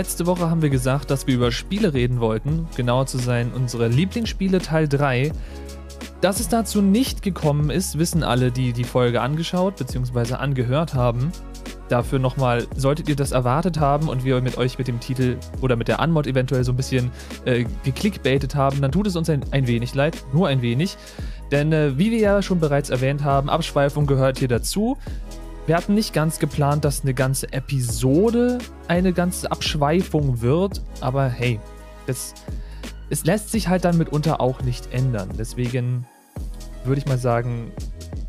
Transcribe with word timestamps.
Letzte 0.00 0.24
Woche 0.24 0.48
haben 0.48 0.62
wir 0.62 0.70
gesagt, 0.70 1.10
dass 1.10 1.26
wir 1.26 1.34
über 1.34 1.52
Spiele 1.52 1.92
reden 1.92 2.20
wollten, 2.20 2.66
genauer 2.74 3.04
zu 3.04 3.18
sein, 3.18 3.52
unsere 3.54 3.86
Lieblingsspiele 3.88 4.58
Teil 4.58 4.88
3. 4.88 5.30
Dass 6.22 6.40
es 6.40 6.48
dazu 6.48 6.80
nicht 6.80 7.20
gekommen 7.20 7.68
ist, 7.68 7.98
wissen 7.98 8.22
alle, 8.22 8.50
die 8.50 8.72
die 8.72 8.84
Folge 8.84 9.20
angeschaut 9.20 9.76
bzw. 9.76 10.36
angehört 10.36 10.94
haben. 10.94 11.30
Dafür 11.90 12.18
nochmal, 12.18 12.66
solltet 12.74 13.10
ihr 13.10 13.16
das 13.16 13.32
erwartet 13.32 13.78
haben 13.78 14.08
und 14.08 14.24
wir 14.24 14.40
mit 14.40 14.56
euch 14.56 14.78
mit 14.78 14.88
dem 14.88 15.00
Titel 15.00 15.36
oder 15.60 15.76
mit 15.76 15.86
der 15.86 16.00
Anmod 16.00 16.26
eventuell 16.26 16.64
so 16.64 16.72
ein 16.72 16.76
bisschen 16.76 17.10
äh, 17.44 17.66
geklickbaitet 17.84 18.54
haben, 18.54 18.80
dann 18.80 18.92
tut 18.92 19.06
es 19.06 19.16
uns 19.16 19.28
ein, 19.28 19.44
ein 19.50 19.66
wenig 19.66 19.94
leid, 19.94 20.16
nur 20.32 20.48
ein 20.48 20.62
wenig. 20.62 20.96
Denn 21.50 21.74
äh, 21.74 21.98
wie 21.98 22.10
wir 22.10 22.20
ja 22.20 22.40
schon 22.40 22.58
bereits 22.58 22.88
erwähnt 22.88 23.22
haben, 23.22 23.50
Abschweifung 23.50 24.06
gehört 24.06 24.38
hier 24.38 24.48
dazu. 24.48 24.96
Wir 25.70 25.76
hatten 25.76 25.94
nicht 25.94 26.12
ganz 26.12 26.40
geplant, 26.40 26.84
dass 26.84 27.02
eine 27.02 27.14
ganze 27.14 27.52
Episode 27.52 28.58
eine 28.88 29.12
ganze 29.12 29.52
Abschweifung 29.52 30.40
wird, 30.40 30.82
aber 31.00 31.28
hey, 31.28 31.60
das, 32.08 32.34
es 33.08 33.24
lässt 33.24 33.52
sich 33.52 33.68
halt 33.68 33.84
dann 33.84 33.96
mitunter 33.96 34.40
auch 34.40 34.62
nicht 34.62 34.92
ändern. 34.92 35.28
Deswegen 35.38 36.08
würde 36.82 37.00
ich 37.00 37.06
mal 37.06 37.18
sagen, 37.18 37.70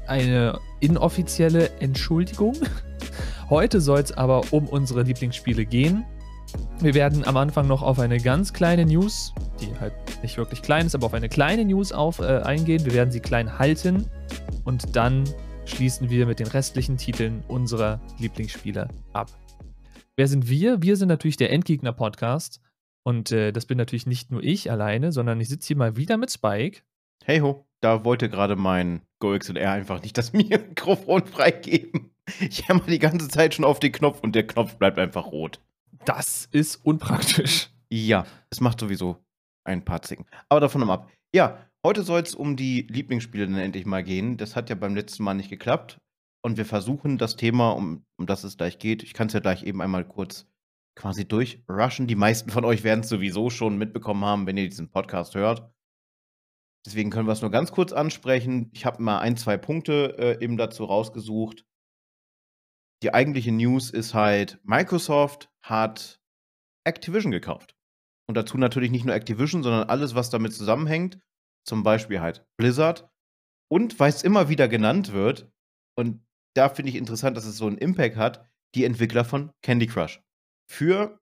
eine 0.06 0.60
inoffizielle 0.82 1.72
Entschuldigung. 1.80 2.54
Heute 3.50 3.82
soll 3.82 4.02
es 4.02 4.12
aber 4.12 4.44
um 4.52 4.68
unsere 4.68 5.02
Lieblingsspiele 5.02 5.66
gehen. 5.66 6.06
Wir 6.80 6.94
werden 6.94 7.26
am 7.26 7.38
Anfang 7.38 7.66
noch 7.66 7.82
auf 7.82 7.98
eine 7.98 8.20
ganz 8.20 8.54
kleine 8.54 8.86
News, 8.86 9.34
die 9.60 9.70
halt 9.80 9.94
nicht 10.22 10.38
wirklich 10.38 10.62
klein 10.62 10.86
ist, 10.86 10.94
aber 10.94 11.08
auf 11.08 11.16
eine 11.16 11.28
kleine 11.28 11.66
News 11.66 11.92
auf, 11.92 12.20
äh, 12.20 12.42
eingehen. 12.44 12.86
Wir 12.86 12.94
werden 12.94 13.10
sie 13.10 13.20
klein 13.20 13.58
halten 13.58 14.06
und 14.64 14.96
dann 14.96 15.24
schließen 15.66 16.10
wir 16.10 16.26
mit 16.26 16.40
den 16.40 16.48
restlichen 16.48 16.98
Titeln 16.98 17.44
unserer 17.48 18.00
Lieblingsspiele 18.20 18.90
ab. 19.14 19.30
Wer 20.16 20.28
sind 20.28 20.50
wir? 20.50 20.82
Wir 20.82 20.98
sind 20.98 21.08
natürlich 21.08 21.38
der 21.38 21.52
Endgegner-Podcast. 21.52 22.62
Und 23.04 23.32
äh, 23.32 23.52
das 23.52 23.66
bin 23.66 23.78
natürlich 23.78 24.06
nicht 24.06 24.32
nur 24.32 24.44
ich 24.44 24.70
alleine, 24.70 25.12
sondern 25.12 25.42
ich 25.42 25.50
sitze 25.50 25.68
hier 25.68 25.78
mal 25.78 25.98
wieder 25.98 26.18
mit 26.18 26.32
Spike. 26.32 26.82
Hey 27.24 27.40
ho, 27.40 27.66
da 27.82 28.04
wollte 28.06 28.30
gerade 28.30 28.56
mein 28.56 29.02
GoXLR 29.20 29.72
einfach 29.72 30.02
nicht 30.02 30.18
das 30.18 30.34
Mikrofon 30.34 31.26
freigeben. 31.26 32.12
Ich 32.40 32.68
hämmer 32.68 32.84
die 32.88 33.00
ganze 33.00 33.28
Zeit 33.28 33.56
schon 33.56 33.66
auf 33.66 33.80
den 33.80 33.92
Knopf 33.92 34.20
und 34.22 34.36
der 34.36 34.46
Knopf 34.46 34.76
bleibt 34.76 35.00
einfach 35.00 35.26
rot. 35.26 35.60
Das 36.06 36.48
ist 36.52 36.78
unpraktisch. 36.86 37.70
Ja, 37.90 38.26
es 38.50 38.62
macht 38.62 38.80
sowieso 38.80 39.18
ein 39.64 39.84
paar 39.84 40.02
Zicken. 40.02 40.26
Aber 40.50 40.60
davon 40.60 40.88
ab. 40.90 41.10
Ja, 41.34 41.58
heute 41.86 42.04
soll 42.04 42.22
es 42.22 42.36
um 42.36 42.56
die 42.56 42.82
Lieblingsspiele 42.84 43.48
dann 43.48 43.58
endlich 43.58 43.86
mal 43.86 44.04
gehen. 44.04 44.38
Das 44.38 44.56
hat 44.56 44.70
ja 44.70 44.76
beim 44.76 44.96
letzten 44.96 45.24
Mal 45.24 45.34
nicht 45.34 45.50
geklappt. 45.50 46.00
Und 46.44 46.58
wir 46.58 46.66
versuchen 46.66 47.18
das 47.18 47.36
Thema, 47.36 47.72
um, 47.72 48.06
um 48.18 48.26
das 48.26 48.44
es 48.44 48.58
gleich 48.58 48.80
geht, 48.80 49.04
ich 49.04 49.14
kann 49.14 49.28
es 49.28 49.34
ja 49.34 49.40
gleich 49.40 49.64
eben 49.64 49.82
einmal 49.82 50.08
kurz 50.08 50.48
quasi 50.96 51.28
durchrushen. 51.28 52.08
Die 52.08 52.16
meisten 52.16 52.50
von 52.50 52.66
euch 52.66 52.84
werden 52.84 53.02
es 53.02 53.10
sowieso 53.10 53.50
schon 53.50 53.78
mitbekommen 53.78 54.26
haben, 54.26 54.48
wenn 54.48 54.58
ihr 54.58 54.68
diesen 54.68 54.90
Podcast 54.90 55.36
hört. 55.36 55.72
Deswegen 56.86 57.12
können 57.12 57.28
wir 57.28 57.34
es 57.34 57.42
nur 57.42 57.52
ganz 57.52 57.72
kurz 57.72 57.94
ansprechen. 57.94 58.72
Ich 58.74 58.86
habe 58.86 59.04
mal 59.04 59.20
ein, 59.20 59.38
zwei 59.38 59.58
Punkte 59.58 60.18
äh, 60.18 60.44
eben 60.44 60.58
dazu 60.58 60.84
rausgesucht 60.84 61.64
die 63.04 63.14
eigentliche 63.14 63.52
News 63.52 63.90
ist 63.90 64.14
halt, 64.14 64.60
Microsoft 64.64 65.50
hat 65.62 66.22
Activision 66.84 67.32
gekauft. 67.32 67.76
Und 68.28 68.36
dazu 68.36 68.58
natürlich 68.58 68.92
nicht 68.92 69.06
nur 69.06 69.16
Activision, 69.16 69.64
sondern 69.64 69.90
alles, 69.90 70.16
was 70.16 70.30
damit 70.30 70.54
zusammenhängt. 70.54 71.20
Zum 71.66 71.84
Beispiel 71.84 72.22
halt 72.22 72.46
Blizzard. 72.58 73.10
Und 73.70 74.00
weil 74.00 74.10
es 74.10 74.24
immer 74.24 74.50
wieder 74.50 74.68
genannt 74.68 75.14
wird, 75.14 75.52
und 75.96 76.26
da 76.56 76.70
finde 76.70 76.90
ich 76.90 76.98
interessant, 76.98 77.38
dass 77.38 77.46
es 77.46 77.58
so 77.58 77.68
einen 77.68 77.78
Impact 77.78 78.18
hat, 78.18 78.46
die 78.76 78.86
Entwickler 78.86 79.26
von 79.26 79.52
Candy 79.62 79.88
Crush. 79.88 80.22
Für 80.70 81.20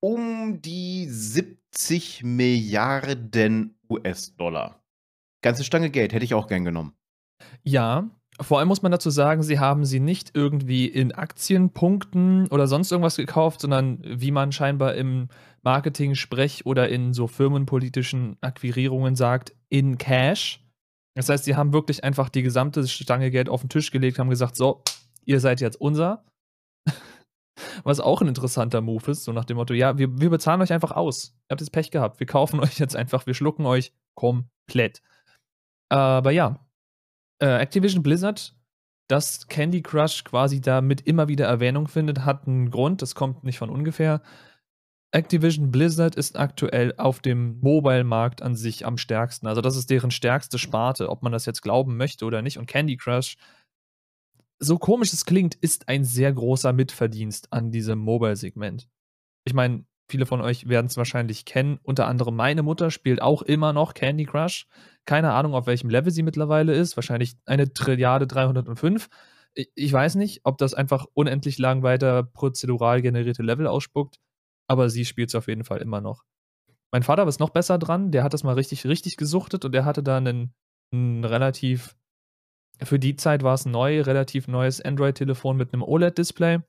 um 0.00 0.60
die 0.60 1.06
70 1.08 2.22
Milliarden 2.24 3.78
US-Dollar. 3.88 4.82
Ganze 5.42 5.64
Stange 5.64 5.90
Geld 5.90 6.12
hätte 6.12 6.24
ich 6.24 6.34
auch 6.34 6.46
gern 6.46 6.64
genommen. 6.64 6.96
Ja, 7.62 8.10
vor 8.40 8.58
allem 8.58 8.68
muss 8.68 8.82
man 8.82 8.90
dazu 8.90 9.10
sagen, 9.10 9.42
sie 9.42 9.60
haben 9.60 9.84
sie 9.84 10.00
nicht 10.00 10.32
irgendwie 10.34 10.86
in 10.86 11.12
Aktienpunkten 11.12 12.48
oder 12.48 12.66
sonst 12.66 12.90
irgendwas 12.90 13.16
gekauft, 13.16 13.60
sondern 13.60 14.00
wie 14.02 14.32
man 14.32 14.50
scheinbar 14.50 14.94
im 14.94 15.28
Marketing-Sprech 15.62 16.66
oder 16.66 16.88
in 16.88 17.14
so 17.14 17.26
firmenpolitischen 17.28 18.36
Akquirierungen 18.40 19.14
sagt, 19.14 19.54
in 19.68 19.98
Cash. 19.98 20.64
Das 21.14 21.28
heißt, 21.28 21.44
sie 21.44 21.54
haben 21.54 21.72
wirklich 21.72 22.02
einfach 22.02 22.28
die 22.28 22.42
gesamte 22.42 22.86
Stange 22.88 23.30
Geld 23.30 23.48
auf 23.48 23.60
den 23.60 23.68
Tisch 23.68 23.92
gelegt, 23.92 24.18
haben 24.18 24.30
gesagt, 24.30 24.56
so, 24.56 24.82
ihr 25.24 25.38
seid 25.38 25.60
jetzt 25.60 25.80
unser. 25.80 26.24
Was 27.84 28.00
auch 28.00 28.20
ein 28.20 28.28
interessanter 28.28 28.80
Move 28.80 29.12
ist, 29.12 29.22
so 29.22 29.32
nach 29.32 29.44
dem 29.44 29.58
Motto, 29.58 29.74
ja, 29.74 29.96
wir, 29.96 30.20
wir 30.20 30.30
bezahlen 30.30 30.60
euch 30.60 30.72
einfach 30.72 30.90
aus. 30.90 31.36
Ihr 31.48 31.52
habt 31.52 31.60
jetzt 31.60 31.70
Pech 31.70 31.92
gehabt. 31.92 32.18
Wir 32.18 32.26
kaufen 32.26 32.58
euch 32.64 32.80
jetzt 32.80 32.96
einfach, 32.96 33.26
wir 33.26 33.34
schlucken 33.34 33.64
euch 33.64 33.92
komplett. 34.16 35.02
Aber 35.88 36.32
ja, 36.32 36.58
äh, 37.40 37.60
Activision 37.60 38.02
Blizzard, 38.02 38.54
dass 39.08 39.48
Candy 39.48 39.82
Crush 39.82 40.24
quasi 40.24 40.60
damit 40.60 41.02
immer 41.02 41.28
wieder 41.28 41.46
Erwähnung 41.46 41.88
findet, 41.88 42.24
hat 42.24 42.46
einen 42.46 42.70
Grund. 42.70 43.02
Das 43.02 43.14
kommt 43.14 43.44
nicht 43.44 43.58
von 43.58 43.70
ungefähr. 43.70 44.22
Activision 45.12 45.70
Blizzard 45.70 46.16
ist 46.16 46.36
aktuell 46.36 46.94
auf 46.96 47.20
dem 47.20 47.60
Mobile-Markt 47.60 48.42
an 48.42 48.56
sich 48.56 48.84
am 48.84 48.98
stärksten. 48.98 49.46
Also 49.46 49.60
das 49.60 49.76
ist 49.76 49.88
deren 49.88 50.10
stärkste 50.10 50.58
Sparte, 50.58 51.08
ob 51.08 51.22
man 51.22 51.30
das 51.30 51.46
jetzt 51.46 51.62
glauben 51.62 51.96
möchte 51.96 52.24
oder 52.24 52.42
nicht. 52.42 52.58
Und 52.58 52.66
Candy 52.66 52.96
Crush, 52.96 53.36
so 54.58 54.78
komisch 54.78 55.12
es 55.12 55.24
klingt, 55.24 55.54
ist 55.54 55.88
ein 55.88 56.04
sehr 56.04 56.32
großer 56.32 56.72
Mitverdienst 56.72 57.52
an 57.52 57.70
diesem 57.70 58.00
Mobile-Segment. 58.00 58.88
Ich 59.44 59.54
meine, 59.54 59.84
viele 60.08 60.26
von 60.26 60.40
euch 60.40 60.68
werden 60.68 60.86
es 60.86 60.96
wahrscheinlich 60.96 61.44
kennen. 61.44 61.78
Unter 61.82 62.06
anderem 62.06 62.36
meine 62.36 62.62
Mutter 62.62 62.90
spielt 62.90 63.22
auch 63.22 63.42
immer 63.42 63.72
noch 63.72 63.94
Candy 63.94 64.24
Crush. 64.24 64.66
Keine 65.04 65.32
Ahnung, 65.32 65.54
auf 65.54 65.66
welchem 65.66 65.90
Level 65.90 66.12
sie 66.12 66.22
mittlerweile 66.22 66.74
ist. 66.74 66.96
Wahrscheinlich 66.96 67.36
eine 67.46 67.72
Trilliarde 67.72 68.26
305. 68.26 69.08
Ich 69.54 69.92
weiß 69.92 70.16
nicht, 70.16 70.40
ob 70.44 70.58
das 70.58 70.74
einfach 70.74 71.06
unendlich 71.14 71.58
lang 71.58 71.82
weiter 71.82 72.24
prozedural 72.24 73.02
generierte 73.02 73.42
Level 73.42 73.66
ausspuckt, 73.66 74.18
aber 74.66 74.90
sie 74.90 75.04
spielt 75.04 75.28
es 75.28 75.34
auf 75.34 75.46
jeden 75.46 75.64
Fall 75.64 75.80
immer 75.80 76.00
noch. 76.00 76.24
Mein 76.90 77.02
Vater 77.02 77.26
ist 77.26 77.40
noch 77.40 77.50
besser 77.50 77.78
dran, 77.78 78.10
der 78.10 78.24
hat 78.24 78.34
das 78.34 78.44
mal 78.44 78.54
richtig, 78.54 78.84
richtig 78.84 79.16
gesuchtet 79.16 79.64
und 79.64 79.72
der 79.72 79.84
hatte 79.84 80.02
da 80.02 80.16
einen, 80.16 80.54
einen 80.92 81.24
relativ, 81.24 81.96
für 82.82 82.98
die 82.98 83.16
Zeit 83.16 83.42
war 83.42 83.54
es 83.54 83.64
neu, 83.64 84.00
relativ 84.00 84.48
neues 84.48 84.80
Android-Telefon 84.80 85.56
mit 85.56 85.72
einem 85.72 85.82
OLED-Display 85.82 86.60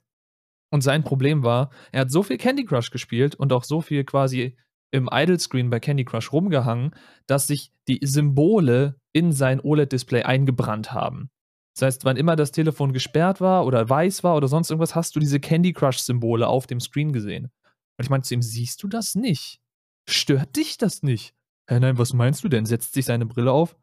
und 0.75 0.81
sein 0.81 1.05
Problem 1.05 1.43
war, 1.43 1.71
er 1.93 2.01
hat 2.01 2.11
so 2.11 2.21
viel 2.21 2.37
Candy 2.37 2.65
Crush 2.65 2.91
gespielt 2.91 3.33
und 3.33 3.53
auch 3.53 3.63
so 3.63 3.79
viel 3.79 4.03
quasi 4.03 4.57
im 4.91 5.09
Idle 5.11 5.39
Screen 5.39 5.69
bei 5.69 5.79
Candy 5.79 6.03
Crush 6.03 6.33
rumgehangen, 6.33 6.91
dass 7.27 7.47
sich 7.47 7.71
die 7.87 7.99
Symbole 8.03 8.99
in 9.13 9.31
sein 9.31 9.61
OLED-Display 9.61 10.23
eingebrannt 10.23 10.91
haben. 10.91 11.29
Das 11.75 11.87
heißt, 11.87 12.05
wann 12.05 12.17
immer 12.17 12.35
das 12.35 12.51
Telefon 12.51 12.91
gesperrt 12.91 13.39
war 13.39 13.65
oder 13.65 13.89
weiß 13.89 14.25
war 14.25 14.35
oder 14.35 14.49
sonst 14.49 14.69
irgendwas, 14.69 14.95
hast 14.95 15.15
du 15.15 15.21
diese 15.21 15.39
Candy 15.39 15.71
Crush-Symbole 15.71 16.45
auf 16.45 16.67
dem 16.67 16.81
Screen 16.81 17.13
gesehen. 17.13 17.45
Und 17.45 18.03
ich 18.03 18.09
meinte 18.09 18.27
zu 18.27 18.33
ihm, 18.33 18.41
siehst 18.41 18.83
du 18.83 18.89
das 18.89 19.15
nicht? 19.15 19.61
Stört 20.09 20.57
dich 20.57 20.77
das 20.77 21.03
nicht? 21.03 21.33
Hä, 21.69 21.79
nein, 21.79 21.97
was 21.97 22.11
meinst 22.11 22.43
du 22.43 22.49
denn? 22.49 22.65
Setzt 22.65 22.93
sich 22.93 23.05
seine 23.05 23.25
Brille 23.25 23.51
auf? 23.51 23.77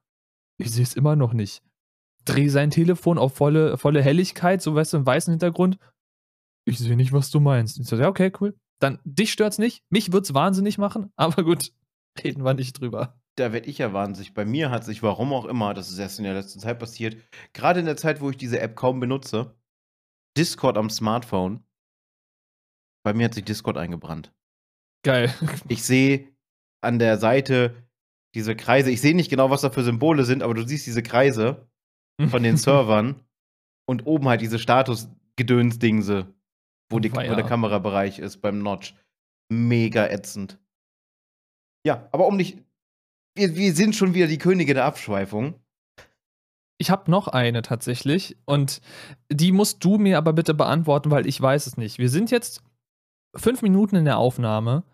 Ich 0.59 0.71
sehe 0.71 0.85
es 0.85 0.95
immer 0.95 1.17
noch 1.17 1.33
nicht. 1.33 1.63
Dreh 2.27 2.49
sein 2.49 2.71
Telefon 2.71 3.17
auf 3.17 3.35
volle, 3.35 3.79
volle 3.79 4.03
Helligkeit, 4.03 4.61
so 4.61 4.75
weißt 4.75 4.93
du, 4.93 4.99
im 4.99 5.07
weißen 5.07 5.33
Hintergrund 5.33 5.79
ich 6.65 6.79
sehe 6.79 6.97
nicht, 6.97 7.13
was 7.13 7.31
du 7.31 7.41
meinst. 7.41 7.79
Ich 7.79 7.87
so, 7.87 7.97
ja, 7.97 8.09
okay, 8.09 8.33
cool. 8.41 8.57
Dann, 8.81 8.99
dich 9.05 9.33
stört's 9.33 9.59
nicht. 9.59 9.85
Mich 9.91 10.13
wird's 10.13 10.35
wahnsinnig 10.35 10.79
machen, 10.79 11.13
aber 11.17 11.45
gut, 11.45 11.73
reden 12.23 12.45
wir 12.45 12.55
nicht 12.55 12.81
drüber. 12.81 13.19
Da 13.37 13.53
werde 13.53 13.69
ich 13.69 13.79
ja 13.79 13.93
wahnsinnig. 13.93 14.35
Bei 14.35 14.45
mir 14.45 14.71
hat 14.71 14.85
sich, 14.85 15.03
warum 15.03 15.33
auch 15.33 15.47
immer, 15.47 15.73
das 15.73 15.91
ist 15.91 15.99
erst 15.99 16.19
in 16.19 16.25
der 16.25 16.35
letzten 16.35 16.61
Zeit 16.61 16.79
passiert, 16.79 17.17
gerade 17.55 17.81
in 17.81 17.87
der 17.87 17.97
Zeit, 17.97 18.21
wo 18.21 18.29
ich 18.29 18.37
diese 18.37 18.61
App 18.61 18.77
kaum 18.77 19.01
benutze, 19.01 19.55
Discord 20.37 20.77
am 20.77 20.91
Smartphone, 20.91 21.65
bei 23.05 23.15
mir 23.15 23.25
hat 23.25 23.35
sich 23.35 23.45
Discord 23.45 23.79
eingebrannt. 23.79 24.33
Geil. 25.03 25.35
Ich 25.69 25.83
sehe 25.83 26.29
an 26.83 26.99
der 26.99 27.19
Seite 27.19 27.89
diese 28.35 28.55
Kreise. 28.55 28.91
Ich 28.91 29.01
sehe 29.01 29.17
nicht 29.17 29.31
genau, 29.31 29.51
was 29.51 29.63
da 29.63 29.71
für 29.71 29.83
Symbole 29.83 30.25
sind, 30.25 30.43
aber 30.43 30.55
du 30.55 30.67
siehst 30.67 30.87
diese 30.87 31.03
Kreise 31.03 31.69
von 32.29 32.43
den 32.43 32.57
Servern 32.57 33.21
und 33.87 34.07
oben 34.07 34.29
halt 34.29 34.41
diese 34.41 34.59
Status-Gedöns-Dingse 34.59 36.33
wo, 36.93 37.01
die, 37.01 37.13
wo 37.13 37.21
der 37.21 37.45
Kamerabereich 37.45 38.19
ist 38.19 38.39
beim 38.41 38.59
Notch. 38.61 38.95
Mega 39.51 40.07
ätzend. 40.07 40.59
Ja, 41.87 42.09
aber 42.13 42.27
um 42.27 42.37
nicht. 42.37 42.59
Wir, 43.35 43.57
wir 43.57 43.75
sind 43.75 43.97
schon 43.97 44.15
wieder 44.15 44.27
die 44.27 44.39
Könige 44.39 44.75
der 44.75 44.85
Abschweifung. 44.85 45.55
Ich 46.79 46.91
habe 46.91 47.11
noch 47.11 47.29
eine 47.29 47.63
tatsächlich 47.63 48.37
und 48.45 48.81
die 49.31 49.53
musst 49.53 49.85
du 49.85 49.99
mir 49.99 50.19
aber 50.19 50.33
bitte 50.33 50.53
beantworten, 50.53 51.11
weil 51.11 51.27
ich 51.27 51.41
weiß 51.41 51.67
es 51.67 51.77
nicht. 51.77 51.99
Wir 51.99 52.09
sind 52.09 52.31
jetzt 52.31 52.63
fünf 53.37 53.63
Minuten 53.63 53.97
in 53.97 54.05
der 54.05 54.19
Aufnahme 54.19 54.85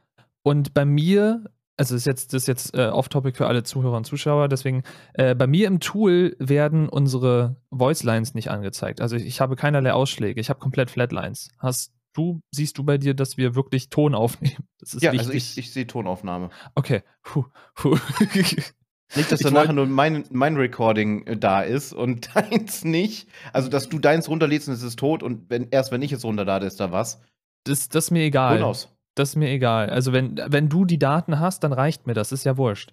und 0.43 0.75
bei 0.75 0.85
mir 0.85 1.45
also 1.79 1.95
ist 1.95 2.07
jetzt, 2.07 2.33
das 2.33 2.43
ist 2.43 2.49
jetzt 2.49 2.75
äh, 2.75 2.89
off-topic 2.89 3.37
für 3.37 3.47
alle 3.47 3.63
Zuhörer 3.63 3.97
und 3.97 4.05
Zuschauer, 4.05 4.49
deswegen, 4.49 4.83
äh, 5.15 5.35
bei 5.35 5.47
mir 5.47 5.69
im 5.69 5.81
Tool 5.81 6.37
werden 6.39 6.89
unsere 6.89 7.57
Voice 7.71 8.03
Lines 8.03 8.35
nicht 8.35 8.51
angezeigt. 8.51 9.01
Also 9.01 9.17
ich, 9.17 9.25
ich 9.25 9.41
habe 9.41 9.57
keinerlei 9.57 9.93
Ausschläge, 9.93 10.41
ich 10.41 10.51
habe 10.51 10.59
komplett 10.59 10.91
Flatlines. 10.91 11.51
Hast 11.59 11.93
du, 12.15 12.41
siehst 12.51 12.79
du 12.79 12.85
bei 12.85 12.99
dir, 12.99 13.15
dass 13.15 13.37
wir 13.37 13.55
wirklich 13.55 13.91
Ton 13.91 14.15
aufnehmen? 14.15 14.67
Ja, 15.01 15.13
wichtig. 15.13 15.21
also 15.21 15.33
ich, 15.33 15.57
ich 15.57 15.73
sehe 15.73 15.87
Tonaufnahme. 15.87 16.51
okay. 16.75 17.03
Puh, 17.23 17.45
puh. 17.75 17.97
Nicht, 19.17 19.33
dass 19.33 19.41
Ich 19.41 19.47
danach 19.47 19.73
nur 19.73 19.87
mein, 19.87 20.25
mein 20.31 20.57
Recording 20.57 21.27
äh, 21.27 21.37
da 21.37 21.63
ist 21.63 21.95
und 21.95 22.29
deins 22.35 22.85
nicht. 22.85 23.27
Also, 23.55 23.71
dass 23.71 23.89
du 23.89 23.99
deins 23.99 24.29
runterlädst 24.29 24.69
und 24.69 24.75
es 24.75 24.83
ist 24.83 24.99
tot 24.99 25.23
und 25.23 25.49
wenn, 25.49 25.69
erst 25.71 25.93
wenn 25.93 26.03
ich 26.03 26.13
es 26.13 26.25
runterlade, 26.25 26.67
ist 26.67 26.79
da 26.79 26.93
was. 26.93 27.23
das, 27.65 27.89
das 27.89 28.07
ist 28.07 28.11
mir 28.11 28.25
egal. 28.25 28.63
Aus. 28.63 28.95
Das 29.19 29.31
ist 29.31 29.37
mir 29.37 29.51
egal. 29.51 29.91
Also, 29.91 30.13
wenn, 30.13 30.41
wenn 30.47 30.69
du 30.69 30.85
die 30.85 30.99
Daten 30.99 31.41
hast, 31.41 31.65
dann 31.65 31.73
reicht 31.73 32.07
mir 32.07 32.15
das. 32.15 32.33
Ist 32.33 32.45
ja 32.45 32.57
wurscht. 32.57 32.93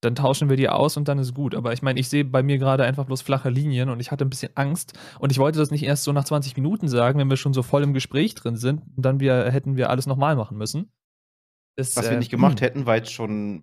Dann 0.00 0.16
tauschen 0.16 0.48
wir 0.50 0.56
die 0.56 0.68
aus 0.68 0.96
und 0.96 1.06
dann 1.06 1.18
ist 1.20 1.34
gut. 1.34 1.54
Aber 1.54 1.72
ich 1.72 1.82
meine, 1.82 2.00
ich 2.00 2.08
sehe 2.08 2.24
bei 2.24 2.42
mir 2.42 2.58
gerade 2.58 2.84
einfach 2.84 3.04
bloß 3.04 3.22
flache 3.22 3.50
Linien 3.50 3.88
und 3.88 4.00
ich 4.00 4.10
hatte 4.10 4.24
ein 4.24 4.30
bisschen 4.30 4.50
Angst. 4.56 4.98
Und 5.20 5.30
ich 5.30 5.38
wollte 5.38 5.60
das 5.60 5.70
nicht 5.70 5.84
erst 5.84 6.02
so 6.02 6.12
nach 6.12 6.24
20 6.24 6.56
Minuten 6.56 6.88
sagen, 6.88 7.20
wenn 7.20 7.30
wir 7.30 7.36
schon 7.36 7.54
so 7.54 7.62
voll 7.62 7.84
im 7.84 7.94
Gespräch 7.94 8.34
drin 8.34 8.56
sind. 8.56 8.82
Und 8.96 9.04
dann 9.04 9.20
wir, 9.20 9.50
hätten 9.52 9.76
wir 9.76 9.90
alles 9.90 10.06
nochmal 10.06 10.34
machen 10.34 10.58
müssen. 10.58 10.90
Das, 11.76 11.96
Was 11.96 12.06
wir 12.06 12.16
äh, 12.16 12.18
nicht 12.18 12.30
gemacht 12.30 12.60
hm. 12.60 12.66
hätten, 12.66 12.86
weil 12.86 13.02
es 13.02 13.12
schon 13.12 13.62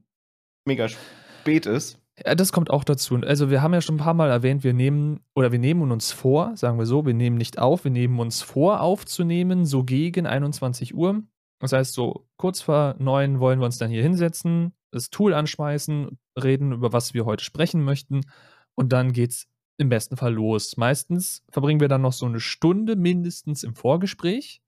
mega 0.65 0.87
spät 0.87 1.65
ist. 1.65 1.99
Ja, 2.25 2.35
das 2.35 2.53
kommt 2.53 2.69
auch 2.69 2.85
dazu. 2.85 3.15
Also 3.17 3.49
wir 3.49 3.61
haben 3.61 3.73
ja 3.73 3.81
schon 3.81 3.95
ein 3.95 3.99
paar 3.99 4.13
Mal 4.13 4.29
erwähnt, 4.29 4.63
wir 4.63 4.73
nehmen 4.73 5.19
oder 5.35 5.51
wir 5.51 5.59
nehmen 5.59 5.91
uns 5.91 6.11
vor, 6.11 6.55
sagen 6.55 6.77
wir 6.77 6.85
so, 6.85 7.05
wir 7.05 7.13
nehmen 7.13 7.37
nicht 7.37 7.59
auf, 7.59 7.83
wir 7.83 7.91
nehmen 7.91 8.19
uns 8.19 8.41
vor 8.41 8.81
aufzunehmen, 8.81 9.65
so 9.65 9.83
gegen 9.83 10.25
21 10.25 10.95
Uhr. 10.95 11.23
Das 11.59 11.73
heißt, 11.73 11.93
so 11.93 12.25
kurz 12.37 12.61
vor 12.61 12.95
neun 12.99 13.39
wollen 13.39 13.59
wir 13.59 13.65
uns 13.65 13.77
dann 13.77 13.91
hier 13.91 14.01
hinsetzen, 14.01 14.73
das 14.91 15.09
Tool 15.09 15.33
anschmeißen, 15.33 16.17
reden 16.41 16.71
über 16.71 16.93
was 16.93 17.13
wir 17.13 17.25
heute 17.25 17.43
sprechen 17.43 17.83
möchten 17.83 18.21
und 18.75 18.93
dann 18.93 19.11
geht's 19.11 19.47
im 19.77 19.89
besten 19.89 20.17
Fall 20.17 20.33
los. 20.33 20.77
Meistens 20.77 21.43
verbringen 21.51 21.79
wir 21.79 21.87
dann 21.87 22.01
noch 22.01 22.13
so 22.13 22.25
eine 22.25 22.39
Stunde 22.39 22.95
mindestens 22.95 23.63
im 23.63 23.75
Vorgespräch. 23.75 24.61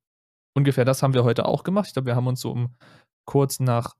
Ungefähr 0.53 0.85
das 0.85 1.01
haben 1.01 1.13
wir 1.13 1.23
heute 1.23 1.45
auch 1.45 1.63
gemacht. 1.63 1.87
Ich 1.87 1.93
glaube, 1.93 2.07
wir 2.07 2.15
haben 2.15 2.27
uns 2.27 2.41
so 2.41 2.51
um 2.51 2.75
kurz 3.25 3.59
nach 3.59 3.95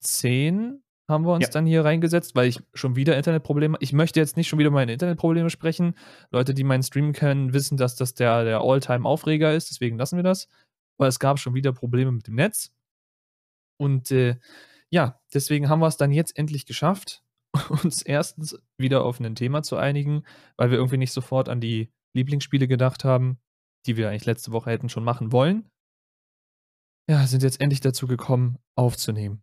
zehn 0.00 0.82
haben 1.08 1.24
wir 1.24 1.32
uns 1.32 1.46
Ja. 1.46 1.50
dann 1.50 1.64
hier 1.66 1.84
reingesetzt, 1.84 2.36
weil 2.36 2.48
ich 2.48 2.60
schon 2.74 2.94
wieder 2.94 3.16
Internetprobleme. 3.16 3.78
Ich 3.80 3.92
möchte 3.94 4.20
jetzt 4.20 4.36
nicht 4.36 4.46
schon 4.46 4.58
wieder 4.58 4.68
über 4.68 4.76
meine 4.76 4.92
Internetprobleme 4.92 5.48
sprechen. 5.48 5.94
Leute, 6.30 6.52
die 6.52 6.64
meinen 6.64 6.82
Stream 6.82 7.12
kennen, 7.12 7.54
wissen, 7.54 7.78
dass 7.78 7.96
das 7.96 8.12
der, 8.14 8.44
der 8.44 8.60
All-Time-Aufreger 8.60 9.54
ist, 9.54 9.70
deswegen 9.70 9.96
lassen 9.96 10.16
wir 10.16 10.22
das. 10.22 10.48
Aber 10.98 11.08
es 11.08 11.18
gab 11.18 11.38
schon 11.38 11.54
wieder 11.54 11.72
Probleme 11.72 12.12
mit 12.12 12.26
dem 12.26 12.34
Netz. 12.34 12.72
Und 13.80 14.10
äh, 14.10 14.38
ja, 14.90 15.20
deswegen 15.32 15.68
haben 15.68 15.80
wir 15.80 15.86
es 15.86 15.96
dann 15.96 16.12
jetzt 16.12 16.36
endlich 16.36 16.66
geschafft, 16.66 17.22
uns 17.68 18.02
erstens 18.02 18.58
wieder 18.78 19.04
auf 19.04 19.20
ein 19.20 19.34
Thema 19.34 19.62
zu 19.62 19.76
einigen, 19.76 20.24
weil 20.56 20.70
wir 20.70 20.78
irgendwie 20.78 20.96
nicht 20.96 21.12
sofort 21.12 21.48
an 21.48 21.60
die 21.60 21.90
Lieblingsspiele 22.14 22.68
gedacht 22.68 23.04
haben, 23.04 23.38
die 23.86 23.96
wir 23.96 24.08
eigentlich 24.08 24.26
letzte 24.26 24.52
Woche 24.52 24.70
hätten 24.70 24.88
schon 24.88 25.04
machen 25.04 25.32
wollen. 25.32 25.70
Ja, 27.08 27.26
sind 27.26 27.42
jetzt 27.42 27.60
endlich 27.60 27.80
dazu 27.80 28.06
gekommen, 28.06 28.58
aufzunehmen. 28.76 29.42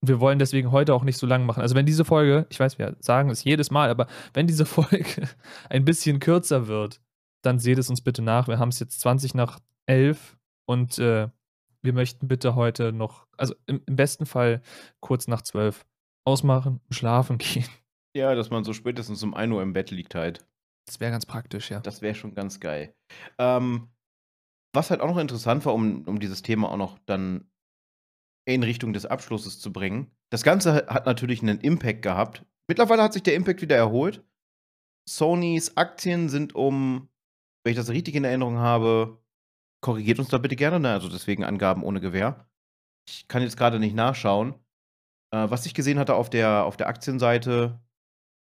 Wir 0.00 0.20
wollen 0.20 0.38
deswegen 0.38 0.70
heute 0.70 0.94
auch 0.94 1.02
nicht 1.02 1.18
so 1.18 1.26
lang 1.26 1.44
machen. 1.44 1.60
Also 1.60 1.74
wenn 1.74 1.84
diese 1.84 2.04
Folge, 2.04 2.46
ich 2.50 2.60
weiß, 2.60 2.78
wir 2.78 2.96
sagen 3.00 3.30
es 3.30 3.44
jedes 3.44 3.70
Mal, 3.70 3.90
aber 3.90 4.06
wenn 4.32 4.46
diese 4.46 4.64
Folge 4.66 5.28
ein 5.68 5.84
bisschen 5.84 6.20
kürzer 6.20 6.66
wird, 6.68 7.02
dann 7.42 7.58
seht 7.58 7.78
es 7.78 7.90
uns 7.90 8.00
bitte 8.00 8.22
nach. 8.22 8.48
Wir 8.48 8.58
haben 8.58 8.70
es 8.70 8.78
jetzt 8.78 9.00
20 9.00 9.34
nach 9.34 9.58
11 9.86 10.37
und 10.68 10.98
äh, 10.98 11.28
wir 11.82 11.92
möchten 11.92 12.28
bitte 12.28 12.54
heute 12.54 12.92
noch, 12.92 13.26
also 13.36 13.54
im, 13.66 13.82
im 13.86 13.96
besten 13.96 14.26
Fall 14.26 14.62
kurz 15.00 15.26
nach 15.26 15.42
12 15.42 15.86
ausmachen 16.24 16.80
und 16.84 16.94
schlafen 16.94 17.38
gehen. 17.38 17.68
Ja, 18.14 18.34
dass 18.34 18.50
man 18.50 18.64
so 18.64 18.72
spätestens 18.72 19.22
um 19.22 19.34
1 19.34 19.52
Uhr 19.52 19.62
im 19.62 19.72
Bett 19.72 19.90
liegt 19.90 20.14
halt. 20.14 20.46
Das 20.86 21.00
wäre 21.00 21.12
ganz 21.12 21.26
praktisch, 21.26 21.70
ja. 21.70 21.80
Das 21.80 22.02
wäre 22.02 22.14
schon 22.14 22.34
ganz 22.34 22.60
geil. 22.60 22.94
Ähm, 23.38 23.88
was 24.74 24.90
halt 24.90 25.00
auch 25.00 25.08
noch 25.08 25.18
interessant 25.18 25.64
war, 25.64 25.74
um, 25.74 26.06
um 26.06 26.20
dieses 26.20 26.42
Thema 26.42 26.70
auch 26.70 26.76
noch 26.76 26.98
dann 27.06 27.50
in 28.46 28.62
Richtung 28.62 28.92
des 28.92 29.06
Abschlusses 29.06 29.60
zu 29.60 29.72
bringen. 29.72 30.10
Das 30.30 30.42
Ganze 30.42 30.86
hat 30.86 31.06
natürlich 31.06 31.42
einen 31.42 31.60
Impact 31.60 32.02
gehabt. 32.02 32.44
Mittlerweile 32.66 33.02
hat 33.02 33.12
sich 33.12 33.22
der 33.22 33.34
Impact 33.34 33.62
wieder 33.62 33.76
erholt. 33.76 34.24
Sonys 35.08 35.76
Aktien 35.76 36.28
sind 36.28 36.54
um, 36.54 37.08
wenn 37.64 37.72
ich 37.72 37.78
das 37.78 37.90
richtig 37.90 38.14
in 38.14 38.24
Erinnerung 38.24 38.58
habe, 38.58 39.22
korrigiert 39.80 40.18
uns 40.18 40.28
da 40.28 40.38
bitte 40.38 40.56
gerne, 40.56 40.80
ne? 40.80 40.92
also 40.92 41.08
deswegen 41.08 41.44
Angaben 41.44 41.82
ohne 41.82 42.00
Gewähr. 42.00 42.48
Ich 43.08 43.28
kann 43.28 43.42
jetzt 43.42 43.56
gerade 43.56 43.78
nicht 43.78 43.94
nachschauen. 43.94 44.54
Äh, 45.32 45.50
was 45.50 45.66
ich 45.66 45.74
gesehen 45.74 45.98
hatte 45.98 46.14
auf 46.14 46.30
der, 46.30 46.64
auf 46.64 46.76
der 46.76 46.88
Aktienseite, 46.88 47.80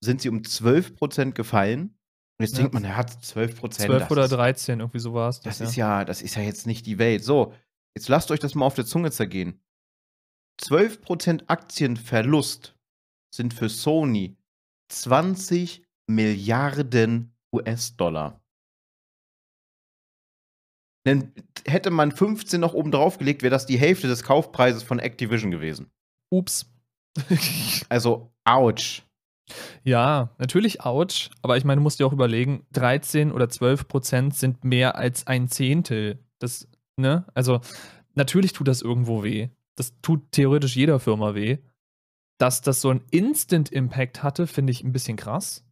sind 0.03 0.21
sie 0.23 0.29
um 0.29 0.43
12% 0.43 1.33
gefallen. 1.33 1.99
Und 2.39 2.45
jetzt 2.45 2.53
Ja. 2.53 2.59
denkt 2.59 2.75
man, 2.75 2.85
er 2.85 2.97
hat 2.97 3.11
12%. 3.23 3.87
12 3.87 4.03
das 4.03 4.11
oder 4.11 4.25
ist- 4.25 4.31
13, 4.33 4.81
irgendwie 4.81 4.99
so 4.99 5.15
war 5.15 5.29
es. 5.31 5.41
das 5.41 5.61
ist 5.61 5.77
ja, 5.77 6.05
das 6.05 6.21
ist 6.23 6.35
ja 6.37 6.43
jetzt 6.43 6.67
nicht 6.67 6.85
die 6.87 6.99
Welt. 6.99 7.25
So, 7.25 7.55
jetzt 7.97 8.09
lasst 8.09 8.31
euch 8.31 8.41
das 8.41 8.55
mal 8.55 8.67
auf 8.67 8.75
der 8.75 8.85
Zunge 8.87 9.11
zergehen. 9.11 9.61
12% 10.61 11.45
Aktienverlust 11.49 12.77
sind 13.35 13.53
für 13.55 13.69
Sony 13.69 14.37
20 14.91 15.83
Milliarden 16.09 17.35
US-Dollar. 17.55 18.41
Denn 21.07 21.33
hätte 21.65 21.91
man 21.91 22.11
15 22.11 22.61
noch 22.61 22.75
oben 22.75 22.91
drauf 22.91 23.19
gelegt, 23.19 23.43
wäre 23.43 23.53
das 23.53 23.65
die 23.65 23.79
Hälfte 23.79 24.09
des 24.09 24.25
Kaufpreises 24.25 24.83
von 24.83 24.99
Activision 24.99 25.51
gewesen. 25.51 25.91
Ups. 26.31 26.71
Also, 27.89 28.33
ouch. 28.45 29.03
Ja, 29.85 30.35
natürlich 30.39 30.85
ouch, 30.85 31.31
aber 31.41 31.57
ich 31.57 31.65
meine, 31.65 31.79
du 31.79 31.83
musst 31.83 32.01
dir 32.01 32.07
auch 32.07 32.13
überlegen, 32.13 32.67
13 32.73 33.31
oder 33.31 33.49
12 33.49 33.87
Prozent 33.87 34.35
sind 34.35 34.65
mehr 34.65 34.97
als 34.97 35.27
ein 35.27 35.49
Zehntel. 35.49 36.19
Das, 36.41 36.69
ne? 36.97 37.25
Also, 37.35 37.61
natürlich 38.15 38.53
tut 38.53 38.69
das 38.69 38.83
irgendwo 38.83 39.23
weh. 39.23 39.49
Das 39.77 39.95
tut 40.03 40.33
theoretisch 40.33 40.77
jeder 40.77 40.99
Firma 40.99 41.35
weh. 41.35 41.59
Dass 42.39 42.61
das 42.61 42.81
so 42.81 42.91
einen 42.91 43.05
Instant-Impact 43.11 44.23
hatte, 44.23 44.47
finde 44.47 44.73
ich 44.73 44.83
ein 44.83 44.93
bisschen 44.93 45.17
krass. 45.17 45.65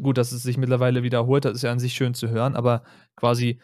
Gut, 0.00 0.16
dass 0.16 0.32
es 0.32 0.42
sich 0.42 0.56
mittlerweile 0.56 1.02
wiederholt, 1.02 1.44
das 1.44 1.56
ist 1.56 1.62
ja 1.62 1.72
an 1.72 1.80
sich 1.80 1.94
schön 1.94 2.14
zu 2.14 2.28
hören, 2.28 2.54
aber 2.54 2.84
quasi 3.16 3.58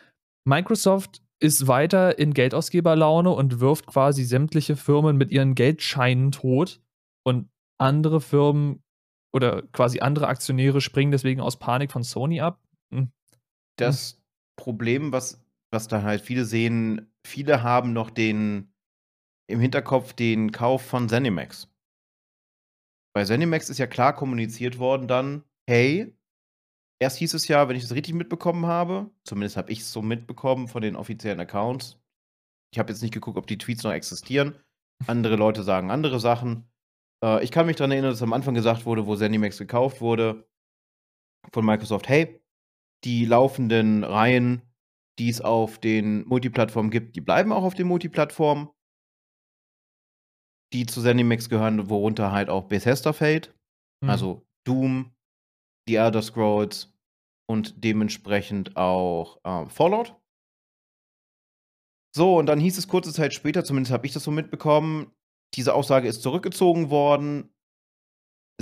Microsoft 0.45 1.23
ist 1.41 1.67
weiter 1.67 2.19
in 2.19 2.33
Geldausgeberlaune 2.33 3.31
und 3.31 3.61
wirft 3.61 3.87
quasi 3.87 4.25
sämtliche 4.25 4.77
Firmen 4.77 5.17
mit 5.17 5.31
ihren 5.31 5.55
Geldscheinen 5.55 6.33
tot 6.33 6.81
und 7.25 7.51
andere 7.79 8.21
Firmen 8.21 8.83
oder 9.35 9.63
quasi 9.73 10.01
andere 10.01 10.29
Aktionäre 10.29 10.81
springen 10.81 11.11
deswegen 11.11 11.41
aus 11.41 11.59
Panik 11.59 11.91
von 11.91 12.03
Sony 12.03 12.41
ab. 12.41 12.63
Hm. 12.93 13.11
Das 13.77 14.23
Problem, 14.57 15.13
was, 15.13 15.45
was 15.73 15.89
da 15.89 16.03
halt 16.03 16.21
viele 16.21 16.45
sehen, 16.45 17.13
viele 17.27 17.63
haben 17.63 17.93
noch 17.93 18.11
den 18.11 18.73
im 19.51 19.61
Hinterkopf 19.61 20.13
den 20.13 20.53
Kauf 20.53 20.83
von 20.83 21.09
Zenimax. 21.09 21.69
Bei 23.15 23.25
Zenimax 23.25 23.71
ist 23.71 23.79
ja 23.79 23.87
klar 23.87 24.15
kommuniziert 24.15 24.79
worden 24.79 25.09
dann, 25.09 25.45
hey, 25.69 26.17
erst 26.99 27.19
hieß 27.19 27.35
es 27.35 27.49
ja, 27.49 27.69
wenn 27.69 27.77
ich 27.77 27.83
das 27.83 27.95
richtig 27.95 28.15
mitbekommen 28.15 28.67
habe, 28.67 29.11
zumindest 29.25 29.57
habe 29.57 29.73
ich 29.73 29.81
es 29.81 29.93
so 29.93 30.03
mitbekommen 30.03 30.69
von 30.69 30.83
den 30.83 30.97
offiziellen 30.97 31.41
Accounts. 31.41 32.01
Ich 32.73 32.79
habe 32.79 32.93
jetzt 32.93 33.03
nicht 33.03 33.15
geguckt, 33.15 33.39
ob 33.39 33.47
die 33.47 33.59
Tweets 33.59 33.83
noch 33.83 33.93
existieren. 33.93 34.59
Andere 35.07 35.37
Leute 35.37 35.63
sagen 35.63 35.91
andere 35.91 36.21
Sachen. 36.21 36.69
Äh, 37.23 37.45
ich 37.45 37.51
kann 37.51 37.67
mich 37.67 37.77
daran 37.77 37.93
erinnern, 37.93 38.11
dass 38.11 38.23
am 38.23 38.33
Anfang 38.33 38.55
gesagt 38.55 38.87
wurde, 38.87 39.07
wo 39.07 39.17
Zenimax 39.17 39.59
gekauft 39.59 40.01
wurde, 40.01 40.49
von 41.53 41.65
Microsoft, 41.65 42.09
hey, 42.09 42.41
die 43.05 43.27
laufenden 43.27 44.03
Reihen, 44.03 44.63
die 45.19 45.29
es 45.29 45.41
auf 45.41 45.79
den 45.79 46.27
Multiplattformen 46.27 46.91
gibt, 46.91 47.17
die 47.17 47.21
bleiben 47.21 47.53
auch 47.53 47.63
auf 47.63 47.75
den 47.75 47.87
Multiplattformen. 47.87 48.69
Die 50.73 50.87
zu 50.87 51.03
Zenimax 51.03 51.49
gehören, 51.49 51.89
worunter 51.89 52.33
halt 52.33 52.49
auch 52.49 52.65
Bethesda 52.65 53.13
fällt. 53.13 53.55
Hm. 54.03 54.11
Also 54.11 54.47
Doom, 54.65 55.14
The 55.87 55.97
Elder 55.97 56.23
Scrolls 56.23 56.93
und 57.47 57.85
dementsprechend 57.85 58.77
auch 58.77 59.39
ähm, 59.45 59.69
Fallout. 59.69 60.15
So, 62.17 62.39
und 62.39 62.47
dann 62.47 62.61
hieß 62.61 62.79
es 62.79 62.89
kurze 62.89 63.13
Zeit 63.13 63.35
später, 63.35 63.65
zumindest 63.65 63.93
habe 63.93 64.07
ich 64.07 64.13
das 64.13 64.23
so 64.23 64.31
mitbekommen, 64.31 65.13
diese 65.55 65.75
Aussage 65.75 66.09
ist 66.09 66.23
zurückgezogen 66.23 66.91
worden. 66.91 67.51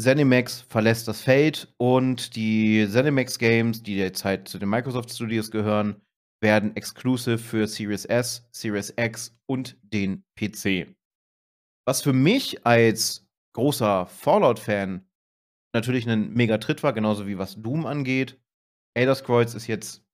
ZeniMax 0.01 0.63
verlässt 0.63 1.07
das 1.07 1.21
Feld 1.21 1.73
und 1.77 2.35
die 2.35 2.89
ZeniMax 2.91 3.39
Games, 3.39 3.83
die 3.83 4.03
halt 4.03 4.49
zu 4.49 4.59
den 4.59 4.71
Microsoft 4.71 5.11
Studios 5.11 5.51
gehören, 5.51 6.01
werden 6.43 6.75
exclusive 6.77 7.39
für 7.39 7.67
Series 7.67 8.07
S, 8.07 8.49
Series 8.53 8.93
X 8.97 9.37
und 9.47 9.77
den 9.83 10.25
PC. 10.35 10.95
Was 11.87 12.03
für 12.03 12.13
mich 12.13 12.67
als 12.67 13.27
großer 13.55 14.07
Fallout-Fan 14.07 15.07
natürlich 15.73 16.09
ein 16.09 16.33
mega 16.33 16.59
Tritt 16.59 16.83
war, 16.83 16.93
genauso 16.93 17.27
wie 17.27 17.39
was 17.39 17.61
Doom 17.61 17.87
angeht. 17.87 18.39
Elder 18.95 19.15
Scrolls 19.15 19.55
ist 19.55 19.67
jetzt 19.67 20.05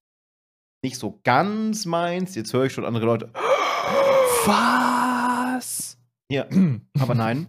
nicht 0.82 0.96
so 0.96 1.20
ganz 1.24 1.86
meins. 1.86 2.34
Jetzt 2.34 2.52
höre 2.52 2.66
ich 2.66 2.72
schon 2.72 2.84
andere 2.84 3.06
Leute. 3.06 3.32
Was? 4.46 5.98
Ja, 6.30 6.46
aber 6.98 7.14
nein. 7.14 7.48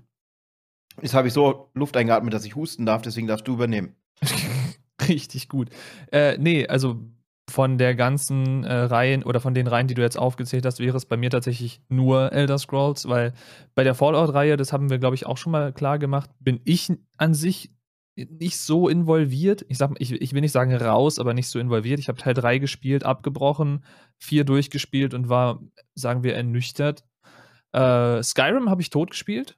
Jetzt 1.02 1.14
habe 1.14 1.28
ich 1.28 1.34
so 1.34 1.70
Luft 1.74 1.96
eingeatmet, 1.96 2.34
dass 2.34 2.46
ich 2.46 2.56
husten 2.56 2.86
darf, 2.86 3.02
deswegen 3.02 3.28
darfst 3.28 3.48
du 3.48 3.54
übernehmen. 3.54 3.96
Richtig 5.08 5.48
gut. 5.48 5.70
Äh, 6.12 6.38
nee, 6.38 6.68
also 6.68 7.00
von 7.50 7.78
der 7.78 7.96
ganzen 7.96 8.64
äh, 8.64 8.74
Reihen 8.74 9.24
oder 9.24 9.40
von 9.40 9.54
den 9.54 9.68
Reihen, 9.68 9.88
die 9.88 9.94
du 9.94 10.02
jetzt 10.02 10.20
aufgezählt 10.20 10.66
hast, 10.66 10.80
wäre 10.80 10.98
es 10.98 11.06
bei 11.06 11.18
mir 11.18 11.30
tatsächlich 11.30 11.82
nur 11.90 12.32
Elder 12.32 12.58
Scrolls, 12.58 13.08
weil 13.08 13.34
bei 13.76 13.84
der 13.84 13.96
Fallout-Reihe, 13.96 14.58
das 14.58 14.74
haben 14.74 14.90
wir, 14.90 15.00
glaube 15.00 15.16
ich, 15.16 15.26
auch 15.26 15.38
schon 15.38 15.52
mal 15.52 15.74
klar 15.74 16.00
gemacht, 16.00 16.30
bin 16.40 16.60
ich 16.64 16.92
an 17.18 17.34
sich 17.34 17.72
nicht 18.30 18.58
so 18.58 18.90
involviert. 18.90 19.66
Ich, 19.70 19.78
sag, 19.78 19.92
ich, 20.00 20.12
ich 20.12 20.34
will 20.34 20.42
nicht 20.42 20.52
sagen 20.52 20.76
raus, 20.76 21.20
aber 21.20 21.34
nicht 21.34 21.48
so 21.48 21.60
involviert. 21.60 22.00
Ich 22.00 22.08
habe 22.08 22.20
Teil 22.20 22.34
3 22.34 22.58
gespielt, 22.58 23.04
abgebrochen, 23.04 23.86
4 24.20 24.44
durchgespielt 24.44 25.14
und 25.14 25.30
war, 25.30 25.62
sagen 25.96 26.24
wir, 26.24 26.36
ernüchtert. 26.36 27.04
Äh, 27.72 28.22
Skyrim 28.24 28.70
habe 28.70 28.82
ich 28.82 28.90
tot 28.90 29.12
gespielt. 29.12 29.58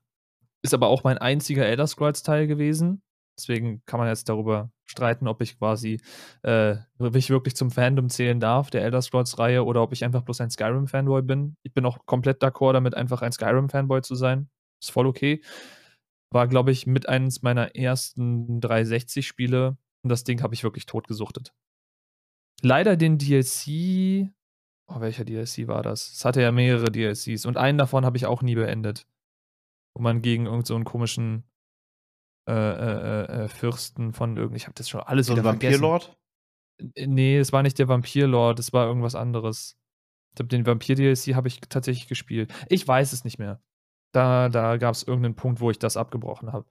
Ist 0.64 0.74
aber 0.74 0.88
auch 0.88 1.04
mein 1.04 1.18
einziger 1.18 1.66
Elder 1.66 1.88
Scrolls-Teil 1.88 2.48
gewesen. 2.48 3.02
Deswegen 3.38 3.82
kann 3.86 4.00
man 4.00 4.10
jetzt 4.10 4.30
darüber 4.30 4.72
streiten, 4.86 5.28
ob 5.28 5.42
ich 5.42 5.58
quasi 5.58 6.00
äh, 6.44 6.76
mich 7.00 7.30
wirklich 7.30 7.56
zum 7.56 7.72
Fandom 7.72 8.10
zählen 8.10 8.40
darf, 8.40 8.70
der 8.70 8.84
Elder 8.84 9.02
Scrolls-Reihe, 9.02 9.64
oder 9.64 9.82
ob 9.82 9.94
ich 9.94 10.04
einfach 10.04 10.22
bloß 10.22 10.42
ein 10.42 10.52
Skyrim-Fanboy 10.52 11.24
bin. 11.24 11.56
Ich 11.64 11.74
bin 11.74 11.86
auch 11.86 12.06
komplett 12.06 12.44
d'accord 12.44 12.74
damit, 12.74 12.94
einfach 12.94 13.22
ein 13.22 13.32
Skyrim-Fanboy 13.32 14.02
zu 14.02 14.16
sein. 14.16 14.50
Ist 14.82 14.92
voll 14.92 15.08
okay. 15.08 15.42
War, 16.32 16.48
glaube 16.48 16.72
ich, 16.72 16.88
mit 16.88 17.10
eines 17.10 17.42
meiner 17.42 17.76
ersten 17.76 18.60
360-Spiele 18.62 19.78
und 20.04 20.10
das 20.10 20.24
Ding 20.24 20.42
habe 20.42 20.54
ich 20.54 20.64
wirklich 20.64 20.86
totgesuchtet. 20.86 21.54
Leider 22.62 22.96
den 22.96 23.18
DLC. 23.18 24.32
Oh, 24.88 25.00
welcher 25.00 25.26
DLC 25.26 25.68
war 25.68 25.84
das? 25.84 26.12
Es 26.14 26.26
hatte 26.26 26.42
ja 26.42 26.52
mehrere 26.52 26.92
DLCs 26.92 27.46
und 27.46 27.58
einen 27.58 27.78
davon 27.78 28.06
habe 28.06 28.18
ich 28.18 28.26
auch 28.26 28.42
nie 28.42 28.56
beendet. 28.56 29.08
Wo 29.94 30.02
man 30.02 30.22
gegen 30.22 30.46
irgendeinen 30.46 30.84
so 30.84 30.90
komischen 30.90 31.44
äh, 32.48 32.54
äh, 32.54 33.44
äh, 33.44 33.48
Fürsten 33.48 34.14
von 34.14 34.36
irgend. 34.36 34.58
Ich 34.58 34.66
habe 34.66 34.74
das 34.74 34.90
schon 34.90 35.02
alles 35.02 35.28
so 35.28 35.34
wieder 35.34 35.44
vergessen. 35.44 35.82
Vampirlord? 35.82 36.18
Nee, 36.98 37.38
es 37.38 37.54
war 37.54 37.62
nicht 37.62 37.78
der 37.78 37.88
Vampirlord, 37.88 38.58
es 38.60 38.74
war 38.74 38.88
irgendwas 38.88 39.16
anderes. 39.16 39.78
Ich 40.32 40.36
glaube, 40.36 40.50
den 40.50 40.66
Vampir-DLC 40.66 41.36
habe 41.36 41.48
ich 41.48 41.60
tatsächlich 41.62 42.08
gespielt. 42.08 42.52
Ich 42.70 42.88
weiß 42.88 43.14
es 43.14 43.24
nicht 43.24 43.38
mehr. 43.38 43.62
Da, 44.14 44.50
da 44.50 44.78
gab 44.78 44.94
es 44.94 45.04
irgendeinen 45.04 45.36
Punkt, 45.36 45.62
wo 45.62 45.72
ich 45.72 45.80
das 45.80 45.98
abgebrochen 45.98 46.52
habe. 46.52 46.66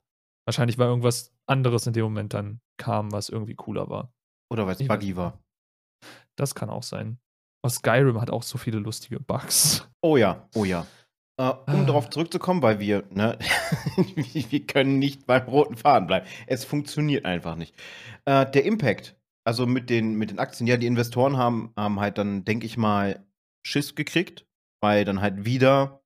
Wahrscheinlich, 0.45 0.77
weil 0.77 0.87
irgendwas 0.87 1.33
anderes 1.45 1.87
in 1.87 1.93
dem 1.93 2.03
Moment 2.03 2.33
dann 2.33 2.61
kam, 2.77 3.11
was 3.11 3.29
irgendwie 3.29 3.55
cooler 3.55 3.89
war. 3.89 4.13
Oder 4.51 4.65
weil 4.67 4.75
es 4.75 4.87
buggy 4.87 5.15
war. 5.15 5.39
Das 6.35 6.55
kann 6.55 6.69
auch 6.69 6.83
sein. 6.83 7.19
Aber 7.63 7.71
Skyrim 7.71 8.19
hat 8.19 8.31
auch 8.31 8.43
so 8.43 8.57
viele 8.57 8.79
lustige 8.79 9.19
Bugs. 9.19 9.87
Oh 10.01 10.17
ja, 10.17 10.47
oh 10.55 10.65
ja. 10.65 10.87
Äh, 11.37 11.43
um 11.43 11.81
ah. 11.81 11.83
darauf 11.85 12.09
zurückzukommen, 12.09 12.61
weil 12.61 12.79
wir, 12.79 13.03
ne, 13.11 13.37
wir 14.15 14.65
können 14.65 14.99
nicht 14.99 15.25
beim 15.27 15.47
roten 15.47 15.75
Faden 15.75 16.07
bleiben. 16.07 16.25
Es 16.47 16.65
funktioniert 16.65 17.25
einfach 17.25 17.55
nicht. 17.55 17.75
Äh, 18.25 18.49
der 18.49 18.65
Impact, 18.65 19.15
also 19.43 19.65
mit 19.65 19.89
den, 19.89 20.15
mit 20.15 20.31
den 20.31 20.39
Aktien, 20.39 20.67
ja, 20.67 20.77
die 20.77 20.87
Investoren 20.87 21.37
haben, 21.37 21.71
haben 21.75 21.99
halt 21.99 22.17
dann, 22.17 22.45
denke 22.45 22.65
ich 22.65 22.77
mal, 22.77 23.25
Schiss 23.65 23.95
gekriegt, 23.95 24.45
weil 24.81 25.05
dann 25.05 25.21
halt 25.21 25.45
wieder 25.45 26.00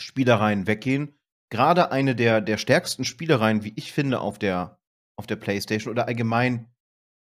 Spielereien 0.00 0.66
weggehen. 0.66 1.18
Gerade 1.50 1.92
eine 1.92 2.16
der, 2.16 2.40
der 2.40 2.58
stärksten 2.58 3.04
Spielereien, 3.04 3.62
wie 3.62 3.72
ich 3.76 3.92
finde, 3.92 4.20
auf 4.20 4.38
der, 4.38 4.80
auf 5.18 5.26
der 5.26 5.36
PlayStation 5.36 5.90
oder 5.90 6.06
allgemein 6.06 6.72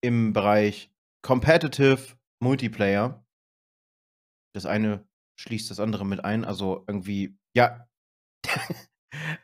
im 0.03 0.33
Bereich 0.33 0.91
Competitive 1.23 2.17
Multiplayer. 2.43 3.25
Das 4.55 4.67
eine 4.67 5.07
schließt 5.39 5.71
das 5.71 5.81
andere 5.81 6.07
mit 6.07 6.25
ein. 6.25 6.45
Also 6.45 6.85
irgendwie, 6.87 7.39
ja. 7.55 7.87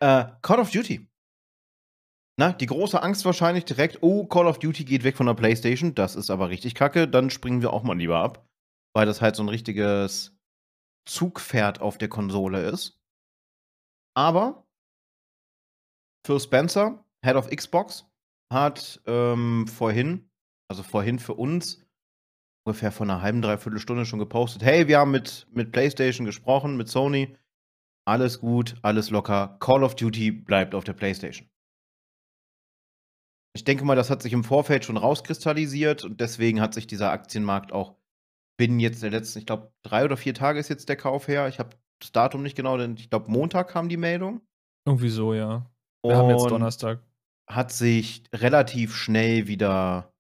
äh, 0.01 0.27
Call 0.43 0.61
of 0.61 0.71
Duty. 0.71 1.09
Na, 2.37 2.53
die 2.53 2.67
große 2.67 3.01
Angst 3.01 3.25
wahrscheinlich 3.25 3.65
direkt, 3.65 4.03
oh, 4.03 4.27
Call 4.27 4.49
of 4.49 4.59
Duty 4.59 4.85
geht 4.85 5.05
weg 5.05 5.17
von 5.17 5.27
der 5.27 5.35
PlayStation. 5.35 5.95
Das 5.95 6.17
ist 6.17 6.31
aber 6.31 6.49
richtig 6.49 6.75
kacke. 6.75 7.07
Dann 7.07 7.31
springen 7.31 7.63
wir 7.63 7.73
auch 7.73 7.83
mal 7.83 7.97
lieber 7.97 8.19
ab. 8.19 8.49
Weil 8.95 9.07
das 9.07 9.21
halt 9.21 9.37
so 9.37 9.43
ein 9.43 9.49
richtiges 9.49 10.37
Zugpferd 11.07 11.81
auf 11.81 11.99
der 11.99 12.09
Konsole 12.09 12.63
ist. 12.63 13.01
Aber 14.17 14.67
Phil 16.27 16.41
Spencer, 16.41 17.05
Head 17.25 17.37
of 17.37 17.51
Xbox, 17.51 18.07
hat 18.53 19.01
ähm, 19.07 19.67
vorhin, 19.67 20.31
also 20.71 20.83
vorhin 20.83 21.19
für 21.19 21.35
uns, 21.35 21.85
ungefähr 22.67 22.93
vor 22.93 23.07
einer 23.07 23.21
halben, 23.21 23.43
dreiviertel 23.43 23.79
Stunde 23.81 24.07
schon 24.07 24.19
gepostet, 24.19 24.63
hey, 24.63 24.89
wir 24.89 24.99
haben 24.99 25.11
mit, 25.11 25.47
mit 25.51 25.73
PlayStation 25.73 26.25
gesprochen, 26.25 26.77
mit 26.77 26.89
Sony. 26.89 27.37
Alles 28.07 28.41
gut, 28.41 28.77
alles 28.83 29.11
locker. 29.11 29.57
Call 29.61 29.83
of 29.83 29.97
Duty 29.97 30.31
bleibt 30.31 30.75
auf 30.75 30.85
der 30.85 30.93
PlayStation. 30.93 31.49
Ich 33.57 33.65
denke 33.65 33.85
mal, 33.85 33.97
das 33.97 34.11
hat 34.11 34.21
sich 34.21 34.33
im 34.33 34.45
Vorfeld 34.45 34.85
schon 34.85 34.97
rauskristallisiert 34.97 36.05
und 36.05 36.21
deswegen 36.21 36.61
hat 36.61 36.75
sich 36.75 36.87
dieser 36.87 37.13
Aktienmarkt 37.13 37.73
auch 37.73 37.97
binnen 38.59 38.81
jetzt 38.81 39.03
der 39.03 39.11
letzten, 39.11 39.39
ich 39.39 39.47
glaube, 39.47 39.73
drei 39.83 40.05
oder 40.05 40.17
vier 40.17 40.35
Tage 40.35 40.59
ist 40.59 40.69
jetzt 40.69 40.89
der 40.89 40.97
Kauf 40.97 41.29
her. 41.29 41.49
Ich 41.49 41.59
habe 41.59 41.77
das 42.05 42.13
Datum 42.13 42.43
nicht 42.43 42.57
genau, 42.57 42.77
denn 42.77 42.97
ich 42.99 43.09
glaube, 43.11 43.31
Montag 43.31 43.69
kam 43.69 43.89
die 43.89 43.97
Meldung. 43.97 44.41
Irgendwie 44.87 45.09
so, 45.09 45.33
ja. 45.33 45.65
Wir 46.03 46.11
und 46.11 46.17
haben 46.17 46.29
jetzt 46.31 46.51
Donnerstag. 46.51 47.01
Hat 47.49 47.73
sich 47.73 48.25
relativ 48.35 48.95
schnell 48.95 49.49
wieder 49.49 50.13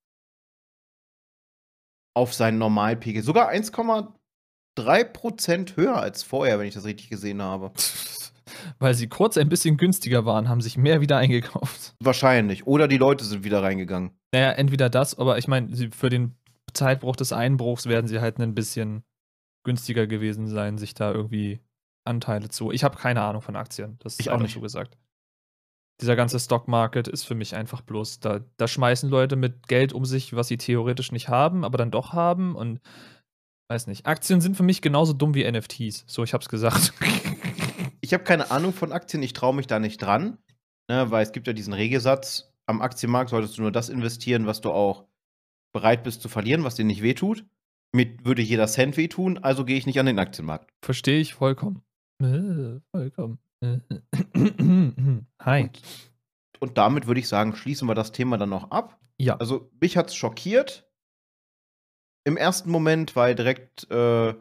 auf 2.14 2.32
seinen 2.32 2.56
Normalpegel. 2.58 3.22
Sogar 3.22 3.50
1,3% 3.50 5.76
höher 5.76 5.96
als 5.96 6.22
vorher, 6.22 6.58
wenn 6.58 6.68
ich 6.68 6.74
das 6.74 6.86
richtig 6.86 7.10
gesehen 7.10 7.42
habe. 7.42 7.70
Weil 8.78 8.94
sie 8.94 9.08
kurz 9.08 9.36
ein 9.36 9.50
bisschen 9.50 9.76
günstiger 9.76 10.24
waren, 10.24 10.48
haben 10.48 10.62
sich 10.62 10.78
mehr 10.78 11.02
wieder 11.02 11.18
eingekauft. 11.18 11.94
Wahrscheinlich. 12.00 12.66
Oder 12.66 12.88
die 12.88 12.98
Leute 12.98 13.24
sind 13.24 13.44
wieder 13.44 13.62
reingegangen. 13.62 14.12
Naja, 14.32 14.52
entweder 14.52 14.88
das, 14.88 15.18
aber 15.18 15.36
ich 15.38 15.48
meine, 15.48 15.90
für 15.90 16.08
den 16.08 16.36
Zeitbruch 16.72 17.16
des 17.16 17.32
Einbruchs 17.32 17.86
werden 17.86 18.06
sie 18.06 18.20
halt 18.20 18.38
ein 18.38 18.54
bisschen 18.54 19.02
günstiger 19.64 20.06
gewesen 20.06 20.46
sein, 20.46 20.78
sich 20.78 20.94
da 20.94 21.12
irgendwie 21.12 21.60
Anteile 22.04 22.48
zu. 22.48 22.70
Ich 22.70 22.84
habe 22.84 22.96
keine 22.96 23.22
Ahnung 23.22 23.42
von 23.42 23.56
Aktien. 23.56 23.98
Das 24.00 24.18
ist 24.18 24.28
auch 24.28 24.40
nicht 24.40 24.54
so 24.54 24.60
gesagt 24.60 24.96
dieser 26.00 26.16
ganze 26.16 26.40
Stock 26.40 26.68
Market 26.68 27.08
ist 27.08 27.24
für 27.24 27.34
mich 27.34 27.54
einfach 27.54 27.80
bloß, 27.80 28.20
da, 28.20 28.40
da 28.56 28.68
schmeißen 28.68 29.08
Leute 29.08 29.36
mit 29.36 29.68
Geld 29.68 29.92
um 29.92 30.04
sich, 30.04 30.34
was 30.34 30.48
sie 30.48 30.56
theoretisch 30.56 31.12
nicht 31.12 31.28
haben, 31.28 31.64
aber 31.64 31.78
dann 31.78 31.90
doch 31.90 32.12
haben 32.12 32.56
und 32.56 32.80
weiß 33.70 33.86
nicht. 33.86 34.06
Aktien 34.06 34.40
sind 34.40 34.56
für 34.56 34.62
mich 34.62 34.82
genauso 34.82 35.12
dumm 35.12 35.34
wie 35.34 35.50
NFTs. 35.50 36.04
So, 36.06 36.24
ich 36.24 36.34
hab's 36.34 36.48
gesagt. 36.48 36.92
Ich 38.00 38.12
habe 38.12 38.22
keine 38.22 38.50
Ahnung 38.50 38.74
von 38.74 38.92
Aktien, 38.92 39.22
ich 39.22 39.32
traue 39.32 39.54
mich 39.54 39.66
da 39.66 39.78
nicht 39.78 39.96
dran, 39.96 40.36
ne, 40.90 41.10
weil 41.10 41.22
es 41.22 41.32
gibt 41.32 41.46
ja 41.46 41.54
diesen 41.54 41.72
Regesatz, 41.72 42.52
am 42.66 42.82
Aktienmarkt 42.82 43.30
solltest 43.30 43.56
du 43.56 43.62
nur 43.62 43.72
das 43.72 43.88
investieren, 43.88 44.44
was 44.44 44.60
du 44.60 44.70
auch 44.72 45.06
bereit 45.72 46.04
bist 46.04 46.20
zu 46.20 46.28
verlieren, 46.28 46.64
was 46.64 46.74
dir 46.74 46.84
nicht 46.84 47.00
wehtut. 47.00 47.46
Mir 47.96 48.14
würde 48.22 48.42
jeder 48.42 48.66
Cent 48.66 48.98
wehtun, 48.98 49.38
also 49.38 49.64
gehe 49.64 49.78
ich 49.78 49.86
nicht 49.86 49.98
an 49.98 50.04
den 50.04 50.18
Aktienmarkt. 50.18 50.68
Verstehe 50.84 51.18
ich 51.18 51.32
vollkommen. 51.32 51.82
Äh, 52.22 52.80
vollkommen. 52.90 53.38
Hi. 55.40 55.62
Und, 55.62 55.72
und 56.60 56.78
damit 56.78 57.06
würde 57.06 57.20
ich 57.20 57.28
sagen, 57.28 57.56
schließen 57.56 57.88
wir 57.88 57.94
das 57.94 58.12
Thema 58.12 58.36
dann 58.36 58.50
noch 58.50 58.70
ab. 58.70 59.00
Ja. 59.18 59.36
Also, 59.36 59.70
mich 59.80 59.96
hat 59.96 60.08
es 60.08 60.14
schockiert. 60.14 60.88
Im 62.26 62.36
ersten 62.36 62.70
Moment, 62.70 63.16
weil 63.16 63.34
direkt 63.34 63.90
äh, 63.90 64.34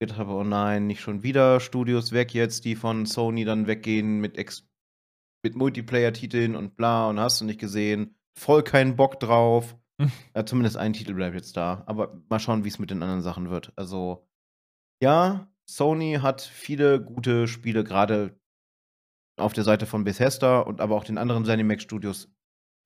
gedacht 0.00 0.18
habe, 0.18 0.32
oh 0.32 0.44
nein, 0.44 0.86
nicht 0.86 1.00
schon 1.00 1.22
wieder 1.22 1.60
Studios 1.60 2.12
weg 2.12 2.34
jetzt, 2.34 2.64
die 2.64 2.74
von 2.74 3.06
Sony 3.06 3.44
dann 3.44 3.66
weggehen 3.66 4.20
mit, 4.20 4.36
Ex 4.36 4.68
mit 5.44 5.54
Multiplayer-Titeln 5.54 6.56
und 6.56 6.76
bla 6.76 7.08
und 7.08 7.20
hast 7.20 7.40
du 7.40 7.44
nicht 7.44 7.60
gesehen. 7.60 8.16
Voll 8.36 8.62
keinen 8.62 8.96
Bock 8.96 9.20
drauf. 9.20 9.76
ja, 10.34 10.46
zumindest 10.46 10.76
ein 10.76 10.94
Titel 10.94 11.14
bleibt 11.14 11.34
jetzt 11.34 11.56
da. 11.56 11.84
Aber 11.86 12.20
mal 12.28 12.40
schauen, 12.40 12.64
wie 12.64 12.68
es 12.68 12.78
mit 12.78 12.90
den 12.90 13.02
anderen 13.02 13.22
Sachen 13.22 13.50
wird. 13.50 13.72
Also, 13.76 14.26
ja, 15.02 15.51
Sony 15.76 16.18
hat 16.20 16.42
viele 16.42 17.02
gute 17.02 17.48
Spiele, 17.48 17.84
gerade 17.84 18.38
auf 19.38 19.52
der 19.52 19.64
Seite 19.64 19.86
von 19.86 20.04
Bethesda 20.04 20.60
und 20.60 20.80
aber 20.80 20.94
auch 20.96 21.04
den 21.04 21.18
anderen 21.18 21.44
Zenimax 21.44 21.82
Studios 21.82 22.30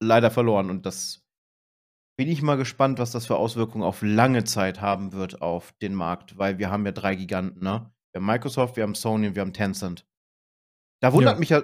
leider 0.00 0.30
verloren. 0.30 0.70
Und 0.70 0.86
das 0.86 1.24
bin 2.16 2.28
ich 2.28 2.42
mal 2.42 2.56
gespannt, 2.56 2.98
was 2.98 3.10
das 3.10 3.26
für 3.26 3.36
Auswirkungen 3.36 3.84
auf 3.84 4.02
lange 4.02 4.44
Zeit 4.44 4.80
haben 4.80 5.12
wird 5.12 5.42
auf 5.42 5.72
den 5.82 5.94
Markt, 5.94 6.38
weil 6.38 6.58
wir 6.58 6.70
haben 6.70 6.86
ja 6.86 6.92
drei 6.92 7.14
Giganten, 7.14 7.62
ne? 7.62 7.92
Wir 8.12 8.20
haben 8.20 8.26
Microsoft, 8.26 8.76
wir 8.76 8.84
haben 8.84 8.94
Sony 8.94 9.28
und 9.28 9.34
wir 9.34 9.42
haben 9.42 9.52
Tencent. 9.52 10.06
Da 11.02 11.12
wundert 11.12 11.34
ja. 11.34 11.40
mich 11.40 11.48
ja, 11.50 11.62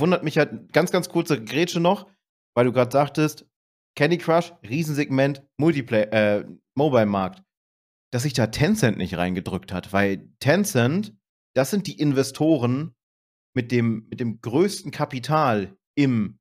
wundert 0.00 0.24
mich 0.24 0.38
halt 0.38 0.72
ganz, 0.72 0.90
ganz 0.90 1.08
kurze 1.08 1.44
Grätsche 1.44 1.78
noch, 1.78 2.10
weil 2.56 2.64
du 2.64 2.72
gerade 2.72 2.90
sagtest, 2.90 3.46
Candy 3.94 4.18
Crush, 4.18 4.52
Riesensegment, 4.68 5.42
Multiplayer, 5.58 6.12
äh, 6.12 6.46
Mobile-Markt, 6.74 7.42
dass 8.10 8.22
sich 8.22 8.32
da 8.32 8.46
Tencent 8.48 8.98
nicht 8.98 9.16
reingedrückt 9.16 9.72
hat, 9.72 9.92
weil 9.92 10.28
Tencent, 10.40 11.16
das 11.54 11.70
sind 11.70 11.86
die 11.86 11.98
Investoren, 11.98 12.94
mit 13.54 13.72
dem, 13.72 14.06
mit 14.08 14.20
dem 14.20 14.40
größten 14.40 14.92
Kapital 14.92 15.76
im 15.96 16.38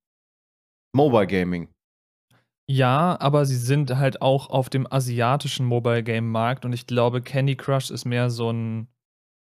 Mobile 0.94 1.26
Gaming. 1.26 1.70
Ja, 2.70 3.18
aber 3.20 3.46
sie 3.46 3.56
sind 3.56 3.96
halt 3.96 4.22
auch 4.22 4.50
auf 4.50 4.70
dem 4.70 4.92
asiatischen 4.92 5.66
Mobile 5.66 6.04
Game 6.04 6.30
Markt 6.30 6.66
und 6.66 6.74
ich 6.74 6.86
glaube, 6.86 7.22
Candy 7.22 7.56
Crush 7.56 7.90
ist 7.90 8.06
mehr 8.06 8.30
so 8.30 8.52
ein 8.52 8.88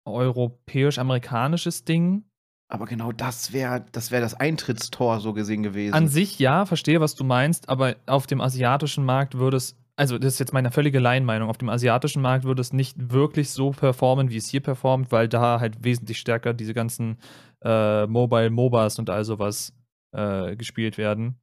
europäisch-amerikanisches 0.07 1.83
Ding. 1.83 2.23
Aber 2.71 2.85
genau 2.85 3.11
das 3.11 3.51
wäre 3.51 3.85
das, 3.91 4.11
wär 4.11 4.21
das 4.21 4.35
Eintrittstor 4.35 5.19
so 5.19 5.33
gesehen 5.33 5.63
gewesen. 5.63 5.93
An 5.93 6.07
sich 6.07 6.39
ja, 6.39 6.65
verstehe, 6.65 7.01
was 7.01 7.15
du 7.15 7.23
meinst, 7.23 7.67
aber 7.67 7.97
auf 8.05 8.25
dem 8.25 8.41
asiatischen 8.41 9.03
Markt 9.03 9.35
würde 9.37 9.57
es 9.57 9.78
also 9.99 10.17
das 10.17 10.33
ist 10.33 10.39
jetzt 10.39 10.53
meine 10.53 10.71
völlige 10.71 10.99
Laienmeinung, 10.99 11.49
auf 11.49 11.57
dem 11.57 11.67
asiatischen 11.67 12.21
Markt 12.21 12.45
würde 12.45 12.61
es 12.61 12.71
nicht 12.71 13.11
wirklich 13.11 13.49
so 13.49 13.71
performen, 13.71 14.29
wie 14.29 14.37
es 14.37 14.47
hier 14.47 14.61
performt, 14.61 15.11
weil 15.11 15.27
da 15.27 15.59
halt 15.59 15.83
wesentlich 15.83 16.19
stärker 16.19 16.53
diese 16.53 16.73
ganzen 16.73 17.17
äh, 17.65 18.07
Mobile 18.07 18.49
MOBAs 18.49 18.97
und 18.97 19.09
all 19.09 19.25
sowas 19.25 19.73
äh, 20.15 20.55
gespielt 20.55 20.97
werden. 20.97 21.41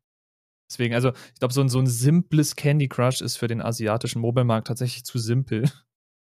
Deswegen, 0.71 0.95
also 0.95 1.11
ich 1.35 1.39
glaube, 1.39 1.53
so 1.53 1.61
ein, 1.61 1.69
so 1.69 1.79
ein 1.79 1.87
simples 1.87 2.57
Candy 2.57 2.89
Crush 2.89 3.21
ist 3.21 3.37
für 3.37 3.47
den 3.47 3.61
asiatischen 3.61 4.23
Mobile-Markt 4.23 4.69
tatsächlich 4.69 5.05
zu 5.05 5.19
simpel. 5.19 5.71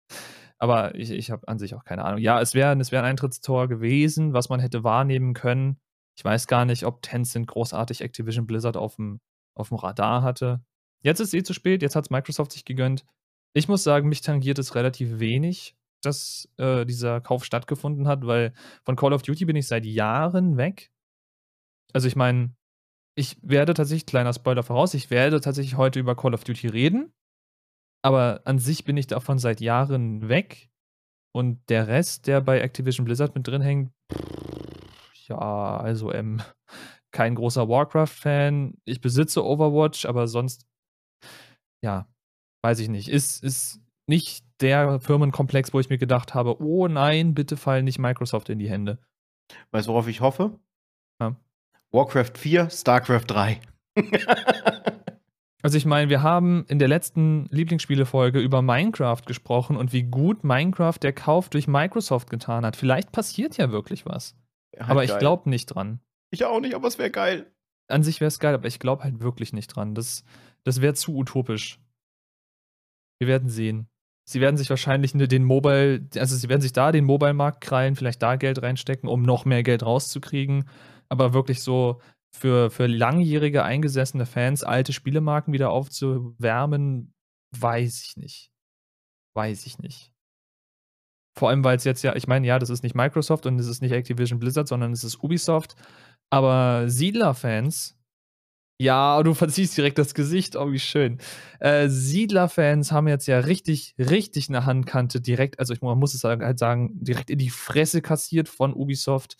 Aber 0.59 0.95
ich, 0.95 1.11
ich 1.11 1.33
habe 1.33 1.49
an 1.49 1.59
sich 1.59 1.75
auch 1.75 1.83
keine 1.83 2.05
Ahnung. 2.05 2.21
Ja, 2.21 2.41
es 2.41 2.55
wäre 2.55 2.79
es 2.79 2.93
wär 2.93 3.01
ein 3.01 3.11
Eintrittstor 3.11 3.67
gewesen, 3.67 4.33
was 4.33 4.49
man 4.49 4.61
hätte 4.61 4.85
wahrnehmen 4.85 5.35
können. 5.35 5.81
Ich 6.17 6.25
weiß 6.25 6.47
gar 6.47 6.67
nicht, 6.67 6.87
ob 6.87 7.03
Tencent 7.03 7.49
großartig 7.49 8.01
Activision 8.01 8.47
Blizzard 8.47 8.77
auf 8.77 8.95
dem, 8.95 9.19
auf 9.57 9.71
dem 9.71 9.79
Radar 9.79 10.23
hatte. 10.23 10.65
Jetzt 11.03 11.21
ist 11.21 11.35
eh 11.35 11.43
zu 11.43 11.53
spät, 11.53 11.83
jetzt 11.83 11.97
hat 11.97 12.05
es 12.05 12.11
Microsoft 12.11 12.53
sich 12.53 12.65
gegönnt. 12.65 13.05
Ich 13.55 13.69
muss 13.69 13.83
sagen, 13.83 14.09
mich 14.09 14.23
tangiert 14.23 14.59
es 14.59 14.75
relativ 14.75 15.19
wenig, 15.19 15.77
dass 16.03 16.49
äh, 16.57 16.85
dieser 16.87 17.21
Kauf 17.21 17.45
stattgefunden 17.45 18.09
hat, 18.09 18.27
weil 18.27 18.53
von 18.85 18.97
Call 18.97 19.13
of 19.13 19.23
Duty 19.23 19.45
bin 19.45 19.57
ich 19.57 19.67
seit 19.67 19.85
Jahren 19.85 20.57
weg. 20.57 20.91
Also 21.93 22.09
ich 22.09 22.17
meine, 22.17 22.55
ich 23.15 23.37
werde 23.43 23.75
tatsächlich, 23.75 24.07
kleiner 24.07 24.33
Spoiler 24.33 24.63
voraus, 24.63 24.95
ich 24.95 25.11
werde 25.11 25.41
tatsächlich 25.41 25.77
heute 25.77 26.01
über 26.01 26.17
Call 26.17 26.35
of 26.35 26.45
Duty 26.45 26.69
reden. 26.69 27.13
Aber 28.03 28.41
an 28.45 28.59
sich 28.59 28.85
bin 28.85 28.97
ich 28.97 29.07
davon 29.07 29.39
seit 29.39 29.61
Jahren 29.61 30.29
weg. 30.29 30.71
Und 31.35 31.61
der 31.71 31.89
Rest, 31.89 32.27
der 32.27 32.41
bei 32.41 32.61
Activision 32.61 33.05
Blizzard 33.07 33.35
mit 33.35 33.47
drin 33.47 33.63
hängt, 33.63 33.93
ja, 35.29 35.77
also 35.77 36.13
ähm, 36.13 36.43
kein 37.11 37.35
großer 37.35 37.69
Warcraft-Fan. 37.69 38.75
Ich 38.85 39.01
besitze 39.01 39.45
Overwatch, 39.45 40.05
aber 40.05 40.27
sonst, 40.27 40.67
ja, 41.83 42.07
weiß 42.63 42.79
ich 42.81 42.89
nicht. 42.89 43.09
Ist, 43.09 43.43
ist 43.43 43.81
nicht 44.07 44.45
der 44.61 45.01
Firmenkomplex, 45.01 45.75
wo 45.75 45.81
ich 45.81 45.91
mir 45.91 45.99
gedacht 45.99 46.35
habe, 46.35 46.61
oh 46.63 46.89
nein, 46.89 47.35
bitte 47.35 47.57
fallen 47.57 47.85
nicht 47.85 47.99
Microsoft 47.99 48.49
in 48.49 48.59
die 48.59 48.71
Hände. 48.71 48.99
Weißt 49.71 49.87
du, 49.87 49.93
worauf 49.93 50.09
ich 50.09 50.21
hoffe? 50.21 50.59
Ja. 51.21 51.37
Warcraft 51.91 52.33
4, 52.37 52.71
StarCraft 52.71 53.27
3. 53.27 53.61
also 55.63 55.77
ich 55.77 55.85
meine, 55.85 56.09
wir 56.09 56.23
haben 56.23 56.65
in 56.69 56.79
der 56.79 56.89
letzten 56.89 57.47
Lieblingsspielefolge 57.51 58.41
über 58.41 58.63
Minecraft 58.63 59.23
gesprochen 59.27 59.77
und 59.77 59.93
wie 59.93 60.05
gut 60.05 60.45
Minecraft 60.45 60.99
der 61.03 61.13
Kauf 61.13 61.51
durch 61.51 61.69
Microsoft 61.69 62.31
getan 62.31 62.65
hat. 62.65 62.77
Vielleicht 62.77 63.13
passiert 63.13 63.57
ja 63.59 63.71
wirklich 63.71 64.07
was. 64.07 64.37
Halt 64.79 64.91
aber 64.91 65.05
ich 65.05 65.19
glaube 65.19 65.51
nicht 65.51 65.67
dran. 65.67 66.01
Ich 66.31 66.45
auch 66.45 66.61
nicht, 66.61 66.75
aber 66.75 66.89
es 66.89 66.99
wäre 66.99 67.11
geil. 67.11 67.53
An 67.89 68.03
sich 68.03 68.21
wäre 68.21 68.29
es 68.29 68.39
geil, 68.39 68.55
aber 68.55 68.69
ich 68.69 68.79
glaube 68.79 69.05
halt 69.05 69.21
wirklich 69.21 69.53
nicht 69.53 69.69
dran. 69.69 69.95
Das, 69.95 70.25
das 70.65 70.81
wäre 70.81 70.95
zu 70.95 71.17
utopisch. 71.17 71.81
Wir 73.21 73.29
werden 73.29 73.49
sehen. 73.49 73.89
Sie 74.29 74.41
werden 74.41 74.57
sich 74.57 74.71
wahrscheinlich 74.71 75.13
den 75.13 75.45
Mobile, 75.45 76.07
also 76.17 76.37
sie 76.37 76.49
werden 76.49 76.61
sich 76.61 76.73
da 76.73 76.93
den 76.93 77.05
Mobile-Markt 77.05 77.61
krallen, 77.61 77.97
vielleicht 77.97 78.23
da 78.23 78.37
Geld 78.37 78.63
reinstecken, 78.63 79.09
um 79.09 79.23
noch 79.23 79.45
mehr 79.45 79.63
Geld 79.63 79.83
rauszukriegen 79.83 80.65
aber 81.13 81.35
wirklich 81.35 81.63
so 81.63 82.01
für, 82.35 82.71
für 82.71 82.87
langjährige 82.87 83.65
eingesessene 83.65 84.25
Fans 84.25 84.65
alte 84.65 84.95
Spielemarken 84.95 85.53
wieder 85.53 85.71
aufzuwärmen, 85.71 87.13
weiß 87.55 88.03
ich 88.03 88.17
nicht. 88.17 88.51
Weiß 89.37 89.67
ich 89.67 89.79
nicht. 89.79 90.11
Vor 91.39 91.51
allem, 91.51 91.65
weil 91.65 91.77
es 91.77 91.85
jetzt 91.85 92.03
ja, 92.03 92.17
ich 92.17 92.27
meine, 92.27 92.47
ja, 92.47 92.59
das 92.59 92.71
ist 92.71 92.83
nicht 92.83 92.95
Microsoft 92.95 93.45
und 93.45 93.59
es 93.59 93.67
ist 93.67 93.83
nicht 93.83 93.93
Activision 93.93 94.39
Blizzard, 94.39 94.69
sondern 94.69 94.93
es 94.93 95.05
ist 95.05 95.23
Ubisoft. 95.23 95.77
Aber 96.31 96.89
Siedler-Fans, 96.89 97.95
ja, 98.83 99.23
du 99.23 99.35
verziehst 99.35 99.77
direkt 99.77 99.99
das 99.99 100.15
Gesicht, 100.15 100.57
oh, 100.57 100.73
wie 100.73 100.79
schön. 100.79 101.19
Äh, 101.61 101.89
Siedler-Fans 101.89 102.93
haben 102.93 103.09
jetzt 103.09 103.27
ja 103.27 103.39
richtig, 103.39 103.95
richtig 103.99 104.49
eine 104.49 104.67
Handkante 104.67 105.21
direkt, 105.21 105.59
also 105.59 105.73
ich, 105.73 105.83
man 105.83 105.99
muss 105.99 106.15
es 106.15 106.25
halt 106.25 106.59
sagen, 106.59 106.91
direkt 106.95 107.31
in 107.31 107.39
die 107.39 107.51
Fresse 107.51 108.03
kassiert 108.03 108.49
von 108.49 108.75
Ubisoft 108.75 109.37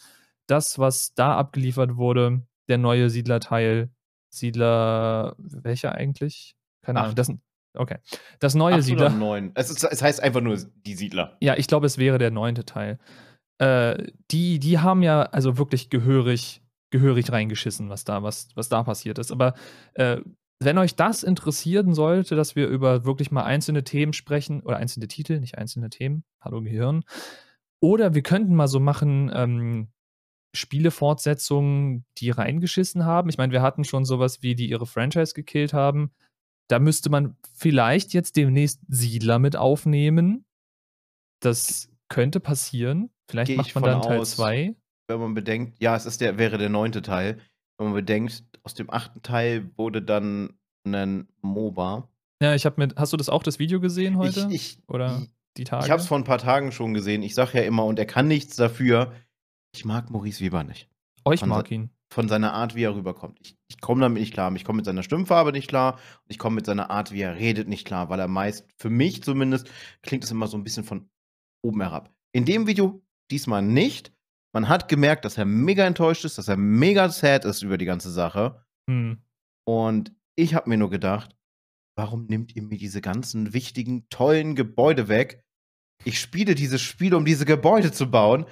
das, 0.47 0.79
was 0.79 1.15
da 1.15 1.37
abgeliefert 1.37 1.97
wurde, 1.97 2.43
der 2.69 2.79
neue 2.79 3.11
Siedler-Teil, 3.11 3.91
Siedler, 4.31 5.35
welcher 5.39 5.95
eigentlich? 5.95 6.57
Keine 6.83 7.01
Ahnung. 7.01 7.15
Das, 7.15 7.31
okay. 7.75 7.99
Das 8.41 8.55
neue 8.55 8.77
Acht 8.77 8.83
Siedler. 8.85 9.11
Neun. 9.11 9.53
Es, 9.55 9.71
ist, 9.71 9.85
es 9.85 10.03
heißt 10.03 10.23
einfach 10.23 10.41
nur 10.41 10.57
die 10.87 10.95
Siedler. 10.95 11.37
Ja, 11.41 11.57
ich 11.57 11.67
glaube, 11.67 11.87
es 11.87 11.99
wäre 11.99 12.19
der 12.19 12.31
neunte 12.31 12.65
Teil. 12.65 12.99
Äh, 13.59 14.11
die, 14.31 14.59
die 14.59 14.79
haben 14.79 15.03
ja 15.03 15.23
also 15.23 15.59
wirklich 15.59 15.91
gehörig, 15.91 16.62
gehörig 16.93 17.33
reingeschissen, 17.33 17.89
was 17.89 18.05
da, 18.05 18.23
was, 18.23 18.51
was 18.55 18.69
da 18.69 18.85
passiert 18.85 19.19
ist. 19.19 19.33
Aber 19.33 19.55
äh, 19.95 20.19
wenn 20.61 20.79
euch 20.79 20.95
das 20.95 21.25
interessieren 21.25 21.95
sollte, 21.95 22.37
dass 22.37 22.55
wir 22.55 22.69
über 22.69 23.05
wirklich 23.05 23.33
mal 23.33 23.43
einzelne 23.43 23.83
Themen 23.83 24.13
sprechen, 24.13 24.63
oder 24.63 24.77
einzelne 24.77 25.09
Titel, 25.09 25.41
nicht 25.41 25.59
einzelne 25.59 25.91
Themen, 25.91 26.23
hallo 26.41 26.63
Gehirn, 26.63 27.03
oder 27.81 28.15
wir 28.15 28.23
könnten 28.23 28.55
mal 28.55 28.69
so 28.69 28.79
machen, 28.79 29.31
ähm, 29.35 29.89
Spielefortsetzungen, 30.55 32.05
die 32.19 32.31
reingeschissen 32.31 33.05
haben. 33.05 33.29
Ich 33.29 33.39
meine, 33.39 33.53
wir 33.53 33.63
hatten 33.63 33.85
schon 33.85 34.05
sowas 34.05 34.43
wie, 34.43 34.55
die 34.55 34.69
ihre 34.69 34.87
Franchise 34.87 35.35
gekillt 35.35 35.73
haben. 35.73 36.13
Da 36.69 36.79
müsste 36.79 37.11
man 37.11 37.37
vielleicht 37.55 38.13
jetzt 38.13 38.37
demnächst 38.37 38.81
Siedler 38.87 39.39
mit 39.39 39.57
aufnehmen. 39.57 40.45
Das 41.41 41.91
könnte 42.09 42.39
passieren. 42.39 43.11
Vielleicht 43.29 43.51
Geh 43.51 43.57
macht 43.57 43.75
man 43.75 43.85
dann 43.85 44.03
Teil 44.03 44.25
2. 44.25 44.77
Wenn 45.15 45.21
man 45.21 45.35
bedenkt, 45.35 45.81
ja, 45.81 45.97
es 45.97 46.07
ist 46.07 46.21
der, 46.21 46.39
wäre 46.39 46.59
der 46.59 46.69
neunte 46.69 47.03
Teil. 47.03 47.39
Wenn 47.79 47.89
man 47.89 47.95
bedenkt, 47.95 48.45
aus 48.63 48.75
dem 48.75 48.91
achten 48.91 49.23
Teil 49.23 49.71
wurde 49.77 50.03
dann 50.03 50.59
ein 50.85 51.29
MOBA. 51.41 52.09
Ja, 52.43 52.55
ich 52.55 52.67
habe 52.67 52.81
mit. 52.81 52.97
Hast 52.97 53.13
du 53.13 53.17
das 53.17 53.29
auch 53.29 53.43
das 53.43 53.59
Video 53.59 53.81
gesehen 53.81 54.17
heute? 54.17 54.49
Ich, 54.51 54.79
ich 54.79 54.89
Oder 54.89 55.23
die 55.57 55.65
Tage? 55.65 55.85
Ich 55.85 55.91
habe 55.91 56.01
es 56.01 56.09
vor 56.09 56.19
ein 56.19 56.25
paar 56.25 56.39
Tagen 56.39 56.73
schon 56.73 56.95
gesehen. 56.95 57.23
Ich 57.23 57.35
sage 57.35 57.59
ja 57.59 57.65
immer, 57.65 57.85
und 57.85 57.99
er 57.99 58.07
kann 58.07 58.27
nichts 58.27 58.57
dafür, 58.57 59.13
ich 59.75 59.85
mag 59.85 60.11
Maurice 60.11 60.41
Weber 60.41 60.65
nicht. 60.65 60.89
Oh, 61.25 61.33
ich 61.33 61.41
von 61.41 61.49
mag 61.49 61.71
ihn. 61.71 61.91
Von 62.13 62.29
seiner 62.29 62.53
Art, 62.53 62.75
wie 62.75 62.83
er 62.83 62.95
rüberkommt. 62.95 63.39
Ich, 63.41 63.57
ich 63.69 63.81
komme 63.81 64.03
damit 64.03 64.21
nicht 64.21 64.35
klar. 64.35 64.55
Ich 64.55 64.65
komme 64.65 64.77
mit 64.77 64.85
seiner 64.85 65.03
Stimmfarbe 65.03 65.53
nicht 65.53 65.69
klar. 65.69 65.95
Und 65.95 66.31
ich 66.31 66.39
komme 66.39 66.57
mit 66.57 66.67
seiner 66.67 66.91
Art, 66.91 67.11
wie 67.13 67.23
er 67.23 67.37
redet, 67.37 67.69
nicht 67.69 67.87
klar. 67.87 68.11
Weil 68.11 68.21
er 68.21 68.29
meist, 68.29 68.67
für 68.77 68.91
mich 68.91 69.23
zumindest, 69.23 69.71
klingt 70.03 70.25
es 70.25 70.31
immer 70.31 70.47
so 70.47 70.59
ein 70.59 70.65
bisschen 70.65 70.85
von 70.85 71.09
oben 71.63 71.81
herab. 71.81 72.13
In 72.33 72.45
dem 72.45 72.67
Video 72.67 73.03
diesmal 73.31 73.63
nicht. 73.63 74.13
Man 74.55 74.69
hat 74.69 74.89
gemerkt, 74.89 75.25
dass 75.25 75.39
er 75.39 75.45
mega 75.45 75.87
enttäuscht 75.87 76.25
ist, 76.25 76.39
dass 76.39 76.49
er 76.49 76.57
mega 76.57 77.09
sad 77.09 77.45
ist 77.45 77.63
über 77.63 77.79
die 77.79 77.87
ganze 77.87 78.11
Sache. 78.11 78.65
Hm. 78.89 79.23
Und 79.67 80.15
ich 80.37 80.55
habe 80.55 80.69
mir 80.69 80.77
nur 80.77 80.91
gedacht, 80.91 81.35
warum 81.97 82.27
nimmt 82.27 82.55
ihr 82.55 82.63
mir 82.63 82.79
diese 82.79 83.01
ganzen 83.01 83.53
wichtigen, 83.53 84.09
tollen 84.11 84.55
Gebäude 84.55 85.09
weg? 85.09 85.45
Ich 86.05 86.21
spiele 86.21 86.55
dieses 86.55 86.83
Spiel, 86.83 87.15
um 87.15 87.25
diese 87.25 87.45
Gebäude 87.45 87.93
zu 87.93 88.11
bauen 88.11 88.47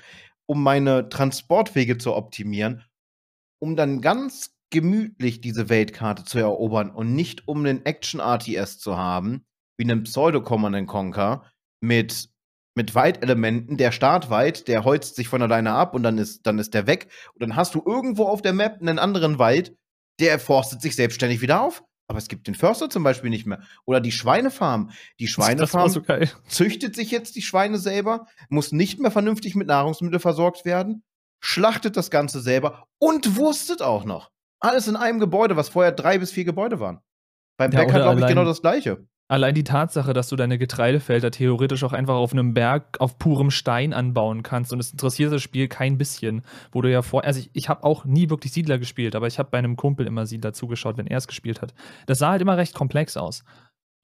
um 0.51 0.65
meine 0.65 1.09
Transportwege 1.09 1.97
zu 1.97 2.13
optimieren, 2.17 2.83
um 3.63 3.77
dann 3.77 4.01
ganz 4.01 4.59
gemütlich 4.71 5.41
diese 5.41 5.69
Weltkarte 5.69 6.25
zu 6.25 6.41
erobern 6.41 6.91
und 6.91 7.15
nicht 7.15 7.47
um 7.47 7.59
einen 7.59 7.87
Action-RTS 7.87 8.81
zu 8.81 8.97
haben, 8.97 9.45
wie 9.79 9.85
einen 9.85 10.03
Pseudo-Command 10.03 10.89
Conquer 10.89 11.45
mit, 11.81 12.30
mit 12.81 12.95
Waldelementen. 12.95 13.77
Der 13.77 13.93
Start 13.93 14.31
weit, 14.31 14.67
der 14.67 14.85
holzt 14.85 15.15
sich 15.15 15.29
von 15.29 15.43
alleine 15.43 15.73
ab 15.73 15.93
und 15.95 16.03
dann 16.03 16.17
ist, 16.17 16.47
dann 16.47 16.59
ist 16.59 16.73
der 16.73 16.87
weg. 16.87 17.09
Und 17.35 17.43
dann 17.43 17.55
hast 17.55 17.75
du 17.75 17.83
irgendwo 17.85 18.25
auf 18.25 18.41
der 18.41 18.55
Map 18.55 18.81
einen 18.81 18.99
anderen 18.99 19.39
Wald, 19.39 19.77
der 20.19 20.39
forstet 20.39 20.81
sich 20.81 20.97
selbstständig 20.97 21.43
wieder 21.43 21.61
auf. 21.61 21.85
Aber 22.09 22.17
es 22.17 22.27
gibt 22.27 22.47
den 22.47 22.55
Förster 22.55 22.89
zum 22.89 23.03
Beispiel 23.03 23.29
nicht 23.29 23.45
mehr. 23.45 23.61
Oder 23.85 24.01
die 24.01 24.13
Schweinefarm. 24.13 24.93
Die 25.19 25.29
Schweinefarm 25.29 25.91
so 25.91 26.01
züchtet 26.49 26.97
sich 26.97 27.11
jetzt 27.11 27.37
die 27.37 27.43
Schweine 27.43 27.77
selber, 27.77 28.27
muss 28.49 28.73
nicht 28.73 28.99
mehr 28.99 29.11
vernünftig 29.11 29.55
mit 29.57 29.67
Nahrungsmitteln 29.67 30.21
versorgt 30.21 30.65
werden, 30.65 31.05
schlachtet 31.39 31.99
das 31.99 32.11
Ganze 32.11 32.41
selber 32.41 32.87
und 32.99 33.37
wurstet 33.37 33.83
auch 33.83 34.07
noch. 34.07 34.31
Alles 34.59 34.89
in 34.89 34.97
einem 34.97 35.21
Gebäude, 35.21 35.57
was 35.57 35.69
vorher 35.69 35.93
drei 35.93 36.19
bis 36.19 36.33
vier 36.33 36.45
Gebäude 36.45 36.81
waren. 36.81 37.01
Beim 37.59 37.73
ja, 37.73 37.81
Bäcker, 37.81 38.01
glaube 38.01 38.21
ich, 38.21 38.27
genau 38.27 38.47
das 38.47 38.63
Gleiche. 38.63 39.07
Allein 39.31 39.55
die 39.55 39.63
Tatsache, 39.63 40.13
dass 40.13 40.29
du 40.29 40.35
deine 40.35 40.59
Getreidefelder 40.59 41.31
theoretisch 41.31 41.85
auch 41.85 41.93
einfach 41.93 42.17
auf 42.17 42.33
einem 42.33 42.53
Berg 42.53 43.01
auf 43.01 43.17
purem 43.17 43.53
Stein 43.53 43.93
anbauen 43.93 44.43
kannst 44.43 44.73
und 44.73 44.81
es 44.81 44.91
interessiert 44.91 45.33
das 45.33 45.41
Spiel 45.41 45.69
kein 45.69 45.99
bisschen, 45.99 46.43
wo 46.73 46.83
du 46.83 46.91
ja 46.91 47.01
vor, 47.01 47.23
also 47.23 47.39
ich, 47.39 47.49
ich 47.53 47.69
habe 47.69 47.85
auch 47.85 48.05
nie 48.05 48.29
wirklich 48.29 48.53
Siedler 48.53 48.77
gespielt, 48.77 49.15
aber 49.15 49.29
ich 49.29 49.39
habe 49.39 49.49
bei 49.49 49.59
einem 49.59 49.77
Kumpel 49.77 50.09
immer 50.09 50.27
Siedler 50.27 50.53
zugeschaut, 50.53 50.97
wenn 50.97 51.07
er 51.07 51.19
es 51.19 51.29
gespielt 51.29 51.63
hat. 51.63 51.75
Das 52.07 52.19
sah 52.19 52.31
halt 52.31 52.43
immer 52.43 52.57
recht 52.57 52.75
komplex 52.75 53.17
aus. 53.17 53.45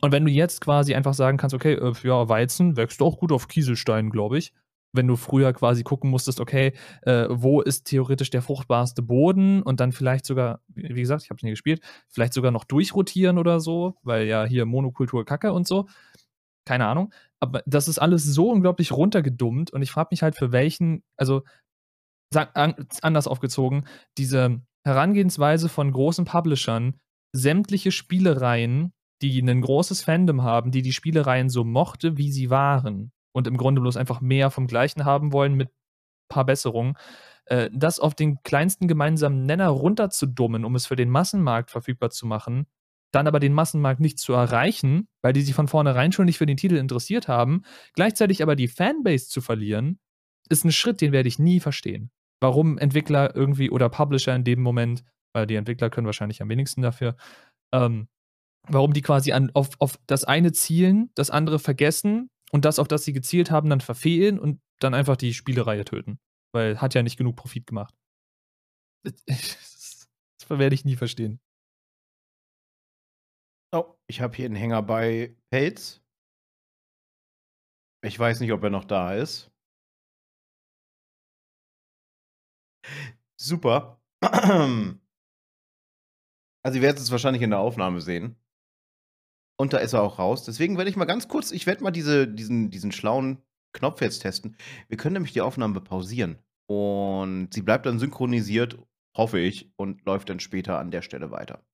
Und 0.00 0.12
wenn 0.12 0.24
du 0.24 0.30
jetzt 0.30 0.60
quasi 0.60 0.94
einfach 0.94 1.14
sagen 1.14 1.38
kannst, 1.38 1.56
okay, 1.56 1.72
äh, 1.72 1.92
ja, 2.04 2.28
Weizen 2.28 2.76
wächst 2.76 3.02
auch 3.02 3.18
gut 3.18 3.32
auf 3.32 3.48
Kieselsteinen, 3.48 4.12
glaube 4.12 4.38
ich, 4.38 4.52
wenn 4.96 5.06
du 5.06 5.16
früher 5.16 5.52
quasi 5.52 5.82
gucken 5.82 6.10
musstest, 6.10 6.40
okay, 6.40 6.72
äh, 7.02 7.26
wo 7.30 7.60
ist 7.60 7.84
theoretisch 7.84 8.30
der 8.30 8.42
fruchtbarste 8.42 9.02
Boden 9.02 9.62
und 9.62 9.80
dann 9.80 9.92
vielleicht 9.92 10.26
sogar, 10.26 10.60
wie 10.68 11.00
gesagt, 11.00 11.22
ich 11.22 11.30
habe 11.30 11.36
es 11.38 11.42
nie 11.42 11.50
gespielt, 11.50 11.80
vielleicht 12.08 12.32
sogar 12.32 12.50
noch 12.50 12.64
durchrotieren 12.64 13.38
oder 13.38 13.60
so, 13.60 13.96
weil 14.02 14.26
ja 14.26 14.44
hier 14.44 14.66
Monokultur 14.66 15.24
Kacke 15.24 15.52
und 15.52 15.66
so. 15.66 15.86
Keine 16.64 16.86
Ahnung. 16.86 17.12
Aber 17.40 17.62
das 17.66 17.88
ist 17.88 17.98
alles 17.98 18.24
so 18.24 18.50
unglaublich 18.50 18.92
runtergedummt 18.92 19.72
und 19.72 19.82
ich 19.82 19.90
frage 19.90 20.08
mich 20.10 20.22
halt, 20.22 20.36
für 20.36 20.52
welchen, 20.52 21.04
also 21.16 21.42
sag, 22.32 22.56
an, 22.56 22.74
anders 23.02 23.28
aufgezogen, 23.28 23.86
diese 24.18 24.60
Herangehensweise 24.84 25.68
von 25.68 25.92
großen 25.92 26.24
Publishern, 26.24 26.98
sämtliche 27.32 27.92
Spielereien 27.92 28.92
die 29.22 29.40
ein 29.40 29.60
großes 29.60 30.02
Fandom 30.02 30.42
haben, 30.42 30.70
die 30.70 30.82
die 30.82 30.92
Spielereien 30.92 31.48
so 31.48 31.64
mochte, 31.64 32.18
wie 32.18 32.30
sie 32.30 32.50
waren 32.50 33.12
und 33.36 33.46
im 33.46 33.58
Grunde 33.58 33.82
bloß 33.82 33.98
einfach 33.98 34.22
mehr 34.22 34.50
vom 34.50 34.66
Gleichen 34.66 35.04
haben 35.04 35.30
wollen 35.30 35.54
mit 35.54 35.68
ein 35.68 36.28
paar 36.30 36.46
Besserungen, 36.46 36.94
äh, 37.44 37.68
das 37.70 38.00
auf 38.00 38.14
den 38.14 38.42
kleinsten 38.42 38.88
gemeinsamen 38.88 39.44
Nenner 39.44 39.68
runterzudummen, 39.68 40.64
um 40.64 40.74
es 40.74 40.86
für 40.86 40.96
den 40.96 41.10
Massenmarkt 41.10 41.70
verfügbar 41.70 42.08
zu 42.08 42.26
machen, 42.26 42.66
dann 43.12 43.26
aber 43.26 43.38
den 43.38 43.52
Massenmarkt 43.52 44.00
nicht 44.00 44.18
zu 44.18 44.32
erreichen, 44.32 45.06
weil 45.20 45.34
die 45.34 45.42
sich 45.42 45.54
von 45.54 45.68
vornherein 45.68 46.12
schon 46.12 46.24
nicht 46.24 46.38
für 46.38 46.46
den 46.46 46.56
Titel 46.56 46.76
interessiert 46.76 47.28
haben, 47.28 47.62
gleichzeitig 47.92 48.42
aber 48.42 48.56
die 48.56 48.68
Fanbase 48.68 49.28
zu 49.28 49.42
verlieren, 49.42 49.98
ist 50.48 50.64
ein 50.64 50.72
Schritt, 50.72 51.02
den 51.02 51.12
werde 51.12 51.28
ich 51.28 51.38
nie 51.38 51.60
verstehen. 51.60 52.10
Warum 52.40 52.78
Entwickler 52.78 53.36
irgendwie 53.36 53.68
oder 53.68 53.90
Publisher 53.90 54.34
in 54.34 54.44
dem 54.44 54.62
Moment, 54.62 55.04
weil 55.34 55.46
die 55.46 55.56
Entwickler 55.56 55.90
können 55.90 56.06
wahrscheinlich 56.06 56.40
am 56.40 56.48
wenigsten 56.48 56.80
dafür, 56.80 57.16
ähm, 57.74 58.08
warum 58.66 58.94
die 58.94 59.02
quasi 59.02 59.32
an, 59.32 59.50
auf, 59.52 59.70
auf 59.78 59.98
das 60.06 60.24
eine 60.24 60.52
zielen, 60.52 61.10
das 61.14 61.28
andere 61.28 61.58
vergessen 61.58 62.30
und 62.52 62.64
das, 62.64 62.78
auf 62.78 62.88
das 62.88 63.04
sie 63.04 63.12
gezielt 63.12 63.50
haben, 63.50 63.70
dann 63.70 63.80
verfehlen 63.80 64.38
und 64.38 64.60
dann 64.80 64.94
einfach 64.94 65.16
die 65.16 65.34
Spielereihe 65.34 65.84
töten. 65.84 66.18
Weil 66.52 66.80
hat 66.80 66.94
ja 66.94 67.02
nicht 67.02 67.16
genug 67.16 67.36
Profit 67.36 67.66
gemacht. 67.66 67.94
Das, 70.38 70.60
werde 70.60 70.76
ich 70.76 70.84
nie 70.84 70.94
verstehen. 70.94 71.40
Oh, 73.72 73.96
ich 74.06 74.20
habe 74.20 74.36
hier 74.36 74.44
einen 74.46 74.54
Hänger 74.54 74.80
bei 74.80 75.34
Pates. 75.50 76.00
Ich 78.04 78.16
weiß 78.16 78.38
nicht, 78.38 78.52
ob 78.52 78.62
er 78.62 78.70
noch 78.70 78.84
da 78.84 79.14
ist. 79.14 79.50
Super. 83.36 84.00
Also, 86.62 86.78
ihr 86.78 86.82
werdet 86.82 87.00
es 87.00 87.12
wahrscheinlich 87.12 87.42
in 87.42 87.50
der 87.50 87.60
Aufnahme 87.60 88.00
sehen. 88.00 88.36
Und 89.58 89.72
da 89.72 89.78
ist 89.78 89.94
er 89.94 90.02
auch 90.02 90.18
raus. 90.18 90.44
Deswegen 90.44 90.76
werde 90.76 90.90
ich 90.90 90.96
mal 90.96 91.06
ganz 91.06 91.28
kurz, 91.28 91.50
ich 91.50 91.66
werde 91.66 91.82
mal 91.82 91.90
diese, 91.90 92.28
diesen, 92.28 92.70
diesen 92.70 92.92
schlauen 92.92 93.42
Knopf 93.72 94.00
jetzt 94.00 94.20
testen. 94.20 94.56
Wir 94.88 94.96
können 94.96 95.14
nämlich 95.14 95.32
die 95.32 95.40
Aufnahme 95.40 95.80
pausieren. 95.80 96.38
Und 96.68 97.52
sie 97.52 97.62
bleibt 97.62 97.86
dann 97.86 97.98
synchronisiert, 97.98 98.78
hoffe 99.16 99.38
ich, 99.38 99.72
und 99.76 100.04
läuft 100.04 100.28
dann 100.28 100.40
später 100.40 100.78
an 100.78 100.90
der 100.90 101.02
Stelle 101.02 101.30
weiter. 101.30 101.64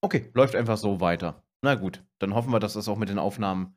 Okay, 0.00 0.30
läuft 0.32 0.54
einfach 0.54 0.76
so 0.76 1.00
weiter. 1.00 1.44
Na 1.62 1.74
gut, 1.74 2.04
dann 2.20 2.34
hoffen 2.34 2.52
wir, 2.52 2.60
dass 2.60 2.74
das 2.74 2.88
auch 2.88 2.98
mit 2.98 3.08
den 3.08 3.18
Aufnahmen 3.18 3.76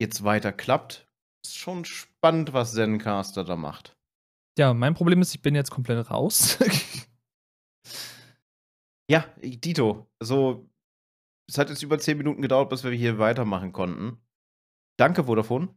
jetzt 0.00 0.22
weiter 0.22 0.52
klappt. 0.52 1.08
Ist 1.44 1.56
schon 1.56 1.84
spannend, 1.84 2.52
was 2.52 2.72
Zencaster 2.72 3.44
da 3.44 3.56
macht. 3.56 3.96
Ja, 4.58 4.74
mein 4.74 4.94
Problem 4.94 5.20
ist, 5.22 5.34
ich 5.34 5.42
bin 5.42 5.54
jetzt 5.54 5.70
komplett 5.70 6.10
raus. 6.10 6.58
ja, 9.10 9.24
Dito, 9.42 10.06
so, 10.22 10.70
es 11.48 11.58
hat 11.58 11.68
jetzt 11.68 11.82
über 11.82 11.98
10 11.98 12.16
Minuten 12.16 12.42
gedauert, 12.42 12.68
bis 12.70 12.84
wir 12.84 12.92
hier 12.92 13.18
weitermachen 13.18 13.72
konnten. 13.72 14.18
Danke, 14.96 15.24
Vodafone. 15.24 15.68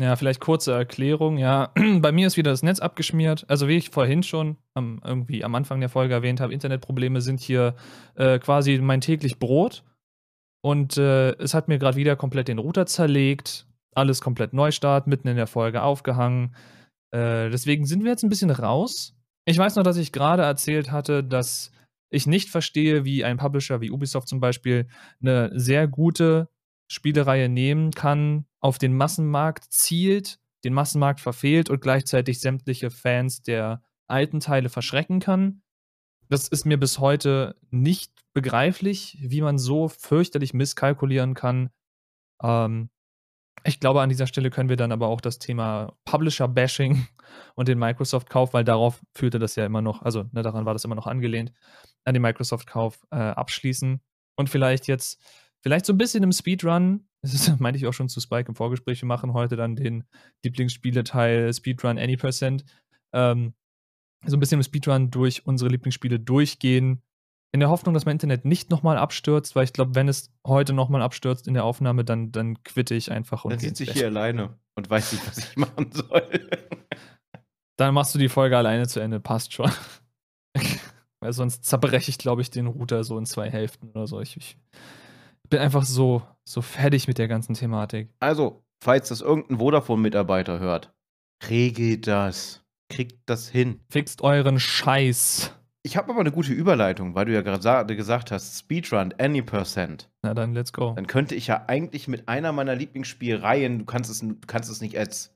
Ja, 0.00 0.16
vielleicht 0.16 0.40
kurze 0.40 0.72
Erklärung. 0.72 1.36
Ja, 1.36 1.74
bei 2.00 2.12
mir 2.12 2.26
ist 2.26 2.38
wieder 2.38 2.50
das 2.50 2.62
Netz 2.62 2.80
abgeschmiert. 2.80 3.44
Also 3.48 3.68
wie 3.68 3.76
ich 3.76 3.90
vorhin 3.90 4.22
schon 4.22 4.56
am, 4.72 5.02
irgendwie 5.04 5.44
am 5.44 5.54
Anfang 5.54 5.80
der 5.80 5.90
Folge 5.90 6.14
erwähnt 6.14 6.40
habe, 6.40 6.54
Internetprobleme 6.54 7.20
sind 7.20 7.40
hier 7.40 7.74
äh, 8.14 8.38
quasi 8.38 8.78
mein 8.78 9.02
täglich 9.02 9.38
Brot. 9.38 9.84
Und 10.62 10.96
äh, 10.96 11.32
es 11.32 11.52
hat 11.52 11.68
mir 11.68 11.78
gerade 11.78 11.98
wieder 11.98 12.16
komplett 12.16 12.48
den 12.48 12.58
Router 12.58 12.86
zerlegt. 12.86 13.66
Alles 13.94 14.22
komplett 14.22 14.54
Neustart, 14.54 15.06
mitten 15.06 15.28
in 15.28 15.36
der 15.36 15.46
Folge 15.46 15.82
aufgehangen. 15.82 16.54
Äh, 17.10 17.50
deswegen 17.50 17.84
sind 17.84 18.02
wir 18.02 18.12
jetzt 18.12 18.22
ein 18.22 18.30
bisschen 18.30 18.50
raus. 18.50 19.14
Ich 19.44 19.58
weiß 19.58 19.76
noch, 19.76 19.82
dass 19.82 19.98
ich 19.98 20.12
gerade 20.12 20.42
erzählt 20.42 20.90
hatte, 20.90 21.22
dass 21.22 21.72
ich 22.10 22.26
nicht 22.26 22.50
verstehe, 22.50 23.04
wie 23.04 23.24
ein 23.24 23.38
Publisher 23.38 23.80
wie 23.80 23.90
Ubisoft 23.90 24.28
zum 24.28 24.40
Beispiel 24.40 24.88
eine 25.22 25.50
sehr 25.58 25.88
gute 25.88 26.48
Spielereihe 26.88 27.48
nehmen 27.48 27.92
kann, 27.92 28.46
auf 28.58 28.78
den 28.78 28.94
Massenmarkt 28.96 29.72
zielt, 29.72 30.40
den 30.64 30.74
Massenmarkt 30.74 31.20
verfehlt 31.20 31.70
und 31.70 31.80
gleichzeitig 31.80 32.40
sämtliche 32.40 32.90
Fans 32.90 33.42
der 33.42 33.82
alten 34.06 34.40
Teile 34.40 34.68
verschrecken 34.68 35.20
kann. 35.20 35.62
Das 36.28 36.48
ist 36.48 36.66
mir 36.66 36.78
bis 36.78 36.98
heute 36.98 37.56
nicht 37.70 38.12
begreiflich, 38.32 39.18
wie 39.20 39.40
man 39.40 39.58
so 39.58 39.88
fürchterlich 39.88 40.52
misskalkulieren 40.52 41.34
kann. 41.34 41.70
Ähm, 42.42 42.90
ich 43.64 43.80
glaube, 43.80 44.00
an 44.00 44.08
dieser 44.08 44.26
Stelle 44.26 44.50
können 44.50 44.68
wir 44.68 44.76
dann 44.76 44.92
aber 44.92 45.08
auch 45.08 45.20
das 45.20 45.38
Thema 45.38 45.92
Publisher-Bashing 46.04 47.06
und 47.54 47.68
den 47.68 47.78
Microsoft-Kauf, 47.78 48.54
weil 48.54 48.64
darauf 48.64 49.00
führte 49.14 49.38
das 49.38 49.56
ja 49.56 49.66
immer 49.66 49.82
noch, 49.82 50.02
also 50.02 50.24
ne, 50.32 50.42
daran 50.42 50.64
war 50.64 50.72
das 50.72 50.84
immer 50.84 50.94
noch 50.94 51.06
angelehnt, 51.06 51.52
an 52.04 52.14
den 52.14 52.22
Microsoft-Kauf 52.22 53.06
äh, 53.10 53.16
abschließen 53.16 54.00
und 54.36 54.48
vielleicht 54.48 54.86
jetzt 54.86 55.22
Vielleicht 55.62 55.84
so 55.84 55.92
ein 55.92 55.98
bisschen 55.98 56.22
im 56.22 56.32
Speedrun, 56.32 57.06
das 57.22 57.58
meinte 57.58 57.78
ich 57.78 57.86
auch 57.86 57.92
schon 57.92 58.08
zu 58.08 58.20
Spike 58.20 58.48
im 58.48 58.54
Vorgespräch, 58.54 59.02
wir 59.02 59.08
machen 59.08 59.32
heute 59.32 59.56
dann 59.56 59.76
den 59.76 60.04
Lieblingsspieleteil 60.44 61.52
Speedrun 61.52 61.98
Any 61.98 62.16
Percent. 62.16 62.64
Ähm, 63.12 63.54
so 64.26 64.36
ein 64.36 64.40
bisschen 64.40 64.58
im 64.58 64.64
Speedrun 64.64 65.10
durch 65.10 65.46
unsere 65.46 65.70
Lieblingsspiele 65.70 66.20
durchgehen, 66.20 67.02
in 67.52 67.60
der 67.60 67.68
Hoffnung, 67.68 67.94
dass 67.94 68.04
mein 68.04 68.14
Internet 68.14 68.44
nicht 68.44 68.70
nochmal 68.70 68.96
abstürzt, 68.96 69.56
weil 69.56 69.64
ich 69.64 69.72
glaube, 69.72 69.94
wenn 69.94 70.08
es 70.08 70.32
heute 70.46 70.72
nochmal 70.72 71.02
abstürzt 71.02 71.48
in 71.48 71.54
der 71.54 71.64
Aufnahme, 71.64 72.04
dann, 72.04 72.30
dann 72.32 72.62
quitte 72.62 72.94
ich 72.94 73.10
einfach 73.10 73.44
und 73.44 73.52
Dann 73.52 73.58
sitze 73.58 73.84
ich 73.84 73.92
hier 73.92 74.06
alleine 74.06 74.56
und 74.76 74.88
weiß 74.88 75.12
nicht, 75.12 75.26
was 75.26 75.38
ich 75.38 75.56
machen 75.56 75.90
soll. 75.92 76.50
Dann 77.76 77.94
machst 77.94 78.14
du 78.14 78.18
die 78.18 78.28
Folge 78.28 78.58
alleine 78.58 78.86
zu 78.88 79.00
Ende, 79.00 79.20
passt 79.20 79.54
schon. 79.54 79.70
weil 81.20 81.32
sonst 81.32 81.64
zerbreche 81.64 82.10
ich, 82.10 82.18
glaube 82.18 82.42
ich, 82.42 82.50
den 82.50 82.66
Router 82.66 83.04
so 83.04 83.16
in 83.18 83.24
zwei 83.24 83.50
Hälften 83.50 83.90
oder 83.90 84.06
so. 84.06 84.20
Ich, 84.20 84.36
ich 84.36 84.58
bin 85.48 85.60
einfach 85.60 85.84
so, 85.84 86.22
so 86.44 86.62
fertig 86.62 87.08
mit 87.08 87.18
der 87.18 87.28
ganzen 87.28 87.54
Thematik. 87.54 88.10
Also, 88.20 88.62
falls 88.82 89.08
das 89.08 89.20
irgendein 89.22 89.58
Vodafone-Mitarbeiter 89.58 90.60
hört, 90.60 90.92
regelt 91.48 92.06
das. 92.06 92.62
Kriegt 92.90 93.20
das 93.26 93.48
hin. 93.48 93.80
Fixt 93.88 94.22
euren 94.22 94.58
Scheiß. 94.58 95.54
Ich 95.82 95.96
habe 95.96 96.10
aber 96.10 96.20
eine 96.20 96.32
gute 96.32 96.52
Überleitung, 96.52 97.14
weil 97.14 97.24
du 97.24 97.32
ja 97.32 97.40
gerade 97.40 97.96
gesagt 97.96 98.30
hast, 98.30 98.58
Speedrun, 98.58 99.14
any 99.18 99.40
percent. 99.40 100.10
Na 100.22 100.34
dann, 100.34 100.52
let's 100.52 100.72
go. 100.72 100.92
Dann 100.94 101.06
könnte 101.06 101.34
ich 101.34 101.46
ja 101.46 101.64
eigentlich 101.68 102.06
mit 102.06 102.28
einer 102.28 102.52
meiner 102.52 102.74
Lieblingsspielreihen, 102.74 103.78
du 103.78 103.84
kannst 103.86 104.10
es, 104.10 104.20
du 104.20 104.36
kannst 104.46 104.70
es 104.70 104.82
nicht 104.82 104.98
als, 104.98 105.34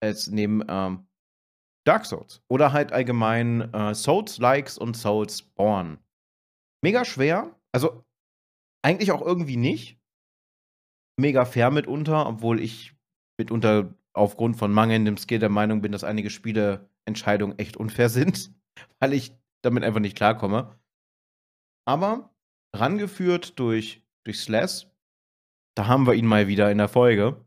als 0.00 0.28
nehmen, 0.28 0.64
ähm, 0.68 1.06
Dark 1.84 2.06
Souls. 2.06 2.42
Oder 2.48 2.72
halt 2.72 2.92
allgemein 2.92 3.72
äh, 3.74 3.94
Souls-Likes 3.94 4.78
und 4.78 4.96
Souls-Born. 4.96 5.98
Mega 6.84 7.04
schwer. 7.04 7.58
Also 7.72 8.04
eigentlich 8.82 9.10
auch 9.10 9.22
irgendwie 9.22 9.56
nicht. 9.56 9.98
Mega 11.18 11.44
fair 11.44 11.70
mitunter, 11.70 12.26
obwohl 12.26 12.60
ich 12.60 12.94
mitunter 13.36 13.94
aufgrund 14.12 14.56
von 14.56 14.72
mangelndem 14.72 15.16
Skill 15.16 15.40
der 15.40 15.48
Meinung 15.48 15.82
bin, 15.82 15.92
dass 15.92 16.04
einige 16.04 16.30
Spieleentscheidungen 16.30 17.58
echt 17.58 17.76
unfair 17.76 18.08
sind, 18.08 18.54
weil 19.00 19.12
ich 19.12 19.34
damit 19.62 19.84
einfach 19.84 20.00
nicht 20.00 20.16
klarkomme. 20.16 20.78
Aber 21.86 22.34
rangeführt 22.74 23.58
durch, 23.58 24.02
durch 24.24 24.40
Slash, 24.40 24.86
da 25.76 25.86
haben 25.86 26.06
wir 26.06 26.14
ihn 26.14 26.26
mal 26.26 26.48
wieder 26.48 26.70
in 26.70 26.78
der 26.78 26.88
Folge. 26.88 27.44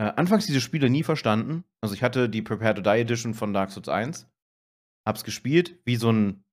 Äh, 0.00 0.12
anfangs 0.16 0.46
diese 0.46 0.60
Spiele 0.60 0.90
nie 0.90 1.02
verstanden. 1.02 1.64
Also 1.80 1.94
ich 1.94 2.02
hatte 2.02 2.28
die 2.28 2.42
Prepare 2.42 2.74
to 2.74 2.82
Die 2.82 3.00
Edition 3.00 3.34
von 3.34 3.52
Dark 3.52 3.70
Souls 3.70 3.88
1, 3.88 4.28
hab's 5.06 5.24
gespielt, 5.24 5.80
wie 5.84 5.96
so 5.96 6.10
ein 6.12 6.44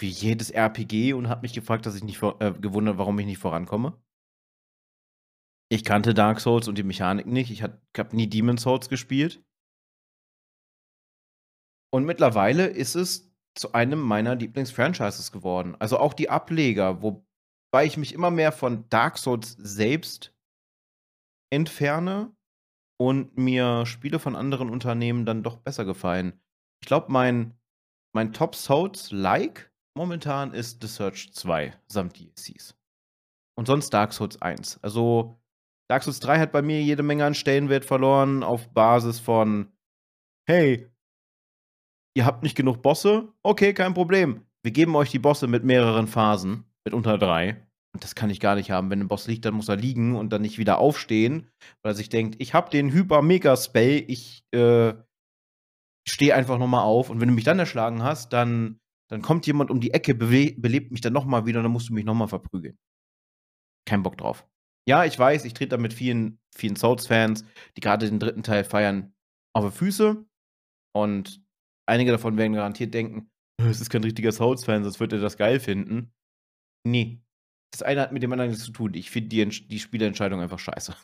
wie 0.00 0.08
jedes 0.08 0.50
RPG 0.50 1.12
und 1.12 1.28
habe 1.28 1.42
mich 1.42 1.52
gefragt, 1.52 1.86
dass 1.86 1.94
ich 1.94 2.02
nicht 2.02 2.20
äh, 2.22 2.52
gewundert, 2.52 2.98
warum 2.98 3.18
ich 3.18 3.26
nicht 3.26 3.38
vorankomme. 3.38 3.96
Ich 5.70 5.84
kannte 5.84 6.14
Dark 6.14 6.40
Souls 6.40 6.68
und 6.68 6.76
die 6.78 6.82
Mechanik 6.82 7.26
nicht. 7.26 7.50
Ich 7.50 7.62
habe 7.62 7.80
nie 8.12 8.28
Demon 8.28 8.58
Souls 8.58 8.88
gespielt. 8.88 9.42
Und 11.94 12.06
mittlerweile 12.06 12.66
ist 12.66 12.96
es 12.96 13.32
zu 13.54 13.72
einem 13.72 14.00
meiner 14.00 14.34
Lieblingsfranchises 14.34 15.30
geworden. 15.30 15.76
Also 15.78 15.96
auch 16.00 16.12
die 16.12 16.28
Ableger, 16.28 17.02
wobei 17.02 17.84
ich 17.84 17.96
mich 17.96 18.12
immer 18.12 18.32
mehr 18.32 18.50
von 18.50 18.88
Dark 18.88 19.16
Souls 19.16 19.52
selbst 19.60 20.34
entferne 21.52 22.34
und 23.00 23.38
mir 23.38 23.86
Spiele 23.86 24.18
von 24.18 24.34
anderen 24.34 24.70
Unternehmen 24.70 25.24
dann 25.24 25.44
doch 25.44 25.58
besser 25.58 25.84
gefallen. 25.84 26.42
Ich 26.82 26.88
glaube, 26.88 27.12
mein, 27.12 27.56
mein 28.12 28.32
Top 28.32 28.56
Souls-like 28.56 29.72
momentan 29.96 30.52
ist 30.52 30.82
The 30.82 30.88
Search 30.88 31.32
2 31.32 31.78
samt 31.86 32.18
DLCs. 32.18 32.76
Und 33.56 33.66
sonst 33.66 33.90
Dark 33.90 34.12
Souls 34.12 34.42
1. 34.42 34.80
Also 34.82 35.40
Dark 35.88 36.02
Souls 36.02 36.18
3 36.18 36.40
hat 36.40 36.50
bei 36.50 36.60
mir 36.60 36.82
jede 36.82 37.04
Menge 37.04 37.24
an 37.24 37.36
Stellenwert 37.36 37.84
verloren 37.84 38.42
auf 38.42 38.74
Basis 38.74 39.20
von, 39.20 39.72
hey, 40.48 40.90
ihr 42.14 42.24
habt 42.24 42.42
nicht 42.42 42.56
genug 42.56 42.82
Bosse? 42.82 43.28
Okay, 43.42 43.74
kein 43.74 43.94
Problem. 43.94 44.42
Wir 44.62 44.72
geben 44.72 44.96
euch 44.96 45.10
die 45.10 45.18
Bosse 45.18 45.46
mit 45.46 45.64
mehreren 45.64 46.06
Phasen, 46.06 46.64
mit 46.84 46.94
unter 46.94 47.18
drei. 47.18 47.66
Und 47.92 48.02
das 48.02 48.14
kann 48.14 48.30
ich 48.30 48.40
gar 48.40 48.54
nicht 48.56 48.70
haben. 48.70 48.90
Wenn 48.90 49.00
ein 49.00 49.08
Boss 49.08 49.26
liegt, 49.26 49.44
dann 49.44 49.54
muss 49.54 49.68
er 49.68 49.76
liegen 49.76 50.16
und 50.16 50.32
dann 50.32 50.42
nicht 50.42 50.58
wieder 50.58 50.78
aufstehen, 50.78 51.48
weil 51.82 51.92
er 51.92 51.96
sich 51.96 52.08
denkt, 52.08 52.36
ich 52.40 52.54
hab 52.54 52.70
den 52.70 52.92
Hyper-Mega-Spell, 52.92 54.04
ich 54.08 54.44
äh, 54.52 54.94
stehe 56.08 56.34
einfach 56.34 56.58
nochmal 56.58 56.84
auf 56.84 57.10
und 57.10 57.20
wenn 57.20 57.28
du 57.28 57.34
mich 57.34 57.44
dann 57.44 57.58
erschlagen 57.58 58.02
hast, 58.02 58.32
dann 58.32 58.80
dann 59.08 59.22
kommt 59.22 59.46
jemand 59.46 59.70
um 59.70 59.80
die 59.80 59.92
Ecke, 59.92 60.14
belebt 60.14 60.90
mich 60.90 61.00
dann 61.00 61.12
nochmal 61.12 61.46
wieder 61.46 61.60
und 61.60 61.64
dann 61.64 61.72
musst 61.72 61.88
du 61.88 61.94
mich 61.94 62.04
nochmal 62.04 62.28
verprügeln. 62.28 62.78
Kein 63.86 64.02
Bock 64.02 64.16
drauf. 64.16 64.46
Ja, 64.88 65.04
ich 65.04 65.18
weiß, 65.18 65.44
ich 65.44 65.54
trete 65.54 65.70
da 65.70 65.76
mit 65.76 65.94
vielen, 65.94 66.40
vielen 66.54 66.76
Souls-Fans, 66.76 67.44
die 67.76 67.80
gerade 67.80 68.08
den 68.08 68.18
dritten 68.18 68.42
Teil 68.42 68.64
feiern, 68.64 69.14
auf 69.54 69.64
die 69.64 69.76
Füße. 69.76 70.26
Und 70.92 71.43
einige 71.86 72.12
davon 72.12 72.36
werden 72.36 72.54
garantiert 72.54 72.94
denken, 72.94 73.30
es 73.58 73.80
ist 73.80 73.90
kein 73.90 74.04
richtiger 74.04 74.32
Souls-Fan, 74.32 74.82
sonst 74.82 75.00
wird 75.00 75.12
er 75.12 75.20
das 75.20 75.36
geil 75.36 75.60
finden. 75.60 76.12
Nee. 76.86 77.20
Das 77.72 77.82
eine 77.82 78.02
hat 78.02 78.12
mit 78.12 78.22
dem 78.22 78.32
anderen 78.32 78.50
nichts 78.50 78.64
zu 78.64 78.72
tun. 78.72 78.94
Ich 78.94 79.10
finde 79.10 79.28
die, 79.30 79.48
die 79.48 79.78
Spielentscheidung 79.78 80.40
einfach 80.40 80.58
scheiße. 80.58 80.94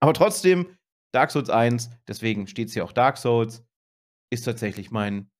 Aber 0.00 0.14
trotzdem, 0.14 0.76
Dark 1.12 1.30
Souls 1.30 1.50
1, 1.50 1.90
deswegen 2.08 2.46
steht 2.46 2.68
es 2.68 2.74
hier 2.74 2.84
auch 2.84 2.92
Dark 2.92 3.18
Souls, 3.18 3.64
ist 4.32 4.44
tatsächlich 4.44 4.90
mein 4.90 5.30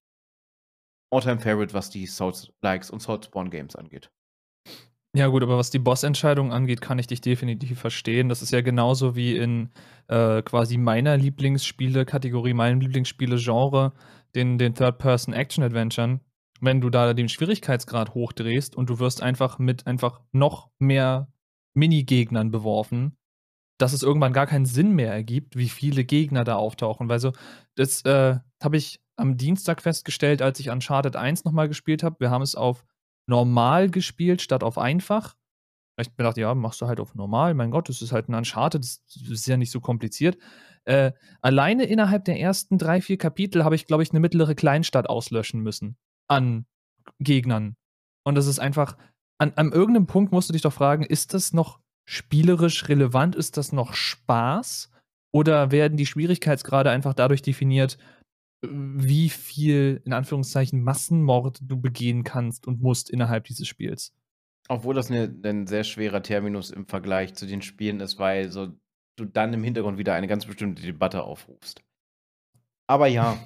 All-Time-Favorite, 1.12 1.74
was 1.74 1.90
die 1.90 2.06
Souls-Likes 2.06 2.90
und 2.90 3.00
Soulspawn-Games 3.00 3.76
angeht. 3.76 4.10
Ja, 5.14 5.26
gut, 5.26 5.42
aber 5.42 5.58
was 5.58 5.70
die 5.70 5.78
Bossentscheidung 5.78 6.52
angeht, 6.52 6.80
kann 6.80 6.98
ich 6.98 7.06
dich 7.06 7.20
definitiv 7.20 7.78
verstehen. 7.78 8.30
Das 8.30 8.40
ist 8.40 8.50
ja 8.50 8.62
genauso 8.62 9.14
wie 9.14 9.36
in 9.36 9.68
äh, 10.08 10.40
quasi 10.40 10.78
meiner 10.78 11.18
Lieblingsspiele-Kategorie, 11.18 12.54
meinem 12.54 12.80
Lieblingsspiele-Genre, 12.80 13.92
den, 14.34 14.58
den 14.58 14.74
Third-Person-Action-Adventuren. 14.74 16.20
Wenn 16.60 16.80
du 16.80 16.90
da 16.90 17.12
den 17.12 17.28
Schwierigkeitsgrad 17.28 18.14
hochdrehst 18.14 18.76
und 18.76 18.88
du 18.88 18.98
wirst 18.98 19.22
einfach 19.22 19.58
mit 19.58 19.86
einfach 19.86 20.20
noch 20.32 20.70
mehr 20.78 21.32
Minigegnern 21.74 22.50
beworfen, 22.50 23.16
dass 23.78 23.92
es 23.92 24.02
irgendwann 24.02 24.32
gar 24.32 24.46
keinen 24.46 24.66
Sinn 24.66 24.92
mehr 24.92 25.12
ergibt, 25.12 25.56
wie 25.56 25.68
viele 25.68 26.04
Gegner 26.04 26.44
da 26.44 26.54
auftauchen. 26.56 27.08
Weil 27.08 27.18
so, 27.18 27.32
das 27.74 28.04
äh, 28.04 28.38
habe 28.62 28.76
ich 28.76 29.00
am 29.16 29.36
Dienstag 29.36 29.82
festgestellt, 29.82 30.40
als 30.40 30.60
ich 30.60 30.70
Uncharted 30.70 31.16
1 31.16 31.44
nochmal 31.44 31.68
gespielt 31.68 32.02
habe. 32.02 32.16
Wir 32.20 32.30
haben 32.30 32.42
es 32.42 32.54
auf 32.54 32.84
normal 33.26 33.90
gespielt 33.90 34.40
statt 34.40 34.62
auf 34.62 34.78
einfach. 34.78 35.36
Ich 35.98 36.08
mir 36.08 36.16
gedacht, 36.16 36.38
ja, 36.38 36.54
machst 36.54 36.80
du 36.80 36.86
halt 36.86 37.00
auf 37.00 37.14
normal. 37.14 37.54
Mein 37.54 37.70
Gott, 37.70 37.88
das 37.88 38.00
ist 38.00 38.12
halt 38.12 38.28
ein 38.28 38.34
Uncharted, 38.34 38.82
das 38.82 39.00
ist 39.28 39.46
ja 39.46 39.56
nicht 39.56 39.70
so 39.70 39.80
kompliziert. 39.80 40.38
Äh, 40.84 41.12
alleine 41.42 41.84
innerhalb 41.84 42.24
der 42.24 42.40
ersten 42.40 42.78
drei, 42.78 43.00
vier 43.00 43.18
Kapitel 43.18 43.64
habe 43.64 43.74
ich, 43.74 43.86
glaube 43.86 44.02
ich, 44.02 44.10
eine 44.10 44.20
mittlere 44.20 44.54
Kleinstadt 44.54 45.08
auslöschen 45.08 45.60
müssen 45.60 45.96
an 46.28 46.66
Gegnern. 47.18 47.76
Und 48.24 48.36
das 48.36 48.46
ist 48.46 48.58
einfach, 48.58 48.96
an, 49.38 49.52
an 49.56 49.72
irgendeinem 49.72 50.06
Punkt 50.06 50.32
musst 50.32 50.48
du 50.48 50.52
dich 50.52 50.62
doch 50.62 50.72
fragen, 50.72 51.04
ist 51.04 51.34
das 51.34 51.52
noch 51.52 51.80
spielerisch 52.04 52.88
relevant? 52.88 53.36
Ist 53.36 53.56
das 53.56 53.72
noch 53.72 53.94
Spaß? 53.94 54.90
Oder 55.32 55.70
werden 55.70 55.96
die 55.96 56.06
Schwierigkeitsgrade 56.06 56.90
einfach 56.90 57.14
dadurch 57.14 57.42
definiert, 57.42 57.98
wie 58.64 59.28
viel, 59.28 60.00
in 60.04 60.12
Anführungszeichen, 60.12 60.82
Massenmord 60.82 61.58
du 61.62 61.80
begehen 61.80 62.22
kannst 62.22 62.66
und 62.66 62.80
musst 62.80 63.10
innerhalb 63.10 63.44
dieses 63.44 63.66
Spiels. 63.66 64.14
Obwohl 64.68 64.94
das 64.94 65.10
eine, 65.10 65.34
ein 65.44 65.66
sehr 65.66 65.84
schwerer 65.84 66.22
Terminus 66.22 66.70
im 66.70 66.86
Vergleich 66.86 67.34
zu 67.34 67.46
den 67.46 67.62
Spielen 67.62 68.00
ist, 68.00 68.18
weil 68.18 68.50
so 68.50 68.68
du 69.16 69.24
dann 69.24 69.52
im 69.52 69.64
Hintergrund 69.64 69.98
wieder 69.98 70.14
eine 70.14 70.28
ganz 70.28 70.46
bestimmte 70.46 70.82
Debatte 70.82 71.24
aufrufst. 71.24 71.82
Aber 72.86 73.06
ja, 73.06 73.38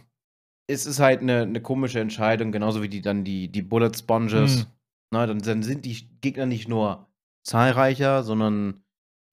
es 0.69 0.87
ist 0.87 1.01
halt 1.01 1.21
eine, 1.21 1.43
eine 1.43 1.61
komische 1.61 2.01
Entscheidung, 2.01 2.53
genauso 2.53 2.83
wie 2.83 2.89
die 2.89 3.01
dann 3.01 3.25
die, 3.25 3.49
die 3.49 3.63
Bullet 3.63 3.93
Sponges. 3.97 4.61
Hm. 4.61 4.67
Na, 5.13 5.27
dann, 5.27 5.39
dann 5.39 5.63
sind 5.63 5.85
die 5.85 6.09
Gegner 6.21 6.47
nicht 6.47 6.69
nur 6.69 7.09
zahlreicher, 7.45 8.23
sondern 8.23 8.85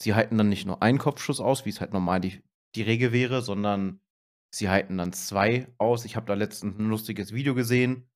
sie 0.01 0.13
halten 0.13 0.37
dann 0.37 0.49
nicht 0.49 0.65
nur 0.65 0.81
einen 0.81 0.99
Kopfschuss 0.99 1.39
aus, 1.39 1.65
wie 1.65 1.69
es 1.69 1.81
halt 1.81 1.93
normal 1.93 2.21
die, 2.21 2.41
die 2.75 2.83
Regel 2.83 3.11
wäre, 3.11 3.41
sondern 3.41 3.99
Sie 4.53 4.69
halten 4.69 4.99
dann 4.99 5.13
zwei 5.13 5.67
aus. 5.79 6.05
Ich 6.05 6.15
habe 6.15 6.27
da 6.27 6.35
letztens 6.35 6.77
ein 6.77 6.87
lustiges 6.87 7.33
Video 7.33 7.55
gesehen. 7.55 8.07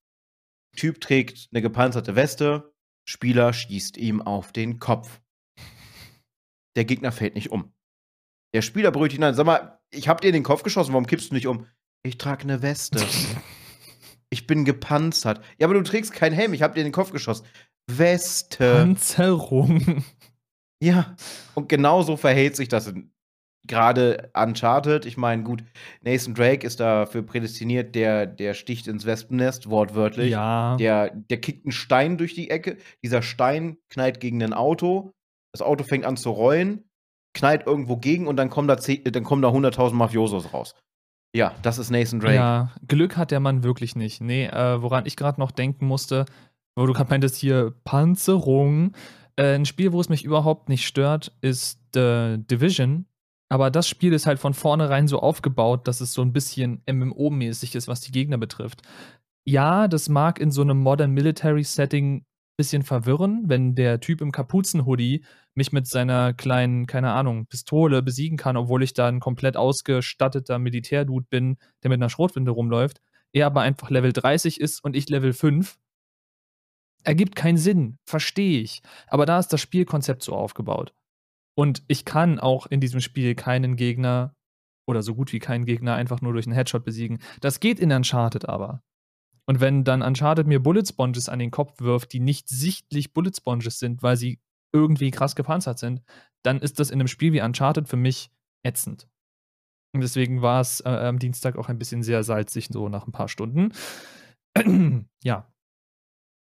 Typ 0.75 1.01
trägt 1.01 1.49
eine 1.51 1.63
gepanzerte 1.63 2.15
Weste, 2.15 2.75
Spieler 3.07 3.53
schießt 3.53 3.97
ihm 3.97 4.21
auf 4.21 4.51
den 4.51 4.79
Kopf. 4.79 5.21
Der 6.75 6.85
Gegner 6.85 7.11
fällt 7.11 7.35
nicht 7.35 7.51
um. 7.51 7.73
Der 8.53 8.61
Spieler 8.61 8.91
brüllt 8.91 9.13
hinein, 9.13 9.33
sag 9.33 9.45
mal, 9.45 9.79
ich 9.91 10.09
hab 10.09 10.21
dir 10.21 10.27
in 10.27 10.33
den 10.33 10.43
Kopf 10.43 10.63
geschossen, 10.63 10.91
warum 10.91 11.07
kippst 11.07 11.31
du 11.31 11.35
nicht 11.35 11.47
um? 11.47 11.65
Ich 12.03 12.17
trage 12.17 12.43
eine 12.43 12.61
Weste. 12.61 13.03
ich 14.29 14.45
bin 14.45 14.65
gepanzert. 14.65 15.43
Ja, 15.57 15.67
aber 15.67 15.73
du 15.75 15.83
trägst 15.83 16.11
keinen 16.11 16.33
Helm, 16.33 16.53
ich 16.53 16.61
hab 16.61 16.75
dir 16.75 16.81
in 16.81 16.87
den 16.87 16.93
Kopf 16.93 17.11
geschossen. 17.11 17.45
Weste. 17.89 18.73
Panzerung. 18.73 20.03
Ja, 20.79 21.15
und 21.55 21.69
genauso 21.69 22.17
verhält 22.17 22.55
sich 22.55 22.67
das 22.67 22.87
in 22.87 23.11
gerade 23.67 24.29
Uncharted, 24.33 25.05
ich 25.05 25.17
meine, 25.17 25.43
gut, 25.43 25.63
Nathan 26.01 26.33
Drake 26.33 26.65
ist 26.65 26.79
dafür 26.79 27.23
prädestiniert, 27.23 27.95
der, 27.95 28.25
der 28.25 28.53
sticht 28.53 28.87
ins 28.87 29.05
Wespennest, 29.05 29.69
wortwörtlich. 29.69 30.31
Ja. 30.31 30.77
Der, 30.77 31.11
der 31.11 31.39
kickt 31.39 31.65
einen 31.65 31.71
Stein 31.71 32.17
durch 32.17 32.33
die 32.33 32.49
Ecke. 32.49 32.77
Dieser 33.03 33.21
Stein 33.21 33.77
knallt 33.89 34.19
gegen 34.19 34.41
ein 34.43 34.53
Auto. 34.53 35.11
Das 35.53 35.61
Auto 35.61 35.83
fängt 35.83 36.05
an 36.05 36.17
zu 36.17 36.29
rollen, 36.29 36.83
knallt 37.33 37.65
irgendwo 37.65 37.97
gegen 37.97 38.27
und 38.27 38.37
dann 38.37 38.49
kommen 38.49 38.67
da, 38.67 38.75
da 38.75 38.81
100.000 38.81 39.93
Mafiosos 39.93 40.53
raus. 40.53 40.75
Ja, 41.35 41.53
das 41.61 41.77
ist 41.77 41.89
Nathan 41.89 42.19
Drake. 42.19 42.35
Ja, 42.35 42.71
Glück 42.87 43.17
hat 43.17 43.31
der 43.31 43.39
Mann 43.39 43.63
wirklich 43.63 43.95
nicht. 43.95 44.21
Nee, 44.21 44.45
äh, 44.45 44.81
woran 44.81 45.05
ich 45.05 45.15
gerade 45.15 45.39
noch 45.39 45.51
denken 45.51 45.85
musste, 45.85 46.25
wo 46.75 46.85
du 46.85 46.93
gerade 46.93 47.09
meintest, 47.09 47.35
hier 47.35 47.73
Panzerung. 47.83 48.93
Äh, 49.35 49.55
ein 49.55 49.65
Spiel, 49.65 49.91
wo 49.91 50.01
es 50.01 50.09
mich 50.09 50.23
überhaupt 50.23 50.69
nicht 50.69 50.87
stört, 50.87 51.31
ist 51.41 51.79
The 51.93 52.37
Division 52.37 53.05
aber 53.49 53.71
das 53.71 53.87
Spiel 53.87 54.13
ist 54.13 54.25
halt 54.25 54.39
von 54.39 54.53
vornherein 54.53 55.07
so 55.07 55.19
aufgebaut, 55.19 55.87
dass 55.87 56.01
es 56.01 56.13
so 56.13 56.21
ein 56.21 56.33
bisschen 56.33 56.81
MMO-mäßig 56.85 57.75
ist, 57.75 57.87
was 57.87 58.01
die 58.01 58.11
Gegner 58.11 58.37
betrifft. 58.37 58.81
Ja, 59.45 59.87
das 59.87 60.09
mag 60.09 60.39
in 60.39 60.51
so 60.51 60.61
einem 60.61 60.79
Modern 60.79 61.11
Military 61.11 61.63
Setting 61.63 62.17
ein 62.17 62.25
bisschen 62.57 62.83
verwirren, 62.83 63.43
wenn 63.47 63.75
der 63.75 64.01
Typ 64.01 64.19
im 64.19 64.33
Kapuzenhoodie 64.33 65.23
mich 65.55 65.71
mit 65.71 65.87
seiner 65.87 66.33
kleinen, 66.33 66.85
keine 66.85 67.13
Ahnung, 67.13 67.47
Pistole 67.47 68.01
besiegen 68.03 68.37
kann, 68.37 68.57
obwohl 68.57 68.83
ich 68.83 68.93
da 68.93 69.07
ein 69.07 69.21
komplett 69.21 69.55
ausgestatteter 69.55 70.59
Militärdude 70.59 71.27
bin, 71.29 71.57
der 71.83 71.89
mit 71.89 71.99
einer 71.99 72.09
Schrotwinde 72.09 72.51
rumläuft. 72.51 72.99
Er 73.31 73.45
aber 73.47 73.61
einfach 73.61 73.89
Level 73.89 74.11
30 74.11 74.59
ist 74.59 74.83
und 74.83 74.95
ich 74.95 75.07
Level 75.09 75.31
5. 75.31 75.77
Ergibt 77.03 77.35
keinen 77.37 77.57
Sinn, 77.57 77.97
verstehe 78.05 78.59
ich. 78.59 78.81
Aber 79.07 79.25
da 79.25 79.39
ist 79.39 79.53
das 79.53 79.61
Spielkonzept 79.61 80.23
so 80.23 80.35
aufgebaut. 80.35 80.93
Und 81.57 81.83
ich 81.87 82.05
kann 82.05 82.39
auch 82.39 82.67
in 82.67 82.79
diesem 82.79 83.01
Spiel 83.01 83.33
keinen 83.33 83.75
Gegner 83.77 84.35
oder 84.87 85.01
so 85.01 85.15
gut 85.15 85.33
wie 85.33 85.39
keinen 85.39 85.65
Gegner 85.65 85.95
einfach 85.95 86.21
nur 86.21 86.33
durch 86.33 86.45
einen 86.45 86.55
Headshot 86.55 86.85
besiegen. 86.85 87.19
Das 87.41 87.59
geht 87.59 87.79
in 87.79 87.91
Uncharted 87.91 88.47
aber. 88.47 88.83
Und 89.47 89.59
wenn 89.59 89.83
dann 89.83 90.03
Uncharted 90.03 90.45
mir 90.45 90.61
Bullet 90.61 90.85
Sponges 90.85 91.29
an 91.29 91.39
den 91.39 91.51
Kopf 91.51 91.81
wirft, 91.81 92.13
die 92.13 92.19
nicht 92.19 92.47
sichtlich 92.47 93.13
Bullet 93.13 93.31
Sponges 93.35 93.79
sind, 93.79 94.03
weil 94.03 94.17
sie 94.17 94.39
irgendwie 94.71 95.09
krass 95.09 95.35
gepanzert 95.35 95.79
sind, 95.79 96.03
dann 96.43 96.59
ist 96.59 96.79
das 96.79 96.91
in 96.91 96.99
einem 96.99 97.07
Spiel 97.07 97.33
wie 97.33 97.41
Uncharted 97.41 97.89
für 97.89 97.97
mich 97.97 98.29
ätzend. 98.63 99.07
Und 99.95 100.01
deswegen 100.01 100.43
war 100.43 100.61
es 100.61 100.81
äh, 100.81 100.89
am 100.89 101.17
Dienstag 101.17 101.55
auch 101.57 101.69
ein 101.69 101.79
bisschen 101.79 102.03
sehr 102.03 102.23
salzig, 102.23 102.67
so 102.71 102.87
nach 102.87 103.07
ein 103.07 103.11
paar 103.11 103.29
Stunden. 103.29 103.73
ja, 105.23 105.51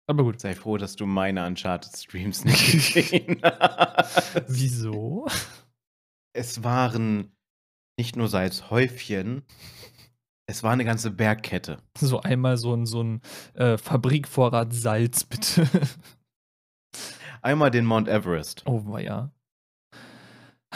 aber 0.07 0.25
gut. 0.25 0.41
Sei 0.41 0.55
froh, 0.55 0.77
dass 0.77 0.97
du 0.97 1.07
meine 1.07 1.47
Uncharted-Streams 1.47 2.45
nicht 2.45 2.73
gesehen 2.95 3.41
hast. 3.43 4.43
Wieso? 4.49 5.27
Es 6.33 6.65
waren 6.65 7.33
nicht 7.97 8.17
nur 8.17 8.29
Salzhäufchen, 8.29 9.45
es 10.47 10.63
war 10.63 10.73
eine 10.73 10.85
ganze 10.85 11.11
Bergkette. 11.11 11.79
So 11.97 12.21
einmal 12.21 12.57
so 12.57 12.75
ein, 12.75 12.87
so 12.87 13.03
ein 13.03 13.23
äh, 13.55 13.79
Fabrikvorrat 13.79 14.75
Salz, 14.75 15.25
bitte. 15.25 15.67
Einmal 17.41 17.71
den 17.71 17.87
Mount 17.87 18.09
Everest. 18.09 18.63
Oh, 18.67 18.99
ja. 18.99 19.31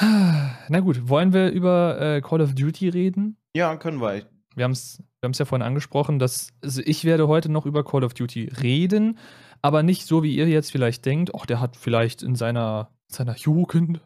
Na 0.01 0.81
gut, 0.81 1.09
wollen 1.09 1.33
wir 1.33 1.51
über 1.51 2.01
äh, 2.01 2.21
Call 2.21 2.41
of 2.41 2.55
Duty 2.55 2.89
reden? 2.89 3.37
Ja, 3.55 3.77
können 3.77 4.01
wir. 4.01 4.23
Wir 4.55 4.65
haben 4.65 4.73
es 4.73 5.03
wir 5.21 5.31
ja 5.31 5.45
vorhin 5.45 5.67
angesprochen, 5.67 6.19
dass 6.19 6.49
also 6.63 6.83
ich 6.85 7.05
werde 7.05 7.29
heute 7.29 7.49
noch 7.49 7.67
über 7.67 7.85
Call 7.85 8.05
of 8.05 8.15
Duty 8.15 8.51
reden, 8.63 9.19
aber 9.63 9.83
nicht 9.83 10.07
so, 10.07 10.23
wie 10.23 10.37
ihr 10.37 10.49
jetzt 10.49 10.73
vielleicht 10.73 11.05
denkt, 11.05 11.33
ach, 11.35 11.47
der 11.47 11.61
hat 11.61 11.77
vielleicht 11.77 12.23
in 12.23 12.35
seiner, 12.35 12.91
seiner 13.09 13.37
Jugend, 13.37 14.01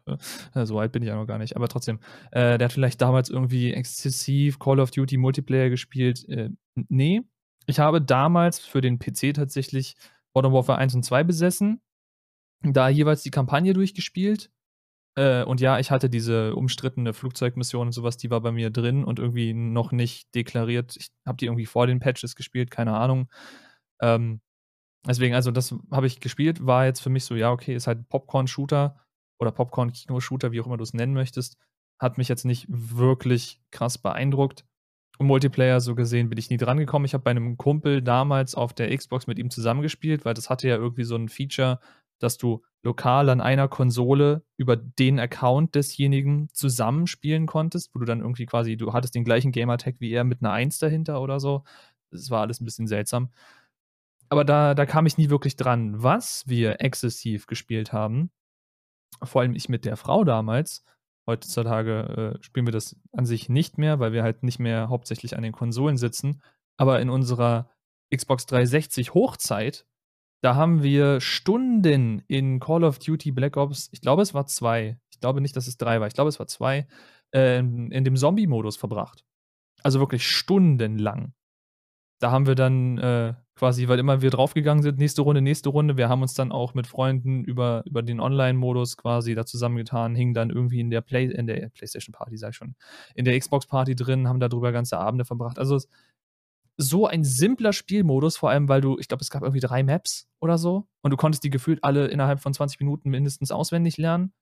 äh, 0.55 0.67
so 0.67 0.79
alt 0.79 0.93
bin 0.93 1.03
ich 1.03 1.09
ja 1.09 1.17
noch 1.17 1.27
gar 1.27 1.39
nicht, 1.39 1.57
aber 1.57 1.69
trotzdem, 1.69 2.01
äh, 2.31 2.59
der 2.59 2.67
hat 2.67 2.73
vielleicht 2.73 3.01
damals 3.01 3.31
irgendwie 3.31 3.73
exzessiv 3.73 4.59
Call 4.59 4.81
of 4.81 4.91
Duty 4.91 5.17
Multiplayer 5.17 5.71
gespielt. 5.71 6.29
Äh, 6.29 6.51
nee, 6.89 7.23
ich 7.67 7.79
habe 7.79 8.01
damals 8.01 8.59
für 8.59 8.81
den 8.81 8.99
PC 8.99 9.35
tatsächlich 9.35 9.97
Modern 10.35 10.53
Warfare 10.53 10.79
1 10.79 10.95
und 10.95 11.05
2 11.05 11.25
besessen, 11.25 11.81
da 12.63 12.89
jeweils 12.89 13.23
die 13.23 13.31
Kampagne 13.31 13.73
durchgespielt 13.73 14.51
äh, 15.15 15.45
und 15.45 15.61
ja, 15.61 15.79
ich 15.79 15.91
hatte 15.91 16.09
diese 16.09 16.55
umstrittene 16.55 17.13
Flugzeugmission 17.13 17.89
und 17.89 17.93
sowas, 17.93 18.17
die 18.17 18.31
war 18.31 18.41
bei 18.41 18.53
mir 18.53 18.71
drin 18.71 19.05
und 19.05 19.19
irgendwie 19.19 19.53
noch 19.53 19.93
nicht 19.93 20.35
deklariert. 20.35 20.97
Ich 20.97 21.09
habe 21.27 21.37
die 21.37 21.47
irgendwie 21.47 21.67
vor 21.67 21.87
den 21.87 22.01
Patches 22.01 22.35
gespielt, 22.35 22.71
keine 22.71 22.95
Ahnung. 22.97 23.29
Ähm, 24.01 24.41
deswegen, 25.07 25.35
also 25.35 25.51
das 25.51 25.75
habe 25.91 26.07
ich 26.07 26.21
gespielt, 26.21 26.65
war 26.67 26.87
jetzt 26.87 27.01
für 27.01 27.11
mich 27.11 27.25
so, 27.25 27.35
ja, 27.35 27.51
okay, 27.51 27.75
ist 27.75 27.87
halt 27.87 28.09
Popcorn-Shooter 28.09 28.97
oder 29.39 29.53
Popcorn-Kino-Shooter, 29.53 30.53
wie 30.53 30.61
auch 30.61 30.67
immer 30.67 30.79
du 30.79 30.85
es 30.85 30.95
nennen 30.95 31.15
möchtest. 31.15 31.59
Hat 32.01 32.19
mich 32.19 32.29
jetzt 32.29 32.45
nicht 32.45 32.67
wirklich 32.69 33.61
krass 33.71 33.99
beeindruckt. 33.99 34.65
Multiplayer 35.19 35.81
so 35.81 35.95
gesehen 35.95 36.31
bin 36.31 36.39
ich 36.39 36.51
nie 36.51 36.57
dran 36.57 36.79
gekommen. 36.79 37.05
Ich 37.05 37.15
habe 37.15 37.23
bei 37.23 37.31
einem 37.31 37.57
Kumpel 37.57 38.03
damals 38.03 38.55
auf 38.55 38.73
der 38.73 38.97
Xbox 38.97 39.27
mit 39.27 39.39
ihm 39.39 39.51
zusammengespielt, 39.51 40.25
weil 40.25 40.35
das 40.35 40.51
hatte 40.51 40.69
ja 40.69 40.77
irgendwie 40.77 41.05
so 41.05 41.17
ein 41.17 41.29
Feature, 41.29 41.79
dass 42.23 42.39
du 42.39 42.63
lokal 42.83 43.29
an 43.29 43.41
einer 43.41 43.69
Konsole 43.69 44.45
über 44.57 44.77
den 44.77 45.21
Account 45.21 45.75
desjenigen 45.75 46.49
zusammenspielen 46.53 47.47
konntest, 47.47 47.95
wo 47.95 48.01
du 48.01 48.05
dann 48.05 48.21
irgendwie 48.21 48.47
quasi, 48.47 48.77
du 48.77 48.93
hattest 48.93 49.15
den 49.15 49.25
gleichen 49.25 49.53
Gamertag 49.53 49.97
wie 49.99 50.13
er 50.13 50.25
mit 50.25 50.43
einer 50.43 50.53
Eins 50.53 50.79
dahinter 50.79 51.21
oder 51.21 51.41
so. 51.41 51.65
Das 52.11 52.31
war 52.31 52.43
alles 52.43 52.61
ein 52.61 52.65
bisschen 52.65 52.87
seltsam. 52.87 53.31
Aber 54.29 54.45
da, 54.45 54.75
da 54.75 54.87
kam 54.87 55.07
ich 55.07 55.19
nie 55.19 55.31
wirklich 55.31 55.57
dran. 55.57 56.03
Was 56.03 56.49
wir 56.49 56.81
exzessiv 56.81 57.47
gespielt 57.47 57.93
haben, 57.93 58.31
vor 59.23 59.43
allem 59.43 59.55
ich 59.55 59.69
mit 59.69 59.85
der 59.85 59.97
Frau 59.97 60.25
damals, 60.25 60.85
heutzutage 61.27 62.37
äh, 62.41 62.43
spielen 62.43 62.67
wir 62.67 62.73
das 62.73 62.97
an 63.13 63.27
sich 63.27 63.49
nicht 63.49 63.79
mehr, 63.79 64.01
weil 64.01 64.13
wir 64.13 64.23
halt 64.23 64.43
nicht 64.43 64.59
mehr 64.59 64.89
hauptsächlich 64.89 65.37
an 65.37 65.43
den 65.43 65.53
Konsolen 65.53 65.97
sitzen. 65.97 66.43
Aber 66.77 67.01
in 67.01 67.11
unserer 67.11 67.69
Xbox 68.15 68.47
360 68.47 69.15
Hochzeit 69.15 69.87
da 70.43 70.57
haben 70.57 70.83
wir 70.83 71.21
Stunden 71.21 72.23
in 72.27 72.59
Call 72.59 72.85
of 72.85 72.99
Duty 72.99 73.31
Black 73.31 73.57
Ops, 73.57 73.89
ich 73.93 74.01
glaube, 74.01 74.23
es 74.23 74.35
war 74.35 74.47
zwei. 74.47 74.99
Ich 75.11 75.21
glaube 75.21 75.41
nicht, 75.41 75.57
dass 75.57 75.69
es 75.69 75.77
drei 75.77 76.01
war. 76.01 76.09
Ich 76.09 76.15
glaube, 76.15 76.29
es 76.29 76.41
war 76.41 76.49
zwei, 76.49 76.89
äh, 77.33 77.59
in 77.61 78.05
dem 78.05 78.17
Zombie-Modus 78.17 78.77
verbracht. 78.77 79.25
Also 79.85 80.01
wirklich 80.01 80.27
stundenlang. 80.27 81.33
Da 82.21 82.33
haben 82.33 82.47
wir 82.47 82.57
dann 82.57 82.99
äh, 82.99 83.35
quasi, 83.55 83.87
weil 83.87 83.99
immer 84.01 84.23
wir 84.23 84.31
draufgegangen 84.31 84.83
sind, 84.83 84.99
nächste 84.99 85.23
Runde, 85.23 85.43
nächste 85.43 85.69
Runde. 85.69 85.97
Wir 85.97 86.09
haben 86.09 86.23
uns 86.23 86.35
dann 86.35 86.51
auch 86.51 86.75
mit 86.75 86.89
Freunden 86.89 87.45
über, 87.45 87.83
über 87.85 88.03
den 88.03 88.19
Online-Modus 88.19 88.97
quasi 88.97 89.35
da 89.37 89.47
zusammengetan, 89.47 90.17
hingen 90.17 90.35
dann 90.35 90.51
irgendwie 90.51 90.81
in 90.81 90.91
der 90.91 91.01
Play, 91.03 91.27
in 91.27 91.47
der 91.47 91.69
PlayStation 91.69 92.13
Party, 92.13 92.37
sag 92.37 92.51
ich 92.51 92.57
schon, 92.57 92.75
in 93.15 93.25
der 93.25 93.39
Xbox 93.39 93.67
Party 93.67 93.95
drin, 93.95 94.29
haben 94.29 94.41
darüber 94.41 94.73
ganze 94.73 94.99
Abende 94.99 95.25
verbracht. 95.25 95.59
Also 95.59 95.81
so 96.83 97.07
ein 97.07 97.25
simpler 97.25 97.73
Spielmodus, 97.73 98.37
vor 98.37 98.51
allem 98.51 98.69
weil 98.69 98.81
du, 98.81 98.99
ich 98.99 99.09
glaube, 99.09 99.23
es 99.23 99.31
gab 99.31 99.43
irgendwie 99.43 99.61
drei 99.61 99.83
Maps 99.83 100.29
oder 100.41 100.59
so 100.59 100.87
und 101.03 101.11
du 101.11 101.17
konntest 101.17 101.45
die 101.45 101.51
gefühlt 101.51 101.83
alle 101.83 102.09
innerhalb 102.09 102.41
von 102.41 102.53
20 102.53 102.81
Minuten 102.81 103.11
mindestens 103.11 103.51
auswendig 103.51 103.97
lernen. 103.97 104.33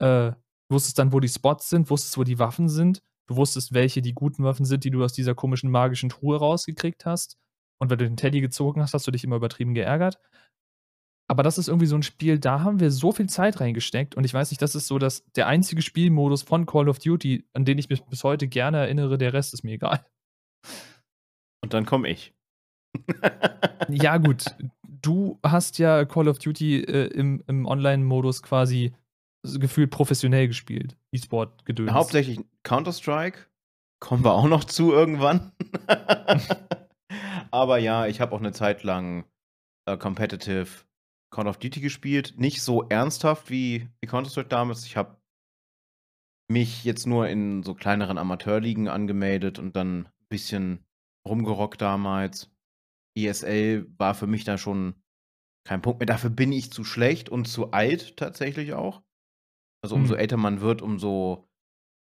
Äh, 0.00 0.32
wusstest 0.70 0.98
dann, 0.98 1.12
wo 1.12 1.20
die 1.20 1.28
Spots 1.28 1.68
sind, 1.68 1.90
wusstest, 1.90 2.18
wo 2.18 2.24
die 2.24 2.38
Waffen 2.38 2.68
sind. 2.68 3.02
Du 3.28 3.36
wusstest, 3.36 3.72
welche 3.72 4.02
die 4.02 4.14
guten 4.14 4.44
Waffen 4.44 4.64
sind, 4.64 4.84
die 4.84 4.90
du 4.90 5.04
aus 5.04 5.12
dieser 5.12 5.34
komischen 5.34 5.70
magischen 5.70 6.08
Truhe 6.08 6.38
rausgekriegt 6.38 7.06
hast. 7.06 7.38
Und 7.80 7.90
wenn 7.90 7.98
du 7.98 8.04
den 8.04 8.16
Teddy 8.16 8.40
gezogen 8.40 8.80
hast, 8.80 8.94
hast 8.94 9.06
du 9.06 9.10
dich 9.10 9.24
immer 9.24 9.36
übertrieben 9.36 9.74
geärgert. 9.74 10.18
Aber 11.28 11.42
das 11.42 11.56
ist 11.56 11.68
irgendwie 11.68 11.86
so 11.86 11.96
ein 11.96 12.02
Spiel, 12.02 12.38
da 12.38 12.60
haben 12.60 12.80
wir 12.80 12.90
so 12.90 13.12
viel 13.12 13.28
Zeit 13.28 13.60
reingesteckt. 13.60 14.16
Und 14.16 14.24
ich 14.24 14.34
weiß 14.34 14.50
nicht, 14.50 14.60
das 14.60 14.74
ist 14.74 14.86
so 14.86 14.98
dass 14.98 15.24
der 15.32 15.46
einzige 15.46 15.82
Spielmodus 15.82 16.42
von 16.42 16.66
Call 16.66 16.88
of 16.88 16.98
Duty, 16.98 17.48
an 17.54 17.64
den 17.64 17.78
ich 17.78 17.88
mich 17.88 18.04
bis 18.04 18.24
heute 18.24 18.48
gerne 18.48 18.78
erinnere. 18.78 19.18
Der 19.18 19.32
Rest 19.32 19.54
ist 19.54 19.62
mir 19.64 19.72
egal. 19.72 20.04
Und 21.62 21.74
dann 21.74 21.86
komme 21.86 22.08
ich. 22.08 22.34
ja, 23.88 24.18
gut. 24.18 24.44
Du 24.82 25.38
hast 25.42 25.78
ja 25.78 26.04
Call 26.04 26.28
of 26.28 26.38
Duty 26.38 26.84
äh, 26.84 27.06
im, 27.08 27.42
im 27.46 27.66
Online-Modus 27.66 28.42
quasi 28.42 28.92
gefühlt 29.42 29.90
professionell 29.90 30.46
gespielt. 30.48 30.96
E-Sport 31.12 31.64
gedöns. 31.64 31.92
Hauptsächlich 31.92 32.40
Counter-Strike. 32.62 33.46
Kommen 34.00 34.24
wir 34.24 34.32
auch 34.32 34.48
noch 34.48 34.64
zu 34.64 34.92
irgendwann. 34.92 35.52
Aber 37.50 37.78
ja, 37.78 38.06
ich 38.06 38.20
habe 38.20 38.34
auch 38.34 38.40
eine 38.40 38.52
Zeit 38.52 38.82
lang 38.82 39.24
äh, 39.86 39.96
Competitive 39.96 40.68
Call 41.30 41.48
of 41.48 41.58
Duty 41.58 41.80
gespielt. 41.80 42.34
Nicht 42.36 42.62
so 42.62 42.88
ernsthaft 42.88 43.50
wie, 43.50 43.88
wie 44.00 44.06
Counter-Strike 44.06 44.48
damals. 44.48 44.86
Ich 44.86 44.96
habe 44.96 45.16
mich 46.48 46.84
jetzt 46.84 47.06
nur 47.06 47.28
in 47.28 47.62
so 47.62 47.74
kleineren 47.74 48.18
Amateurligen 48.18 48.88
angemeldet 48.88 49.58
und 49.58 49.74
dann 49.74 50.06
ein 50.06 50.28
bisschen 50.28 50.84
rumgerockt 51.26 51.80
damals. 51.80 52.50
ESL 53.16 53.86
war 53.98 54.14
für 54.14 54.26
mich 54.26 54.44
da 54.44 54.58
schon 54.58 55.02
kein 55.64 55.82
Punkt 55.82 56.00
mehr. 56.00 56.06
Dafür 56.06 56.30
bin 56.30 56.52
ich 56.52 56.72
zu 56.72 56.84
schlecht 56.84 57.28
und 57.28 57.46
zu 57.46 57.70
alt 57.72 58.16
tatsächlich 58.16 58.72
auch. 58.72 59.02
Also 59.82 59.96
umso 59.96 60.14
mhm. 60.14 60.20
älter 60.20 60.36
man 60.36 60.60
wird, 60.60 60.82
umso 60.82 61.48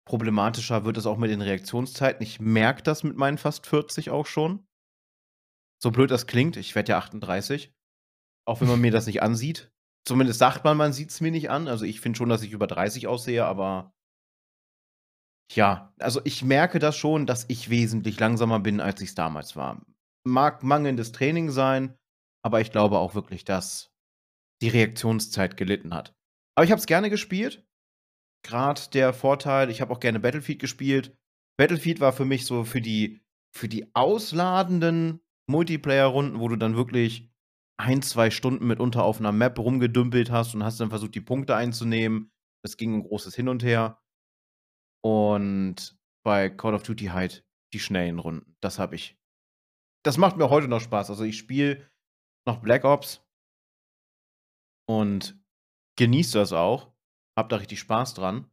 problematischer 0.07 0.85
wird 0.85 0.97
es 0.97 1.07
auch 1.07 1.19
mit 1.19 1.31
den 1.31 1.43
Reaktionszeiten. 1.43 2.23
Ich 2.23 2.41
merke 2.41 2.83
das 2.83 3.05
mit 3.05 3.17
meinen 3.17 3.39
fast 3.39 3.67
40 3.67 4.11
auch 4.11 4.27
schon. 4.27 4.67
So 5.83 5.91
blöd 5.91 6.11
das 6.11 6.27
klingt, 6.27 6.57
ich 6.57 6.75
werde 6.75 6.93
ja 6.93 6.99
38. 6.99 7.73
Auch 8.47 8.61
wenn 8.61 8.69
man 8.69 8.81
mir 8.81 8.91
das 8.91 9.07
nicht 9.07 9.23
ansieht. 9.23 9.71
Zumindest 10.07 10.39
sagt 10.39 10.65
man, 10.65 10.77
man 10.79 10.95
sieht 10.95 11.11
es 11.11 11.21
mir 11.21 11.31
nicht 11.31 11.51
an. 11.51 11.69
Also 11.69 11.85
ich 11.85 12.01
finde 12.01 12.17
schon, 12.17 12.31
dass 12.31 12.43
ich 12.43 12.53
über 12.53 12.67
30 12.67 13.07
aussehe, 13.07 13.45
aber 13.45 13.93
ja, 15.53 15.93
also 15.99 16.21
ich 16.25 16.45
merke 16.45 16.79
das 16.79 16.97
schon, 16.97 17.27
dass 17.27 17.47
ich 17.49 17.71
wesentlich 17.71 18.21
langsamer 18.21 18.61
bin, 18.61 18.81
als 18.81 19.01
ich 19.01 19.11
es 19.11 19.15
damals 19.15 19.57
war. 19.57 19.85
Mag 20.25 20.63
mangelndes 20.63 21.13
Training 21.13 21.51
sein, 21.51 21.97
aber 22.45 22.61
ich 22.61 22.71
glaube 22.71 22.99
auch 22.99 23.15
wirklich, 23.15 23.45
dass 23.45 23.91
die 24.63 24.69
Reaktionszeit 24.69 25.57
gelitten 25.57 25.95
hat. 25.95 26.15
Aber 26.55 26.65
ich 26.65 26.71
habe 26.71 26.81
es 26.81 26.87
gerne 26.87 27.09
gespielt. 27.09 27.65
Gerade 28.45 28.81
der 28.93 29.13
Vorteil, 29.13 29.71
ich 29.71 29.81
habe 29.81 29.93
auch 29.93 30.01
gerne 30.01 30.21
Battlefield 30.21 30.59
gespielt. 30.59 31.17
Battlefield 31.57 32.01
war 32.01 32.13
für 32.13 32.25
mich 32.25 32.47
so 32.47 32.65
für 32.65 32.81
die, 32.81 33.21
für 33.55 33.69
die 33.69 33.95
ausladenden 33.95 35.21
Multiplayer-Runden, 35.49 36.41
wo 36.41 36.49
du 36.49 36.57
dann 36.57 36.77
wirklich 36.77 37.31
ein, 37.81 38.03
zwei 38.03 38.31
Stunden 38.31 38.67
mitunter 38.67 39.05
auf 39.05 39.21
einer 39.21 39.33
Map 39.33 39.59
rumgedümpelt 39.59 40.31
hast 40.31 40.55
und 40.55 40.65
hast 40.65 40.81
dann 40.81 40.91
versucht, 40.91 41.15
die 41.15 41.21
Punkte 41.21 41.57
einzunehmen. 41.57 42.31
Es 42.65 42.77
ging 42.77 42.95
ein 42.95 43.03
großes 43.03 43.35
Hin 43.35 43.49
und 43.49 43.63
Her. 43.63 44.01
Und 45.09 45.99
bei 46.23 46.51
Call 46.51 46.75
of 46.75 46.83
Duty 46.83 47.07
halt 47.07 47.43
die 47.73 47.81
schnellen 47.81 48.19
Runden. 48.19 48.55
Das 48.61 48.79
habe 48.79 48.95
ich. 48.95 49.17
Das 50.05 50.19
macht 50.19 50.37
mir 50.37 50.51
heute 50.51 50.69
noch 50.69 50.83
Spaß. 50.83 51.09
Also 51.09 51.25
ich 51.25 51.39
spiele 51.39 51.91
noch 52.47 52.61
Black 52.61 52.85
Ops 52.85 53.27
und 54.87 55.43
genieße 55.97 56.39
das 56.39 56.53
auch. 56.53 56.93
Hab 57.39 57.49
da 57.49 57.57
richtig 57.57 57.81
Spaß 57.81 58.13
dran. 58.15 58.51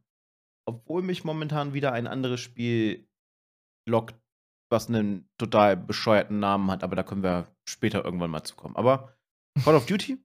Obwohl 0.66 1.02
mich 1.02 1.24
momentan 1.24 1.74
wieder 1.74 1.92
ein 1.92 2.06
anderes 2.06 2.40
Spiel 2.40 3.06
lockt, 3.86 4.18
was 4.72 4.88
einen 4.88 5.28
total 5.38 5.76
bescheuerten 5.76 6.40
Namen 6.40 6.70
hat, 6.70 6.82
aber 6.82 6.96
da 6.96 7.02
können 7.02 7.22
wir 7.22 7.54
später 7.68 8.02
irgendwann 8.02 8.30
mal 8.30 8.44
zukommen. 8.44 8.76
Aber 8.76 9.14
Call 9.62 9.74
of 9.74 9.84
Duty? 9.84 10.24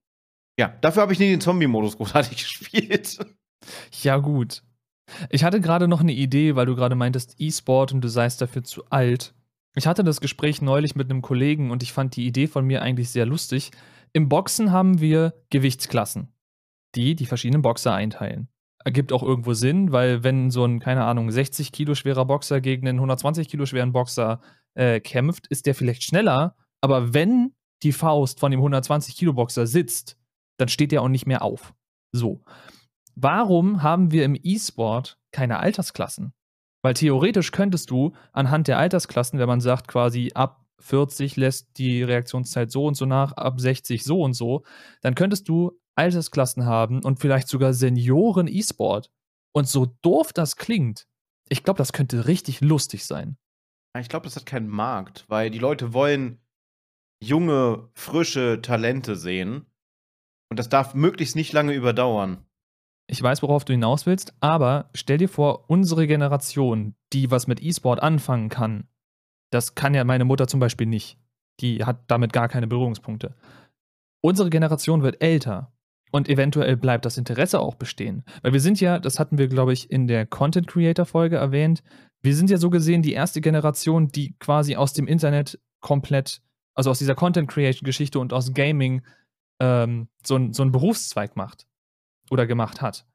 Ja, 0.58 0.70
dafür 0.80 1.02
habe 1.02 1.12
ich 1.12 1.20
nie 1.20 1.30
den 1.30 1.42
Zombie-Modus 1.42 1.98
großartig 1.98 2.38
gespielt. 2.38 3.20
Ja, 4.02 4.18
gut. 4.18 4.64
Ich 5.30 5.44
hatte 5.44 5.62
gerade 5.62 5.88
noch 5.88 6.02
eine 6.02 6.14
Idee, 6.14 6.56
weil 6.56 6.66
du 6.66 6.76
gerade 6.76 6.96
meintest 6.96 7.36
E-Sport 7.40 7.94
und 7.94 8.02
du 8.02 8.08
seist 8.08 8.42
dafür 8.42 8.64
zu 8.64 8.86
alt. 8.90 9.34
Ich 9.76 9.88
hatte 9.88 10.04
das 10.04 10.22
Gespräch 10.22 10.62
neulich 10.62 10.96
mit 10.96 11.10
einem 11.10 11.22
Kollegen 11.22 11.72
und 11.72 11.84
ich 11.84 11.94
fand 11.94 12.16
die 12.16 12.26
Idee 12.26 12.48
von 12.48 12.66
mir 12.66 12.82
eigentlich 12.82 13.10
sehr 13.10 13.26
lustig. 13.26 13.72
Im 14.14 14.28
Boxen 14.28 14.72
haben 14.72 15.00
wir 15.00 15.34
Gewichtsklassen, 15.50 16.34
die 16.96 17.16
die 17.16 17.26
verschiedenen 17.26 17.62
Boxer 17.62 17.94
einteilen. 17.94 18.50
Ergibt 18.84 19.14
auch 19.14 19.24
irgendwo 19.24 19.54
Sinn, 19.54 19.92
weil 19.92 20.24
wenn 20.24 20.50
so 20.52 20.66
ein, 20.66 20.80
keine 20.80 21.06
Ahnung, 21.06 21.32
60 21.32 21.72
Kilo 21.72 21.96
schwerer 21.96 22.26
Boxer 22.26 22.60
gegen 22.60 22.88
einen 22.88 22.98
120 22.98 23.48
Kilo 23.48 23.66
schweren 23.66 23.94
Boxer 23.94 24.42
äh, 24.74 25.00
kämpft, 25.00 25.48
ist 25.48 25.66
der 25.66 25.76
vielleicht 25.76 26.04
schneller, 26.04 26.56
aber 26.82 27.14
wenn 27.14 27.54
die 27.84 27.92
Faust 27.92 28.40
von 28.40 28.52
dem 28.52 28.60
120 28.60 29.16
Kilo 29.16 29.34
Boxer 29.34 29.68
sitzt, 29.68 30.18
dann 30.58 30.68
steht 30.68 30.92
der 30.92 31.02
auch 31.02 31.08
nicht 31.08 31.28
mehr 31.28 31.42
auf. 31.44 31.74
So. 32.12 32.44
Warum 33.16 33.84
haben 33.84 34.12
wir 34.12 34.26
im 34.26 34.38
E-Sport 34.42 35.20
keine 35.32 35.60
Altersklassen? 35.60 36.34
Weil 36.84 36.94
theoretisch 36.94 37.52
könntest 37.52 37.92
du 37.92 38.14
anhand 38.32 38.68
der 38.68 38.80
Altersklassen, 38.80 39.40
wenn 39.40 39.48
man 39.48 39.62
sagt, 39.62 39.88
quasi 39.88 40.32
ab 40.34 40.66
40 40.80 41.36
lässt 41.36 41.78
die 41.78 42.02
Reaktionszeit 42.02 42.72
so 42.72 42.86
und 42.86 42.96
so 42.96 43.06
nach, 43.06 43.34
ab 43.34 43.60
60 43.60 44.04
so 44.04 44.22
und 44.22 44.34
so, 44.34 44.64
dann 45.02 45.16
könntest 45.16 45.48
du 45.48 45.80
Altersklassen 45.96 46.66
haben 46.66 47.04
und 47.04 47.20
vielleicht 47.20 47.48
sogar 47.48 47.74
Senioren 47.74 48.48
E-Sport. 48.48 49.12
Und 49.54 49.68
so 49.68 49.86
doof 50.02 50.34
das 50.34 50.56
klingt, 50.56 51.08
ich 51.50 51.64
glaube, 51.64 51.78
das 51.78 51.94
könnte 51.94 52.28
richtig 52.28 52.62
lustig 52.62 53.06
sein. 53.06 53.38
Ich 54.00 54.08
glaube, 54.08 54.24
das 54.24 54.38
hat 54.38 54.46
keinen 54.46 54.70
Markt, 54.70 55.26
weil 55.28 55.52
die 55.52 55.60
Leute 55.60 55.94
wollen 55.94 56.40
junge, 57.22 57.90
frische 57.94 58.62
Talente 58.62 59.16
sehen. 59.18 59.66
Und 60.50 60.58
das 60.58 60.70
darf 60.70 60.94
möglichst 60.94 61.36
nicht 61.36 61.54
lange 61.54 61.74
überdauern. 61.74 62.46
Ich 63.12 63.22
weiß, 63.22 63.42
worauf 63.42 63.66
du 63.66 63.74
hinaus 63.74 64.06
willst, 64.06 64.34
aber 64.40 64.90
stell 64.94 65.18
dir 65.18 65.28
vor, 65.28 65.70
unsere 65.70 66.08
Generation, 66.08 66.96
die 67.12 67.30
was 67.30 67.46
mit 67.46 67.62
E-Sport 67.62 68.02
anfangen 68.02 68.48
kann, 68.48 68.88
das 69.50 69.76
kann 69.76 69.94
ja 69.94 70.06
meine 70.06 70.24
Mutter 70.24 70.48
zum 70.48 70.62
Beispiel 70.62 70.88
nicht. 70.88 71.18
Die 71.60 71.84
hat 71.84 72.06
damit 72.08 72.32
gar 72.32 72.48
keine 72.48 72.68
Berührungspunkte. 72.68 73.36
Unsere 74.22 74.50
Generation 74.50 75.04
wird 75.04 75.22
älter 75.22 75.74
und 76.14 76.30
eventuell 76.30 76.78
bleibt 76.78 77.04
das 77.04 77.18
Interesse 77.18 77.60
auch 77.60 77.76
bestehen. 77.76 78.24
Weil 78.44 78.54
wir 78.54 78.62
sind 78.62 78.80
ja, 78.80 78.98
das 78.98 79.20
hatten 79.20 79.38
wir, 79.38 79.50
glaube 79.50 79.74
ich, 79.74 79.92
in 79.92 80.08
der 80.08 80.26
Content 80.26 80.68
Creator 80.68 81.06
Folge 81.06 81.36
erwähnt, 81.36 81.84
wir 82.22 82.34
sind 82.34 82.50
ja 82.50 82.56
so 82.56 82.70
gesehen 82.70 83.02
die 83.02 83.12
erste 83.12 83.42
Generation, 83.42 84.08
die 84.08 84.38
quasi 84.40 84.78
aus 84.78 84.94
dem 84.94 85.08
Internet 85.08 85.60
komplett, 85.82 86.42
also 86.76 86.90
aus 86.90 87.00
dieser 87.00 87.16
Content 87.16 87.50
Creation 87.50 87.86
Geschichte 87.86 88.20
und 88.20 88.32
aus 88.32 88.54
Gaming 88.54 89.02
ähm, 89.60 90.08
so, 90.26 90.40
so 90.54 90.62
einen 90.64 90.72
Berufszweig 90.72 91.36
macht 91.36 91.68
oder 92.32 92.48
gemacht 92.48 92.82
hat. 92.82 93.06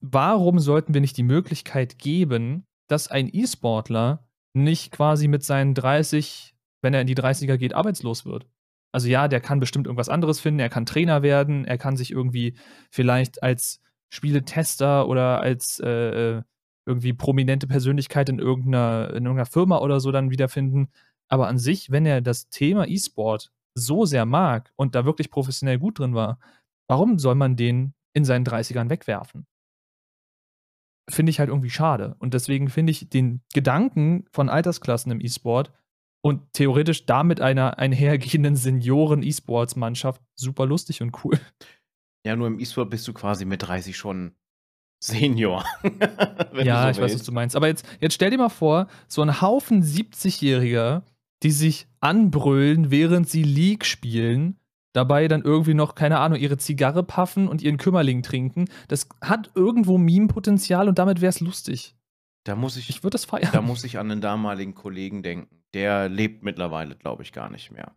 Warum 0.00 0.58
sollten 0.58 0.94
wir 0.94 1.00
nicht 1.00 1.16
die 1.16 1.22
Möglichkeit 1.22 1.98
geben, 1.98 2.64
dass 2.88 3.08
ein 3.08 3.28
E-Sportler 3.32 4.26
nicht 4.52 4.90
quasi 4.90 5.28
mit 5.28 5.44
seinen 5.44 5.74
30, 5.74 6.56
wenn 6.82 6.94
er 6.94 7.02
in 7.02 7.06
die 7.06 7.14
30er 7.14 7.56
geht, 7.56 7.74
arbeitslos 7.74 8.24
wird. 8.24 8.46
Also 8.92 9.08
ja, 9.08 9.28
der 9.28 9.40
kann 9.40 9.60
bestimmt 9.60 9.86
irgendwas 9.86 10.08
anderes 10.08 10.40
finden, 10.40 10.58
er 10.58 10.68
kann 10.68 10.86
Trainer 10.86 11.22
werden, 11.22 11.64
er 11.64 11.78
kann 11.78 11.96
sich 11.96 12.10
irgendwie 12.10 12.56
vielleicht 12.90 13.42
als 13.42 13.80
Spieletester 14.12 15.06
oder 15.06 15.40
als 15.40 15.78
äh, 15.78 16.38
äh, 16.38 16.42
irgendwie 16.86 17.12
prominente 17.12 17.68
Persönlichkeit 17.68 18.28
in 18.28 18.40
irgendeiner, 18.40 19.10
in 19.10 19.24
irgendeiner 19.24 19.46
Firma 19.46 19.78
oder 19.78 20.00
so 20.00 20.10
dann 20.10 20.30
wiederfinden. 20.30 20.88
Aber 21.28 21.46
an 21.46 21.58
sich, 21.58 21.92
wenn 21.92 22.06
er 22.06 22.20
das 22.20 22.48
Thema 22.48 22.88
E-Sport 22.88 23.52
so 23.74 24.04
sehr 24.04 24.26
mag 24.26 24.72
und 24.74 24.96
da 24.96 25.04
wirklich 25.04 25.30
professionell 25.30 25.78
gut 25.78 26.00
drin 26.00 26.14
war, 26.14 26.40
warum 26.88 27.20
soll 27.20 27.36
man 27.36 27.54
den 27.54 27.94
in 28.12 28.24
seinen 28.24 28.44
30ern 28.44 28.90
wegwerfen? 28.90 29.46
Finde 31.08 31.30
ich 31.30 31.40
halt 31.40 31.48
irgendwie 31.48 31.70
schade. 31.70 32.16
Und 32.18 32.34
deswegen 32.34 32.68
finde 32.68 32.92
ich 32.92 33.08
den 33.08 33.42
Gedanken 33.52 34.26
von 34.30 34.48
Altersklassen 34.48 35.10
im 35.10 35.20
E-Sport 35.20 35.72
und 36.22 36.52
theoretisch 36.52 37.06
damit 37.06 37.40
einer 37.40 37.78
einhergehenden 37.78 38.56
Senioren-E-Sports-Mannschaft 38.56 40.22
super 40.36 40.66
lustig 40.66 41.02
und 41.02 41.24
cool. 41.24 41.38
Ja, 42.24 42.36
nur 42.36 42.46
im 42.46 42.60
E-Sport 42.60 42.90
bist 42.90 43.08
du 43.08 43.12
quasi 43.12 43.44
mit 43.44 43.62
30 43.62 43.96
schon 43.96 44.34
Senior. 45.02 45.64
ja, 46.52 46.84
so 46.84 46.90
ich 46.90 47.04
weiß, 47.04 47.14
was 47.14 47.22
du 47.22 47.32
meinst. 47.32 47.56
Aber 47.56 47.68
jetzt, 47.68 47.86
jetzt 48.00 48.14
stell 48.14 48.30
dir 48.30 48.38
mal 48.38 48.50
vor, 48.50 48.86
so 49.08 49.22
ein 49.22 49.40
Haufen 49.40 49.82
70-Jähriger, 49.82 51.02
die 51.42 51.50
sich 51.50 51.88
anbrüllen, 52.00 52.90
während 52.90 53.28
sie 53.28 53.42
League 53.42 53.86
spielen, 53.86 54.59
dabei 54.92 55.28
dann 55.28 55.42
irgendwie 55.42 55.74
noch, 55.74 55.94
keine 55.94 56.18
Ahnung, 56.18 56.38
ihre 56.38 56.58
Zigarre 56.58 57.02
puffen 57.02 57.48
und 57.48 57.62
ihren 57.62 57.76
Kümmerling 57.76 58.22
trinken. 58.22 58.68
Das 58.88 59.08
hat 59.20 59.50
irgendwo 59.54 59.98
Meme-Potenzial 59.98 60.88
und 60.88 60.98
damit 60.98 61.20
wäre 61.20 61.30
es 61.30 61.40
lustig. 61.40 61.94
Da 62.44 62.56
muss 62.56 62.76
ich, 62.76 62.88
ich 62.88 63.02
würde 63.02 63.14
das 63.14 63.24
feiern. 63.24 63.50
Da 63.52 63.60
muss 63.60 63.84
ich 63.84 63.98
an 63.98 64.08
den 64.08 64.20
damaligen 64.20 64.74
Kollegen 64.74 65.22
denken. 65.22 65.62
Der 65.74 66.08
lebt 66.08 66.42
mittlerweile, 66.42 66.96
glaube 66.96 67.22
ich, 67.22 67.32
gar 67.32 67.50
nicht 67.50 67.70
mehr. 67.70 67.94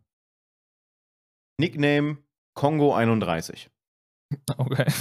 Nickname 1.57 2.17
Kongo 2.53 2.93
31. 2.93 3.69
Okay. 4.57 4.91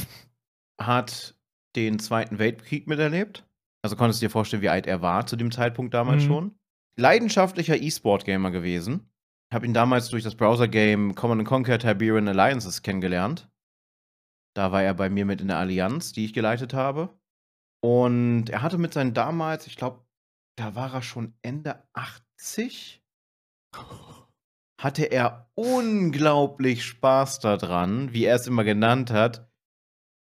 Hat 0.79 1.35
den 1.75 1.99
Zweiten 1.99 2.39
Weltkrieg 2.39 2.87
miterlebt. 2.87 3.47
Also 3.81 3.97
konntest 3.97 4.21
du 4.21 4.27
dir 4.27 4.31
vorstellen, 4.31 4.63
wie 4.63 4.69
alt 4.69 4.87
er 4.87 5.01
war 5.01 5.25
zu 5.25 5.37
dem 5.37 5.51
Zeitpunkt 5.51 5.95
damals 5.95 6.25
mhm. 6.25 6.27
schon. 6.27 6.59
Leidenschaftlicher 6.97 7.81
E-Sport-Gamer 7.81 8.51
gewesen. 8.51 9.11
Habe 9.53 9.67
ihn 9.67 9.75
damals 9.75 10.09
durch 10.09 10.25
das 10.25 10.35
Browser-Game 10.35 11.15
Command 11.15 11.47
Conquer 11.47 11.79
Tiberian 11.79 12.27
Alliances 12.27 12.81
kennengelernt. 12.81 13.51
Da 14.57 14.73
war 14.73 14.83
er 14.83 14.95
bei 14.95 15.11
mir 15.11 15.27
mit 15.27 15.43
in 15.43 15.49
der 15.49 15.59
Allianz, 15.59 16.13
die 16.13 16.25
ich 16.25 16.33
geleitet 16.33 16.73
habe. 16.73 17.15
Und 17.85 18.49
er 18.49 18.63
hatte 18.63 18.79
mit 18.79 18.95
seinen 18.95 19.13
damals, 19.13 19.67
ich 19.67 19.77
glaube, 19.77 20.07
da 20.57 20.75
war 20.75 20.95
er 20.95 21.03
schon 21.03 21.35
Ende 21.43 21.87
80, 21.93 23.03
hatte 24.81 25.05
er 25.05 25.51
unglaublich 25.55 26.85
Spaß 26.85 27.41
daran, 27.41 28.15
wie 28.15 28.25
er 28.25 28.37
es 28.37 28.47
immer 28.47 28.65
genannt 28.65 29.11
hat, 29.11 29.51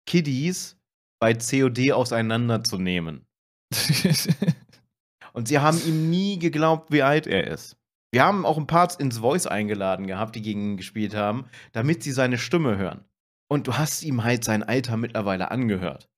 Kiddies 0.07 0.79
bei 1.21 1.33
COD 1.33 1.93
auseinanderzunehmen. 1.93 3.27
Und 5.33 5.49
sie 5.49 5.59
haben 5.59 5.83
ihm 5.87 6.11
nie 6.11 6.39
geglaubt, 6.39 6.93
wie 6.93 7.03
alt 7.03 7.27
er 7.27 7.47
ist. 7.47 7.82
Wir 8.13 8.25
haben 8.25 8.45
auch 8.45 8.59
ein 8.59 8.67
paar 8.67 8.89
ins 9.01 9.19
Voice 9.19 9.47
eingeladen 9.47 10.07
gehabt, 10.07 10.37
die 10.37 10.43
gegen 10.43 10.73
ihn 10.73 10.77
gespielt 10.77 11.15
haben, 11.15 11.47
damit 11.73 12.03
sie 12.03 12.13
seine 12.13 12.39
Stimme 12.39 12.77
hören. 12.77 13.05
Und 13.49 13.67
du 13.67 13.79
hast 13.79 14.03
ihm 14.03 14.23
halt 14.23 14.45
sein 14.45 14.63
Alter 14.63 14.97
mittlerweile 14.97 15.51
angehört. 15.51 16.11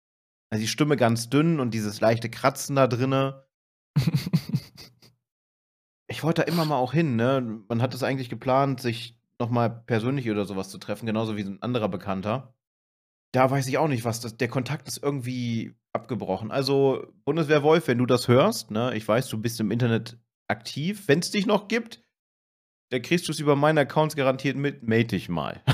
Also 0.51 0.63
die 0.63 0.69
Stimme 0.69 0.97
ganz 0.97 1.31
dünn 1.31 1.61
und 1.61 1.73
dieses 1.73 2.01
leichte 2.01 2.29
Kratzen 2.29 2.77
da 2.77 2.87
drinne. 2.87 3.45
ich 6.09 6.23
wollte 6.23 6.43
da 6.43 6.49
immer 6.49 6.65
mal 6.65 6.77
auch 6.77 6.93
hin, 6.93 7.17
ne? 7.17 7.63
Man 7.69 7.81
hat 7.81 7.95
es 7.95 8.03
eigentlich 8.03 8.29
geplant, 8.29 8.81
sich 8.81 9.19
nochmal 9.39 9.71
persönlich 9.71 10.31
oder 10.31 10.45
sowas 10.45 10.71
zu 10.71 10.79
treffen, 10.79 11.07
genauso 11.07 11.37
wie 11.37 11.43
ein 11.43 11.63
anderer 11.63 11.89
Bekannter 11.89 12.55
da 13.35 13.51
weiß 13.51 13.67
ich 13.67 13.79
auch 13.79 13.89
nicht, 13.89 14.05
was 14.05 14.21
das. 14.21 14.37
Der 14.37 14.49
Kontakt 14.49 14.87
ist 14.87 15.03
irgendwie 15.03 15.75
abgebrochen. 15.93 16.53
Also, 16.53 17.05
Bundeswehr 17.25 17.63
Wolf, 17.65 17.89
wenn 17.89 17.99
du 17.99 18.07
das 18.07 18.29
hörst, 18.29 18.71
ne, 18.71 18.95
ich 18.95 19.07
weiß, 19.07 19.29
du 19.29 19.39
bist 19.39 19.59
im 19.61 19.73
Internet 19.73 20.19
aktiv. 20.55 21.09
Wenn 21.09 21.19
es 21.19 21.31
dich 21.31 21.47
noch 21.47 21.69
gibt, 21.69 22.01
dann 22.91 23.03
kriegst 23.03 23.29
du 23.29 23.33
es 23.33 23.41
über 23.41 23.57
meine 23.57 23.81
Accounts 23.81 24.17
garantiert 24.17 24.57
mit. 24.57 24.83
Mate 24.83 25.09
dich 25.09 25.29
mal. 25.29 25.63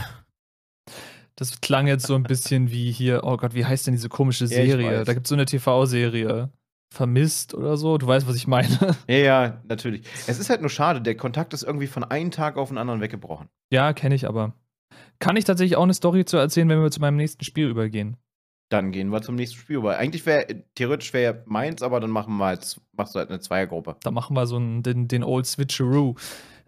Das 1.37 1.63
klang 1.63 1.87
jetzt 1.87 2.07
so 2.07 2.15
ein 2.17 2.23
bisschen 2.23 2.71
wie 2.71 2.93
hier, 2.93 3.23
oh 3.25 3.39
Gott, 3.39 3.55
wie 3.55 3.65
heißt 3.65 3.87
denn 3.87 3.95
diese 3.95 4.11
komische 4.11 4.47
Serie? 4.47 4.93
Ja, 4.93 5.05
da 5.05 5.15
gibt 5.15 5.25
es 5.25 5.31
so 5.31 5.35
eine 5.35 5.47
TV-Serie. 5.47 6.51
Vermisst 6.93 7.55
oder 7.55 7.79
so. 7.79 7.97
Du 7.97 8.07
weißt, 8.07 8.29
was 8.29 8.37
ich 8.37 8.47
meine. 8.47 8.69
Ja, 9.09 9.17
ja, 9.17 9.63
natürlich. 9.67 10.03
Es 10.27 10.39
ist 10.39 10.51
halt 10.51 10.61
nur 10.61 10.69
schade, 10.69 11.01
der 11.01 11.17
Kontakt 11.17 11.55
ist 11.55 11.63
irgendwie 11.63 11.87
von 11.87 12.05
einem 12.05 12.31
Tag 12.31 12.59
auf 12.59 12.69
den 12.69 12.77
anderen 12.77 13.01
weggebrochen. 13.01 13.49
Ja, 13.73 13.95
kenne 13.95 14.17
ich 14.17 14.29
aber. 14.29 14.53
Kann 15.19 15.37
ich 15.37 15.45
tatsächlich 15.45 15.77
auch 15.77 15.85
eine 15.85 15.95
Story 15.95 16.27
zu 16.27 16.37
erzählen, 16.37 16.69
wenn 16.69 16.83
wir 16.83 16.91
zu 16.91 17.01
meinem 17.01 17.17
nächsten 17.17 17.43
Spiel 17.43 17.69
übergehen? 17.69 18.19
Dann 18.71 18.93
gehen 18.93 19.11
wir 19.11 19.21
zum 19.21 19.35
nächsten 19.35 19.59
Spiel 19.59 19.77
über. 19.77 19.99
Eigentlich 19.99 20.25
wäre, 20.27 20.47
theoretisch 20.75 21.13
wäre 21.13 21.43
meins, 21.47 21.83
aber 21.83 22.01
dann 22.01 22.11
machen 22.11 22.37
wir 22.37 22.47
halt, 22.47 22.81
machst 22.93 23.15
du 23.15 23.19
halt 23.19 23.29
eine 23.29 23.41
Zweiergruppe. 23.41 23.97
Dann 24.03 24.15
machen 24.15 24.37
wir 24.37 24.47
so 24.47 24.57
einen, 24.57 24.83
den, 24.83 25.09
den 25.09 25.25
Old 25.25 25.47
Switcheroo. 25.47 26.15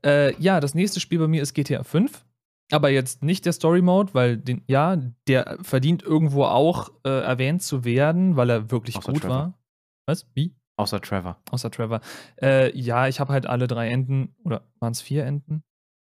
Äh, 0.04 0.34
ja, 0.40 0.60
das 0.60 0.74
nächste 0.74 1.00
Spiel 1.00 1.20
bei 1.20 1.28
mir 1.28 1.42
ist 1.42 1.54
GTA 1.54 1.84
5. 1.84 2.24
Aber 2.72 2.90
jetzt 2.90 3.22
nicht 3.22 3.46
der 3.46 3.52
Story 3.52 3.82
Mode, 3.82 4.14
weil 4.14 4.36
den, 4.36 4.62
ja, 4.66 4.96
der 5.28 5.58
verdient 5.62 6.02
irgendwo 6.02 6.44
auch 6.44 6.90
äh, 7.04 7.08
erwähnt 7.08 7.62
zu 7.62 7.84
werden, 7.84 8.36
weil 8.36 8.50
er 8.50 8.70
wirklich 8.70 8.96
Außer 8.96 9.12
gut 9.12 9.22
Trevor. 9.22 9.36
war. 9.36 9.58
Was? 10.06 10.26
Wie? 10.34 10.56
Außer 10.76 11.00
Trevor. 11.00 11.40
Außer 11.50 11.70
Trevor. 11.70 12.00
Äh, 12.40 12.76
ja, 12.76 13.06
ich 13.06 13.20
habe 13.20 13.32
halt 13.32 13.46
alle 13.46 13.68
drei 13.68 13.88
Enden, 13.90 14.34
oder 14.42 14.62
waren 14.80 14.92
es 14.92 15.00
vier 15.00 15.24
Enden? 15.24 15.62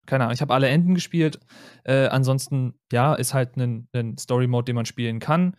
keine 0.10 0.24
Ahnung, 0.24 0.34
ich 0.34 0.41
habe 0.41 0.54
alle 0.54 0.68
Enden 0.68 0.95
gespielt. 0.95 1.39
Äh, 1.84 2.08
ansonsten, 2.08 2.74
ja, 2.91 3.14
ist 3.14 3.34
halt 3.34 3.56
ein, 3.58 3.88
ein 3.93 4.18
Story-Mode, 4.18 4.66
den 4.66 4.76
man 4.76 4.86
spielen 4.86 5.20
kann. 5.20 5.56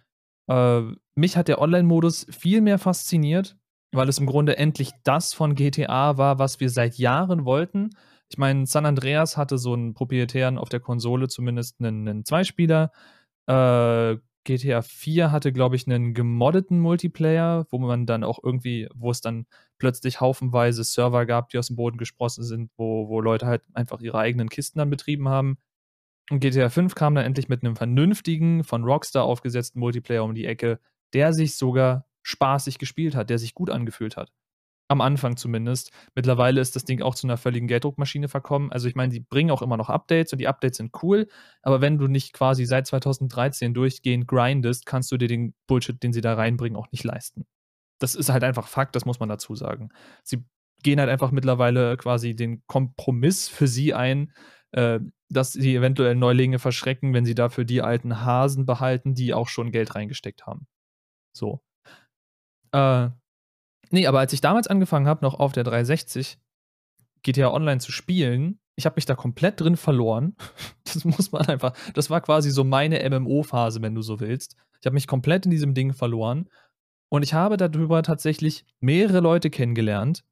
Äh, 0.51 0.83
mich 1.15 1.37
hat 1.37 1.49
der 1.49 1.61
Online-Modus 1.61 2.27
viel 2.31 2.61
mehr 2.61 2.79
fasziniert, 2.79 3.57
weil 3.93 4.09
es 4.09 4.19
im 4.19 4.27
Grunde 4.27 4.59
endlich 4.59 4.91
das 5.05 5.33
von 5.33 5.55
GTA 5.55 6.19
war, 6.19 6.39
was 6.39 6.59
wir 6.61 6.71
seit 6.71 6.99
Jahren 6.99 7.45
wollten. 7.45 7.91
Ich 8.29 8.39
meine, 8.39 8.67
San 8.67 8.87
Andreas 8.87 9.37
hatte 9.37 9.59
so 9.59 9.75
einen 9.75 9.95
proprietären 9.95 10.59
auf 10.59 10.69
der 10.69 10.81
Konsole 10.81 11.29
zumindest 11.29 11.81
einen, 11.81 12.09
einen 12.09 12.25
Zweispieler. 12.25 12.91
Äh, 13.47 14.17
GTA 14.45 14.83
4 14.83 15.31
hatte, 15.33 15.53
glaube 15.53 15.77
ich, 15.77 15.87
einen 15.87 16.15
gemoddeten 16.15 16.81
Multiplayer, 16.81 17.67
wo 17.71 17.79
man 17.79 18.07
dann 18.07 18.25
auch 18.25 18.39
irgendwie, 18.43 18.89
wo 18.95 19.11
es 19.11 19.21
dann 19.21 19.47
plötzlich 19.79 20.21
haufenweise 20.21 20.83
Server 20.83 21.27
gab, 21.27 21.51
die 21.51 21.59
aus 21.59 21.69
dem 21.69 21.77
Boden 21.77 21.99
gesprossen 21.99 22.43
sind, 22.43 22.71
wo, 22.77 23.09
wo 23.09 23.21
Leute 23.21 23.47
halt 23.47 23.63
einfach 23.75 24.01
ihre 24.01 24.19
eigenen 24.19 24.49
Kisten 24.49 24.79
dann 24.79 24.91
betrieben 24.91 25.29
haben. 25.29 25.59
Und 26.31 26.41
GTA 26.41 26.69
5 26.69 26.95
kam 26.95 27.15
dann 27.17 27.25
endlich 27.25 27.49
mit 27.49 27.65
einem 27.65 27.77
vernünftigen, 27.77 28.63
von 28.63 28.85
Rockstar 28.85 29.25
aufgesetzten 29.25 29.81
Multiplayer 29.81 30.25
um 30.25 30.35
die 30.35 30.47
Ecke, 30.47 30.79
der 31.13 31.33
sich 31.33 31.57
sogar 31.57 32.07
spaßig 32.23 32.79
gespielt 32.79 33.17
hat, 33.17 33.31
der 33.31 33.39
sich 33.39 33.55
gut 33.55 33.69
angefühlt 33.69 34.17
hat. 34.17 34.33
Am 34.89 35.01
Anfang 35.01 35.37
zumindest. 35.37 35.93
Mittlerweile 36.15 36.61
ist 36.61 36.75
das 36.77 36.85
Ding 36.85 37.03
auch 37.03 37.15
zu 37.15 37.27
einer 37.27 37.37
völligen 37.37 37.69
Gelddruckmaschine 37.69 38.29
verkommen. 38.29 38.73
Also 38.73 38.89
ich 38.89 38.95
meine, 38.95 39.13
die 39.13 39.21
bringen 39.21 39.51
auch 39.51 39.63
immer 39.63 39.77
noch 39.77 39.89
Updates 39.89 40.33
und 40.33 40.39
die 40.39 40.49
Updates 40.49 40.79
sind 40.79 40.93
cool, 41.03 41.29
aber 41.63 41.81
wenn 41.81 41.99
du 41.99 42.07
nicht 42.07 42.33
quasi 42.33 42.65
seit 42.65 42.87
2013 42.87 43.75
durchgehend 43.75 44.27
grindest, 44.27 44.87
kannst 44.87 45.11
du 45.13 45.17
dir 45.17 45.29
den 45.29 45.55
Bullshit, 45.67 46.01
den 46.03 46.13
sie 46.13 46.21
da 46.21 46.35
reinbringen, 46.35 46.77
auch 46.77 46.91
nicht 46.93 47.05
leisten. 47.05 47.47
Das 48.01 48.15
ist 48.15 48.31
halt 48.31 48.45
einfach 48.45 48.67
Fakt, 48.67 48.97
das 48.97 49.05
muss 49.05 49.21
man 49.21 49.29
dazu 49.29 49.55
sagen. 49.55 49.91
Sie 50.25 50.45
gehen 50.83 50.99
halt 50.99 51.11
einfach 51.11 51.31
mittlerweile 51.31 51.97
quasi 51.97 52.35
den 52.35 52.63
Kompromiss 52.67 53.49
für 53.49 53.69
sie 53.69 53.95
ein, 53.95 54.33
äh, 54.73 55.01
dass 55.29 55.53
sie 55.53 55.75
eventuell 55.75 56.15
Neulinge 56.15 56.59
verschrecken, 56.59 57.15
wenn 57.15 57.25
sie 57.25 57.35
dafür 57.35 57.65
die 57.65 57.83
alten 57.83 58.25
Hasen 58.25 58.67
behalten, 58.67 59.15
die 59.15 59.35
auch 59.35 59.49
schon 59.49 59.73
Geld 59.73 59.95
reingesteckt 59.95 60.47
haben. 60.47 60.67
So. 61.33 61.61
Äh, 62.73 63.11
Nee, 63.91 64.07
aber 64.07 64.21
als 64.21 64.33
ich 64.33 64.41
damals 64.41 64.69
angefangen 64.69 65.09
habe, 65.09 65.25
noch 65.25 65.39
auf 65.39 65.53
der 65.53 65.65
360 65.65 66.39
GTA 67.23 67.53
Online 67.53 67.81
zu 67.81 67.93
spielen, 67.93 68.61
ich 68.77 68.87
habe 68.87 68.95
mich 68.97 69.05
da 69.05 69.15
komplett 69.15 69.61
drin 69.61 69.77
verloren. 69.77 70.37
Das 70.93 71.05
muss 71.05 71.31
man 71.31 71.47
einfach. 71.47 71.73
Das 71.95 72.11
war 72.11 72.21
quasi 72.21 72.51
so 72.51 72.65
meine 72.65 73.09
MMO-Phase, 73.09 73.81
wenn 73.81 73.95
du 73.95 74.03
so 74.03 74.19
willst. 74.19 74.57
Ich 74.81 74.87
habe 74.87 74.95
mich 74.95 75.07
komplett 75.07 75.45
in 75.45 75.53
diesem 75.53 75.73
Ding 75.73 75.93
verloren. 75.93 76.49
Und 77.09 77.23
ich 77.23 77.33
habe 77.33 77.57
darüber 77.57 78.03
tatsächlich 78.03 78.65
mehrere 78.81 79.21
Leute 79.21 79.51
kennengelernt. 79.51 80.25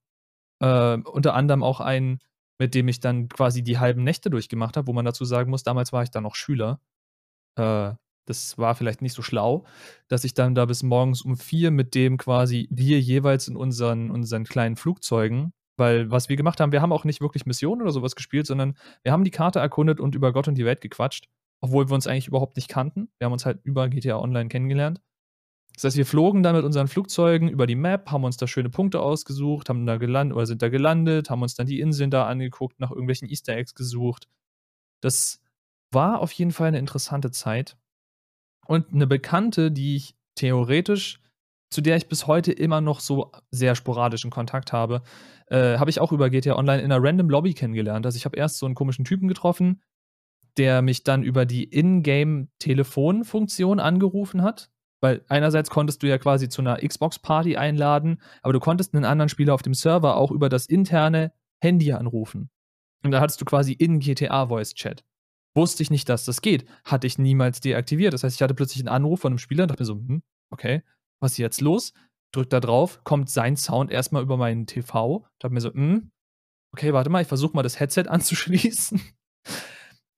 Äh, 0.60 0.96
unter 0.96 1.34
anderem 1.34 1.62
auch 1.62 1.78
einen, 1.78 2.18
mit 2.58 2.74
dem 2.74 2.88
ich 2.88 3.00
dann 3.00 3.28
quasi 3.28 3.62
die 3.62 3.78
halben 3.78 4.04
Nächte 4.04 4.30
durchgemacht 4.30 4.76
habe, 4.76 4.86
wo 4.88 4.92
man 4.92 5.04
dazu 5.04 5.24
sagen 5.24 5.50
muss, 5.50 5.62
damals 5.62 5.92
war 5.92 6.02
ich 6.02 6.10
da 6.10 6.20
noch 6.20 6.34
Schüler. 6.34 6.80
Äh, 7.56 7.94
das 8.26 8.58
war 8.58 8.74
vielleicht 8.74 9.00
nicht 9.00 9.14
so 9.14 9.22
schlau, 9.22 9.64
dass 10.08 10.24
ich 10.24 10.34
dann 10.34 10.54
da 10.54 10.66
bis 10.66 10.82
morgens 10.82 11.22
um 11.22 11.36
vier 11.36 11.70
mit 11.70 11.94
dem 11.94 12.18
quasi 12.18 12.68
wir 12.70 13.00
jeweils 13.00 13.48
in 13.48 13.56
unseren, 13.56 14.10
unseren 14.10 14.44
kleinen 14.44 14.76
Flugzeugen, 14.76 15.52
weil 15.78 16.10
was 16.10 16.28
wir 16.28 16.36
gemacht 16.36 16.60
haben, 16.60 16.72
wir 16.72 16.82
haben 16.82 16.92
auch 16.92 17.04
nicht 17.04 17.22
wirklich 17.22 17.46
Missionen 17.46 17.80
oder 17.80 17.92
sowas 17.92 18.16
gespielt, 18.16 18.46
sondern 18.46 18.76
wir 19.02 19.12
haben 19.12 19.24
die 19.24 19.30
Karte 19.30 19.60
erkundet 19.60 19.98
und 19.98 20.14
über 20.14 20.32
Gott 20.32 20.48
und 20.48 20.56
die 20.56 20.66
Welt 20.66 20.82
gequatscht, 20.82 21.28
obwohl 21.62 21.88
wir 21.88 21.94
uns 21.94 22.06
eigentlich 22.06 22.28
überhaupt 22.28 22.56
nicht 22.56 22.68
kannten. 22.68 23.08
Wir 23.18 23.26
haben 23.26 23.32
uns 23.32 23.46
halt 23.46 23.60
über 23.64 23.88
GTA 23.88 24.18
Online 24.18 24.48
kennengelernt. 24.48 25.00
Das 25.78 25.84
heißt, 25.84 25.96
wir 25.96 26.06
flogen 26.06 26.42
dann 26.42 26.56
mit 26.56 26.64
unseren 26.64 26.88
Flugzeugen 26.88 27.48
über 27.48 27.68
die 27.68 27.76
Map, 27.76 28.10
haben 28.10 28.24
uns 28.24 28.36
da 28.36 28.48
schöne 28.48 28.68
Punkte 28.68 29.00
ausgesucht, 29.00 29.68
haben 29.68 29.86
da 29.86 29.96
gelandet 29.96 30.36
oder 30.36 30.44
sind 30.44 30.60
da 30.60 30.70
gelandet, 30.70 31.30
haben 31.30 31.42
uns 31.42 31.54
dann 31.54 31.68
die 31.68 31.78
Inseln 31.78 32.10
da 32.10 32.26
angeguckt, 32.26 32.80
nach 32.80 32.90
irgendwelchen 32.90 33.28
Easter 33.28 33.56
Eggs 33.56 33.76
gesucht. 33.76 34.26
Das 35.00 35.40
war 35.92 36.18
auf 36.18 36.32
jeden 36.32 36.50
Fall 36.50 36.66
eine 36.66 36.80
interessante 36.80 37.30
Zeit. 37.30 37.76
Und 38.66 38.92
eine 38.92 39.06
Bekannte, 39.06 39.70
die 39.70 39.94
ich 39.94 40.16
theoretisch, 40.34 41.20
zu 41.70 41.80
der 41.80 41.96
ich 41.96 42.08
bis 42.08 42.26
heute 42.26 42.50
immer 42.50 42.80
noch 42.80 42.98
so 42.98 43.30
sehr 43.52 43.76
sporadischen 43.76 44.32
Kontakt 44.32 44.72
habe, 44.72 45.02
äh, 45.46 45.78
habe 45.78 45.90
ich 45.90 46.00
auch 46.00 46.10
über 46.10 46.28
GTA 46.28 46.56
Online 46.56 46.82
in 46.82 46.90
einer 46.90 47.00
random 47.00 47.30
Lobby 47.30 47.54
kennengelernt. 47.54 48.04
Also 48.04 48.16
ich 48.16 48.24
habe 48.24 48.36
erst 48.36 48.58
so 48.58 48.66
einen 48.66 48.74
komischen 48.74 49.04
Typen 49.04 49.28
getroffen, 49.28 49.80
der 50.56 50.82
mich 50.82 51.04
dann 51.04 51.22
über 51.22 51.46
die 51.46 51.72
Ingame-Telefonfunktion 51.72 53.78
angerufen 53.78 54.42
hat. 54.42 54.72
Weil 55.00 55.24
einerseits 55.28 55.70
konntest 55.70 56.02
du 56.02 56.08
ja 56.08 56.18
quasi 56.18 56.48
zu 56.48 56.60
einer 56.60 56.76
Xbox-Party 56.76 57.56
einladen, 57.56 58.20
aber 58.42 58.52
du 58.52 58.60
konntest 58.60 58.94
einen 58.94 59.04
anderen 59.04 59.28
Spieler 59.28 59.54
auf 59.54 59.62
dem 59.62 59.74
Server 59.74 60.16
auch 60.16 60.30
über 60.30 60.48
das 60.48 60.66
interne 60.66 61.32
Handy 61.60 61.92
anrufen. 61.92 62.50
Und 63.04 63.12
da 63.12 63.20
hattest 63.20 63.40
du 63.40 63.44
quasi 63.44 63.72
in 63.72 64.00
GTA 64.00 64.48
Voice 64.48 64.74
Chat. 64.74 65.04
Wusste 65.54 65.82
ich 65.82 65.90
nicht, 65.90 66.08
dass 66.08 66.24
das 66.24 66.42
geht. 66.42 66.66
Hatte 66.84 67.06
ich 67.06 67.18
niemals 67.18 67.60
deaktiviert. 67.60 68.12
Das 68.12 68.24
heißt, 68.24 68.36
ich 68.36 68.42
hatte 68.42 68.54
plötzlich 68.54 68.80
einen 68.80 68.94
Anruf 68.94 69.20
von 69.20 69.32
einem 69.32 69.38
Spieler 69.38 69.64
und 69.64 69.70
dachte 69.70 69.82
mir 69.82 69.86
so, 69.86 69.94
hm, 69.94 70.22
okay, 70.50 70.82
was 71.20 71.32
ist 71.32 71.38
jetzt 71.38 71.60
los? 71.60 71.92
Drück 72.32 72.50
da 72.50 72.60
drauf, 72.60 73.02
kommt 73.04 73.30
sein 73.30 73.56
Sound 73.56 73.90
erstmal 73.90 74.22
über 74.22 74.36
meinen 74.36 74.66
TV. 74.66 75.26
Dachte 75.38 75.54
mir 75.54 75.60
so, 75.60 75.72
hm, 75.72 76.10
okay, 76.72 76.92
warte 76.92 77.10
mal, 77.10 77.22
ich 77.22 77.28
versuche 77.28 77.56
mal 77.56 77.62
das 77.62 77.80
Headset 77.80 78.04
anzuschließen. 78.08 79.00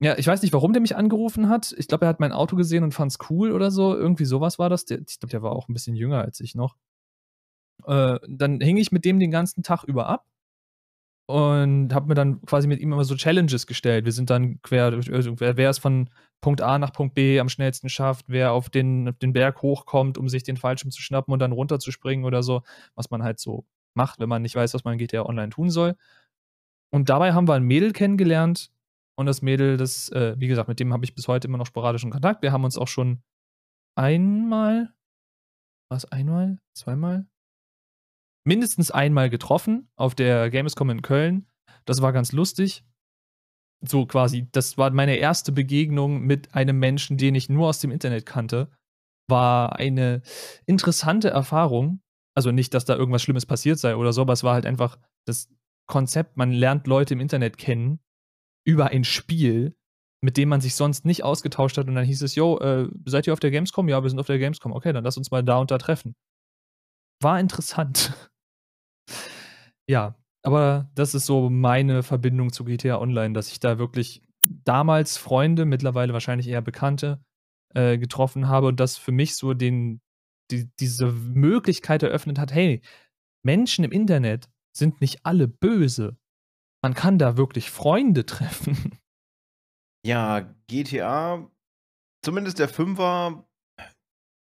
Ja, 0.03 0.17
ich 0.17 0.27
weiß 0.27 0.41
nicht, 0.43 0.53
warum 0.55 0.73
der 0.73 0.81
mich 0.81 0.97
angerufen 0.97 1.49
hat. 1.51 1.75
Ich 1.77 1.87
glaube, 1.87 2.07
er 2.07 2.09
hat 2.09 2.21
mein 2.21 2.33
Auto 2.33 2.57
gesehen 2.57 2.85
und 2.85 2.95
fand 2.95 3.13
es 3.13 3.19
cool 3.31 3.53
oder 3.53 3.71
so. 3.71 3.95
Irgendwie 3.95 4.25
sowas 4.25 4.59
war 4.59 4.71
das. 4.71 4.87
Der, 4.87 5.01
ich 5.07 5.19
glaube, 5.21 5.31
der 5.31 5.43
war 5.43 5.53
auch 5.53 5.69
ein 5.69 5.75
bisschen 5.75 5.95
jünger 5.95 6.23
als 6.23 6.41
ich 6.41 6.55
noch. 6.55 6.77
Äh, 7.87 8.19
dann 8.29 8.61
hing 8.61 8.77
ich 8.79 8.93
mit 8.93 9.05
dem 9.05 9.19
den 9.19 9.31
ganzen 9.31 9.63
Tag 9.63 9.85
über 9.85 10.07
ab 10.09 10.27
und 11.27 11.95
habe 11.95 12.09
mir 12.09 12.15
dann 12.15 12.45
quasi 12.45 12.67
mit 12.67 12.81
ihm 12.81 12.93
immer 12.93 13.05
so 13.05 13.15
Challenges 13.15 13.67
gestellt. 13.67 14.05
Wir 14.05 14.13
sind 14.13 14.31
dann 14.31 14.61
quer, 14.63 14.87
also 14.87 15.39
wer, 15.39 15.57
wer 15.57 15.71
es 15.71 15.79
von 15.79 16.11
Punkt 16.41 16.61
A 16.61 16.79
nach 16.79 16.93
Punkt 16.93 17.15
B 17.15 17.39
am 17.39 17.49
schnellsten 17.49 17.89
schafft, 17.89 18.25
wer 18.29 18.53
auf 18.53 18.69
den, 18.69 19.17
den 19.23 19.33
Berg 19.33 19.63
hochkommt, 19.63 20.19
um 20.19 20.29
sich 20.29 20.43
den 20.43 20.57
Fallschirm 20.57 20.91
zu 20.91 21.03
schnappen 21.03 21.33
und 21.33 21.39
dann 21.39 21.53
runterzuspringen 21.53 22.25
oder 22.25 22.43
so, 22.43 22.63
was 22.97 23.11
man 23.11 23.23
halt 23.23 23.39
so 23.39 23.65
macht, 23.95 24.19
wenn 24.19 24.29
man 24.29 24.43
nicht 24.43 24.57
weiß, 24.57 24.75
was 24.75 24.85
man 24.85 24.99
GTA 24.99 25.23
Online 25.25 25.51
tun 25.51 25.71
soll. 25.71 25.97
Und 26.91 27.09
dabei 27.11 27.33
haben 27.33 27.47
wir 27.47 27.55
ein 27.55 27.63
Mädel 27.63 27.93
kennengelernt, 27.93 28.73
und 29.21 29.27
das 29.27 29.43
Mädel, 29.43 29.77
das, 29.77 30.09
äh, 30.13 30.35
wie 30.39 30.49
gesagt, 30.49 30.69
mit 30.69 30.81
dem 30.81 30.95
habe 30.95 31.05
ich 31.05 31.15
bis 31.15 31.29
heute 31.29 31.47
immer 31.47 31.59
noch 31.59 31.67
sporadischen 31.67 32.11
Kontakt. 32.11 32.43
Wir 32.43 32.53
haben 32.53 32.65
uns 32.65 32.79
auch 32.79 32.89
schon 32.89 33.23
einmal, 33.95 34.95
was, 35.91 36.07
einmal? 36.07 36.59
Zweimal? 36.75 37.27
Mindestens 38.47 38.91
einmal 38.91 39.29
getroffen 39.29 39.91
auf 39.95 40.15
der 40.15 40.49
Gamescom 40.49 40.89
in 40.89 41.03
Köln. 41.03 41.47
Das 41.85 42.01
war 42.01 42.15
ganz 42.15 42.33
lustig. 42.33 42.83
So 43.87 44.07
quasi, 44.07 44.49
das 44.53 44.79
war 44.79 44.91
meine 44.91 45.17
erste 45.17 45.53
Begegnung 45.53 46.23
mit 46.23 46.55
einem 46.55 46.79
Menschen, 46.79 47.19
den 47.19 47.35
ich 47.35 47.51
nur 47.51 47.69
aus 47.69 47.79
dem 47.79 47.91
Internet 47.91 48.25
kannte. 48.25 48.71
War 49.29 49.77
eine 49.77 50.23
interessante 50.65 51.29
Erfahrung. 51.29 52.01
Also 52.35 52.53
nicht, 52.53 52.73
dass 52.73 52.87
da 52.87 52.97
irgendwas 52.97 53.21
Schlimmes 53.21 53.45
passiert 53.45 53.79
sei 53.79 53.97
oder 53.97 54.15
so, 54.15 54.23
aber 54.23 54.33
es 54.33 54.45
war 54.45 54.55
halt 54.55 54.65
einfach 54.65 54.99
das 55.27 55.51
Konzept, 55.87 56.39
man 56.39 56.53
lernt 56.53 56.87
Leute 56.87 57.13
im 57.13 57.21
Internet 57.21 57.59
kennen 57.59 58.01
über 58.65 58.89
ein 58.89 59.05
Spiel, 59.05 59.75
mit 60.23 60.37
dem 60.37 60.49
man 60.49 60.61
sich 60.61 60.75
sonst 60.75 61.05
nicht 61.05 61.25
ausgetauscht 61.25 61.79
hat. 61.79 61.89
Und 61.89 61.95
dann 61.95 62.05
hieß 62.05 62.23
es, 62.23 62.35
yo, 62.35 62.59
äh, 62.59 62.89
seid 63.07 63.27
ihr 63.27 63.33
auf 63.33 63.41
der 63.41 63.51
Gamescom? 63.51 63.89
Ja, 63.89 64.03
wir 64.03 64.11
sind 64.11 64.19
auf 64.19 64.27
der 64.27 64.39
Gamescom. 64.39 64.73
Okay, 64.73 64.93
dann 64.93 65.05
lass 65.05 65.17
uns 65.17 65.31
mal 65.31 65.43
da 65.43 65.59
und 65.59 65.71
da 65.71 65.79
treffen. 65.79 66.15
War 67.23 67.41
interessant. 67.41 68.15
ja, 69.89 70.17
aber 70.43 70.91
das 70.95 71.15
ist 71.15 71.27
so 71.27 71.51
meine 71.51 72.03
Verbindung 72.03 72.53
zu 72.53 72.65
GTA 72.65 72.99
Online, 72.99 73.35
dass 73.35 73.51
ich 73.51 73.61
da 73.61 73.79
wirklich 73.79 74.23
damals 74.43 75.17
Freunde, 75.17 75.65
mittlerweile 75.65 76.13
wahrscheinlich 76.13 76.49
eher 76.49 76.63
Bekannte, 76.63 77.23
äh, 77.75 77.99
getroffen 77.99 78.49
habe 78.49 78.69
und 78.69 78.81
das 78.81 78.97
für 78.97 79.13
mich 79.13 79.37
so 79.37 79.55
den, 79.55 80.01
die, 80.51 80.69
diese 80.81 81.13
Möglichkeit 81.13 82.03
eröffnet 82.03 82.39
hat, 82.39 82.53
hey, 82.53 82.83
Menschen 83.43 83.85
im 83.85 83.93
Internet 83.93 84.49
sind 84.73 85.01
nicht 85.01 85.25
alle 85.25 85.49
böse 85.49 86.17
man 86.83 86.95
kann 86.95 87.19
da 87.19 87.37
wirklich 87.37 87.71
Freunde 87.71 88.27
treffen. 88.27 88.99
Ja, 90.05 90.55
GTA, 90.67 91.51
zumindest 92.25 92.59
der 92.59 92.69
Fünfer, 92.69 93.47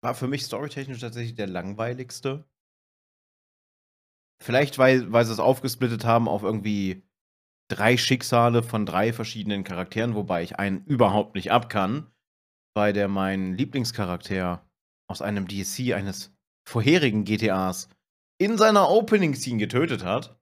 war 0.03 0.13
für 0.13 0.27
mich 0.27 0.43
storytechnisch 0.43 0.99
tatsächlich 0.99 1.35
der 1.35 1.47
langweiligste. 1.47 2.45
Vielleicht, 4.43 4.77
weil, 4.77 5.11
weil 5.11 5.25
sie 5.25 5.31
es 5.31 5.39
aufgesplittet 5.39 6.05
haben 6.05 6.27
auf 6.27 6.43
irgendwie 6.43 7.03
drei 7.69 7.97
Schicksale 7.97 8.63
von 8.63 8.85
drei 8.85 9.11
verschiedenen 9.11 9.63
Charakteren, 9.63 10.15
wobei 10.15 10.43
ich 10.43 10.59
einen 10.59 10.83
überhaupt 10.85 11.35
nicht 11.35 11.51
ab 11.51 11.69
kann, 11.69 12.11
weil 12.75 12.93
der 12.93 13.07
mein 13.07 13.53
Lieblingscharakter 13.53 14.69
aus 15.09 15.21
einem 15.21 15.47
DSC 15.47 15.93
eines 15.93 16.35
vorherigen 16.67 17.23
GTAs 17.23 17.89
in 18.39 18.57
seiner 18.57 18.89
Opening-Scene 18.89 19.57
getötet 19.57 20.03
hat. 20.03 20.36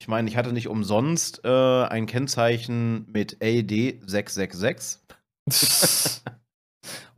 Ich 0.00 0.08
meine, 0.08 0.28
ich 0.28 0.36
hatte 0.36 0.52
nicht 0.52 0.68
umsonst 0.68 1.44
äh, 1.44 1.84
ein 1.84 2.06
Kennzeichen 2.06 3.10
mit 3.10 3.42
AD 3.42 4.00
666. 4.06 5.00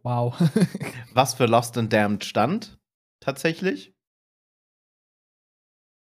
wow. 0.03 0.35
Was 1.13 1.35
für 1.35 1.47
Lost 1.47 1.77
and 1.77 1.93
Damned 1.93 2.25
stand, 2.25 2.79
tatsächlich. 3.21 3.95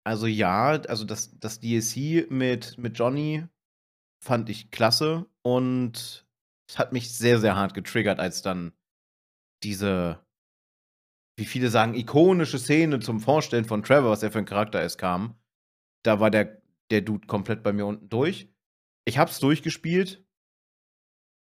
Also 0.07 0.27
ja, 0.27 0.71
also 0.71 1.05
das, 1.05 1.39
das 1.39 1.61
DLC 1.61 2.31
mit, 2.31 2.79
mit 2.79 2.99
Johnny 2.99 3.47
fand 4.25 4.49
ich 4.49 4.71
klasse 4.71 5.27
und 5.43 6.27
es 6.71 6.79
hat 6.79 6.93
mich 6.93 7.13
sehr, 7.13 7.39
sehr 7.39 7.57
hart 7.57 7.75
getriggert, 7.75 8.19
als 8.19 8.43
dann 8.43 8.73
diese, 9.63 10.25
wie 11.37 11.45
viele 11.45 11.69
sagen, 11.69 11.95
ikonische 11.95 12.59
Szene 12.59 13.01
zum 13.01 13.21
Vorstellen 13.21 13.67
von 13.67 13.83
Trevor, 13.83 14.11
was 14.11 14.23
er 14.23 14.33
für 14.33 14.39
ein 14.39 14.47
Charakter 14.47 14.83
ist, 14.83 14.97
kam. 14.97 15.35
Da 16.03 16.21
war 16.21 16.31
der 16.31 16.60
der 16.91 17.01
Dude 17.03 17.27
komplett 17.27 17.63
bei 17.63 17.73
mir 17.73 17.87
unten 17.87 18.09
durch. 18.09 18.53
Ich 19.05 19.19
hab's 19.19 19.41
durchgespielt. 19.41 20.25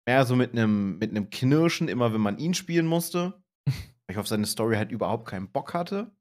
Mehr 0.08 0.26
so 0.26 0.36
mit 0.36 0.52
einem 0.52 0.98
mit 1.00 1.32
Knirschen, 1.32 1.88
immer 1.88 2.14
wenn 2.14 2.22
man 2.22 2.38
ihn 2.38 2.54
spielen 2.54 2.86
musste. 2.86 3.44
ich 4.08 4.18
auf 4.18 4.28
seine 4.28 4.46
Story 4.46 4.76
halt 4.76 4.92
überhaupt 4.92 5.28
keinen 5.28 5.52
Bock 5.52 5.74
hatte. 5.74 6.16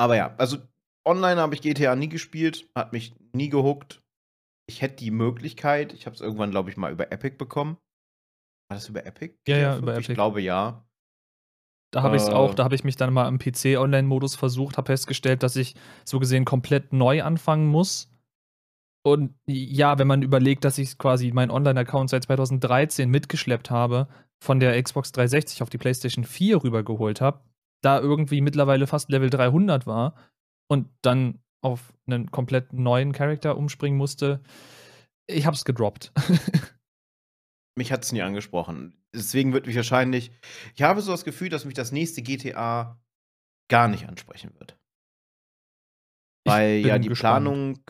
Aber 0.00 0.16
ja, 0.16 0.34
also 0.36 0.58
online 1.04 1.40
habe 1.40 1.54
ich 1.54 1.60
GTA 1.60 1.96
nie 1.96 2.08
gespielt, 2.08 2.70
hat 2.74 2.92
mich 2.92 3.14
nie 3.32 3.48
gehuckt. 3.48 4.02
Ich 4.68 4.80
hätte 4.80 4.96
die 4.96 5.10
Möglichkeit, 5.10 5.92
ich 5.92 6.06
habe 6.06 6.14
es 6.14 6.20
irgendwann, 6.20 6.50
glaube 6.50 6.70
ich, 6.70 6.76
mal 6.76 6.92
über 6.92 7.10
Epic 7.10 7.36
bekommen. 7.36 7.78
War 8.70 8.76
das 8.76 8.88
über 8.88 9.04
Epic? 9.06 9.34
Ja, 9.48 9.56
ja, 9.56 9.78
über 9.78 9.94
Epic. 9.94 10.12
Ich 10.12 10.14
glaube 10.14 10.40
ja. 10.40 10.87
Da 11.90 12.02
habe 12.02 12.16
ich 12.16 12.22
es 12.22 12.28
auch, 12.28 12.54
da 12.54 12.64
habe 12.64 12.74
ich 12.74 12.84
mich 12.84 12.96
dann 12.96 13.14
mal 13.14 13.28
im 13.28 13.38
PC-Online-Modus 13.38 14.36
versucht, 14.36 14.76
habe 14.76 14.86
festgestellt, 14.86 15.42
dass 15.42 15.56
ich 15.56 15.74
so 16.04 16.18
gesehen 16.18 16.44
komplett 16.44 16.92
neu 16.92 17.22
anfangen 17.22 17.66
muss. 17.66 18.10
Und 19.02 19.34
ja, 19.46 19.98
wenn 19.98 20.06
man 20.06 20.22
überlegt, 20.22 20.64
dass 20.64 20.76
ich 20.76 20.98
quasi 20.98 21.32
meinen 21.32 21.50
Online-Account 21.50 22.10
seit 22.10 22.24
2013 22.24 23.08
mitgeschleppt 23.08 23.70
habe, 23.70 24.08
von 24.40 24.60
der 24.60 24.80
Xbox 24.80 25.12
360 25.12 25.62
auf 25.62 25.70
die 25.70 25.78
PlayStation 25.78 26.24
4 26.24 26.62
rübergeholt 26.62 27.20
habe, 27.20 27.40
da 27.82 27.98
irgendwie 27.98 28.40
mittlerweile 28.40 28.86
fast 28.86 29.10
Level 29.10 29.30
300 29.30 29.86
war 29.86 30.14
und 30.68 30.88
dann 31.02 31.40
auf 31.62 31.92
einen 32.06 32.30
komplett 32.30 32.72
neuen 32.72 33.12
Charakter 33.12 33.56
umspringen 33.56 33.98
musste, 33.98 34.40
ich 35.26 35.46
habe 35.46 35.56
es 35.56 35.64
gedroppt. 35.64 36.12
mich 37.78 37.90
hat 37.90 38.04
es 38.04 38.12
nie 38.12 38.20
angesprochen. 38.20 38.94
Deswegen 39.14 39.54
wird 39.54 39.66
mich 39.66 39.76
wahrscheinlich. 39.76 40.30
Ich 40.74 40.82
habe 40.82 41.00
so 41.00 41.12
das 41.12 41.24
Gefühl, 41.24 41.48
dass 41.48 41.64
mich 41.64 41.74
das 41.74 41.92
nächste 41.92 42.20
GTA 42.20 43.00
gar 43.70 43.88
nicht 43.88 44.06
ansprechen 44.06 44.52
wird. 44.58 44.78
Weil 46.46 46.84
ja 46.84 46.98
die 46.98 47.08
gespannt. 47.08 47.44
Planung, 47.44 47.80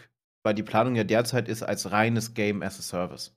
weil 0.44 0.54
die 0.54 0.62
Planung 0.62 0.94
ja 0.94 1.04
derzeit 1.04 1.48
ist 1.48 1.62
als 1.62 1.90
reines 1.90 2.34
Game 2.34 2.62
as 2.62 2.78
a 2.78 2.82
Service. 2.82 3.36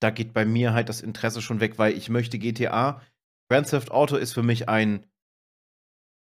Da 0.00 0.10
geht 0.10 0.32
bei 0.32 0.44
mir 0.44 0.72
halt 0.72 0.88
das 0.88 1.00
Interesse 1.00 1.42
schon 1.42 1.60
weg, 1.60 1.78
weil 1.78 1.96
ich 1.96 2.08
möchte 2.08 2.38
GTA. 2.38 3.02
Grand 3.50 3.68
Theft 3.68 3.90
Auto 3.90 4.16
ist 4.16 4.32
für 4.32 4.42
mich 4.42 4.68
ein, 4.68 5.06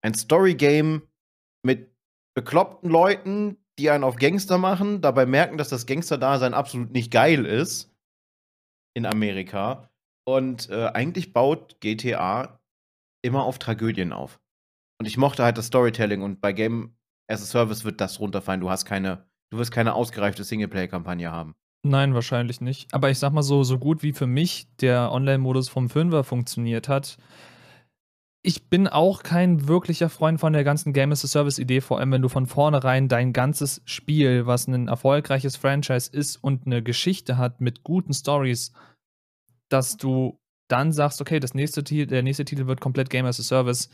ein 0.02 0.14
Story-Game 0.14 1.02
mit 1.62 1.94
bekloppten 2.34 2.90
Leuten, 2.90 3.56
die 3.78 3.90
einen 3.90 4.04
auf 4.04 4.16
Gangster 4.16 4.58
machen, 4.58 5.00
dabei 5.00 5.26
merken, 5.26 5.58
dass 5.58 5.68
das 5.68 5.86
Gangster-Dasein 5.86 6.54
absolut 6.54 6.90
nicht 6.90 7.10
geil 7.10 7.46
ist 7.46 7.89
in 8.94 9.06
Amerika. 9.06 9.90
Und 10.24 10.68
äh, 10.70 10.86
eigentlich 10.86 11.32
baut 11.32 11.80
GTA 11.80 12.60
immer 13.22 13.44
auf 13.44 13.58
Tragödien 13.58 14.12
auf. 14.12 14.40
Und 14.98 15.06
ich 15.06 15.16
mochte 15.16 15.42
halt 15.42 15.58
das 15.58 15.66
Storytelling 15.66 16.22
und 16.22 16.40
bei 16.40 16.52
Game 16.52 16.94
as 17.26 17.42
a 17.42 17.46
Service 17.46 17.84
wird 17.84 18.00
das 18.00 18.20
runterfallen. 18.20 18.60
Du 18.60 18.70
hast 18.70 18.84
keine, 18.84 19.24
du 19.50 19.58
wirst 19.58 19.72
keine 19.72 19.94
ausgereifte 19.94 20.44
Singleplayer-Kampagne 20.44 21.30
haben. 21.30 21.54
Nein, 21.82 22.14
wahrscheinlich 22.14 22.60
nicht. 22.60 22.92
Aber 22.92 23.10
ich 23.10 23.18
sag 23.18 23.32
mal 23.32 23.42
so, 23.42 23.64
so 23.64 23.78
gut 23.78 24.02
wie 24.02 24.12
für 24.12 24.26
mich 24.26 24.66
der 24.80 25.10
Online-Modus 25.12 25.70
vom 25.70 25.88
Fünfer 25.88 26.24
funktioniert 26.24 26.88
hat. 26.88 27.16
Ich 28.42 28.68
bin 28.70 28.88
auch 28.88 29.22
kein 29.22 29.68
wirklicher 29.68 30.08
Freund 30.08 30.40
von 30.40 30.54
der 30.54 30.64
ganzen 30.64 30.94
Game 30.94 31.12
as 31.12 31.24
a 31.24 31.28
Service-Idee, 31.28 31.82
vor 31.82 31.98
allem 31.98 32.12
wenn 32.12 32.22
du 32.22 32.28
von 32.28 32.46
vornherein 32.46 33.08
dein 33.08 33.34
ganzes 33.34 33.82
Spiel, 33.84 34.46
was 34.46 34.66
ein 34.66 34.88
erfolgreiches 34.88 35.56
Franchise 35.56 36.10
ist 36.10 36.36
und 36.36 36.66
eine 36.66 36.82
Geschichte 36.82 37.36
hat 37.36 37.60
mit 37.60 37.82
guten 37.82 38.14
Stories, 38.14 38.72
dass 39.68 39.98
du 39.98 40.38
dann 40.68 40.92
sagst, 40.92 41.20
okay, 41.20 41.38
das 41.38 41.52
nächste 41.52 41.82
der 41.82 42.22
nächste 42.22 42.46
Titel 42.46 42.66
wird 42.66 42.80
komplett 42.80 43.10
Game 43.10 43.26
as 43.26 43.40
a 43.40 43.42
Service 43.42 43.90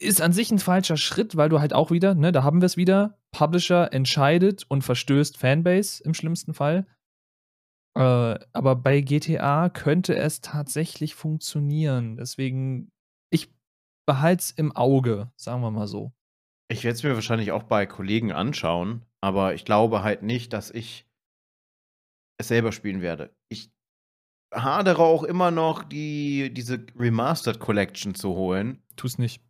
ist 0.00 0.22
an 0.22 0.32
sich 0.32 0.50
ein 0.50 0.58
falscher 0.58 0.96
Schritt, 0.96 1.36
weil 1.36 1.50
du 1.50 1.60
halt 1.60 1.74
auch 1.74 1.90
wieder, 1.90 2.14
ne, 2.14 2.32
da 2.32 2.42
haben 2.42 2.62
wir 2.62 2.66
es 2.66 2.76
wieder, 2.76 3.18
Publisher 3.32 3.92
entscheidet 3.92 4.64
und 4.68 4.82
verstößt 4.82 5.36
Fanbase 5.36 6.02
im 6.02 6.14
schlimmsten 6.14 6.54
Fall. 6.54 6.86
Äh, 7.96 8.38
aber 8.52 8.76
bei 8.76 9.00
GTA 9.00 9.68
könnte 9.68 10.16
es 10.16 10.40
tatsächlich 10.40 11.14
funktionieren. 11.14 12.16
Deswegen, 12.16 12.90
ich 13.30 13.52
behalte 14.06 14.40
es 14.40 14.50
im 14.52 14.74
Auge, 14.74 15.30
sagen 15.36 15.62
wir 15.62 15.70
mal 15.70 15.88
so. 15.88 16.12
Ich 16.70 16.84
werde 16.84 16.94
es 16.96 17.02
mir 17.02 17.14
wahrscheinlich 17.14 17.52
auch 17.52 17.64
bei 17.64 17.86
Kollegen 17.86 18.32
anschauen, 18.32 19.04
aber 19.20 19.54
ich 19.54 19.64
glaube 19.64 20.02
halt 20.04 20.22
nicht, 20.22 20.52
dass 20.52 20.70
ich 20.70 21.06
es 22.38 22.48
selber 22.48 22.70
spielen 22.70 23.02
werde. 23.02 23.34
Ich 23.48 23.72
hadere 24.54 25.02
auch 25.02 25.24
immer 25.24 25.50
noch, 25.50 25.82
die, 25.82 26.54
diese 26.54 26.86
Remastered 26.96 27.58
Collection 27.58 28.14
zu 28.14 28.30
holen. 28.34 28.82
Tu 28.96 29.08
es 29.08 29.18
nicht 29.18 29.42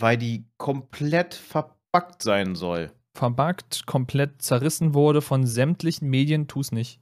weil 0.00 0.16
die 0.16 0.46
komplett 0.56 1.34
verbuggt 1.34 2.22
sein 2.22 2.54
soll. 2.54 2.92
Verbuggt, 3.14 3.86
komplett 3.86 4.42
zerrissen 4.42 4.94
wurde 4.94 5.20
von 5.20 5.46
sämtlichen 5.46 6.08
Medien, 6.08 6.48
tu 6.48 6.60
es 6.60 6.72
nicht. 6.72 7.00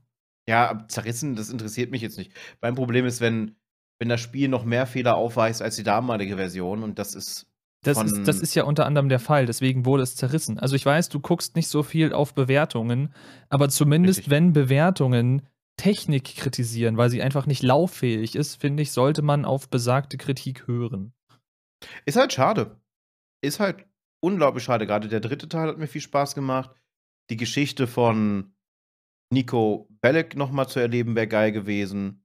Ja, 0.49 0.85
zerrissen, 0.89 1.37
das 1.37 1.51
interessiert 1.51 1.91
mich 1.91 2.03
jetzt 2.03 2.19
nicht. 2.19 2.33
Mein 2.61 2.75
Problem 2.75 3.05
ist, 3.07 3.21
wenn, 3.21 3.57
wenn 3.99 4.09
das 4.09 4.21
Spiel 4.21 4.49
noch 4.49 4.65
mehr 4.65 4.87
Fehler 4.87 5.17
aufweist 5.17 5.63
als 5.63 5.77
die 5.77 5.83
damalige 5.83 6.37
Version 6.37 6.83
und 6.83 6.99
das 6.99 7.15
ist. 7.15 7.47
Das 7.85 8.03
ist, 8.03 8.27
das 8.27 8.41
ist 8.41 8.57
ja 8.57 8.65
unter 8.65 8.87
anderem 8.87 9.09
der 9.09 9.21
Fall, 9.21 9.47
deswegen 9.47 9.85
wurde 9.85 10.03
es 10.03 10.17
zerrissen. 10.17 10.59
Also 10.59 10.75
ich 10.75 10.85
weiß, 10.85 11.11
du 11.11 11.21
guckst 11.21 11.55
nicht 11.55 11.69
so 11.69 11.85
viel 11.85 12.13
auf 12.13 12.35
Bewertungen, 12.35 13.15
aber 13.51 13.69
zumindest 13.69 14.19
Richtig. 14.19 14.31
wenn 14.33 14.53
Bewertungen 14.53 15.43
Technik 15.77 16.25
kritisieren, 16.25 16.97
weil 16.97 17.09
sie 17.09 17.23
einfach 17.23 17.47
nicht 17.47 17.63
lauffähig 17.63 18.35
ist, 18.35 18.61
finde 18.61 18.83
ich, 18.83 18.91
sollte 18.91 19.23
man 19.23 19.45
auf 19.45 19.69
besagte 19.69 20.17
Kritik 20.17 20.67
hören. 20.67 21.13
Ist 22.05 22.17
halt 22.17 22.33
schade 22.33 22.81
ist 23.41 23.61
halt 23.61 23.87
unglaublich 24.21 24.65
schade. 24.65 24.87
Gerade 24.87 25.09
der 25.09 25.21
dritte 25.21 25.49
Teil 25.49 25.69
hat 25.69 25.79
mir 25.79 25.87
viel 25.87 26.01
Spaß 26.01 26.35
gemacht. 26.35 26.71
Die 27.31 27.37
Geschichte 27.37 27.87
von 27.87 28.55
Nico 29.33 29.88
Bellic 30.01 30.37
nochmal 30.37 30.69
zu 30.69 30.81
erleben, 30.81 31.17
wäre 31.17 31.29
geil 31.29 31.53
gewesen. 31.53 32.25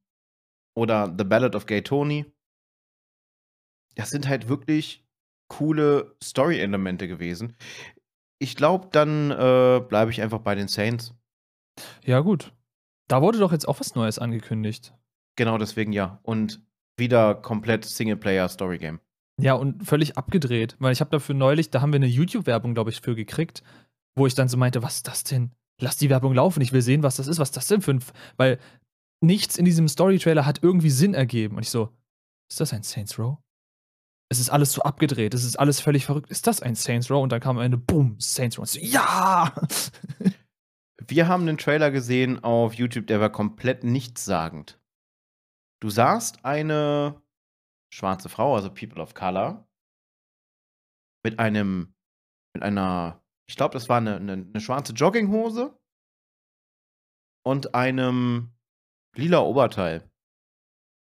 Oder 0.75 1.13
The 1.17 1.23
Ballad 1.23 1.55
of 1.55 1.65
Gay 1.65 1.81
Tony. 1.81 2.25
Das 3.95 4.09
sind 4.09 4.27
halt 4.27 4.47
wirklich 4.49 5.05
coole 5.47 6.15
Story-Elemente 6.23 7.07
gewesen. 7.07 7.55
Ich 8.39 8.55
glaube, 8.55 8.89
dann 8.91 9.31
äh, 9.31 9.81
bleibe 9.87 10.11
ich 10.11 10.21
einfach 10.21 10.39
bei 10.39 10.55
den 10.55 10.67
Saints. 10.67 11.13
Ja, 12.03 12.21
gut. 12.21 12.53
Da 13.07 13.21
wurde 13.21 13.39
doch 13.39 13.51
jetzt 13.51 13.67
auch 13.67 13.79
was 13.79 13.95
Neues 13.95 14.19
angekündigt. 14.19 14.93
Genau 15.35 15.57
deswegen 15.57 15.93
ja. 15.93 16.19
Und 16.23 16.61
wieder 16.97 17.35
komplett 17.35 17.85
Singleplayer-Story-Game. 17.85 18.99
Ja, 19.39 19.53
und 19.53 19.83
völlig 19.85 20.17
abgedreht, 20.17 20.75
weil 20.79 20.93
ich 20.93 20.99
habe 20.99 21.09
dafür 21.09 21.33
neulich, 21.33 21.71
da 21.71 21.81
haben 21.81 21.91
wir 21.91 21.97
eine 21.97 22.07
YouTube-Werbung, 22.07 22.75
glaube 22.75 22.91
ich, 22.91 23.01
für 23.01 23.15
gekriegt, 23.15 23.63
wo 24.15 24.27
ich 24.27 24.35
dann 24.35 24.47
so 24.47 24.57
meinte, 24.57 24.83
was 24.83 24.97
ist 24.97 25.07
das 25.07 25.23
denn? 25.23 25.51
Lass 25.79 25.97
die 25.97 26.09
Werbung 26.09 26.33
laufen, 26.33 26.61
ich 26.61 26.71
will 26.71 26.81
sehen, 26.81 27.03
was 27.03 27.15
das 27.15 27.27
ist, 27.27 27.39
was 27.39 27.51
das 27.51 27.67
denn 27.67 27.81
für 27.81 27.91
ein. 27.91 28.03
Weil 28.37 28.59
nichts 29.21 29.57
in 29.57 29.65
diesem 29.65 29.87
Story-Trailer 29.87 30.45
hat 30.45 30.61
irgendwie 30.61 30.89
Sinn 30.89 31.13
ergeben. 31.13 31.57
Und 31.57 31.63
ich 31.63 31.69
so, 31.69 31.89
ist 32.49 32.59
das 32.59 32.73
ein 32.73 32.83
Saints 32.83 33.17
Row? 33.17 33.37
Es 34.29 34.39
ist 34.39 34.49
alles 34.49 34.71
so 34.71 34.81
abgedreht, 34.81 35.33
es 35.33 35.43
ist 35.43 35.57
alles 35.57 35.79
völlig 35.79 36.05
verrückt. 36.05 36.29
Ist 36.29 36.47
das 36.47 36.61
ein 36.61 36.75
Saints 36.75 37.09
Row? 37.09 37.21
Und 37.21 37.31
dann 37.31 37.39
kam 37.39 37.57
am 37.57 37.63
Ende, 37.63 37.77
boom, 37.77 38.19
Saints 38.19 38.57
Row. 38.57 38.63
Und 38.63 38.69
so, 38.69 38.79
ja! 38.79 39.53
Wir 41.07 41.27
haben 41.27 41.43
einen 41.43 41.57
Trailer 41.57 41.91
gesehen 41.91 42.43
auf 42.43 42.75
YouTube, 42.75 43.07
der 43.07 43.19
war 43.19 43.29
komplett 43.29 43.83
nichtssagend. 43.83 44.79
Du 45.81 45.89
sahst 45.89 46.45
eine 46.45 47.21
schwarze 47.93 48.29
Frau, 48.29 48.55
also 48.55 48.69
People 48.69 49.01
of 49.01 49.13
Color, 49.13 49.67
mit 51.23 51.39
einem, 51.39 51.93
mit 52.53 52.63
einer, 52.63 53.22
ich 53.47 53.55
glaube, 53.55 53.73
das 53.73 53.89
war 53.89 53.97
eine, 53.97 54.15
eine, 54.15 54.33
eine 54.33 54.61
schwarze 54.61 54.93
Jogginghose 54.93 55.77
und 57.45 57.75
einem 57.75 58.53
lila 59.15 59.39
Oberteil. 59.39 60.09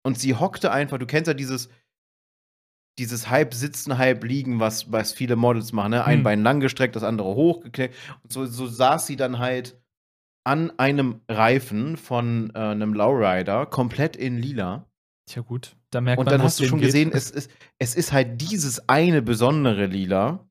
Und 0.04 0.18
sie 0.18 0.34
hockte 0.34 0.70
einfach, 0.70 0.98
du 0.98 1.06
kennst 1.06 1.28
ja 1.28 1.34
dieses, 1.34 1.68
dieses 2.98 3.28
halb 3.28 3.54
sitzen, 3.54 3.98
halb 3.98 4.24
liegen, 4.24 4.60
was, 4.60 4.90
was 4.92 5.12
viele 5.12 5.36
Models 5.36 5.72
machen, 5.72 5.90
ne? 5.90 6.04
Ein 6.04 6.18
hm. 6.18 6.24
Bein 6.24 6.42
langgestreckt, 6.42 6.96
das 6.96 7.02
andere 7.02 7.34
hochgeknickt. 7.34 7.94
Und 8.22 8.32
so, 8.32 8.46
so 8.46 8.66
saß 8.66 9.06
sie 9.06 9.16
dann 9.16 9.38
halt 9.38 9.80
an 10.44 10.70
einem 10.78 11.22
Reifen 11.28 11.96
von 11.96 12.52
äh, 12.54 12.58
einem 12.58 12.94
Lowrider, 12.94 13.66
komplett 13.66 14.16
in 14.16 14.38
lila. 14.38 14.86
Tja, 15.28 15.42
gut. 15.42 15.76
Da 15.90 16.00
merkt 16.00 16.20
und 16.20 16.26
man, 16.26 16.32
dann 16.32 16.42
hast 16.42 16.60
du 16.60 16.64
schon 16.64 16.78
geht. 16.78 16.88
gesehen, 16.88 17.10
es 17.12 17.30
ist, 17.30 17.50
es 17.78 17.96
ist 17.96 18.12
halt 18.12 18.40
dieses 18.40 18.88
eine 18.88 19.22
besondere 19.22 19.86
Lila. 19.86 20.45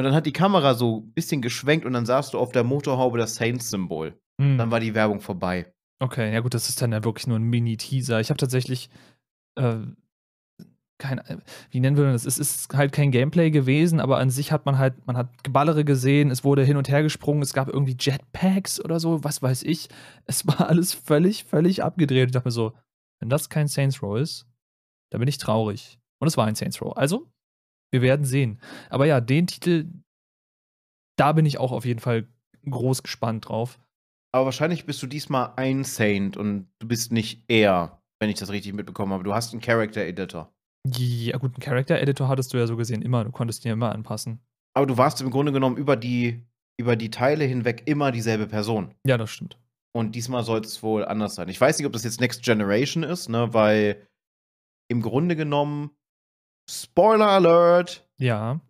Und 0.00 0.04
dann 0.04 0.14
hat 0.14 0.24
die 0.24 0.32
Kamera 0.32 0.72
so 0.72 1.00
ein 1.00 1.12
bisschen 1.12 1.42
geschwenkt 1.42 1.84
und 1.84 1.92
dann 1.92 2.06
sahst 2.06 2.32
du 2.32 2.38
auf 2.38 2.52
der 2.52 2.64
Motorhaube 2.64 3.18
das 3.18 3.34
Saints-Symbol. 3.34 4.18
Hm. 4.40 4.56
Dann 4.56 4.70
war 4.70 4.80
die 4.80 4.94
Werbung 4.94 5.20
vorbei. 5.20 5.74
Okay, 5.98 6.32
ja 6.32 6.40
gut, 6.40 6.54
das 6.54 6.70
ist 6.70 6.80
dann 6.80 6.92
ja 6.92 7.04
wirklich 7.04 7.26
nur 7.26 7.38
ein 7.38 7.42
Mini-Teaser. 7.42 8.18
Ich 8.18 8.30
habe 8.30 8.38
tatsächlich 8.38 8.88
äh, 9.56 9.76
kein, 10.96 11.20
wie 11.70 11.80
nennen 11.80 11.98
wir 11.98 12.10
das? 12.10 12.24
Es 12.24 12.38
ist 12.38 12.72
halt 12.74 12.92
kein 12.92 13.10
Gameplay 13.10 13.50
gewesen, 13.50 14.00
aber 14.00 14.16
an 14.16 14.30
sich 14.30 14.52
hat 14.52 14.64
man 14.64 14.78
halt, 14.78 15.06
man 15.06 15.18
hat 15.18 15.44
Geballere 15.44 15.84
gesehen, 15.84 16.30
es 16.30 16.44
wurde 16.44 16.64
hin 16.64 16.78
und 16.78 16.88
her 16.88 17.02
gesprungen, 17.02 17.42
es 17.42 17.52
gab 17.52 17.68
irgendwie 17.68 17.96
Jetpacks 18.00 18.82
oder 18.82 19.00
so, 19.00 19.22
was 19.22 19.42
weiß 19.42 19.64
ich. 19.64 19.90
Es 20.24 20.46
war 20.46 20.66
alles 20.66 20.94
völlig, 20.94 21.44
völlig 21.44 21.84
abgedreht. 21.84 22.28
Ich 22.28 22.32
dachte 22.32 22.48
mir 22.48 22.52
so, 22.52 22.72
wenn 23.18 23.28
das 23.28 23.50
kein 23.50 23.68
Saints 23.68 24.02
Row 24.02 24.18
ist, 24.18 24.46
dann 25.10 25.18
bin 25.18 25.28
ich 25.28 25.36
traurig. 25.36 25.98
Und 26.20 26.28
es 26.28 26.38
war 26.38 26.46
ein 26.46 26.54
Saints 26.54 26.80
Row. 26.80 26.96
Also, 26.96 27.30
wir 27.92 28.02
werden 28.02 28.24
sehen. 28.24 28.60
Aber 28.88 29.06
ja, 29.06 29.20
den 29.20 29.46
Titel, 29.46 29.86
da 31.16 31.32
bin 31.32 31.46
ich 31.46 31.58
auch 31.58 31.72
auf 31.72 31.84
jeden 31.84 32.00
Fall 32.00 32.28
groß 32.68 33.02
gespannt 33.02 33.48
drauf. 33.48 33.78
Aber 34.32 34.46
wahrscheinlich 34.46 34.86
bist 34.86 35.02
du 35.02 35.06
diesmal 35.06 35.52
ein 35.56 35.84
Saint 35.84 36.36
und 36.36 36.68
du 36.78 36.86
bist 36.86 37.12
nicht 37.12 37.44
er, 37.48 38.00
wenn 38.20 38.30
ich 38.30 38.38
das 38.38 38.50
richtig 38.50 38.72
mitbekommen 38.74 39.12
habe. 39.12 39.24
Du 39.24 39.34
hast 39.34 39.52
einen 39.52 39.60
Character 39.60 40.02
Editor. 40.02 40.52
Ja, 40.86 41.36
gut, 41.38 41.54
einen 41.54 41.60
Character 41.60 42.00
Editor 42.00 42.28
hattest 42.28 42.52
du 42.52 42.58
ja 42.58 42.66
so 42.66 42.76
gesehen 42.76 43.02
immer. 43.02 43.24
Du 43.24 43.32
konntest 43.32 43.64
ihn 43.64 43.68
ja 43.68 43.74
immer 43.74 43.92
anpassen. 43.92 44.40
Aber 44.74 44.86
du 44.86 44.96
warst 44.96 45.20
im 45.20 45.30
Grunde 45.30 45.52
genommen 45.52 45.76
über 45.76 45.96
die, 45.96 46.46
über 46.78 46.96
die 46.96 47.10
Teile 47.10 47.44
hinweg 47.44 47.82
immer 47.86 48.12
dieselbe 48.12 48.46
Person. 48.46 48.94
Ja, 49.04 49.18
das 49.18 49.30
stimmt. 49.30 49.58
Und 49.92 50.14
diesmal 50.14 50.44
soll 50.44 50.60
es 50.60 50.82
wohl 50.82 51.04
anders 51.04 51.34
sein. 51.34 51.48
Ich 51.48 51.60
weiß 51.60 51.78
nicht, 51.78 51.86
ob 51.86 51.92
das 51.92 52.04
jetzt 52.04 52.20
Next 52.20 52.44
Generation 52.44 53.02
ist, 53.02 53.28
ne, 53.28 53.52
weil 53.52 54.06
im 54.88 55.02
Grunde 55.02 55.34
genommen, 55.34 55.90
Spoiler 56.70 57.26
Alert! 57.26 58.06
Ja. 58.18 58.60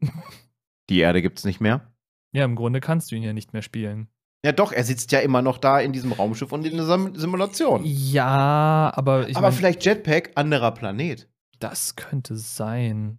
Die 0.88 1.01
Erde 1.01 1.20
gibt's 1.20 1.44
nicht 1.44 1.61
mehr. 1.61 1.92
Ja, 2.32 2.44
im 2.44 2.57
Grunde 2.57 2.80
kannst 2.80 3.11
du 3.11 3.16
ihn 3.16 3.22
ja 3.22 3.32
nicht 3.32 3.53
mehr 3.53 3.62
spielen. 3.62 4.09
Ja, 4.44 4.53
doch, 4.53 4.72
er 4.72 4.84
sitzt 4.84 5.12
ja 5.12 5.18
immer 5.18 5.42
noch 5.42 5.59
da 5.59 5.80
in 5.80 5.92
diesem 5.92 6.12
Raumschiff 6.12 6.51
und 6.53 6.64
in 6.64 6.76
der 6.76 6.86
Simulation. 6.86 7.82
Ja, 7.84 8.90
aber 8.94 9.28
ich. 9.28 9.36
Aber 9.36 9.48
mein, 9.48 9.53
vielleicht 9.53 9.84
Jetpack, 9.84 10.30
anderer 10.36 10.72
Planet. 10.72 11.28
Das 11.59 11.94
könnte 11.94 12.36
sein. 12.36 13.18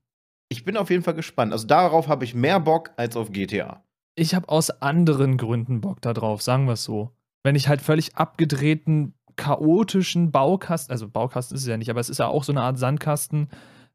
Ich 0.50 0.66
bin 0.66 0.78
auf 0.78 0.90
jeden 0.90 1.04
Fall 1.04 1.14
gespannt. 1.14 1.54
Also 1.54 1.68
darauf 1.68 2.08
habe 2.08 2.26
ich 2.26 2.34
mehr 2.34 2.60
Bock 2.60 2.90
als 2.98 3.16
auf 3.16 3.32
GTA. 3.32 3.84
Ich 4.16 4.34
habe 4.34 4.50
aus 4.50 4.72
anderen 4.82 5.38
Gründen 5.38 5.80
Bock 5.80 6.02
darauf, 6.02 6.42
sagen 6.42 6.66
wir 6.66 6.74
es 6.74 6.84
so 6.84 7.12
wenn 7.44 7.56
ich 7.56 7.68
halt 7.68 7.82
völlig 7.82 8.16
abgedrehten, 8.16 9.14
chaotischen 9.36 10.32
Baukasten, 10.32 10.92
also 10.92 11.08
Baukasten 11.08 11.56
ist 11.56 11.64
es 11.64 11.68
ja 11.68 11.78
nicht, 11.78 11.90
aber 11.90 12.00
es 12.00 12.10
ist 12.10 12.20
ja 12.20 12.28
auch 12.28 12.44
so 12.44 12.52
eine 12.52 12.62
Art 12.62 12.78
Sandkasten, 12.78 13.50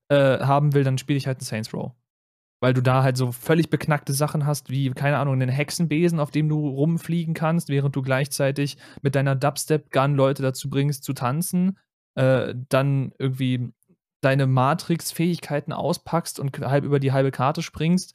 äh, 0.09 0.39
haben 0.39 0.75
will, 0.75 0.85
dann 0.85 0.99
spiele 0.99 1.17
ich 1.17 1.27
halt 1.27 1.39
einen 1.39 1.47
Saints 1.47 1.73
Row. 1.73 1.93
Weil 2.61 2.73
du 2.73 2.81
da 2.81 3.03
halt 3.03 3.17
so 3.17 3.33
völlig 3.33 3.69
beknackte 3.69 4.15
Sachen 4.15 4.47
hast, 4.47 4.71
wie, 4.71 4.91
keine 4.91 5.19
Ahnung, 5.19 5.35
einen 5.35 5.51
Hexenbesen, 5.51 6.21
auf 6.21 6.31
dem 6.31 6.49
du 6.49 6.69
rumfliegen 6.69 7.35
kannst, 7.35 7.69
während 7.69 7.95
du 7.95 8.03
gleichzeitig 8.03 8.79
mit 9.03 9.15
deiner 9.15 9.37
Dubstep-Gun 9.37 10.15
Leute 10.15 10.43
dazu 10.43 10.71
bringst 10.71 11.05
zu 11.05 11.13
tanzen. 11.13 11.79
Äh, 12.15 12.55
dann 12.71 13.13
irgendwie 13.19 13.73
deine 14.23 14.47
Matrix-Fähigkeiten 14.47 15.73
auspackst 15.73 16.41
und 16.41 16.59
halb 16.61 16.85
über 16.85 16.99
die 16.99 17.13
halbe 17.13 17.31
Karte 17.31 17.63
springst. 17.63 18.15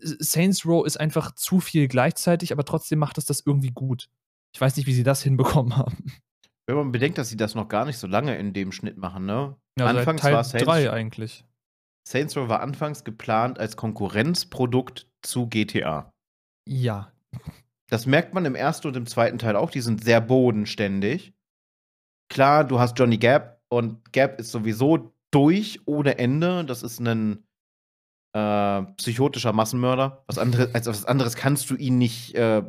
Saints 0.00 0.64
Row 0.64 0.86
ist 0.86 0.98
einfach 0.98 1.34
zu 1.34 1.60
viel 1.60 1.88
gleichzeitig, 1.88 2.52
aber 2.52 2.64
trotzdem 2.64 2.98
macht 2.98 3.18
es 3.18 3.26
das 3.26 3.42
irgendwie 3.44 3.72
gut. 3.72 4.08
Ich 4.54 4.60
weiß 4.60 4.76
nicht, 4.76 4.86
wie 4.86 4.94
sie 4.94 5.02
das 5.02 5.22
hinbekommen 5.22 5.76
haben. 5.76 6.12
Wenn 6.70 6.76
man 6.76 6.92
bedenkt, 6.92 7.18
dass 7.18 7.28
sie 7.28 7.36
das 7.36 7.56
noch 7.56 7.68
gar 7.68 7.84
nicht 7.84 7.98
so 7.98 8.06
lange 8.06 8.36
in 8.38 8.52
dem 8.52 8.70
Schnitt 8.70 8.96
machen, 8.96 9.26
ne? 9.26 9.56
Ja, 9.76 9.86
anfangs 9.86 10.22
Teil 10.22 10.34
war 10.34 10.44
Saints 10.44 10.66
3 10.66 10.92
eigentlich. 10.92 11.44
Saints 12.06 12.36
Row 12.36 12.48
war 12.48 12.60
anfangs 12.60 13.02
geplant 13.02 13.58
als 13.58 13.76
Konkurrenzprodukt 13.76 15.08
zu 15.22 15.48
GTA. 15.48 16.12
Ja. 16.68 17.12
Das 17.88 18.06
merkt 18.06 18.34
man 18.34 18.44
im 18.44 18.54
ersten 18.54 18.86
und 18.86 18.96
im 18.96 19.06
zweiten 19.06 19.38
Teil 19.38 19.56
auch. 19.56 19.70
Die 19.70 19.80
sind 19.80 20.04
sehr 20.04 20.20
bodenständig. 20.20 21.34
Klar, 22.28 22.64
du 22.64 22.78
hast 22.78 22.98
Johnny 22.98 23.18
Gap 23.18 23.60
und 23.68 24.12
Gap 24.12 24.38
ist 24.38 24.52
sowieso 24.52 25.12
durch 25.32 25.80
ohne 25.86 26.18
Ende. 26.18 26.64
Das 26.64 26.84
ist 26.84 27.00
ein 27.00 27.44
äh, 28.32 28.82
psychotischer 28.96 29.52
Massenmörder. 29.52 30.22
Was 30.28 30.38
anderes, 30.38 30.72
als 30.72 30.86
was 30.86 31.04
anderes 31.04 31.34
kannst 31.34 31.68
du 31.70 31.74
ihn 31.74 31.98
nicht. 31.98 32.34
Äh, 32.36 32.62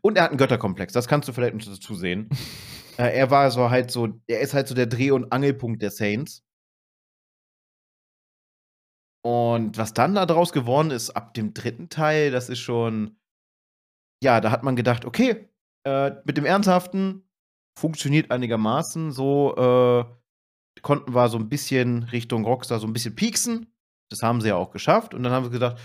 und 0.00 0.16
er 0.16 0.24
hat 0.24 0.30
einen 0.30 0.38
Götterkomplex. 0.38 0.92
Das 0.92 1.08
kannst 1.08 1.28
du 1.28 1.32
vielleicht 1.32 1.54
nicht 1.54 1.68
dazu 1.68 1.94
sehen. 1.94 2.28
äh, 2.98 3.16
er 3.16 3.30
war 3.30 3.50
so 3.50 3.70
halt 3.70 3.90
so, 3.90 4.20
er 4.26 4.40
ist 4.40 4.54
halt 4.54 4.68
so 4.68 4.74
der 4.74 4.86
Dreh- 4.86 5.12
und 5.12 5.32
Angelpunkt 5.32 5.82
der 5.82 5.90
Saints. 5.90 6.44
Und 9.24 9.76
was 9.76 9.94
dann 9.94 10.14
daraus 10.14 10.52
geworden 10.52 10.90
ist, 10.90 11.10
ab 11.10 11.34
dem 11.34 11.54
dritten 11.54 11.88
Teil, 11.88 12.30
das 12.30 12.48
ist 12.48 12.60
schon. 12.60 13.18
Ja, 14.22 14.40
da 14.40 14.50
hat 14.50 14.64
man 14.64 14.74
gedacht, 14.74 15.04
okay, 15.04 15.48
äh, 15.86 16.10
mit 16.24 16.36
dem 16.36 16.44
Ernsthaften 16.44 17.28
funktioniert 17.78 18.30
einigermaßen. 18.30 19.12
So 19.12 19.54
äh, 19.56 20.80
konnten 20.82 21.14
wir 21.14 21.28
so 21.28 21.38
ein 21.38 21.48
bisschen 21.48 22.04
Richtung 22.04 22.44
Rockstar 22.44 22.80
so 22.80 22.86
ein 22.86 22.92
bisschen 22.92 23.14
pieksen. 23.14 23.72
Das 24.10 24.22
haben 24.22 24.40
sie 24.40 24.48
ja 24.48 24.56
auch 24.56 24.70
geschafft. 24.70 25.14
Und 25.14 25.22
dann 25.22 25.32
haben 25.32 25.44
wir 25.44 25.50
gedacht, 25.50 25.78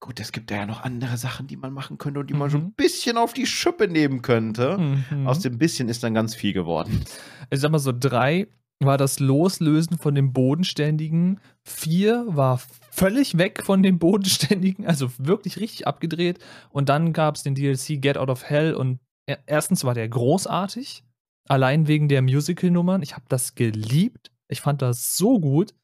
gut, 0.00 0.20
es 0.20 0.32
gibt 0.32 0.50
ja 0.50 0.66
noch 0.66 0.82
andere 0.82 1.16
Sachen, 1.16 1.46
die 1.46 1.56
man 1.56 1.72
machen 1.72 1.98
könnte 1.98 2.20
und 2.20 2.28
die 2.28 2.34
mhm. 2.34 2.40
man 2.40 2.50
schon 2.50 2.62
ein 2.62 2.72
bisschen 2.72 3.16
auf 3.16 3.32
die 3.32 3.46
Schippe 3.46 3.88
nehmen 3.88 4.22
könnte. 4.22 4.78
Mhm. 4.78 5.26
Aus 5.26 5.40
dem 5.40 5.58
bisschen 5.58 5.88
ist 5.88 6.02
dann 6.02 6.14
ganz 6.14 6.34
viel 6.34 6.52
geworden. 6.52 7.04
Ich 7.50 7.60
sag 7.60 7.70
mal 7.70 7.78
so, 7.78 7.92
drei 7.92 8.48
war 8.80 8.98
das 8.98 9.20
Loslösen 9.20 9.98
von 9.98 10.14
dem 10.14 10.32
Bodenständigen. 10.32 11.40
Vier 11.64 12.24
war 12.28 12.60
völlig 12.90 13.38
weg 13.38 13.62
von 13.64 13.82
dem 13.82 13.98
Bodenständigen, 13.98 14.86
also 14.86 15.10
wirklich 15.18 15.58
richtig 15.58 15.86
abgedreht. 15.86 16.38
Und 16.70 16.88
dann 16.88 17.12
gab 17.12 17.36
es 17.36 17.42
den 17.42 17.54
DLC 17.54 18.00
Get 18.00 18.18
Out 18.18 18.28
of 18.28 18.44
Hell 18.44 18.74
und 18.74 18.98
erstens 19.46 19.84
war 19.84 19.94
der 19.94 20.08
großartig, 20.08 21.04
allein 21.48 21.88
wegen 21.88 22.08
der 22.08 22.22
Musical-Nummern. 22.22 23.02
Ich 23.02 23.14
habe 23.14 23.24
das 23.28 23.54
geliebt. 23.54 24.30
Ich 24.48 24.60
fand 24.60 24.82
das 24.82 25.16
so 25.16 25.40
gut. 25.40 25.74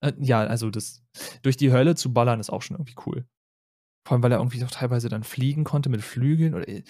Äh, 0.00 0.12
ja, 0.18 0.40
also 0.40 0.70
das 0.70 1.02
durch 1.42 1.56
die 1.56 1.72
Hölle 1.72 1.94
zu 1.94 2.12
ballern 2.12 2.40
ist 2.40 2.50
auch 2.50 2.62
schon 2.62 2.76
irgendwie 2.76 2.96
cool. 3.06 3.24
Vor 4.04 4.14
allem, 4.14 4.22
weil 4.22 4.32
er 4.32 4.38
irgendwie 4.38 4.60
doch 4.60 4.70
teilweise 4.70 5.08
dann 5.08 5.24
fliegen 5.24 5.64
konnte 5.64 5.88
mit 5.88 6.02
Flügeln 6.02 6.54
oder 6.54 6.68
äh, 6.68 6.82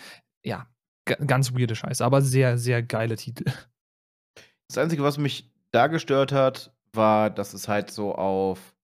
ja, 0.44 0.66
ganz 1.04 1.52
weirde 1.52 1.76
Scheiße, 1.76 2.04
aber 2.04 2.22
sehr, 2.22 2.58
sehr 2.58 2.82
geile 2.82 3.16
Titel. 3.16 3.44
Das 4.68 4.78
Einzige, 4.78 5.02
was 5.02 5.18
mich 5.18 5.52
da 5.70 5.88
gestört 5.88 6.32
hat, 6.32 6.74
war, 6.94 7.30
dass 7.30 7.52
es 7.54 7.68
halt 7.68 7.90
so 7.90 8.14
auf 8.14 8.74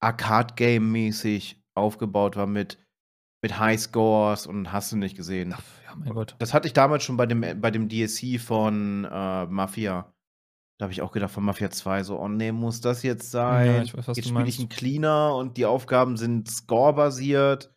Arcade-Game-mäßig 0.00 1.62
aufgebaut 1.74 2.36
war 2.36 2.46
mit, 2.46 2.78
mit 3.42 3.58
Highscores 3.58 4.46
und 4.46 4.72
hast 4.72 4.92
du 4.92 4.96
nicht 4.96 5.16
gesehen. 5.16 5.54
Ach, 5.56 5.62
ja, 5.84 5.94
mein 5.96 6.12
Gott. 6.12 6.36
Das 6.38 6.52
hatte 6.52 6.66
ich 6.66 6.74
damals 6.74 7.04
schon 7.04 7.16
bei 7.16 7.26
dem, 7.26 7.60
bei 7.60 7.70
dem 7.70 7.88
DSC 7.88 8.38
von 8.38 9.04
äh, 9.04 9.46
Mafia. 9.46 10.12
Da 10.78 10.84
habe 10.84 10.92
ich 10.92 11.00
auch 11.00 11.12
gedacht 11.12 11.30
von 11.30 11.44
Mafia 11.44 11.70
2 11.70 12.02
so, 12.02 12.18
oh 12.18 12.28
nee, 12.28 12.52
muss 12.52 12.80
das 12.80 13.02
jetzt 13.02 13.30
sein? 13.30 13.66
Ja, 13.66 13.82
ich 13.82 13.96
weiß, 13.96 14.08
was 14.08 14.16
jetzt 14.18 14.28
spiele 14.28 14.46
ich 14.46 14.58
einen 14.58 14.68
Cleaner 14.68 15.34
und 15.34 15.56
die 15.56 15.64
Aufgaben 15.64 16.16
sind 16.16 16.50
score-basiert. 16.50 17.74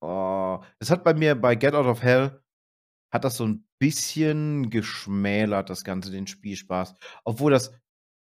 Oh. 0.00 0.58
Es 0.80 0.90
hat 0.90 1.04
bei 1.04 1.14
mir 1.14 1.34
bei 1.34 1.54
Get 1.54 1.74
Out 1.74 1.86
of 1.86 2.02
Hell 2.02 2.40
hat 3.12 3.24
das 3.24 3.36
so 3.36 3.46
ein 3.46 3.66
bisschen 3.78 4.70
geschmälert, 4.70 5.70
das 5.70 5.84
Ganze, 5.84 6.10
den 6.10 6.26
Spielspaß. 6.26 6.94
Obwohl 7.24 7.50
das 7.50 7.72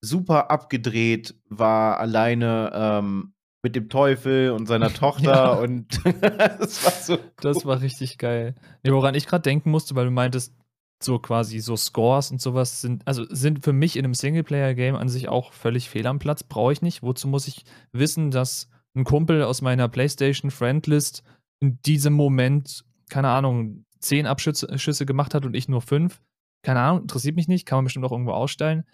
super 0.01 0.51
abgedreht 0.51 1.36
war, 1.49 1.99
alleine 1.99 2.71
ähm, 2.73 3.34
mit 3.63 3.76
dem 3.76 3.89
Teufel 3.89 4.51
und 4.51 4.67
seiner 4.67 4.89
Tochter 4.93 5.34
ja. 5.34 5.53
und 5.53 5.99
das 6.21 6.86
war 6.86 6.91
so. 6.91 7.13
Cool. 7.13 7.32
Das 7.41 7.65
war 7.65 7.82
richtig 7.82 8.17
geil. 8.17 8.55
Nee, 8.84 8.91
woran 8.91 9.15
ich 9.15 9.26
gerade 9.26 9.41
denken 9.41 9.71
musste, 9.71 9.95
weil 9.95 10.05
du 10.05 10.11
meintest, 10.11 10.55
so 11.02 11.20
quasi 11.20 11.60
so 11.60 11.76
Scores 11.76 12.32
und 12.32 12.41
sowas 12.41 12.82
sind, 12.82 13.08
also 13.08 13.26
sind 13.30 13.64
für 13.64 13.74
mich 13.74 13.98
in 13.98 14.06
einem 14.06 14.14
Singleplayer-Game 14.14 14.96
an 14.96 15.10
sich 15.10 15.28
auch 15.28 15.54
völlig 15.54 15.89
fehl 15.89 16.08
am 16.08 16.20
Platz. 16.20 16.43
Brauche 16.43 16.74
ich 16.74 16.82
nicht. 16.82 17.04
Wozu 17.04 17.28
muss 17.28 17.48
ich 17.48 17.64
wissen, 17.91 18.32
dass 18.32 18.70
ein 18.96 19.04
Kumpel 19.04 19.43
aus 19.43 19.62
meiner 19.62 19.89
PlayStation 19.89 20.52
Friendlist 20.52 21.24
in 21.60 21.82
diesem 21.82 22.14
Moment, 22.14 22.86
keine 23.10 23.30
Ahnung, 23.30 23.86
zehn 24.00 24.26
Abschüsse 24.26 25.06
gemacht 25.06 25.34
hat 25.34 25.46
und 25.46 25.56
ich 25.56 25.68
nur 25.68 25.82
fünf. 25.82 26.22
Keine 26.64 26.80
Ahnung, 26.80 27.04
interessiert 27.04 27.36
mich 27.36 27.48
nicht, 27.48 27.66
kann 27.66 27.78
man 27.78 27.86
bestimmt 27.86 28.06
auch 28.06 28.12
irgendwo 28.12 28.32
ausstellen. 28.32 28.86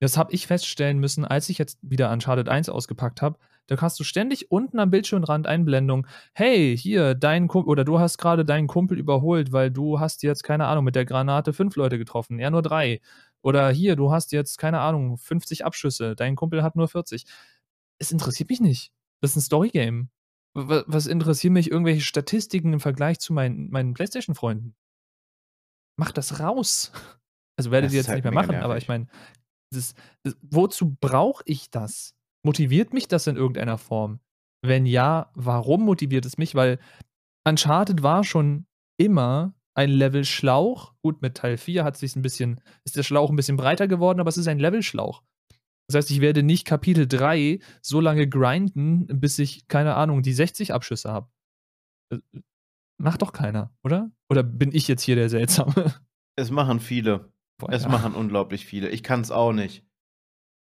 Das 0.00 0.16
habe 0.16 0.32
ich 0.32 0.46
feststellen 0.46 0.98
müssen, 0.98 1.24
als 1.24 1.48
ich 1.48 1.58
jetzt 1.58 1.78
wieder 1.82 2.10
Uncharted 2.10 2.48
1 2.48 2.68
ausgepackt 2.68 3.22
habe. 3.22 3.38
Da 3.66 3.80
hast 3.80 3.98
du 4.00 4.04
ständig 4.04 4.50
unten 4.50 4.78
am 4.78 4.90
Bildschirmrand 4.90 5.46
Einblendung, 5.46 6.06
hey, 6.34 6.76
hier, 6.76 7.14
dein 7.14 7.48
Kumpel, 7.48 7.70
oder 7.70 7.84
du 7.84 7.98
hast 7.98 8.18
gerade 8.18 8.44
deinen 8.44 8.66
Kumpel 8.66 8.98
überholt, 8.98 9.52
weil 9.52 9.70
du 9.70 10.00
hast 10.00 10.22
jetzt, 10.22 10.42
keine 10.42 10.66
Ahnung, 10.66 10.84
mit 10.84 10.96
der 10.96 11.04
Granate 11.04 11.52
fünf 11.52 11.76
Leute 11.76 11.98
getroffen, 11.98 12.38
er 12.38 12.50
nur 12.50 12.62
drei. 12.62 13.00
Oder 13.40 13.70
hier, 13.70 13.96
du 13.96 14.12
hast 14.12 14.32
jetzt, 14.32 14.58
keine 14.58 14.80
Ahnung, 14.80 15.16
50 15.16 15.64
Abschüsse, 15.64 16.14
dein 16.16 16.36
Kumpel 16.36 16.62
hat 16.62 16.76
nur 16.76 16.88
40. 16.88 17.24
Es 17.98 18.12
interessiert 18.12 18.50
mich 18.50 18.60
nicht. 18.60 18.92
Das 19.20 19.32
ist 19.32 19.36
ein 19.36 19.42
Storygame 19.42 20.08
was 20.54 21.06
interessieren 21.06 21.54
mich 21.54 21.70
irgendwelche 21.70 22.02
Statistiken 22.02 22.72
im 22.72 22.80
Vergleich 22.80 23.18
zu 23.18 23.32
meinen, 23.32 23.70
meinen 23.70 23.94
PlayStation-Freunden? 23.94 24.74
Mach 25.96 26.12
das 26.12 26.40
raus. 26.40 26.92
Also 27.56 27.70
werdet 27.70 27.92
ihr 27.92 27.98
jetzt 27.98 28.08
halt 28.08 28.16
nicht 28.16 28.24
mehr 28.24 28.32
machen, 28.32 28.52
nervig. 28.52 28.64
aber 28.64 28.76
ich 28.78 28.88
meine, 28.88 29.06
wozu 30.42 30.96
brauche 31.00 31.42
ich 31.46 31.70
das? 31.70 32.14
Motiviert 32.44 32.92
mich 32.92 33.08
das 33.08 33.26
in 33.26 33.36
irgendeiner 33.36 33.78
Form? 33.78 34.20
Wenn 34.64 34.86
ja, 34.86 35.30
warum 35.34 35.84
motiviert 35.84 36.24
es 36.24 36.38
mich? 36.38 36.54
Weil 36.54 36.78
Uncharted 37.46 38.02
war 38.02 38.24
schon 38.24 38.66
immer 38.98 39.54
ein 39.74 39.90
Level 39.90 40.24
Schlauch. 40.24 40.94
Gut, 41.02 41.22
mit 41.22 41.36
Teil 41.36 41.56
4 41.56 41.84
hat 41.84 41.96
sich 41.96 42.14
ein 42.16 42.22
bisschen, 42.22 42.60
ist 42.84 42.96
der 42.96 43.02
Schlauch 43.02 43.30
ein 43.30 43.36
bisschen 43.36 43.56
breiter 43.56 43.88
geworden, 43.88 44.20
aber 44.20 44.28
es 44.28 44.36
ist 44.36 44.48
ein 44.48 44.58
Level 44.58 44.82
Schlauch. 44.82 45.22
Das 45.88 45.96
heißt, 45.96 46.10
ich 46.10 46.20
werde 46.20 46.42
nicht 46.42 46.66
Kapitel 46.66 47.06
3 47.06 47.58
so 47.80 48.00
lange 48.00 48.28
grinden, 48.28 49.06
bis 49.08 49.38
ich, 49.38 49.68
keine 49.68 49.94
Ahnung, 49.94 50.22
die 50.22 50.32
60 50.32 50.72
Abschüsse 50.72 51.10
habe. 51.10 51.28
Äh, 52.12 52.18
macht 53.00 53.22
doch 53.22 53.32
keiner, 53.32 53.74
oder? 53.84 54.10
Oder 54.30 54.42
bin 54.42 54.72
ich 54.72 54.88
jetzt 54.88 55.02
hier 55.02 55.16
der 55.16 55.28
Seltsame? 55.28 55.94
Es 56.34 56.50
machen 56.50 56.80
viele. 56.80 57.30
Boah, 57.60 57.70
es 57.70 57.82
ja. 57.82 57.90
machen 57.90 58.14
unglaublich 58.14 58.64
viele. 58.64 58.88
Ich 58.88 59.02
kann 59.02 59.20
es 59.20 59.30
auch 59.30 59.52
nicht. 59.52 59.84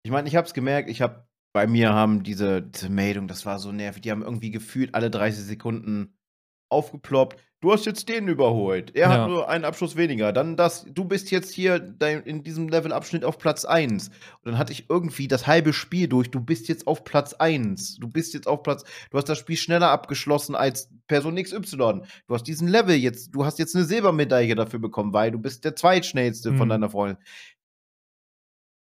Ich 0.02 0.10
meine, 0.10 0.26
ich 0.26 0.34
habe 0.34 0.46
es 0.46 0.54
gemerkt, 0.54 0.88
ich 0.88 1.02
habe 1.02 1.27
bei 1.58 1.66
mir 1.66 1.92
haben 1.92 2.22
diese, 2.22 2.62
diese 2.62 2.88
Meldung, 2.88 3.26
das 3.26 3.44
war 3.44 3.58
so 3.58 3.72
nervig, 3.72 4.02
die 4.02 4.12
haben 4.12 4.22
irgendwie 4.22 4.52
gefühlt 4.52 4.94
alle 4.94 5.10
30 5.10 5.42
Sekunden 5.42 6.16
aufgeploppt. 6.68 7.36
Du 7.60 7.72
hast 7.72 7.84
jetzt 7.84 8.08
den 8.08 8.28
überholt. 8.28 8.94
Er 8.94 9.00
ja. 9.00 9.08
hat 9.08 9.28
nur 9.28 9.48
einen 9.48 9.64
Abschluss 9.64 9.96
weniger. 9.96 10.32
Dann 10.32 10.56
das, 10.56 10.86
du 10.88 11.04
bist 11.04 11.32
jetzt 11.32 11.52
hier 11.52 11.96
in 12.24 12.44
diesem 12.44 12.68
Levelabschnitt 12.68 13.24
auf 13.24 13.38
Platz 13.38 13.64
1. 13.64 14.06
Und 14.06 14.14
dann 14.44 14.56
hatte 14.56 14.70
ich 14.70 14.88
irgendwie 14.88 15.26
das 15.26 15.48
halbe 15.48 15.72
Spiel 15.72 16.06
durch. 16.06 16.30
Du 16.30 16.38
bist 16.40 16.68
jetzt 16.68 16.86
auf 16.86 17.02
Platz 17.02 17.34
1. 17.34 17.96
Du 17.96 18.06
bist 18.06 18.34
jetzt 18.34 18.46
auf 18.46 18.62
Platz. 18.62 18.84
Du 19.10 19.18
hast 19.18 19.28
das 19.28 19.38
Spiel 19.38 19.56
schneller 19.56 19.90
abgeschlossen 19.90 20.54
als 20.54 20.88
Person 21.08 21.34
XY. 21.34 21.76
Du 21.76 22.34
hast 22.34 22.44
diesen 22.44 22.68
Level 22.68 22.94
jetzt. 22.94 23.34
Du 23.34 23.44
hast 23.44 23.58
jetzt 23.58 23.74
eine 23.74 23.84
Silbermedaille 23.84 24.54
dafür 24.54 24.78
bekommen, 24.78 25.12
weil 25.12 25.32
du 25.32 25.40
bist 25.40 25.64
der 25.64 25.74
zweitschnellste 25.74 26.52
mhm. 26.52 26.58
von 26.58 26.68
deiner 26.68 26.90
Freundin. 26.90 27.18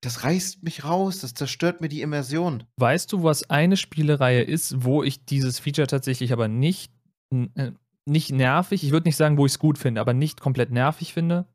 Das 0.04 0.26
reißt 0.26 0.64
mich 0.64 0.84
raus, 0.84 1.22
das 1.22 1.34
zerstört 1.34 1.80
mir 1.80 1.88
die 1.88 2.02
Immersion. 2.02 2.66
Weißt 2.78 3.12
du, 3.14 3.24
was 3.24 3.50
eine 3.50 3.78
Spielereihe 3.78 4.42
ist, 4.42 4.84
wo 4.84 5.02
ich 5.02 5.24
dieses 5.26 5.60
Feature 5.60 5.88
tatsächlich 5.88 6.34
aber 6.34 6.50
nicht 6.50 6.92
äh, 7.32 7.72
nicht 8.06 8.32
nervig. 8.32 8.84
Ich 8.84 8.92
würde 8.92 9.08
nicht 9.08 9.16
sagen, 9.16 9.38
wo 9.38 9.46
ich 9.46 9.54
es 9.54 9.60
gut 9.60 9.78
finde, 9.78 10.02
aber 10.02 10.14
nicht 10.14 10.42
komplett 10.42 10.72
nervig 10.72 11.14
finde. 11.14 11.46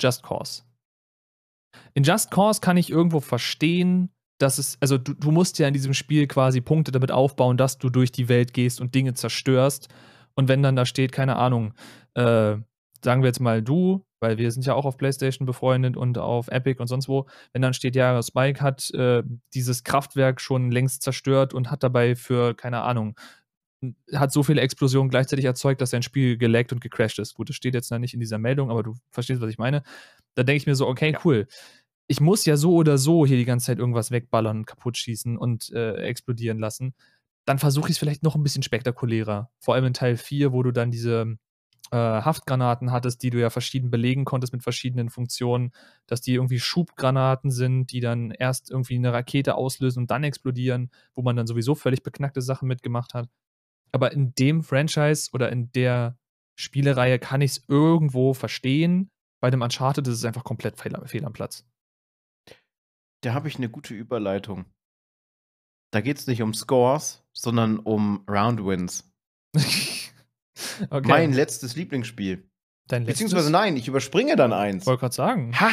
Just 0.00 0.22
Cause. 0.22 0.62
In 1.92 2.04
Just 2.04 2.30
Cause 2.30 2.60
kann 2.60 2.78
ich 2.78 2.90
irgendwo 2.90 3.20
verstehen, 3.20 4.08
dass 4.38 4.58
es, 4.58 4.78
also 4.80 4.96
du, 4.96 5.12
du 5.12 5.30
musst 5.30 5.58
ja 5.58 5.68
in 5.68 5.74
diesem 5.74 5.92
Spiel 5.92 6.26
quasi 6.26 6.62
Punkte 6.62 6.90
damit 6.90 7.12
aufbauen, 7.12 7.56
dass 7.56 7.78
du 7.78 7.90
durch 7.90 8.12
die 8.12 8.28
Welt 8.28 8.54
gehst 8.54 8.80
und 8.80 8.94
Dinge 8.94 9.14
zerstörst. 9.14 9.88
Und 10.34 10.48
wenn 10.48 10.62
dann 10.62 10.76
da 10.76 10.86
steht, 10.86 11.12
keine 11.12 11.36
Ahnung, 11.36 11.74
äh, 12.14 12.56
sagen 13.04 13.22
wir 13.22 13.28
jetzt 13.28 13.40
mal 13.40 13.62
du, 13.62 14.04
weil 14.20 14.38
wir 14.38 14.50
sind 14.50 14.66
ja 14.66 14.74
auch 14.74 14.86
auf 14.86 14.96
PlayStation 14.96 15.46
befreundet 15.46 15.96
und 15.96 16.18
auf 16.18 16.48
Epic 16.48 16.80
und 16.80 16.88
sonst 16.88 17.08
wo, 17.08 17.26
wenn 17.52 17.62
dann 17.62 17.74
steht, 17.74 17.94
ja, 17.94 18.20
Spike 18.22 18.60
hat 18.60 18.90
äh, 18.94 19.22
dieses 19.52 19.84
Kraftwerk 19.84 20.40
schon 20.40 20.70
längst 20.70 21.02
zerstört 21.02 21.54
und 21.54 21.70
hat 21.70 21.82
dabei 21.82 22.16
für, 22.16 22.54
keine 22.54 22.82
Ahnung, 22.82 23.14
hat 24.14 24.32
so 24.32 24.42
viele 24.42 24.62
Explosionen 24.62 25.10
gleichzeitig 25.10 25.44
erzeugt, 25.44 25.82
dass 25.82 25.90
sein 25.90 26.02
Spiel 26.02 26.38
gelaggt 26.38 26.72
und 26.72 26.80
gecrashed 26.80 27.18
ist. 27.18 27.34
Gut, 27.34 27.50
das 27.50 27.56
steht 27.56 27.74
jetzt 27.74 27.90
noch 27.90 27.98
nicht 27.98 28.14
in 28.14 28.20
dieser 28.20 28.38
Meldung, 28.38 28.70
aber 28.70 28.82
du 28.82 28.94
verstehst, 29.10 29.42
was 29.42 29.50
ich 29.50 29.58
meine. 29.58 29.82
Da 30.34 30.42
denke 30.42 30.56
ich 30.56 30.66
mir 30.66 30.74
so, 30.74 30.88
okay, 30.88 31.12
ja. 31.12 31.18
cool. 31.24 31.46
Ich 32.06 32.20
muss 32.20 32.44
ja 32.46 32.56
so 32.56 32.74
oder 32.74 32.98
so 32.98 33.26
hier 33.26 33.36
die 33.36 33.44
ganze 33.44 33.66
Zeit 33.66 33.78
irgendwas 33.78 34.10
wegballern 34.10 34.64
kaputt 34.64 34.96
schießen 34.96 35.36
und 35.36 35.70
äh, 35.72 35.96
explodieren 35.96 36.58
lassen. 36.58 36.94
Dann 37.46 37.58
versuche 37.58 37.88
ich 37.88 37.92
es 37.92 37.98
vielleicht 37.98 38.22
noch 38.22 38.36
ein 38.36 38.42
bisschen 38.42 38.62
spektakulärer. 38.62 39.50
Vor 39.58 39.74
allem 39.74 39.86
in 39.86 39.94
Teil 39.94 40.16
4, 40.16 40.52
wo 40.52 40.62
du 40.62 40.70
dann 40.70 40.90
diese 40.90 41.36
äh, 41.94 42.22
Haftgranaten 42.22 42.90
hattest, 42.90 43.22
die 43.22 43.30
du 43.30 43.40
ja 43.40 43.50
verschieden 43.50 43.88
belegen 43.88 44.24
konntest 44.24 44.52
mit 44.52 44.64
verschiedenen 44.64 45.10
Funktionen, 45.10 45.70
dass 46.08 46.20
die 46.20 46.34
irgendwie 46.34 46.58
Schubgranaten 46.58 47.52
sind, 47.52 47.92
die 47.92 48.00
dann 48.00 48.32
erst 48.32 48.68
irgendwie 48.68 48.96
eine 48.96 49.12
Rakete 49.12 49.54
auslösen 49.54 50.00
und 50.00 50.10
dann 50.10 50.24
explodieren, 50.24 50.90
wo 51.14 51.22
man 51.22 51.36
dann 51.36 51.46
sowieso 51.46 51.76
völlig 51.76 52.02
beknackte 52.02 52.42
Sachen 52.42 52.66
mitgemacht 52.66 53.14
hat. 53.14 53.28
Aber 53.92 54.10
in 54.10 54.34
dem 54.34 54.64
Franchise 54.64 55.30
oder 55.32 55.52
in 55.52 55.70
der 55.70 56.18
Spielereihe 56.56 57.20
kann 57.20 57.40
ich 57.42 57.52
es 57.52 57.64
irgendwo 57.68 58.34
verstehen. 58.34 59.08
Bei 59.40 59.52
dem 59.52 59.62
Uncharted 59.62 60.08
ist 60.08 60.16
es 60.16 60.24
einfach 60.24 60.42
komplett 60.42 60.80
fehl, 60.80 61.00
fehl 61.06 61.24
am 61.24 61.32
Platz. 61.32 61.64
Da 63.22 63.34
habe 63.34 63.46
ich 63.46 63.56
eine 63.56 63.68
gute 63.68 63.94
Überleitung. 63.94 64.64
Da 65.92 66.00
geht 66.00 66.18
es 66.18 66.26
nicht 66.26 66.42
um 66.42 66.54
Scores, 66.54 67.24
sondern 67.32 67.78
um 67.78 68.24
Roundwins. 68.28 69.08
okay. 70.90 71.08
Mein 71.08 71.32
letztes 71.32 71.76
Lieblingsspiel. 71.76 72.48
Dein 72.86 73.02
letztes? 73.02 73.14
Beziehungsweise 73.14 73.50
nein, 73.50 73.76
ich 73.76 73.88
überspringe 73.88 74.36
dann 74.36 74.52
eins. 74.52 74.86
Wollte 74.86 75.00
gerade 75.00 75.14
sagen. 75.14 75.60
Ha! 75.60 75.70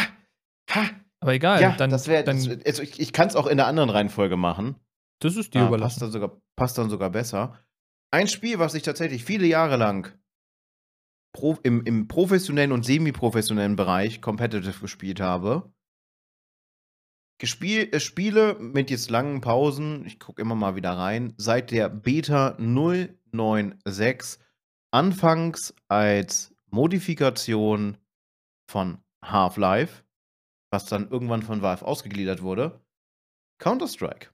Ha! 0.71 0.89
Aber 1.19 1.33
egal. 1.33 1.61
Ja, 1.61 1.75
dann, 1.75 1.89
das 1.89 2.07
wäre. 2.07 2.27
Also 2.27 2.81
ich, 2.81 2.99
ich 2.99 3.13
kann 3.13 3.27
es 3.27 3.35
auch 3.35 3.45
in 3.45 3.59
einer 3.59 3.67
anderen 3.67 3.89
Reihenfolge 3.89 4.37
machen. 4.37 4.75
Das 5.19 5.35
ist 5.35 5.53
dir 5.53 5.61
ah, 5.61 5.67
überlassen. 5.67 5.99
Passt 5.99 6.01
dann, 6.01 6.11
sogar, 6.11 6.41
passt 6.55 6.77
dann 6.77 6.89
sogar 6.89 7.09
besser. 7.11 7.59
Ein 8.11 8.27
Spiel, 8.27 8.59
was 8.59 8.73
ich 8.73 8.83
tatsächlich 8.83 9.23
viele 9.23 9.45
Jahre 9.45 9.77
lang 9.77 10.11
pro, 11.33 11.57
im, 11.63 11.83
im 11.83 12.07
professionellen 12.07 12.71
und 12.71 12.85
semi-professionellen 12.85 13.75
Bereich 13.75 14.21
competitive 14.21 14.79
gespielt 14.79 15.21
habe. 15.21 15.71
Gespiel, 17.39 17.89
äh, 17.91 17.99
Spiele 17.99 18.57
mit 18.59 18.89
jetzt 18.91 19.09
langen 19.09 19.41
Pausen, 19.41 20.05
ich 20.05 20.19
gucke 20.19 20.41
immer 20.41 20.55
mal 20.55 20.75
wieder 20.75 20.91
rein, 20.91 21.33
seit 21.37 21.71
der 21.71 21.89
Beta 21.89 22.55
096, 22.59 24.39
anfangs 24.91 25.73
als 25.87 26.53
Modifikation 26.69 27.97
von 28.69 29.03
Half-Life, 29.23 30.03
was 30.71 30.85
dann 30.85 31.09
irgendwann 31.09 31.43
von 31.43 31.61
Valve 31.61 31.85
ausgegliedert 31.85 32.41
wurde, 32.41 32.81
Counter-Strike. 33.59 34.29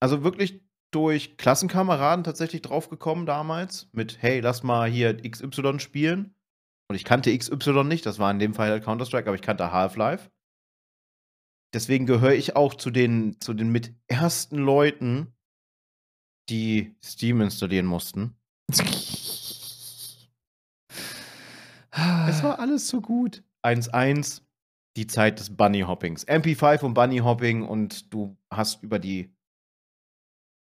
Also 0.00 0.22
wirklich 0.22 0.62
durch 0.92 1.36
Klassenkameraden 1.36 2.24
tatsächlich 2.24 2.62
draufgekommen 2.62 3.26
damals, 3.26 3.88
mit 3.92 4.22
hey, 4.22 4.40
lass 4.40 4.62
mal 4.62 4.88
hier 4.88 5.16
XY 5.16 5.80
spielen. 5.80 6.34
Und 6.88 6.96
ich 6.96 7.04
kannte 7.04 7.36
XY 7.36 7.84
nicht, 7.84 8.06
das 8.06 8.18
war 8.18 8.30
in 8.30 8.38
dem 8.38 8.54
Fall 8.54 8.70
halt 8.70 8.84
Counter-Strike, 8.84 9.26
aber 9.26 9.34
ich 9.34 9.42
kannte 9.42 9.72
Half-Life. 9.72 10.30
Deswegen 11.74 12.06
gehöre 12.06 12.34
ich 12.34 12.54
auch 12.54 12.74
zu 12.74 12.90
den, 12.90 13.40
zu 13.40 13.54
den 13.54 13.70
mit 13.70 13.94
ersten 14.06 14.58
Leuten, 14.58 15.33
die 16.48 16.94
Steam 17.02 17.40
installieren 17.40 17.86
mussten. 17.86 18.36
es 22.28 22.42
war 22.42 22.58
alles 22.58 22.88
so 22.88 23.00
gut. 23.00 23.42
1-1, 23.64 24.42
die 24.96 25.06
Zeit 25.06 25.38
des 25.40 25.56
Bunny-Hoppings. 25.56 26.26
MP5 26.26 26.82
und 26.82 26.94
Bunny-Hopping 26.94 27.62
und 27.62 28.12
du 28.12 28.36
hast 28.50 28.82
über 28.82 28.98
die, 28.98 29.34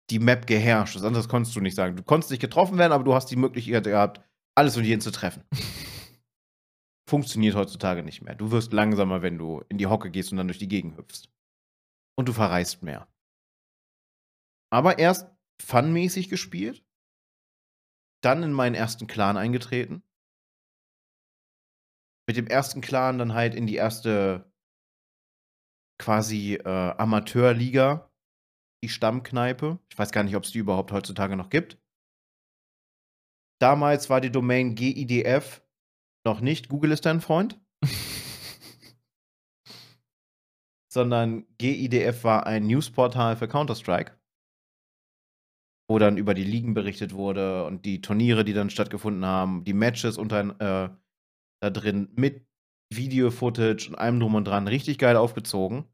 die 0.10 0.20
Map 0.20 0.46
geherrscht. 0.48 0.96
Das 0.96 1.04
anderes 1.04 1.28
konntest 1.28 1.56
du 1.56 1.62
nicht 1.62 1.76
sagen. 1.76 1.96
Du 1.96 2.04
konntest 2.04 2.32
nicht 2.32 2.42
getroffen 2.42 2.78
werden, 2.78 2.94
aber 2.94 3.04
du 3.04 3.14
hast 3.16 3.28
die 3.32 3.36
Möglichkeit 3.36 3.86
gehabt, 3.86 4.22
alles 4.56 4.78
und 4.78 4.84
jeden 4.84 5.02
zu 5.02 5.12
treffen. 5.12 5.44
Funktioniert 7.10 7.56
heutzutage 7.56 8.04
nicht 8.04 8.22
mehr. 8.22 8.36
Du 8.36 8.52
wirst 8.52 8.74
langsamer, 8.74 9.22
wenn 9.22 9.38
du 9.38 9.64
in 9.70 9.78
die 9.78 9.88
Hocke 9.88 10.10
gehst 10.10 10.32
und 10.32 10.38
dann 10.38 10.48
durch 10.48 10.60
die 10.60 10.68
Gegend 10.68 10.98
hüpfst. 10.98 11.30
Und 12.18 12.30
du 12.30 12.34
verreist 12.34 12.82
mehr. 12.82 13.08
Aber 14.72 14.98
erst 14.98 15.28
funmäßig 15.62 16.30
gespielt, 16.30 16.84
dann 18.22 18.44
in 18.44 18.54
meinen 18.54 18.76
ersten 18.76 19.08
Clan 19.08 19.38
eingetreten, 19.38 20.04
mit 22.28 22.38
dem 22.38 22.48
ersten 22.48 22.82
Clan 22.82 23.18
dann 23.18 23.34
halt 23.34 23.54
in 23.54 23.68
die 23.68 23.76
erste 23.76 24.52
quasi 26.00 26.56
äh, 26.56 26.68
Amateurliga, 26.98 28.12
die 28.84 28.90
Stammkneipe. 28.90 29.80
Ich 29.90 29.98
weiß 29.98 30.12
gar 30.12 30.24
nicht, 30.24 30.36
ob 30.36 30.44
es 30.44 30.52
die 30.52 30.60
überhaupt 30.60 30.92
heutzutage 30.92 31.36
noch 31.36 31.50
gibt. 31.50 31.78
Damals 33.60 34.10
war 34.10 34.20
die 34.22 34.32
Domain 34.32 34.76
GIDF 34.76 35.66
noch 36.26 36.42
nicht 36.42 36.70
Google 36.70 36.92
ist 36.92 37.06
dein 37.06 37.22
Freund, 37.22 37.62
sondern 40.92 41.46
GIDF 41.58 42.24
war 42.24 42.48
ein 42.48 42.66
Newsportal 42.66 43.38
für 43.38 43.48
Counter-Strike, 43.48 44.20
wo 45.88 46.00
dann 46.00 46.18
über 46.18 46.34
die 46.34 46.44
Ligen 46.44 46.74
berichtet 46.74 47.14
wurde 47.14 47.66
und 47.66 47.86
die 47.86 48.02
Turniere, 48.02 48.44
die 48.44 48.54
dann 48.54 48.70
stattgefunden 48.70 49.26
haben, 49.26 49.64
die 49.64 49.74
Matches 49.74 50.18
unter, 50.18 50.40
äh, 50.60 50.90
da 51.62 51.70
drin 51.70 52.10
mit 52.16 52.46
Video-Footage 52.94 53.90
und 53.90 53.96
allem 53.96 54.20
drum 54.20 54.36
und 54.36 54.46
dran. 54.46 54.68
Richtig 54.68 54.98
geil 54.98 55.16
aufgezogen. 55.16 55.86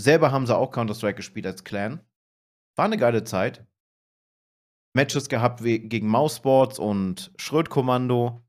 Selber 0.00 0.32
haben 0.32 0.46
sie 0.46 0.56
auch 0.56 0.70
Counter-Strike 0.72 1.16
gespielt 1.16 1.46
als 1.46 1.64
Clan. 1.64 2.00
War 2.76 2.84
eine 2.84 2.98
geile 2.98 3.24
Zeit. 3.24 3.66
Matches 4.94 5.28
gehabt 5.28 5.62
gegen 5.62 6.08
Mouseboards 6.08 6.78
und 6.78 7.32
Schrödkommando, 7.36 8.42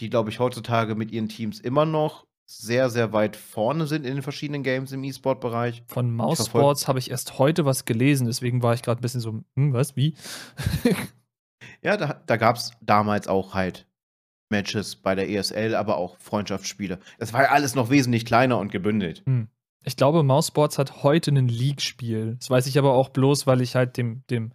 die, 0.00 0.10
glaube 0.10 0.30
ich, 0.30 0.38
heutzutage 0.38 0.94
mit 0.94 1.10
ihren 1.10 1.28
Teams 1.28 1.60
immer 1.60 1.84
noch 1.84 2.26
sehr, 2.44 2.90
sehr 2.90 3.12
weit 3.12 3.36
vorne 3.36 3.86
sind 3.86 4.04
in 4.04 4.14
den 4.14 4.22
verschiedenen 4.22 4.62
Games 4.62 4.92
im 4.92 5.04
E-Sport-Bereich. 5.04 5.82
Von 5.86 6.14
Mouseboards 6.14 6.88
habe 6.88 6.98
ich 6.98 7.10
erst 7.10 7.38
heute 7.38 7.64
was 7.64 7.84
gelesen, 7.84 8.26
deswegen 8.26 8.62
war 8.62 8.74
ich 8.74 8.82
gerade 8.82 9.00
ein 9.00 9.02
bisschen 9.02 9.20
so, 9.20 9.42
hm, 9.56 9.72
was, 9.72 9.96
wie? 9.96 10.14
ja, 11.82 11.96
da, 11.96 12.20
da 12.26 12.36
gab 12.36 12.56
es 12.56 12.72
damals 12.80 13.28
auch 13.28 13.54
halt 13.54 13.86
Matches 14.50 14.96
bei 14.96 15.14
der 15.14 15.30
ESL, 15.30 15.74
aber 15.74 15.96
auch 15.96 16.18
Freundschaftsspiele. 16.18 16.98
Das 17.18 17.32
war 17.32 17.42
ja 17.42 17.50
alles 17.50 17.74
noch 17.74 17.90
wesentlich 17.90 18.24
kleiner 18.24 18.58
und 18.58 18.70
gebündelt. 18.70 19.22
Hm. 19.26 19.48
Ich 19.84 19.96
glaube, 19.96 20.22
Mouseboards 20.22 20.78
hat 20.78 21.02
heute 21.02 21.32
ein 21.32 21.48
League-Spiel. 21.48 22.36
Das 22.38 22.50
weiß 22.50 22.68
ich 22.68 22.78
aber 22.78 22.92
auch 22.92 23.08
bloß, 23.08 23.48
weil 23.48 23.60
ich 23.60 23.74
halt 23.74 23.96
dem, 23.96 24.22
dem 24.30 24.52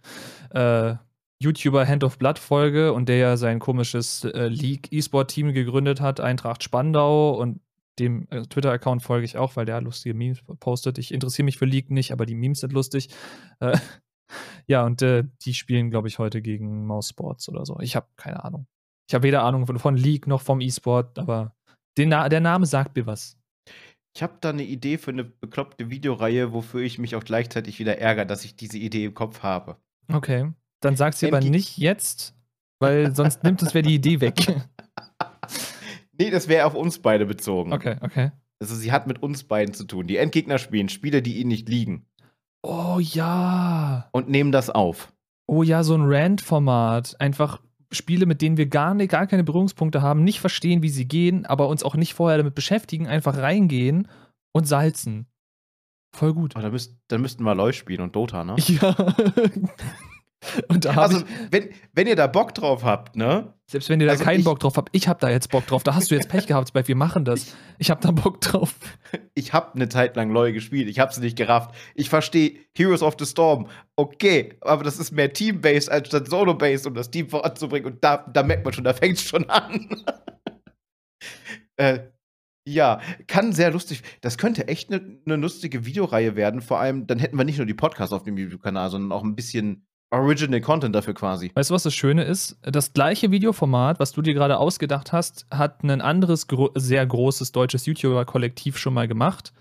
äh, 0.50 0.94
YouTuber 1.40 1.86
Hand 1.86 2.02
of 2.02 2.18
Blood 2.18 2.38
folge 2.38 2.94
und 2.94 3.10
der 3.10 3.16
ja 3.18 3.36
sein 3.36 3.58
komisches 3.58 4.24
äh, 4.24 4.48
League-E-Sport-Team 4.48 5.52
gegründet 5.52 6.00
hat, 6.00 6.20
Eintracht 6.20 6.62
Spandau 6.62 7.38
und 7.38 7.60
dem 7.98 8.26
äh, 8.30 8.42
Twitter-Account 8.42 9.02
folge 9.02 9.24
ich 9.24 9.36
auch, 9.36 9.56
weil 9.56 9.66
der 9.66 9.80
lustige 9.80 10.14
Memes 10.14 10.42
postet. 10.60 10.98
Ich 10.98 11.12
interessiere 11.12 11.44
mich 11.44 11.58
für 11.58 11.64
League 11.64 11.90
nicht, 11.90 12.12
aber 12.12 12.26
die 12.26 12.34
Memes 12.34 12.60
sind 12.60 12.72
lustig. 12.72 13.08
Äh, 13.60 13.78
ja, 14.66 14.84
und 14.84 15.02
äh, 15.02 15.24
die 15.42 15.54
spielen, 15.54 15.90
glaube 15.90 16.08
ich, 16.08 16.18
heute 16.18 16.42
gegen 16.42 16.86
Mouseboards 16.86 17.48
oder 17.48 17.64
so. 17.64 17.78
Ich 17.80 17.96
habe 17.96 18.06
keine 18.16 18.44
Ahnung. 18.44 18.66
Ich 19.08 19.14
habe 19.14 19.22
weder 19.22 19.42
Ahnung 19.42 19.66
von, 19.66 19.78
von 19.78 19.96
League 19.96 20.26
noch 20.26 20.42
vom 20.42 20.60
E-Sport, 20.60 21.18
aber 21.18 21.54
Na 21.98 22.28
der 22.28 22.40
Name 22.40 22.66
sagt 22.66 22.94
mir 22.96 23.06
was. 23.06 23.38
Ich 24.14 24.22
habe 24.22 24.34
da 24.40 24.50
eine 24.50 24.64
Idee 24.64 24.98
für 24.98 25.12
eine 25.12 25.24
bekloppte 25.24 25.90
Videoreihe, 25.90 26.52
wofür 26.52 26.82
ich 26.82 26.98
mich 26.98 27.14
auch 27.14 27.24
gleichzeitig 27.24 27.78
wieder 27.78 27.98
ärgere, 27.98 28.26
dass 28.26 28.44
ich 28.44 28.56
diese 28.56 28.78
Idee 28.78 29.04
im 29.04 29.14
Kopf 29.14 29.42
habe. 29.42 29.76
Okay. 30.12 30.52
Dann 30.80 30.96
sag 30.96 31.14
sie 31.14 31.26
aber 31.26 31.40
nicht 31.40 31.78
jetzt, 31.78 32.34
weil 32.80 33.14
sonst 33.14 33.42
nimmt 33.42 33.62
es 33.62 33.74
wer 33.74 33.82
die 33.82 33.94
Idee 33.94 34.20
weg. 34.20 34.34
nee, 36.18 36.30
das 36.30 36.48
wäre 36.48 36.66
auf 36.66 36.74
uns 36.74 36.98
beide 36.98 37.26
bezogen. 37.26 37.72
Okay, 37.72 37.96
okay. 38.00 38.32
Also 38.60 38.74
sie 38.74 38.92
hat 38.92 39.06
mit 39.06 39.22
uns 39.22 39.44
beiden 39.44 39.74
zu 39.74 39.84
tun. 39.84 40.06
Die 40.06 40.16
Endgegner 40.16 40.58
spielen 40.58 40.88
Spiele, 40.88 41.22
die 41.22 41.38
ihnen 41.38 41.48
nicht 41.48 41.68
liegen. 41.68 42.06
Oh 42.62 42.98
ja. 43.00 44.08
Und 44.12 44.28
nehmen 44.28 44.52
das 44.52 44.68
auf. 44.68 45.12
Oh 45.46 45.62
ja, 45.62 45.82
so 45.84 45.94
ein 45.94 46.02
Rand-Format. 46.04 47.20
Einfach 47.20 47.60
Spiele, 47.92 48.26
mit 48.26 48.42
denen 48.42 48.56
wir 48.56 48.66
gar, 48.66 48.94
gar 49.06 49.26
keine 49.26 49.44
Berührungspunkte 49.44 50.02
haben, 50.02 50.24
nicht 50.24 50.40
verstehen, 50.40 50.82
wie 50.82 50.90
sie 50.90 51.06
gehen, 51.06 51.46
aber 51.46 51.68
uns 51.68 51.82
auch 51.82 51.94
nicht 51.94 52.14
vorher 52.14 52.36
damit 52.36 52.54
beschäftigen, 52.54 53.06
einfach 53.06 53.38
reingehen 53.38 54.08
und 54.52 54.66
salzen. 54.66 55.26
Voll 56.14 56.34
gut. 56.34 56.54
Oh, 56.56 56.60
dann, 56.60 56.72
müsst, 56.72 56.96
dann 57.08 57.20
müssten 57.20 57.44
wir 57.44 57.54
LoL 57.54 57.72
spielen 57.72 58.00
und 58.00 58.16
Dota, 58.16 58.44
ne? 58.44 58.56
Ja. 58.66 58.94
Und 60.68 60.84
da 60.84 60.94
also, 60.94 61.22
wenn, 61.50 61.70
wenn 61.92 62.06
ihr 62.06 62.14
da 62.14 62.26
Bock 62.26 62.54
drauf 62.54 62.84
habt, 62.84 63.16
ne? 63.16 63.54
Selbst 63.66 63.88
wenn 63.88 64.00
ihr 64.00 64.06
da 64.06 64.12
also 64.12 64.24
keinen 64.24 64.40
ich, 64.40 64.44
Bock 64.44 64.60
drauf 64.60 64.76
habt, 64.76 64.88
ich 64.92 65.08
hab 65.08 65.18
da 65.18 65.28
jetzt 65.28 65.50
Bock 65.50 65.66
drauf. 65.66 65.82
Da 65.82 65.94
hast 65.94 66.10
du 66.10 66.14
jetzt 66.14 66.28
Pech 66.28 66.46
gehabt, 66.46 66.74
weil 66.74 66.86
wir 66.86 66.96
machen 66.96 67.24
das. 67.24 67.56
Ich 67.78 67.90
hab 67.90 68.00
da 68.00 68.10
Bock 68.10 68.40
drauf. 68.40 68.74
Ich 69.34 69.52
hab 69.52 69.74
eine 69.74 69.88
Zeit 69.88 70.16
lang 70.16 70.30
LoL 70.30 70.52
gespielt. 70.52 70.88
Ich 70.88 70.98
hab's 70.98 71.18
nicht 71.18 71.36
gerafft. 71.36 71.74
Ich 71.94 72.10
verstehe 72.10 72.58
Heroes 72.76 73.02
of 73.02 73.16
the 73.18 73.24
Storm. 73.24 73.68
Okay, 73.96 74.58
aber 74.60 74.84
das 74.84 74.98
ist 74.98 75.12
mehr 75.12 75.32
Team-Based 75.32 75.90
als 75.90 76.08
statt 76.08 76.28
Solo-Based, 76.28 76.86
um 76.86 76.94
das 76.94 77.10
Team 77.10 77.28
voranzubringen. 77.28 77.92
Und 77.92 78.04
da, 78.04 78.18
da 78.32 78.42
merkt 78.42 78.64
man 78.64 78.74
schon, 78.74 78.84
da 78.84 78.92
fängt's 78.92 79.22
schon 79.22 79.48
an. 79.48 79.88
äh, 81.76 82.00
ja, 82.66 83.00
kann 83.26 83.52
sehr 83.52 83.70
lustig. 83.70 84.02
Das 84.20 84.36
könnte 84.36 84.68
echt 84.68 84.92
eine 84.92 85.20
ne 85.24 85.36
lustige 85.36 85.86
Videoreihe 85.86 86.36
werden. 86.36 86.60
Vor 86.60 86.80
allem, 86.80 87.06
dann 87.06 87.18
hätten 87.18 87.38
wir 87.38 87.44
nicht 87.44 87.58
nur 87.58 87.66
die 87.66 87.74
Podcasts 87.74 88.12
auf 88.12 88.24
dem 88.24 88.36
YouTube-Kanal, 88.36 88.90
sondern 88.90 89.12
auch 89.12 89.24
ein 89.24 89.36
bisschen 89.36 89.87
Original 90.10 90.60
Content 90.60 90.94
dafür 90.94 91.14
quasi. 91.14 91.50
Weißt 91.54 91.70
du, 91.70 91.74
was 91.74 91.82
das 91.82 91.94
Schöne 91.94 92.24
ist? 92.24 92.58
Das 92.62 92.92
gleiche 92.92 93.30
Videoformat, 93.30 94.00
was 94.00 94.12
du 94.12 94.22
dir 94.22 94.34
gerade 94.34 94.58
ausgedacht 94.58 95.12
hast, 95.12 95.46
hat 95.50 95.82
ein 95.82 96.00
anderes 96.00 96.46
gro 96.46 96.70
sehr 96.74 97.06
großes 97.06 97.52
deutsches 97.52 97.84
YouTuber-Kollektiv 97.86 98.78
schon 98.78 98.94
mal 98.94 99.06
gemacht. 99.06 99.52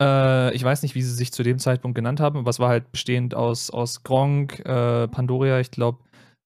Äh, 0.00 0.54
ich 0.54 0.64
weiß 0.64 0.82
nicht, 0.82 0.94
wie 0.94 1.02
sie 1.02 1.14
sich 1.14 1.32
zu 1.32 1.42
dem 1.42 1.58
Zeitpunkt 1.58 1.96
genannt 1.96 2.20
haben, 2.20 2.38
aber 2.38 2.50
es 2.50 2.60
war 2.60 2.70
halt 2.70 2.90
bestehend 2.92 3.34
aus, 3.34 3.70
aus 3.70 4.02
Gronk, 4.04 4.60
äh, 4.60 5.08
Pandoria, 5.08 5.60
ich 5.60 5.70
glaube, 5.70 5.98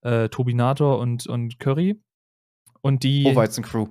äh, 0.02 0.28
Tobinator 0.28 0.98
und, 0.98 1.26
und 1.26 1.58
Curry. 1.58 2.00
Und 2.80 3.02
die. 3.02 3.24
Horizon 3.24 3.64
Crew. 3.64 3.88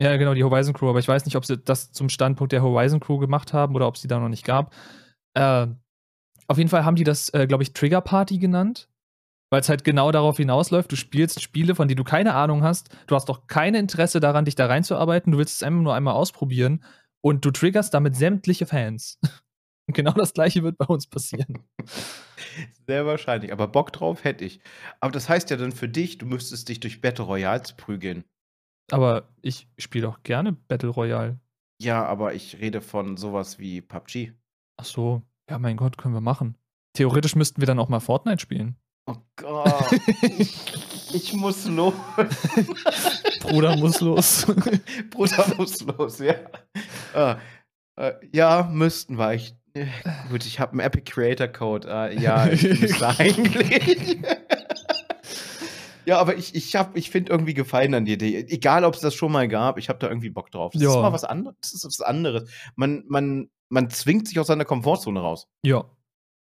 Ja, 0.00 0.16
genau, 0.16 0.34
die 0.34 0.44
Horizon 0.44 0.74
Crew, 0.74 0.90
aber 0.90 0.98
ich 0.98 1.08
weiß 1.08 1.24
nicht, 1.24 1.36
ob 1.36 1.44
sie 1.44 1.58
das 1.58 1.92
zum 1.92 2.08
Standpunkt 2.08 2.52
der 2.52 2.62
Horizon 2.62 3.00
Crew 3.00 3.18
gemacht 3.18 3.52
haben 3.52 3.74
oder 3.74 3.86
ob 3.86 3.94
es 3.94 4.02
die 4.02 4.08
da 4.08 4.18
noch 4.18 4.28
nicht 4.28 4.44
gab. 4.44 4.74
Äh, 5.34 5.68
auf 6.46 6.58
jeden 6.58 6.70
Fall 6.70 6.84
haben 6.84 6.96
die 6.96 7.04
das, 7.04 7.28
äh, 7.30 7.46
glaube 7.46 7.62
ich, 7.62 7.72
Trigger 7.72 8.00
Party 8.00 8.38
genannt. 8.38 8.88
Weil 9.50 9.60
es 9.60 9.68
halt 9.68 9.84
genau 9.84 10.10
darauf 10.10 10.38
hinausläuft, 10.38 10.90
du 10.90 10.96
spielst 10.96 11.40
Spiele, 11.40 11.76
von 11.76 11.86
denen 11.86 11.98
du 11.98 12.04
keine 12.04 12.34
Ahnung 12.34 12.64
hast, 12.64 12.88
du 13.06 13.14
hast 13.14 13.28
doch 13.28 13.46
kein 13.46 13.74
Interesse 13.74 14.18
daran, 14.18 14.46
dich 14.46 14.56
da 14.56 14.66
reinzuarbeiten, 14.66 15.30
du 15.30 15.38
willst 15.38 15.56
es 15.56 15.62
einfach 15.62 15.80
nur 15.80 15.94
einmal 15.94 16.14
ausprobieren 16.14 16.82
und 17.20 17.44
du 17.44 17.52
triggerst 17.52 17.94
damit 17.94 18.16
sämtliche 18.16 18.66
Fans. 18.66 19.20
Und 19.86 19.92
genau 19.94 20.12
das 20.12 20.32
gleiche 20.32 20.62
wird 20.62 20.78
bei 20.78 20.86
uns 20.86 21.06
passieren. 21.06 21.62
Sehr 22.86 23.04
wahrscheinlich, 23.04 23.52
aber 23.52 23.68
Bock 23.68 23.92
drauf 23.92 24.24
hätte 24.24 24.42
ich. 24.42 24.60
Aber 25.00 25.12
das 25.12 25.28
heißt 25.28 25.50
ja 25.50 25.58
dann 25.58 25.72
für 25.72 25.90
dich, 25.90 26.16
du 26.16 26.24
müsstest 26.24 26.70
dich 26.70 26.80
durch 26.80 27.02
Battle 27.02 27.26
Royals 27.26 27.76
prügeln. 27.76 28.24
Aber 28.90 29.28
ich 29.42 29.68
spiele 29.76 30.08
auch 30.08 30.22
gerne 30.22 30.52
Battle 30.52 30.88
Royale. 30.88 31.38
Ja, 31.80 32.04
aber 32.04 32.32
ich 32.32 32.60
rede 32.60 32.80
von 32.80 33.18
sowas 33.18 33.58
wie 33.58 33.82
PUBG. 33.82 34.32
Ach 34.78 34.84
so, 34.86 35.22
ja, 35.50 35.58
mein 35.58 35.76
Gott, 35.76 35.98
können 35.98 36.14
wir 36.14 36.20
machen. 36.20 36.56
Theoretisch 36.94 37.34
müssten 37.36 37.60
wir 37.60 37.66
dann 37.66 37.78
auch 37.78 37.88
mal 37.88 38.00
Fortnite 38.00 38.40
spielen. 38.40 38.76
Oh 39.06 39.16
Gott. 39.36 39.92
ich 41.12 41.32
muss 41.34 41.66
los. 41.66 41.92
Bruder 43.40 43.76
muss 43.76 44.00
los. 44.00 44.46
Bruder 45.10 45.54
muss 45.56 45.80
los, 45.82 46.18
ja. 46.20 46.34
Ah, 47.12 47.36
äh, 47.96 48.12
ja, 48.32 48.68
müssten 48.72 49.18
wir. 49.18 49.34
Ich, 49.34 49.54
äh, 49.74 49.86
gut, 50.30 50.46
ich 50.46 50.58
habe 50.60 50.72
einen 50.72 50.80
Epic 50.80 51.10
Creator 51.10 51.48
Code. 51.48 51.88
Äh, 51.90 52.18
ja, 52.22 52.46
ich 52.46 52.62
müsste 52.80 53.06
eigentlich. 53.18 54.18
ja, 56.06 56.18
aber 56.18 56.36
ich, 56.36 56.54
ich, 56.54 56.74
ich 56.94 57.10
finde 57.10 57.32
irgendwie 57.32 57.54
Gefallen 57.54 57.92
an 57.94 58.04
die 58.06 58.14
Idee. 58.14 58.38
Egal, 58.48 58.84
ob 58.84 58.94
es 58.94 59.00
das 59.00 59.14
schon 59.14 59.32
mal 59.32 59.48
gab, 59.48 59.78
ich 59.78 59.88
habe 59.90 59.98
da 59.98 60.08
irgendwie 60.08 60.30
Bock 60.30 60.50
drauf. 60.50 60.72
Das 60.72 60.80
Ja. 60.82 60.90
ist 60.90 60.96
mal 60.96 61.12
was 61.12 61.24
anderes. 61.24 61.56
Das 61.60 61.74
ist 61.74 61.84
was 61.84 62.00
anderes. 62.00 62.48
Man, 62.76 63.04
man, 63.08 63.50
man 63.74 63.90
zwingt 63.90 64.28
sich 64.28 64.38
aus 64.40 64.46
seiner 64.46 64.64
Komfortzone 64.64 65.20
raus. 65.20 65.48
Ja. 65.62 65.84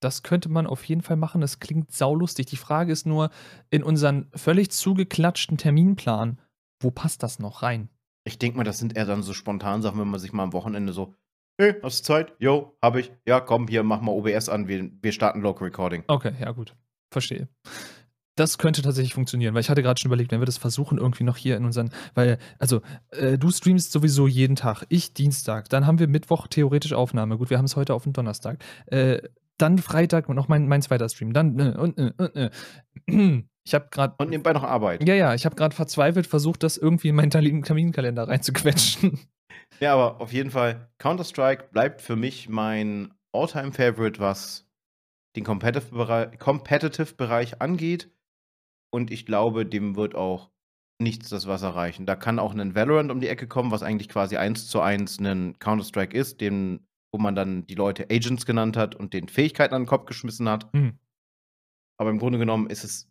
Das 0.01 0.23
könnte 0.23 0.51
man 0.51 0.67
auf 0.67 0.85
jeden 0.85 1.01
Fall 1.01 1.17
machen. 1.17 1.41
Das 1.41 1.61
klingt 1.61 1.91
saulustig. 1.91 2.45
Die 2.47 2.59
Frage 2.59 2.93
ist 2.93 3.07
nur, 3.07 3.31
in 3.71 3.83
unseren 3.83 4.29
völlig 4.35 4.71
zugeklatschten 4.71 5.57
Terminplan, 5.57 6.39
wo 6.83 6.91
passt 6.91 7.23
das 7.23 7.39
noch 7.39 7.63
rein? 7.63 7.89
Ich 8.25 8.39
denke 8.39 8.59
mal, 8.59 8.65
das 8.65 8.79
sind 8.79 8.97
eher 8.97 9.07
dann 9.07 9.23
so 9.23 9.33
spontan 9.33 9.81
Sachen, 9.81 9.99
wenn 9.99 10.09
man 10.09 10.21
sich 10.21 10.35
mal 10.35 10.43
am 10.43 10.53
Wochenende 10.53 10.93
so, 10.93 11.15
hey, 11.59 11.75
hast 11.83 12.01
du 12.01 12.05
Zeit? 12.05 12.35
Jo, 12.39 12.77
hab 12.83 12.97
ich. 12.97 13.13
Ja, 13.27 13.41
komm, 13.41 13.69
hier, 13.69 13.83
mach 13.83 14.03
mal 14.03 14.13
OBS 14.13 14.51
an. 14.51 14.69
Wir, 14.69 14.91
wir 15.01 15.13
starten 15.13 15.41
Local 15.41 15.65
Recording. 15.65 16.05
Okay, 16.09 16.35
ja 16.39 16.51
gut. 16.51 16.75
Verstehe. 17.11 17.49
Das 18.37 18.59
könnte 18.59 18.83
tatsächlich 18.83 19.15
funktionieren, 19.15 19.55
weil 19.55 19.61
ich 19.61 19.71
hatte 19.71 19.83
gerade 19.83 20.01
schon 20.01 20.09
überlegt, 20.09 20.33
wenn 20.33 20.41
wir 20.41 20.47
das 20.47 20.59
versuchen, 20.59 20.99
irgendwie 20.99 21.23
noch 21.23 21.37
hier 21.37 21.57
in 21.57 21.65
unseren, 21.65 21.91
weil, 22.15 22.39
also, 22.59 22.81
äh, 23.11 23.39
du 23.39 23.51
streamst 23.51 23.93
sowieso 23.93 24.27
jeden 24.27 24.57
Tag, 24.57 24.85
ich 24.89 25.15
Dienstag, 25.15 25.69
dann 25.69 25.87
haben 25.87 26.01
wir 26.01 26.09
Mittwoch 26.09 26.49
theoretisch 26.49 26.93
Aufnahme. 26.93 27.39
Gut, 27.39 27.51
wir 27.51 27.59
haben 27.59 27.67
es 27.67 27.77
heute 27.77 27.95
auf 27.95 28.03
den 28.03 28.13
Donnerstag. 28.13 28.63
Äh, 28.87 29.23
dann 29.57 29.79
Freitag 29.79 30.29
noch 30.29 30.49
mein, 30.49 30.67
mein 30.67 30.83
zweiter 30.83 31.09
Stream. 31.09 31.33
Dann, 31.33 31.59
äh, 31.61 31.77
und, 31.79 31.97
äh, 31.97 32.13
und, 32.17 32.37
äh. 32.37 33.43
Ich 33.67 33.73
habe 33.73 33.89
gerade 33.91 34.15
Und 34.19 34.31
nebenbei 34.31 34.53
noch 34.53 34.65
Arbeit. 34.65 35.07
Ja, 35.09 35.15
ja, 35.15 35.33
ich 35.35 35.47
habe 35.47 35.55
gerade 35.55 35.75
verzweifelt 35.75 36.27
versucht, 36.27 36.63
das 36.63 36.77
irgendwie 36.77 37.09
in 37.09 37.15
meinen 37.15 37.31
Termin- 37.31 37.63
Terminkalender 37.63 38.29
reinzuquetschen. 38.29 39.21
Ja, 39.81 39.95
aber 39.95 40.21
auf 40.21 40.33
jeden 40.33 40.51
Fall, 40.51 40.89
Counter-Strike 40.99 41.69
bleibt 41.73 42.03
für 42.03 42.17
mich 42.17 42.49
mein 42.49 43.15
All-Time-Favorite, 43.33 44.21
was 44.21 44.67
den 45.37 45.45
Competitive-Bereich 45.45 46.39
Competitive 46.39 47.15
-Bereich 47.15 47.61
angeht. 47.61 48.11
Und 48.95 49.11
ich 49.11 49.27
glaube, 49.27 49.67
dem 49.67 49.97
wird 49.97 50.15
auch 50.15 50.51
nichts 51.03 51.29
das 51.29 51.49
Wasser 51.49 51.71
reichen. 51.71 52.07
Da 52.07 52.15
kann 52.15 52.39
auch 52.39 52.55
ein 52.55 52.77
Valorant 52.77 53.11
um 53.11 53.19
die 53.19 53.27
Ecke 53.27 53.49
kommen, 53.49 53.73
was 53.73 53.83
eigentlich 53.83 54.09
quasi 54.09 54.37
eins 54.37 54.69
zu 54.69 54.81
eins 54.81 55.19
ein 55.19 55.59
Counter-Strike 55.59 56.17
ist, 56.17 56.41
den, 56.41 56.87
wo 57.13 57.19
man 57.19 57.35
dann 57.35 57.67
die 57.67 57.75
Leute 57.75 58.07
Agents 58.09 58.47
genannt 58.47 58.77
hat 58.77 58.95
und 58.95 59.13
den 59.13 59.27
Fähigkeiten 59.27 59.75
an 59.75 59.83
den 59.83 59.89
Kopf 59.89 60.07
geschmissen 60.07 60.49
hat. 60.49 60.73
Hm. 60.73 60.93
Aber 61.99 62.11
im 62.11 62.21
Grunde 62.21 62.39
genommen 62.39 62.69
ist 62.71 62.85
es. 62.85 63.09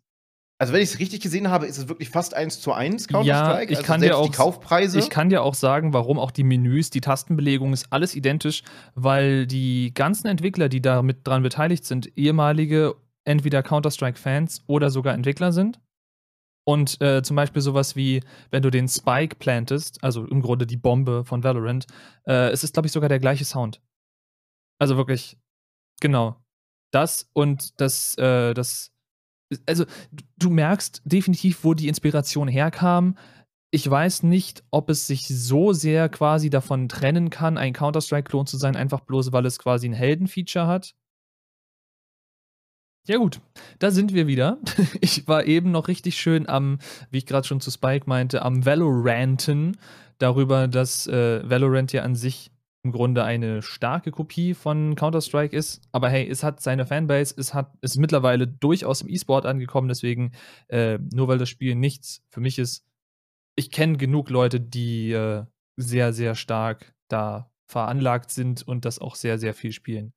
Also, 0.58 0.72
wenn 0.72 0.80
ich 0.80 0.94
es 0.94 0.98
richtig 1.00 1.20
gesehen 1.20 1.50
habe, 1.50 1.66
ist 1.66 1.76
es 1.76 1.88
wirklich 1.88 2.08
fast 2.08 2.32
eins 2.32 2.60
zu 2.62 2.72
eins 2.72 3.06
Ja, 3.10 3.18
Counter-Strike. 3.18 3.72
ich 3.72 3.78
also 3.78 3.86
kann 3.86 4.00
dir 4.00 4.16
auch- 4.16 4.24
die 4.30 4.32
Kaufpreise. 4.36 4.98
Ich 4.98 5.10
kann 5.10 5.28
dir 5.28 5.42
auch 5.42 5.54
sagen, 5.54 5.92
warum 5.92 6.18
auch 6.18 6.30
die 6.30 6.44
Menüs, 6.44 6.88
die 6.88 7.02
Tastenbelegung 7.02 7.74
ist 7.74 7.92
alles 7.92 8.14
identisch, 8.14 8.62
weil 8.94 9.46
die 9.46 9.92
ganzen 9.92 10.28
Entwickler, 10.28 10.70
die 10.70 10.80
da 10.80 11.02
mit 11.02 11.26
dran 11.26 11.42
beteiligt 11.42 11.84
sind, 11.84 12.16
ehemalige 12.16 12.94
entweder 13.24 13.62
Counter-Strike-Fans 13.62 14.64
oder 14.66 14.90
sogar 14.90 15.14
Entwickler 15.14 15.52
sind. 15.52 15.80
Und 16.66 17.00
äh, 17.02 17.22
zum 17.22 17.36
Beispiel 17.36 17.60
sowas 17.60 17.94
wie, 17.94 18.22
wenn 18.50 18.62
du 18.62 18.70
den 18.70 18.88
Spike 18.88 19.36
plantest, 19.36 20.02
also 20.02 20.24
im 20.26 20.40
Grunde 20.40 20.66
die 20.66 20.78
Bombe 20.78 21.24
von 21.24 21.44
Valorant, 21.44 21.86
äh, 22.26 22.48
es 22.50 22.64
ist, 22.64 22.72
glaube 22.72 22.86
ich, 22.86 22.92
sogar 22.92 23.08
der 23.10 23.18
gleiche 23.18 23.44
Sound. 23.44 23.82
Also 24.80 24.96
wirklich, 24.96 25.38
genau. 26.00 26.36
Das 26.92 27.28
und 27.34 27.80
das, 27.80 28.16
äh, 28.18 28.54
das, 28.54 28.92
also 29.66 29.84
du- 30.38 30.50
merkst 30.50 31.02
definitiv, 31.04 31.64
wo 31.64 31.74
die 31.74 31.88
Inspiration 31.88 32.48
herkam. 32.48 33.18
Ich 33.70 33.88
weiß 33.90 34.22
nicht, 34.22 34.64
ob 34.70 34.88
es 34.88 35.06
sich 35.06 35.26
so 35.28 35.72
sehr 35.72 36.08
quasi 36.08 36.48
davon 36.48 36.88
trennen 36.88 37.28
kann, 37.28 37.58
ein 37.58 37.72
Counter-Strike-Klon 37.72 38.46
zu 38.46 38.56
sein, 38.56 38.76
einfach 38.76 39.00
bloß, 39.00 39.32
weil 39.32 39.44
es 39.46 39.58
quasi 39.58 39.88
ein 39.88 39.92
Heldenfeature 39.92 40.66
hat. 40.66 40.94
Ja 43.06 43.18
gut, 43.18 43.40
da 43.78 43.90
sind 43.90 44.14
wir 44.14 44.26
wieder. 44.26 44.58
Ich 45.00 45.28
war 45.28 45.44
eben 45.44 45.70
noch 45.70 45.88
richtig 45.88 46.16
schön 46.16 46.48
am, 46.48 46.78
wie 47.10 47.18
ich 47.18 47.26
gerade 47.26 47.46
schon 47.46 47.60
zu 47.60 47.70
Spike 47.70 48.04
meinte, 48.08 48.42
am 48.42 48.64
Valoranten 48.64 49.76
darüber, 50.18 50.68
dass 50.68 51.06
äh, 51.06 51.48
Valorant 51.48 51.92
ja 51.92 52.02
an 52.02 52.14
sich 52.14 52.50
im 52.82 52.92
Grunde 52.92 53.24
eine 53.24 53.62
starke 53.62 54.10
Kopie 54.10 54.54
von 54.54 54.94
Counter-Strike 54.94 55.56
ist. 55.56 55.82
Aber 55.92 56.08
hey, 56.08 56.28
es 56.28 56.42
hat 56.42 56.60
seine 56.60 56.86
Fanbase, 56.86 57.34
es 57.36 57.54
hat, 57.54 57.72
es 57.80 57.92
ist 57.92 57.98
mittlerweile 57.98 58.46
durchaus 58.46 59.02
im 59.02 59.08
E-Sport 59.08 59.46
angekommen, 59.46 59.88
deswegen, 59.88 60.32
äh, 60.68 60.98
nur 61.12 61.28
weil 61.28 61.38
das 61.38 61.48
Spiel 61.48 61.74
nichts 61.74 62.22
für 62.28 62.40
mich 62.40 62.58
ist, 62.58 62.86
ich 63.56 63.70
kenne 63.70 63.96
genug 63.96 64.30
Leute, 64.30 64.60
die 64.60 65.12
äh, 65.12 65.44
sehr, 65.76 66.12
sehr 66.12 66.34
stark 66.34 66.94
da 67.08 67.50
veranlagt 67.66 68.30
sind 68.30 68.66
und 68.66 68.84
das 68.84 68.98
auch 68.98 69.14
sehr, 69.14 69.38
sehr 69.38 69.54
viel 69.54 69.72
spielen. 69.72 70.12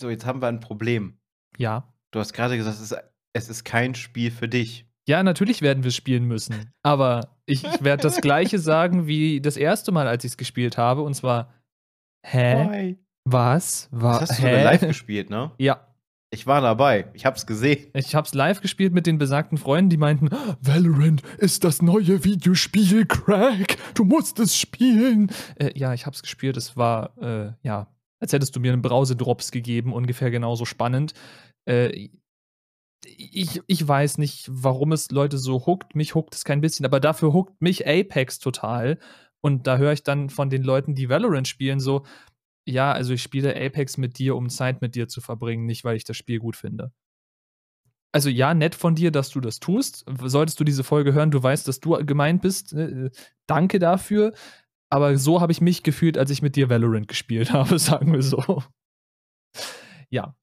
So, 0.00 0.10
jetzt 0.10 0.26
haben 0.26 0.40
wir 0.40 0.48
ein 0.48 0.60
Problem. 0.60 1.18
Ja. 1.56 1.92
Du 2.10 2.20
hast 2.20 2.32
gerade 2.32 2.56
gesagt, 2.56 2.76
es 2.76 2.90
ist, 2.90 2.98
es 3.34 3.48
ist 3.48 3.64
kein 3.64 3.94
Spiel 3.94 4.30
für 4.30 4.48
dich. 4.48 4.86
Ja, 5.06 5.22
natürlich 5.22 5.62
werden 5.62 5.84
wir 5.84 5.88
es 5.88 5.96
spielen 5.96 6.24
müssen. 6.24 6.70
Aber 6.82 7.36
ich 7.46 7.62
werde 7.80 8.02
das 8.02 8.20
gleiche 8.20 8.58
sagen 8.58 9.06
wie 9.06 9.40
das 9.40 9.56
erste 9.56 9.92
Mal, 9.92 10.06
als 10.06 10.24
ich 10.24 10.32
es 10.32 10.36
gespielt 10.36 10.76
habe. 10.76 11.02
Und 11.02 11.14
zwar, 11.14 11.54
hä? 12.22 12.68
Why? 12.68 12.98
Was? 13.24 13.88
Das 13.90 14.02
War, 14.02 14.20
hast 14.20 14.38
du 14.38 14.42
hä? 14.42 14.50
sogar 14.50 14.64
live 14.64 14.80
gespielt, 14.80 15.30
ne? 15.30 15.50
Ja. 15.58 15.84
Ich 16.30 16.46
war 16.46 16.60
dabei. 16.60 17.06
Ich 17.14 17.24
hab's 17.24 17.46
gesehen. 17.46 17.90
Ich 17.94 18.14
hab's 18.14 18.34
live 18.34 18.60
gespielt 18.60 18.92
mit 18.92 19.06
den 19.06 19.16
besagten 19.16 19.56
Freunden, 19.56 19.88
die 19.88 19.96
meinten, 19.96 20.28
Valorant 20.60 21.22
ist 21.38 21.64
das 21.64 21.80
neue 21.80 22.22
Videospiel, 22.22 23.06
Crack. 23.06 23.78
Du 23.94 24.04
musst 24.04 24.38
es 24.38 24.54
spielen. 24.54 25.30
Äh, 25.56 25.70
ja, 25.74 25.94
ich 25.94 26.04
hab's 26.04 26.20
gespielt. 26.20 26.58
Es 26.58 26.76
war, 26.76 27.16
äh, 27.18 27.52
ja, 27.62 27.86
als 28.20 28.34
hättest 28.34 28.54
du 28.56 28.60
mir 28.60 28.74
einen 28.74 28.82
Browser-Drops 28.82 29.52
gegeben, 29.52 29.94
ungefähr 29.94 30.30
genauso 30.30 30.66
spannend. 30.66 31.14
Äh, 31.68 32.10
ich, 33.04 33.60
ich 33.66 33.86
weiß 33.86 34.18
nicht, 34.18 34.46
warum 34.50 34.92
es 34.92 35.10
Leute 35.10 35.38
so 35.38 35.66
huckt. 35.66 35.94
Mich 35.94 36.14
huckt 36.14 36.34
es 36.34 36.44
kein 36.44 36.60
bisschen, 36.60 36.86
aber 36.86 37.00
dafür 37.00 37.32
huckt 37.32 37.60
mich 37.60 37.86
Apex 37.86 38.38
total. 38.38 38.98
Und 39.40 39.66
da 39.66 39.78
höre 39.78 39.92
ich 39.92 40.02
dann 40.02 40.30
von 40.30 40.50
den 40.50 40.62
Leuten, 40.62 40.94
die 40.94 41.08
Valorant 41.08 41.46
spielen, 41.46 41.78
so, 41.80 42.04
ja, 42.66 42.92
also 42.92 43.14
ich 43.14 43.22
spiele 43.22 43.54
Apex 43.54 43.96
mit 43.96 44.18
dir, 44.18 44.36
um 44.36 44.50
Zeit 44.50 44.82
mit 44.82 44.94
dir 44.94 45.08
zu 45.08 45.20
verbringen, 45.20 45.64
nicht 45.64 45.84
weil 45.84 45.96
ich 45.96 46.04
das 46.04 46.16
Spiel 46.16 46.38
gut 46.38 46.56
finde. 46.56 46.92
Also 48.12 48.30
ja, 48.30 48.54
nett 48.54 48.74
von 48.74 48.94
dir, 48.94 49.10
dass 49.10 49.30
du 49.30 49.40
das 49.40 49.60
tust. 49.60 50.04
Solltest 50.24 50.58
du 50.58 50.64
diese 50.64 50.82
Folge 50.84 51.12
hören, 51.12 51.30
du 51.30 51.42
weißt, 51.42 51.68
dass 51.68 51.80
du 51.80 51.92
gemeint 52.04 52.42
bist. 52.42 52.72
Äh, 52.72 53.10
Danke 53.46 53.78
dafür. 53.78 54.32
Aber 54.90 55.18
so 55.18 55.40
habe 55.40 55.52
ich 55.52 55.60
mich 55.60 55.82
gefühlt, 55.82 56.18
als 56.18 56.30
ich 56.30 56.42
mit 56.42 56.56
dir 56.56 56.70
Valorant 56.70 57.08
gespielt 57.08 57.52
habe, 57.52 57.78
sagen 57.78 58.12
wir 58.12 58.22
so. 58.22 58.62
Ja. 60.10 60.34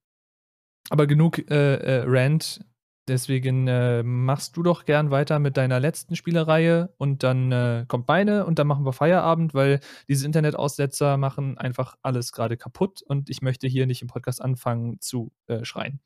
Aber 0.89 1.07
genug 1.07 1.39
äh, 1.49 1.75
äh, 1.75 2.03
Rant. 2.05 2.63
Deswegen 3.07 3.67
äh, 3.67 4.01
machst 4.01 4.57
du 4.57 4.63
doch 4.63 4.85
gern 4.85 5.11
weiter 5.11 5.37
mit 5.37 5.57
deiner 5.57 5.79
letzten 5.79 6.15
Spielereihe 6.15 6.91
und 6.97 7.21
dann 7.21 7.51
äh, 7.51 7.85
kommt 7.87 8.07
meine 8.07 8.47
und 8.47 8.57
dann 8.57 8.65
machen 8.65 8.83
wir 8.83 8.93
Feierabend, 8.93 9.53
weil 9.53 9.79
diese 10.07 10.25
Internetaussetzer 10.25 11.17
machen 11.17 11.55
einfach 11.59 11.97
alles 12.01 12.31
gerade 12.31 12.57
kaputt 12.57 13.03
und 13.03 13.29
ich 13.29 13.43
möchte 13.43 13.67
hier 13.67 13.85
nicht 13.85 14.01
im 14.01 14.07
Podcast 14.07 14.41
anfangen 14.41 14.99
zu 15.01 15.31
äh, 15.47 15.63
schreien. 15.63 15.99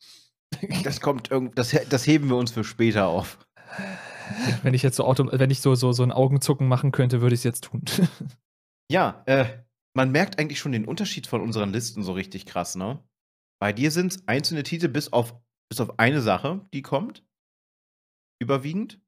Das 0.83 0.99
kommt 0.99 1.31
irgend, 1.31 1.57
das, 1.57 1.73
das 1.89 2.05
heben 2.05 2.27
wir 2.27 2.35
uns 2.35 2.51
für 2.51 2.65
später 2.65 3.07
auf. 3.07 3.37
Wenn 4.63 4.73
ich 4.73 4.83
jetzt 4.83 4.97
so 4.97 5.05
Auto, 5.05 5.29
wenn 5.31 5.51
ich 5.51 5.61
so, 5.61 5.75
so, 5.75 5.93
so 5.93 6.03
ein 6.03 6.11
Augenzucken 6.11 6.67
machen 6.67 6.91
könnte, 6.91 7.21
würde 7.21 7.33
ich 7.33 7.39
es 7.41 7.45
jetzt 7.45 7.65
tun. 7.65 7.83
Ja, 8.91 9.21
äh, 9.27 9.45
man 9.93 10.11
merkt 10.11 10.39
eigentlich 10.39 10.57
schon 10.57 10.71
den 10.71 10.85
Unterschied 10.85 11.27
von 11.27 11.41
unseren 11.41 11.71
Listen 11.71 12.01
so 12.01 12.13
richtig 12.13 12.47
krass, 12.47 12.75
ne? 12.75 12.97
Bei 13.61 13.73
dir 13.73 13.91
sind 13.91 14.13
es 14.13 14.27
einzelne 14.27 14.63
Titel 14.63 14.87
bis 14.87 15.11
auf, 15.11 15.35
bis 15.69 15.81
auf 15.81 15.99
eine 15.99 16.21
Sache, 16.21 16.65
die 16.73 16.81
kommt. 16.81 17.23
Überwiegend. 18.41 19.01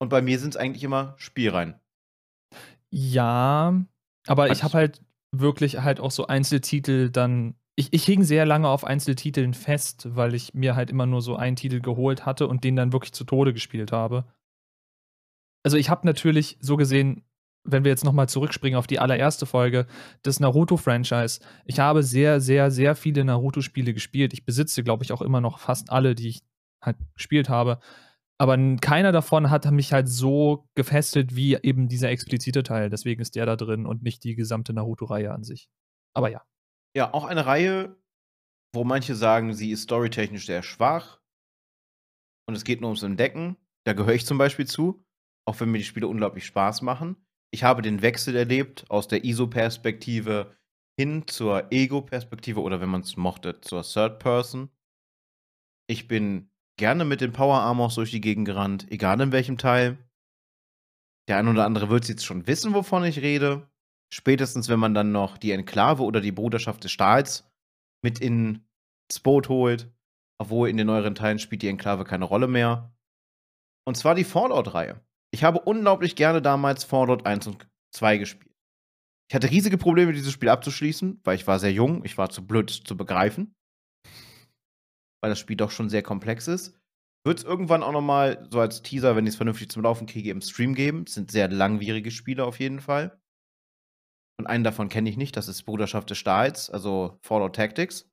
Und 0.00 0.08
bei 0.08 0.22
mir 0.22 0.38
sind 0.38 0.50
es 0.50 0.56
eigentlich 0.56 0.84
immer 0.84 1.14
Spielreihen. 1.18 1.74
ja, 2.92 3.84
aber 4.26 4.46
ich 4.46 4.50
Also- 4.50 4.62
habe 4.64 4.74
halt 4.74 5.02
wirklich 5.32 5.78
halt 5.78 6.00
auch 6.00 6.10
so 6.10 6.26
Einzeltitel 6.26 7.10
dann. 7.10 7.54
ich, 7.76 7.92
ich 7.92 8.04
hing 8.04 8.24
sehr 8.24 8.44
lange 8.46 8.68
auf 8.68 8.84
Einzeltiteln 8.84 9.54
fest, 9.54 10.14
weil 10.14 10.34
ich 10.34 10.52
mir 10.54 10.74
halt 10.76 10.90
immer 10.90 11.06
nur 11.06 11.22
so 11.22 11.36
einen 11.36 11.56
Titel 11.56 11.80
geholt 11.80 12.26
hatte 12.26 12.46
und 12.48 12.62
den 12.64 12.76
dann 12.76 12.92
wirklich 12.92 13.12
zu 13.12 13.24
Tode 13.24 13.52
gespielt 13.54 13.90
habe. 13.92 14.24
Also 15.64 15.76
ich 15.76 15.88
habe 15.88 16.06
natürlich 16.06 16.58
so 16.60 16.76
gesehen, 16.76 17.22
wenn 17.64 17.84
wir 17.84 17.90
jetzt 17.90 18.04
nochmal 18.04 18.28
zurückspringen 18.28 18.78
auf 18.78 18.86
die 18.86 18.98
allererste 18.98 19.46
Folge, 19.46 19.86
das 20.22 20.40
Naruto-Franchise. 20.40 21.40
Ich 21.64 21.78
habe 21.78 22.02
sehr, 22.02 22.40
sehr, 22.40 22.70
sehr 22.70 22.94
viele 22.94 23.24
Naruto-Spiele 23.24 23.94
gespielt. 23.94 24.32
Ich 24.32 24.44
besitze, 24.44 24.82
glaube 24.82 25.04
ich, 25.04 25.12
auch 25.12 25.22
immer 25.22 25.40
noch 25.40 25.58
fast 25.58 25.90
alle, 25.90 26.14
die 26.14 26.28
ich 26.28 26.42
halt 26.82 26.96
gespielt 27.14 27.48
habe. 27.48 27.80
Aber 28.38 28.56
keiner 28.80 29.12
davon 29.12 29.50
hat 29.50 29.70
mich 29.70 29.92
halt 29.92 30.08
so 30.08 30.66
gefesselt 30.74 31.36
wie 31.36 31.58
eben 31.62 31.88
dieser 31.88 32.08
explizite 32.08 32.62
Teil. 32.62 32.88
Deswegen 32.88 33.20
ist 33.20 33.36
der 33.36 33.44
da 33.44 33.56
drin 33.56 33.84
und 33.84 34.02
nicht 34.02 34.24
die 34.24 34.34
gesamte 34.34 34.72
Naruto-Reihe 34.72 35.30
an 35.30 35.44
sich. 35.44 35.68
Aber 36.14 36.30
ja. 36.30 36.42
Ja, 36.96 37.12
auch 37.12 37.24
eine 37.24 37.44
Reihe, 37.44 37.96
wo 38.74 38.84
manche 38.84 39.14
sagen, 39.14 39.52
sie 39.52 39.70
ist 39.70 39.82
storytechnisch 39.82 40.46
sehr 40.46 40.62
schwach 40.62 41.20
und 42.48 42.54
es 42.54 42.64
geht 42.64 42.80
nur 42.80 42.88
ums 42.88 43.02
Entdecken. 43.02 43.56
Da 43.84 43.92
gehöre 43.92 44.14
ich 44.14 44.26
zum 44.26 44.38
Beispiel 44.38 44.66
zu, 44.66 45.04
auch 45.46 45.60
wenn 45.60 45.70
mir 45.70 45.78
die 45.78 45.84
Spiele 45.84 46.08
unglaublich 46.08 46.46
Spaß 46.46 46.82
machen. 46.82 47.16
Ich 47.52 47.64
habe 47.64 47.82
den 47.82 48.02
Wechsel 48.02 48.36
erlebt 48.36 48.84
aus 48.88 49.08
der 49.08 49.24
ISO-Perspektive 49.24 50.56
hin 50.98 51.26
zur 51.26 51.72
Ego-Perspektive 51.72 52.60
oder 52.60 52.80
wenn 52.80 52.88
man 52.88 53.00
es 53.00 53.16
mochte, 53.16 53.60
zur 53.60 53.82
Third 53.82 54.18
Person. 54.18 54.70
Ich 55.88 56.06
bin 56.06 56.50
gerne 56.78 57.04
mit 57.04 57.20
den 57.20 57.32
Power 57.32 57.60
Armors 57.60 57.96
durch 57.96 58.10
die 58.10 58.20
Gegend 58.20 58.46
gerannt, 58.46 58.86
egal 58.90 59.20
in 59.20 59.32
welchem 59.32 59.58
Teil. 59.58 59.98
Der 61.28 61.38
ein 61.38 61.48
oder 61.48 61.64
andere 61.64 61.90
wird 61.90 62.08
jetzt 62.08 62.24
schon 62.24 62.46
wissen, 62.46 62.74
wovon 62.74 63.04
ich 63.04 63.20
rede. 63.20 63.68
Spätestens, 64.12 64.68
wenn 64.68 64.80
man 64.80 64.94
dann 64.94 65.12
noch 65.12 65.38
die 65.38 65.52
Enklave 65.52 66.02
oder 66.02 66.20
die 66.20 66.32
Bruderschaft 66.32 66.84
des 66.84 66.92
Stahls 66.92 67.50
mit 68.02 68.20
ins 68.20 68.60
Boot 69.22 69.48
holt. 69.48 69.92
Obwohl 70.40 70.68
in 70.68 70.76
den 70.76 70.86
neueren 70.86 71.14
Teilen 71.14 71.38
spielt 71.38 71.62
die 71.62 71.68
Enklave 71.68 72.04
keine 72.04 72.24
Rolle 72.24 72.48
mehr. 72.48 72.96
Und 73.86 73.96
zwar 73.96 74.14
die 74.14 74.24
Fallout-Reihe. 74.24 75.00
Ich 75.32 75.44
habe 75.44 75.60
unglaublich 75.60 76.16
gerne 76.16 76.42
damals 76.42 76.84
Fallout 76.84 77.26
1 77.26 77.46
und 77.46 77.68
2 77.94 78.18
gespielt. 78.18 78.54
Ich 79.30 79.34
hatte 79.34 79.50
riesige 79.50 79.78
Probleme, 79.78 80.12
dieses 80.12 80.32
Spiel 80.32 80.48
abzuschließen, 80.48 81.20
weil 81.22 81.36
ich 81.36 81.46
war 81.46 81.60
sehr 81.60 81.72
jung, 81.72 82.04
ich 82.04 82.18
war 82.18 82.30
zu 82.30 82.44
blöd 82.44 82.70
zu 82.70 82.96
begreifen. 82.96 83.54
Weil 85.22 85.30
das 85.30 85.38
Spiel 85.38 85.56
doch 85.56 85.70
schon 85.70 85.88
sehr 85.88 86.02
komplex 86.02 86.48
ist. 86.48 86.76
Wird 87.24 87.38
es 87.38 87.44
irgendwann 87.44 87.82
auch 87.82 87.92
noch 87.92 88.00
mal 88.00 88.48
so 88.50 88.58
als 88.60 88.82
Teaser, 88.82 89.14
wenn 89.14 89.26
ich 89.26 89.34
es 89.34 89.36
vernünftig 89.36 89.70
zum 89.70 89.82
Laufen 89.82 90.06
kriege, 90.06 90.30
im 90.30 90.40
Stream 90.40 90.74
geben. 90.74 91.04
Es 91.06 91.14
sind 91.14 91.30
sehr 91.30 91.48
langwierige 91.48 92.10
Spiele 92.10 92.44
auf 92.44 92.58
jeden 92.58 92.80
Fall. 92.80 93.20
Und 94.40 94.46
einen 94.46 94.64
davon 94.64 94.88
kenne 94.88 95.10
ich 95.10 95.18
nicht, 95.18 95.36
das 95.36 95.48
ist 95.48 95.64
Bruderschaft 95.64 96.08
des 96.08 96.16
Stahls, 96.16 96.70
also 96.70 97.18
Fallout 97.22 97.54
Tactics. 97.54 98.10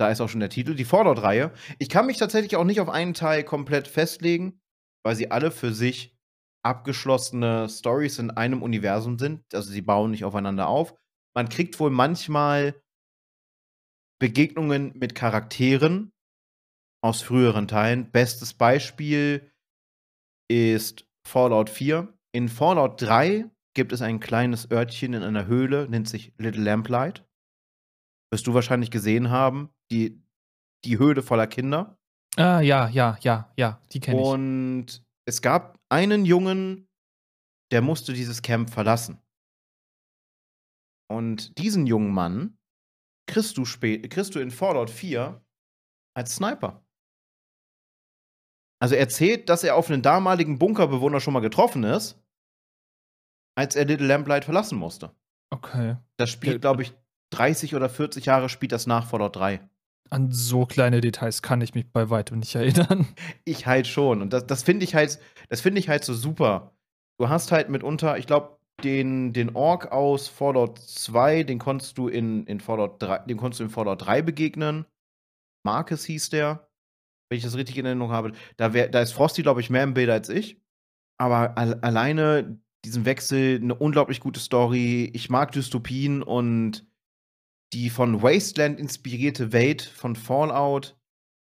Da 0.00 0.08
ist 0.08 0.20
auch 0.20 0.28
schon 0.28 0.40
der 0.40 0.50
Titel, 0.50 0.76
die 0.76 0.84
Fallout-Reihe. 0.84 1.52
Ich 1.78 1.88
kann 1.88 2.06
mich 2.06 2.16
tatsächlich 2.16 2.56
auch 2.56 2.64
nicht 2.64 2.80
auf 2.80 2.88
einen 2.88 3.12
Teil 3.12 3.44
komplett 3.44 3.88
festlegen, 3.88 4.60
weil 5.04 5.16
sie 5.16 5.30
alle 5.30 5.50
für 5.50 5.74
sich 5.74 6.16
abgeschlossene 6.62 7.68
Stories 7.68 8.18
in 8.18 8.30
einem 8.30 8.62
Universum 8.62 9.18
sind. 9.18 9.42
Also 9.54 9.70
sie 9.70 9.82
bauen 9.82 10.12
nicht 10.12 10.24
aufeinander 10.24 10.68
auf. 10.68 10.94
Man 11.34 11.48
kriegt 11.48 11.78
wohl 11.80 11.90
manchmal 11.90 12.80
Begegnungen 14.20 14.92
mit 14.96 15.14
Charakteren 15.14 16.12
aus 17.02 17.22
früheren 17.22 17.66
Teilen. 17.66 18.10
Bestes 18.10 18.54
Beispiel 18.54 19.50
ist 20.48 21.06
Fallout 21.26 21.70
4. 21.70 22.12
In 22.32 22.48
Fallout 22.48 23.02
3 23.02 23.50
gibt 23.74 23.92
es 23.92 24.02
ein 24.02 24.20
kleines 24.20 24.70
Örtchen 24.70 25.14
in 25.14 25.22
einer 25.22 25.46
Höhle, 25.46 25.88
nennt 25.88 26.08
sich 26.08 26.32
Little 26.38 26.62
Lamplight. 26.62 27.26
Wirst 28.30 28.46
du 28.46 28.54
wahrscheinlich 28.54 28.90
gesehen 28.90 29.30
haben, 29.30 29.70
die, 29.90 30.22
die 30.84 30.98
Höhle 30.98 31.22
voller 31.22 31.46
Kinder. 31.46 31.98
Ah, 32.36 32.60
ja, 32.60 32.88
ja, 32.88 33.18
ja, 33.20 33.52
ja, 33.56 33.80
die 33.92 34.00
kenne 34.00 34.20
ich. 34.20 34.26
Und 34.26 35.04
es 35.26 35.42
gab 35.42 35.78
einen 35.88 36.24
Jungen, 36.24 36.88
der 37.70 37.82
musste 37.82 38.12
dieses 38.12 38.42
Camp 38.42 38.70
verlassen. 38.70 39.20
Und 41.10 41.58
diesen 41.58 41.86
jungen 41.86 42.12
Mann 42.12 42.58
kriegst 43.26 43.56
du, 43.56 43.64
kriegst 43.64 44.34
du 44.34 44.40
in 44.40 44.50
Fallout 44.50 44.90
4 44.90 45.44
als 46.16 46.36
Sniper. 46.36 46.84
Also 48.80 48.94
er 48.94 49.00
erzählt, 49.02 49.48
dass 49.48 49.62
er 49.62 49.76
auf 49.76 49.88
einen 49.88 50.02
damaligen 50.02 50.58
Bunkerbewohner 50.58 51.20
schon 51.20 51.34
mal 51.34 51.40
getroffen 51.40 51.84
ist 51.84 52.22
als 53.54 53.76
er 53.76 53.84
Little 53.84 54.06
Lamplight 54.06 54.44
verlassen 54.44 54.78
musste. 54.78 55.14
Okay. 55.50 55.96
Das 56.16 56.30
spielt, 56.30 56.62
glaube 56.62 56.82
ich, 56.82 56.94
30 57.30 57.74
oder 57.74 57.88
40 57.88 58.24
Jahre 58.26 58.48
spielt 58.48 58.72
das 58.72 58.86
nach 58.86 59.06
Fallout 59.06 59.36
3. 59.36 59.68
An 60.12 60.30
so 60.30 60.66
kleine 60.66 61.00
Details 61.00 61.40
kann 61.40 61.62
ich 61.62 61.74
mich 61.74 61.90
bei 61.90 62.10
weitem 62.10 62.40
nicht 62.40 62.54
erinnern. 62.54 63.06
Ich 63.44 63.66
halt 63.66 63.86
schon. 63.86 64.20
Und 64.20 64.32
das, 64.34 64.46
das 64.46 64.62
finde 64.62 64.84
ich 64.84 64.94
halt, 64.94 65.18
das 65.48 65.62
finde 65.62 65.80
ich 65.80 65.88
halt 65.88 66.04
so 66.04 66.12
super. 66.12 66.72
Du 67.18 67.30
hast 67.30 67.50
halt 67.50 67.70
mitunter, 67.70 68.18
ich 68.18 68.26
glaube, 68.26 68.58
den, 68.84 69.32
den 69.32 69.56
Ork 69.56 69.90
aus 69.90 70.28
Fallout 70.28 70.78
2, 70.78 71.44
den 71.44 71.58
konntest 71.58 71.96
du 71.96 72.08
in, 72.08 72.44
in 72.46 72.60
Fallout 72.60 73.00
3, 73.00 73.20
den 73.20 73.38
konntest 73.38 73.60
du 73.60 73.64
in 73.64 73.70
Fallout 73.70 74.04
3 74.04 74.20
begegnen. 74.20 74.84
Marcus 75.64 76.04
hieß 76.04 76.30
der, 76.30 76.68
wenn 77.30 77.38
ich 77.38 77.44
das 77.44 77.56
richtig 77.56 77.78
in 77.78 77.86
Erinnerung 77.86 78.12
habe. 78.12 78.32
Da, 78.58 78.74
wär, 78.74 78.88
da 78.88 79.00
ist 79.00 79.12
Frosty, 79.12 79.42
glaube 79.42 79.60
ich, 79.60 79.70
mehr 79.70 79.84
im 79.84 79.94
Bild 79.94 80.10
als 80.10 80.28
ich. 80.28 80.60
Aber 81.18 81.56
al 81.56 81.74
alleine 81.80 82.60
diesen 82.84 83.04
Wechsel, 83.04 83.60
eine 83.62 83.74
unglaublich 83.74 84.20
gute 84.20 84.40
Story. 84.40 85.10
Ich 85.14 85.30
mag 85.30 85.52
Dystopien 85.52 86.22
und 86.22 86.86
die 87.72 87.90
von 87.90 88.22
Wasteland 88.22 88.78
inspirierte 88.78 89.52
Welt 89.52 89.82
von 89.82 90.16
Fallout 90.16 90.98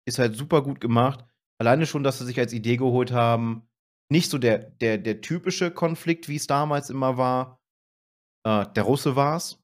ist 0.07 0.19
halt 0.19 0.37
super 0.37 0.63
gut 0.63 0.81
gemacht. 0.81 1.25
Alleine 1.59 1.87
schon, 1.87 2.03
dass 2.03 2.19
sie 2.19 2.27
sich 2.27 2.39
als 2.39 2.53
Idee 2.53 2.77
geholt 2.77 3.13
haben, 3.13 3.69
nicht 4.11 4.31
so 4.31 4.39
der, 4.39 4.59
der, 4.59 4.99
der 4.99 5.21
typische 5.21 5.71
Konflikt, 5.71 6.29
wie 6.29 6.37
es 6.37 6.47
damals 6.47 6.91
immer 6.91 7.17
war. 7.17 7.61
Äh, 8.47 8.67
der 8.75 8.83
Russe 8.83 9.15
war's. 9.17 9.63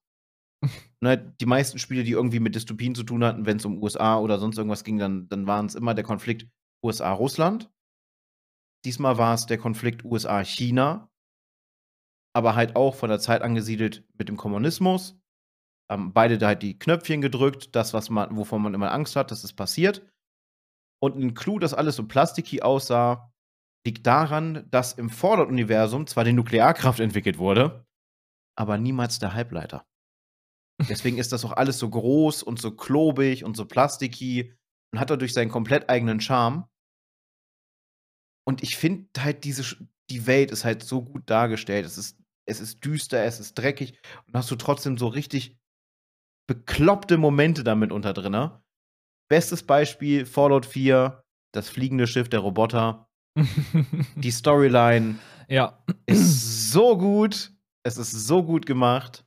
ne, 1.00 1.34
die 1.40 1.46
meisten 1.46 1.78
Spiele, 1.78 2.04
die 2.04 2.12
irgendwie 2.12 2.40
mit 2.40 2.54
Dystopien 2.54 2.94
zu 2.94 3.02
tun 3.02 3.24
hatten, 3.24 3.46
wenn 3.46 3.56
es 3.56 3.64
um 3.64 3.82
USA 3.82 4.18
oder 4.18 4.38
sonst 4.38 4.56
irgendwas 4.56 4.84
ging, 4.84 4.98
dann, 4.98 5.28
dann 5.28 5.46
waren 5.46 5.66
es 5.66 5.74
immer 5.74 5.94
der 5.94 6.04
Konflikt 6.04 6.48
USA-Russland. 6.84 7.70
Diesmal 8.84 9.18
war 9.18 9.34
es 9.34 9.46
der 9.46 9.58
Konflikt 9.58 10.04
USA-China 10.04 11.10
aber 12.36 12.54
halt 12.54 12.76
auch 12.76 12.94
von 12.94 13.08
der 13.08 13.18
Zeit 13.18 13.40
angesiedelt 13.40 14.04
mit 14.18 14.28
dem 14.28 14.36
Kommunismus. 14.36 15.18
Haben 15.90 16.12
beide 16.12 16.38
da 16.38 16.48
halt 16.48 16.62
die 16.62 16.78
Knöpfchen 16.78 17.20
gedrückt, 17.20 17.74
das, 17.76 17.94
was 17.94 18.10
man, 18.10 18.36
wovon 18.36 18.62
man 18.62 18.74
immer 18.74 18.92
Angst 18.92 19.16
hat, 19.16 19.30
dass 19.30 19.44
es 19.44 19.52
passiert. 19.52 20.04
Und 21.00 21.16
ein 21.16 21.34
Clou, 21.34 21.58
dass 21.58 21.74
alles 21.74 21.96
so 21.96 22.06
plastiky 22.06 22.62
aussah, 22.62 23.32
liegt 23.86 24.06
daran, 24.06 24.66
dass 24.70 24.94
im 24.94 25.10
Fallout-Universum 25.10 26.06
zwar 26.06 26.24
die 26.24 26.32
Nuklearkraft 26.32 26.98
entwickelt 26.98 27.38
wurde, 27.38 27.86
aber 28.58 28.78
niemals 28.78 29.18
der 29.20 29.34
Halbleiter. 29.34 29.86
Deswegen 30.88 31.18
ist 31.18 31.32
das 31.32 31.44
auch 31.44 31.52
alles 31.52 31.78
so 31.78 31.88
groß 31.88 32.42
und 32.42 32.60
so 32.60 32.74
klobig 32.74 33.44
und 33.44 33.56
so 33.56 33.64
plastiky 33.64 34.52
und 34.92 35.00
hat 35.00 35.10
dadurch 35.10 35.32
seinen 35.32 35.50
komplett 35.50 35.88
eigenen 35.88 36.20
Charme. 36.20 36.68
Und 38.44 38.62
ich 38.62 38.76
finde 38.76 39.08
halt 39.18 39.44
diese, 39.44 39.64
die 40.10 40.26
Welt 40.26 40.50
ist 40.50 40.64
halt 40.64 40.82
so 40.82 41.02
gut 41.02 41.30
dargestellt. 41.30 41.86
Es 41.86 41.96
ist 41.96 42.18
es 42.46 42.60
ist 42.60 42.84
düster, 42.84 43.24
es 43.24 43.40
ist 43.40 43.54
dreckig 43.54 43.98
und 44.26 44.34
hast 44.34 44.50
du 44.50 44.56
trotzdem 44.56 44.96
so 44.96 45.08
richtig 45.08 45.58
bekloppte 46.46 47.18
Momente 47.18 47.64
damit 47.64 47.92
unter 47.92 48.12
drin. 48.12 48.50
Bestes 49.28 49.62
Beispiel: 49.62 50.26
Fallout 50.26 50.66
4, 50.66 51.22
das 51.52 51.68
fliegende 51.68 52.06
Schiff 52.06 52.28
der 52.28 52.40
Roboter. 52.40 53.08
die 54.16 54.30
Storyline 54.30 55.18
ja. 55.48 55.82
ist 56.06 56.72
so 56.72 56.96
gut. 56.96 57.52
Es 57.84 57.98
ist 57.98 58.12
so 58.12 58.42
gut 58.42 58.66
gemacht. 58.66 59.24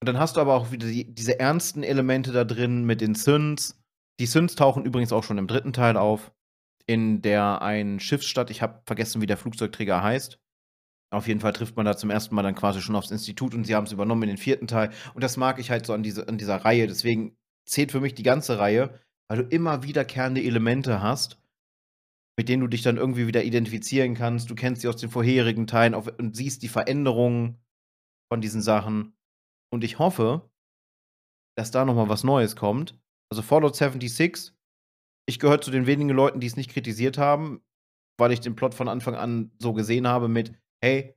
Und 0.00 0.06
dann 0.06 0.18
hast 0.18 0.36
du 0.36 0.40
aber 0.40 0.54
auch 0.54 0.70
wieder 0.70 0.86
die, 0.86 1.12
diese 1.12 1.40
ernsten 1.40 1.82
Elemente 1.82 2.30
da 2.32 2.44
drin 2.44 2.84
mit 2.84 3.00
den 3.00 3.14
Synths. 3.14 3.80
Die 4.20 4.26
Synths 4.26 4.54
tauchen 4.54 4.84
übrigens 4.84 5.12
auch 5.12 5.24
schon 5.24 5.38
im 5.38 5.48
dritten 5.48 5.72
Teil 5.72 5.96
auf, 5.96 6.32
in 6.86 7.22
der 7.22 7.62
ein 7.62 8.00
Schiffsstadt, 8.00 8.50
ich 8.50 8.62
habe 8.62 8.82
vergessen, 8.86 9.20
wie 9.20 9.26
der 9.26 9.36
Flugzeugträger 9.36 10.02
heißt, 10.02 10.38
auf 11.10 11.26
jeden 11.26 11.40
Fall 11.40 11.52
trifft 11.52 11.76
man 11.76 11.86
da 11.86 11.96
zum 11.96 12.10
ersten 12.10 12.34
Mal 12.34 12.42
dann 12.42 12.54
quasi 12.54 12.82
schon 12.82 12.96
aufs 12.96 13.10
Institut 13.10 13.54
und 13.54 13.64
sie 13.64 13.74
haben 13.74 13.84
es 13.84 13.92
übernommen 13.92 14.24
in 14.24 14.28
den 14.28 14.36
vierten 14.36 14.66
Teil. 14.66 14.90
Und 15.14 15.24
das 15.24 15.36
mag 15.36 15.58
ich 15.58 15.70
halt 15.70 15.86
so 15.86 15.94
an, 15.94 16.02
diese, 16.02 16.28
an 16.28 16.36
dieser 16.36 16.56
Reihe. 16.56 16.86
Deswegen 16.86 17.36
zählt 17.66 17.92
für 17.92 18.00
mich 18.00 18.14
die 18.14 18.22
ganze 18.22 18.58
Reihe, 18.58 18.98
weil 19.28 19.38
du 19.38 19.48
immer 19.48 19.82
wiederkehrende 19.82 20.42
Elemente 20.42 21.00
hast, 21.00 21.40
mit 22.36 22.48
denen 22.48 22.60
du 22.60 22.68
dich 22.68 22.82
dann 22.82 22.98
irgendwie 22.98 23.26
wieder 23.26 23.42
identifizieren 23.42 24.14
kannst. 24.14 24.50
Du 24.50 24.54
kennst 24.54 24.82
sie 24.82 24.88
aus 24.88 24.96
den 24.96 25.10
vorherigen 25.10 25.66
Teilen 25.66 25.94
und 25.94 26.36
siehst 26.36 26.62
die 26.62 26.68
Veränderungen 26.68 27.58
von 28.30 28.40
diesen 28.42 28.60
Sachen. 28.60 29.16
Und 29.72 29.84
ich 29.84 29.98
hoffe, 29.98 30.50
dass 31.56 31.70
da 31.70 31.84
nochmal 31.84 32.08
was 32.08 32.22
Neues 32.22 32.54
kommt. 32.54 32.98
Also 33.30 33.42
Fallout 33.42 33.76
76, 33.76 34.54
ich 35.26 35.38
gehöre 35.38 35.60
zu 35.60 35.70
den 35.70 35.86
wenigen 35.86 36.10
Leuten, 36.10 36.40
die 36.40 36.46
es 36.46 36.56
nicht 36.56 36.70
kritisiert 36.70 37.18
haben, 37.18 37.60
weil 38.18 38.32
ich 38.32 38.40
den 38.40 38.56
Plot 38.56 38.74
von 38.74 38.88
Anfang 38.88 39.14
an 39.14 39.50
so 39.58 39.72
gesehen 39.72 40.06
habe 40.06 40.28
mit, 40.28 40.52
hey, 40.80 41.14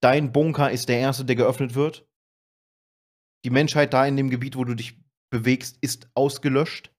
dein 0.00 0.32
Bunker 0.32 0.70
ist 0.70 0.88
der 0.88 0.98
erste, 0.98 1.24
der 1.24 1.36
geöffnet 1.36 1.74
wird. 1.74 2.06
Die 3.44 3.50
Menschheit 3.50 3.92
da 3.92 4.06
in 4.06 4.16
dem 4.16 4.30
Gebiet, 4.30 4.56
wo 4.56 4.64
du 4.64 4.74
dich 4.74 5.00
bewegst, 5.30 5.78
ist 5.80 6.10
ausgelöscht. 6.14 6.92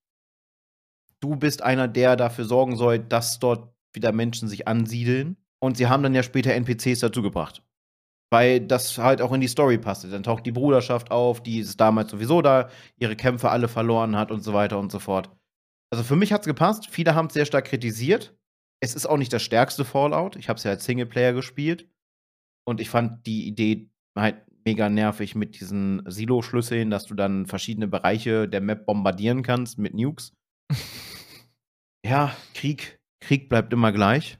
Du 1.20 1.36
bist 1.36 1.61
einer, 1.61 1.88
der 1.88 2.16
dafür 2.16 2.45
sorgen 2.45 2.78
soll, 2.78 2.99
dass 2.99 3.40
dort 3.40 3.74
wieder 3.94 4.11
Menschen 4.11 4.48
sich 4.48 4.68
ansiedeln. 4.68 5.38
Und 5.61 5.76
sie 5.76 5.88
haben 5.88 6.03
dann 6.03 6.16
ja 6.16 6.24
später 6.24 6.53
NPCs 6.53 6.99
dazugebracht. 6.99 7.61
Weil 8.32 8.61
das 8.61 8.98
halt 8.98 9.22
auch 9.22 9.34
in 9.34 9.41
die 9.41 9.48
Story 9.48 9.78
passte. 9.78 10.10
Dann 10.10 10.24
taucht 10.24 10.45
die 10.45 10.52
Bruderschaft 10.52 11.11
auf, 11.11 11.44
die 11.44 11.60
ist 11.60 11.82
damals 11.82 12.11
sowieso 12.11 12.41
da, 12.41 12.70
ihre 12.98 13.16
Kämpfe 13.16 13.49
alle 13.49 13.68
verloren 13.68 14.16
hat 14.16 14.32
und 14.32 14.41
so 14.41 14.53
weiter 14.53 14.80
und 14.80 14.91
so 14.91 14.99
fort. 14.99 15.30
Also 15.91 16.03
für 16.03 16.16
mich 16.16 16.32
hat 16.32 16.41
es 16.41 16.48
gepasst. 16.48 16.88
Viele 16.90 17.16
haben 17.16 17.28
es 17.28 17.34
sehr 17.34 17.45
stark 17.45 17.66
kritisiert. 17.66 18.39
Es 18.81 18.95
ist 18.95 19.06
auch 19.06 19.18
nicht 19.18 19.34
das 19.34 19.43
stärkste 19.43 19.85
Fallout. 19.85 20.35
Ich 20.35 20.49
habe 20.49 20.57
es 20.57 20.64
ja 20.64 20.72
als 20.72 20.85
Singleplayer 20.85 21.34
gespielt. 21.34 21.88
Und 22.65 22.80
ich 22.80 22.89
fand 22.89 23.26
die 23.26 23.47
Idee 23.47 23.89
halt 24.15 24.45
mega 24.65 24.89
nervig 24.89 25.35
mit 25.35 25.60
diesen 25.60 26.03
Silo-Schlüsseln, 26.06 26.89
dass 26.89 27.06
du 27.06 27.15
dann 27.15 27.45
verschiedene 27.45 27.88
Bereiche 27.88 28.47
der 28.47 28.61
Map 28.61 28.85
bombardieren 28.85 29.43
kannst 29.43 29.77
mit 29.77 29.93
Nukes. 29.93 30.34
ja, 32.06 32.35
Krieg. 32.53 32.99
Krieg 33.22 33.49
bleibt 33.49 33.73
immer 33.73 33.91
gleich. 33.91 34.39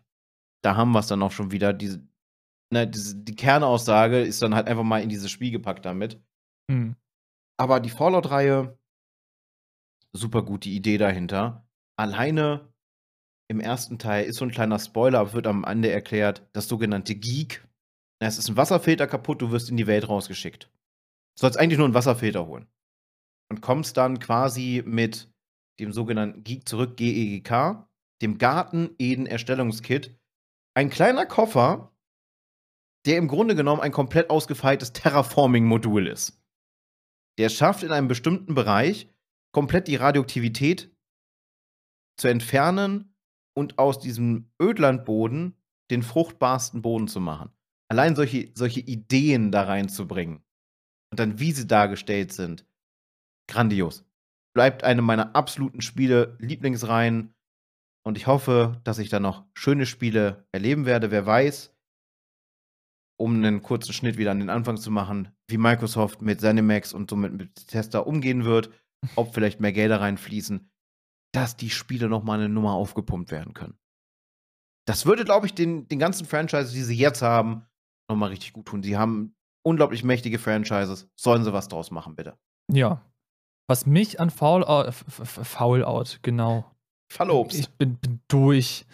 Da 0.64 0.76
haben 0.76 0.92
wir 0.92 1.00
es 1.00 1.08
dann 1.08 1.24
auch 1.24 1.32
schon 1.32 1.52
wieder. 1.52 1.74
Diese, 1.74 2.08
ne, 2.72 2.88
diese, 2.88 3.16
die 3.18 3.36
Kernaussage 3.36 4.22
ist 4.22 4.42
dann 4.42 4.56
halt 4.56 4.68
einfach 4.68 4.84
mal 4.84 5.02
in 5.02 5.10
dieses 5.10 5.32
Spiel 5.32 5.52
gepackt 5.52 5.86
damit. 5.86 6.22
Mhm. 6.70 6.96
Aber 7.58 7.80
die 7.80 7.90
Fallout-Reihe, 7.90 8.78
super 10.14 10.44
gute 10.44 10.70
Idee 10.70 10.98
dahinter. 10.98 11.68
Alleine 11.98 12.74
im 13.50 13.60
ersten 13.60 13.98
Teil 13.98 14.26
ist 14.26 14.38
so 14.38 14.46
ein 14.46 14.52
kleiner 14.52 14.80
Spoiler, 14.80 15.20
aber 15.20 15.34
wird 15.34 15.48
am 15.48 15.64
Ende 15.64 15.92
erklärt, 15.92 16.48
das 16.54 16.68
sogenannte 16.68 17.16
Geek. 17.16 17.68
Es 18.20 18.38
ist 18.38 18.48
ein 18.48 18.58
Wasserfilter 18.58 19.08
kaputt, 19.08 19.42
du 19.42 19.52
wirst 19.52 19.70
in 19.70 19.78
die 19.78 19.88
Welt 19.88 20.08
rausgeschickt. 20.08 20.66
Du 20.66 21.42
sollst 21.42 21.58
eigentlich 21.58 21.78
nur 21.78 21.88
einen 21.88 21.96
Wasserfilter 21.96 22.46
holen. 22.46 22.68
Und 23.52 23.62
kommst 23.62 23.98
dann 23.98 24.20
quasi 24.20 24.84
mit 24.86 25.34
dem 25.80 25.92
sogenannten 25.92 26.44
Geek 26.44 26.70
zurück, 26.70 26.96
GEGK, 26.98 27.88
dem 28.22 28.38
Garten 28.38 28.94
Eden 29.00 29.26
Erstellungskit. 29.26 30.16
Ein 30.76 30.92
kleiner 30.92 31.26
Koffer, 31.26 31.92
der 33.08 33.18
im 33.18 33.28
Grunde 33.28 33.56
genommen 33.56 33.82
ein 33.82 33.92
komplett 33.92 34.30
ausgefeiltes 34.30 34.94
Terraforming-Modul 34.94 36.06
ist. 36.08 36.40
Der 37.40 37.50
schafft 37.50 37.82
in 37.82 37.92
einem 37.92 38.10
bestimmten 38.10 38.54
Bereich 38.54 39.08
komplett 39.54 39.88
die 39.88 39.96
Radioaktivität 39.96 40.96
zu 42.18 42.28
entfernen 42.28 43.09
und 43.60 43.78
aus 43.78 44.00
diesem 44.00 44.50
Ödlandboden 44.62 45.56
den 45.92 46.02
fruchtbarsten 46.02 46.82
Boden 46.82 47.10
zu 47.10 47.20
machen. 47.20 47.52
Allein 47.90 48.16
solche, 48.16 48.52
solche 48.56 48.80
Ideen 48.80 49.52
da 49.52 49.64
reinzubringen 49.64 50.44
und 51.12 51.20
dann, 51.20 51.40
wie 51.40 51.52
sie 51.52 51.68
dargestellt 51.68 52.32
sind, 52.32 52.66
grandios. 53.50 54.06
Bleibt 54.56 54.84
eine 54.84 55.02
meiner 55.02 55.36
absoluten 55.36 55.82
Spiele, 55.82 56.38
Lieblingsreihen. 56.40 57.34
Und 58.06 58.18
ich 58.18 58.28
hoffe, 58.28 58.80
dass 58.84 59.00
ich 59.00 59.10
da 59.10 59.20
noch 59.20 59.46
schöne 59.54 59.86
Spiele 59.86 60.48
erleben 60.52 60.86
werde. 60.86 61.12
Wer 61.12 61.26
weiß, 61.26 61.76
um 63.20 63.36
einen 63.36 63.62
kurzen 63.62 63.94
Schnitt 63.94 64.18
wieder 64.18 64.32
an 64.32 64.40
den 64.40 64.50
Anfang 64.50 64.78
zu 64.78 64.90
machen, 64.90 65.36
wie 65.50 65.58
Microsoft 65.58 66.22
mit 66.22 66.40
Zenimax 66.40 66.94
und 66.94 67.10
somit 67.10 67.34
mit 67.34 67.68
Tester 67.68 68.08
umgehen 68.08 68.46
wird, 68.46 68.72
ob 69.16 69.34
vielleicht 69.34 69.60
mehr 69.60 69.74
Gelder 69.74 70.00
reinfließen, 70.00 70.70
dass 71.32 71.58
die 71.58 71.70
Spiele 71.70 72.10
noch 72.10 72.24
mal 72.24 72.40
eine 72.40 72.50
Nummer 72.50 72.74
aufgepumpt 72.74 73.32
werden 73.32 73.54
können. 73.54 73.78
Das 74.86 75.06
würde, 75.06 75.24
glaube 75.24 75.46
ich, 75.46 75.54
den, 75.54 75.88
den 75.88 76.00
ganzen 76.00 76.26
Franchises, 76.26 76.74
die 76.74 76.82
sie 76.82 76.98
jetzt 76.98 77.22
haben, 77.22 77.66
noch 78.10 78.16
mal 78.16 78.28
richtig 78.28 78.54
gut 78.54 78.66
tun. 78.66 78.82
Sie 78.82 78.98
haben 78.98 79.36
unglaublich 79.64 80.04
mächtige 80.04 80.40
Franchises. 80.40 81.08
Sollen 81.16 81.44
sie 81.44 81.54
was 81.54 81.68
draus 81.68 81.92
machen, 81.92 82.16
bitte? 82.16 82.38
Ja. 82.72 83.04
Was 83.68 83.86
mich 83.86 84.20
an 84.20 84.32
Fallout, 84.32 84.94
Fallout, 84.94 86.20
genau. 86.24 86.66
Fallobst. 87.12 87.60
Ich 87.60 87.70
bin, 87.70 87.98
bin 87.98 88.20
durch. 88.28 88.86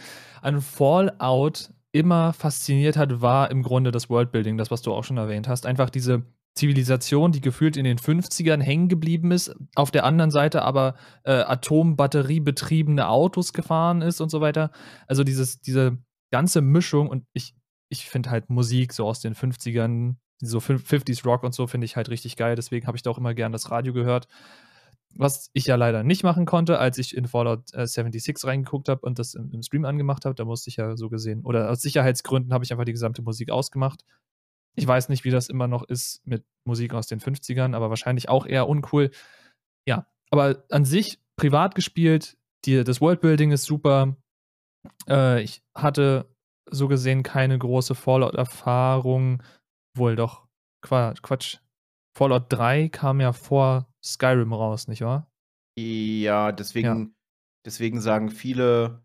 An 0.42 0.62
Fallout 0.62 1.70
immer 1.94 2.34
fasziniert 2.34 2.98
hat, 2.98 3.22
war 3.22 3.52
im 3.52 3.64
Grunde 3.64 3.92
das 3.92 4.10
Worldbuilding, 4.10 4.58
das, 4.58 4.72
was 4.72 4.82
du 4.82 4.94
auch 4.94 5.06
schon 5.06 5.18
erwähnt 5.18 5.48
hast. 5.48 5.66
Einfach 5.66 5.90
diese 5.90 6.24
Zivilisation, 6.56 7.32
die 7.32 7.42
gefühlt 7.42 7.78
in 7.78 7.84
den 7.84 7.98
50ern 7.98 8.62
hängen 8.62 8.88
geblieben 8.88 9.32
ist, 9.32 9.56
auf 9.76 9.92
der 9.92 10.06
anderen 10.06 10.32
Seite 10.32 10.62
aber 10.62 10.96
äh, 11.24 11.34
atombatteriebetriebene 11.34 13.08
Autos 13.08 13.54
gefahren 13.54 14.02
ist 14.02 14.22
und 14.22 14.30
so 14.30 14.42
weiter. 14.42 14.72
Also 15.08 15.24
dieses, 15.24 15.62
diese 15.62 15.98
ganze 16.32 16.62
Mischung 16.62 17.10
und 17.10 17.26
ich, 17.34 17.56
ich 17.90 18.06
finde 18.06 18.32
halt 18.32 18.50
Musik 18.50 18.94
so 18.94 19.06
aus 19.06 19.20
den 19.20 19.36
50ern, 19.36 20.16
so 20.42 20.60
50s 20.60 21.26
Rock 21.26 21.44
und 21.44 21.54
so 21.54 21.68
finde 21.68 21.86
ich 21.86 21.96
halt 21.96 22.10
richtig 22.10 22.36
geil, 22.36 22.56
deswegen 22.56 22.88
habe 22.88 22.98
ich 22.98 23.04
da 23.04 23.10
auch 23.10 23.18
immer 23.18 23.34
gern 23.34 23.52
das 23.52 23.72
Radio 23.72 23.94
gehört 23.94 24.28
was 25.16 25.50
ich 25.54 25.66
ja 25.66 25.76
leider 25.76 26.04
nicht 26.04 26.24
machen 26.24 26.46
konnte, 26.46 26.78
als 26.78 26.98
ich 26.98 27.16
in 27.16 27.28
Fallout 27.28 27.74
äh, 27.74 27.88
76 27.88 28.46
reingeguckt 28.46 28.90
habe 28.90 29.02
und 29.02 29.18
das 29.18 29.34
im 29.34 29.62
Stream 29.64 29.86
angemacht 29.86 30.26
habe. 30.26 30.36
Da 30.36 30.46
musste 30.46 30.70
ich 30.70 30.76
ja 30.76 30.96
so 30.98 31.10
gesehen, 31.10 31.44
oder 31.44 31.70
aus 31.70 31.82
Sicherheitsgründen 31.82 32.54
habe 32.54 32.66
ich 32.66 32.72
einfach 32.72 32.86
die 32.86 32.92
gesamte 32.92 33.22
Musik 33.22 33.50
ausgemacht. 33.50 34.04
Ich 34.76 34.88
weiß 34.88 35.10
nicht, 35.10 35.24
wie 35.24 35.32
das 35.32 35.50
immer 35.50 35.68
noch 35.68 35.84
ist 35.84 36.26
mit 36.26 36.44
Musik 36.66 36.94
aus 36.94 37.08
den 37.08 37.20
50ern, 37.20 37.76
aber 37.76 37.90
wahrscheinlich 37.90 38.30
auch 38.30 38.46
eher 38.46 38.68
uncool. 38.68 39.12
Ja, 39.88 40.08
aber 40.32 40.64
an 40.70 40.86
sich 40.86 41.20
privat 41.38 41.76
gespielt, 41.76 42.38
die, 42.66 42.84
das 42.84 43.02
Worldbuilding 43.02 43.52
ist 43.52 43.66
super. 43.66 44.18
Äh, 45.08 45.42
ich 45.42 45.62
hatte 45.76 46.30
so 46.70 46.88
gesehen 46.88 47.24
keine 47.24 47.58
große 47.58 47.96
Fallout-Erfahrung. 47.96 49.44
Wohl 49.96 50.16
doch, 50.16 50.48
Quatsch. 50.82 51.60
Fallout 52.18 52.46
3 52.50 52.90
kam 52.90 53.20
ja 53.20 53.34
vor 53.34 53.88
Skyrim 54.04 54.54
raus, 54.54 54.88
nicht 54.88 55.02
wahr? 55.02 55.30
Ja, 55.78 56.52
deswegen, 56.52 56.88
ja. 56.88 57.08
deswegen 57.66 58.00
sagen 58.00 58.30
viele, 58.30 59.04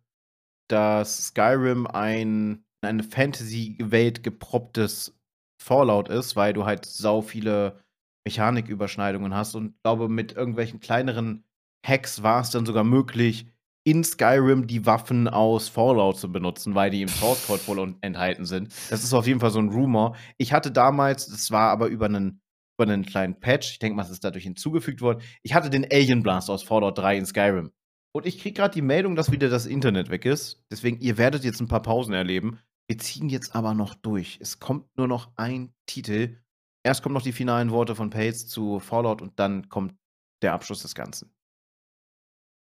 dass 0.68 1.26
Skyrim 1.28 1.86
ein 1.86 2.64
in 2.82 2.88
eine 2.88 3.02
Fantasy-Welt 3.02 4.22
gepropptes 4.22 5.19
Fallout 5.62 6.08
ist, 6.08 6.36
weil 6.36 6.52
du 6.52 6.64
halt 6.64 6.86
sau 6.86 7.22
viele 7.22 7.80
Mechaniküberschneidungen 8.26 9.34
hast 9.34 9.54
und 9.54 9.74
glaube, 9.82 10.08
mit 10.08 10.32
irgendwelchen 10.32 10.80
kleineren 10.80 11.44
Hacks 11.86 12.22
war 12.22 12.42
es 12.42 12.50
dann 12.50 12.66
sogar 12.66 12.84
möglich, 12.84 13.46
in 13.84 14.04
Skyrim 14.04 14.66
die 14.66 14.84
Waffen 14.84 15.26
aus 15.26 15.68
Fallout 15.68 16.18
zu 16.18 16.30
benutzen, 16.30 16.74
weil 16.74 16.90
die 16.90 17.02
im 17.02 17.08
Source 17.08 17.46
Code 17.46 17.60
voll 17.60 17.94
enthalten 18.02 18.44
sind. 18.44 18.74
Das 18.90 19.02
ist 19.02 19.14
auf 19.14 19.26
jeden 19.26 19.40
Fall 19.40 19.50
so 19.50 19.58
ein 19.58 19.70
Rumor. 19.70 20.16
Ich 20.36 20.52
hatte 20.52 20.70
damals, 20.70 21.26
das 21.26 21.50
war 21.50 21.70
aber 21.70 21.86
über 21.86 22.06
einen 22.06 22.40
über 22.80 22.90
einen 22.90 23.04
kleinen 23.04 23.38
Patch. 23.38 23.72
Ich 23.72 23.78
denke 23.78 23.96
mal, 23.96 24.02
es 24.02 24.10
ist 24.10 24.24
dadurch 24.24 24.44
hinzugefügt 24.44 25.02
worden. 25.02 25.20
Ich 25.42 25.52
hatte 25.52 25.68
den 25.68 25.86
Alien 25.90 26.22
Blast 26.22 26.48
aus 26.48 26.62
Fallout 26.62 26.96
3 26.96 27.18
in 27.18 27.26
Skyrim. 27.26 27.72
Und 28.12 28.26
ich 28.26 28.40
kriege 28.40 28.54
gerade 28.54 28.74
die 28.74 28.82
Meldung, 28.82 29.16
dass 29.16 29.30
wieder 29.30 29.50
das 29.50 29.66
Internet 29.66 30.10
weg 30.10 30.24
ist. 30.24 30.64
Deswegen, 30.70 30.98
ihr 31.00 31.18
werdet 31.18 31.44
jetzt 31.44 31.60
ein 31.60 31.68
paar 31.68 31.82
Pausen 31.82 32.14
erleben. 32.14 32.58
Wir 32.90 32.98
ziehen 32.98 33.28
jetzt 33.28 33.54
aber 33.54 33.72
noch 33.72 33.94
durch. 33.94 34.38
Es 34.40 34.58
kommt 34.58 34.84
nur 34.96 35.06
noch 35.06 35.30
ein 35.36 35.72
Titel. 35.86 36.40
Erst 36.82 37.04
kommen 37.04 37.12
noch 37.12 37.22
die 37.22 37.30
finalen 37.30 37.70
Worte 37.70 37.94
von 37.94 38.10
Pace 38.10 38.48
zu 38.48 38.80
Fallout 38.80 39.22
und 39.22 39.38
dann 39.38 39.68
kommt 39.68 39.94
der 40.42 40.54
Abschluss 40.54 40.82
des 40.82 40.96
Ganzen. 40.96 41.30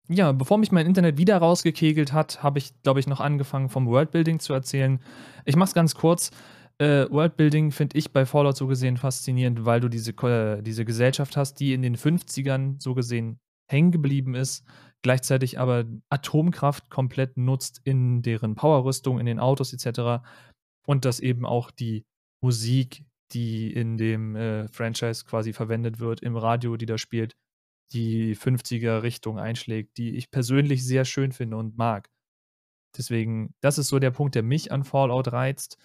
Ja, 0.08 0.30
bevor 0.30 0.58
mich 0.58 0.70
mein 0.70 0.86
Internet 0.86 1.18
wieder 1.18 1.38
rausgekegelt 1.38 2.12
hat, 2.12 2.40
habe 2.40 2.60
ich, 2.60 2.80
glaube 2.82 3.00
ich, 3.00 3.08
noch 3.08 3.18
angefangen 3.18 3.68
vom 3.68 3.88
Worldbuilding 3.88 4.38
zu 4.38 4.52
erzählen. 4.52 5.00
Ich 5.44 5.56
mache 5.56 5.70
es 5.70 5.74
ganz 5.74 5.96
kurz 5.96 6.30
äh, 6.78 7.10
Worldbuilding 7.10 7.72
finde 7.72 7.98
ich 7.98 8.12
bei 8.12 8.24
Fallout 8.24 8.56
so 8.56 8.68
gesehen 8.68 8.98
faszinierend, 8.98 9.64
weil 9.64 9.80
du 9.80 9.88
diese, 9.88 10.12
äh, 10.12 10.62
diese 10.62 10.84
Gesellschaft 10.84 11.36
hast, 11.36 11.58
die 11.58 11.74
in 11.74 11.82
den 11.82 11.96
50ern 11.96 12.80
so 12.80 12.94
gesehen 12.94 13.40
hängen 13.68 13.90
geblieben 13.90 14.36
ist, 14.36 14.64
gleichzeitig 15.02 15.58
aber 15.58 15.84
Atomkraft 16.08 16.88
komplett 16.90 17.36
nutzt 17.36 17.80
in 17.84 18.22
deren 18.22 18.54
Powerrüstung, 18.54 19.18
in 19.18 19.26
den 19.26 19.40
Autos 19.40 19.72
etc. 19.72 20.24
Und 20.86 21.04
dass 21.04 21.20
eben 21.20 21.44
auch 21.44 21.70
die 21.70 22.04
Musik, 22.40 23.04
die 23.32 23.72
in 23.72 23.96
dem 23.96 24.36
äh, 24.36 24.68
Franchise 24.68 25.24
quasi 25.24 25.52
verwendet 25.52 25.98
wird, 26.00 26.20
im 26.20 26.36
Radio, 26.36 26.76
die 26.76 26.86
da 26.86 26.98
spielt, 26.98 27.34
die 27.92 28.36
50er 28.36 29.02
Richtung 29.02 29.38
einschlägt, 29.38 29.98
die 29.98 30.16
ich 30.16 30.30
persönlich 30.30 30.84
sehr 30.84 31.04
schön 31.04 31.32
finde 31.32 31.56
und 31.56 31.76
mag. 31.76 32.08
Deswegen, 32.96 33.54
das 33.60 33.78
ist 33.78 33.88
so 33.88 33.98
der 33.98 34.10
Punkt, 34.10 34.34
der 34.34 34.42
mich 34.42 34.72
an 34.72 34.84
Fallout 34.84 35.32
reizt. 35.32 35.78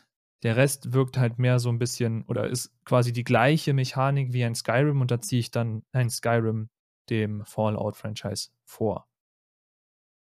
Der 0.44 0.56
Rest 0.56 0.94
wirkt 0.94 1.18
halt 1.18 1.40
mehr 1.40 1.60
so 1.60 1.70
ein 1.70 1.80
bisschen 1.80 2.24
oder 2.26 2.48
ist 2.48 2.72
quasi 2.86 3.12
die 3.12 3.24
gleiche 3.24 3.74
Mechanik 3.74 4.34
wie 4.34 4.44
ein 4.44 4.56
Skyrim 4.56 5.02
und 5.02 5.10
da 5.10 5.20
ziehe 5.20 5.40
ich 5.40 5.52
dann 5.52 5.84
ein 5.94 6.10
Skyrim 6.10 6.70
dem 7.10 7.46
Fallout-Franchise 7.46 8.50
vor. 8.66 9.08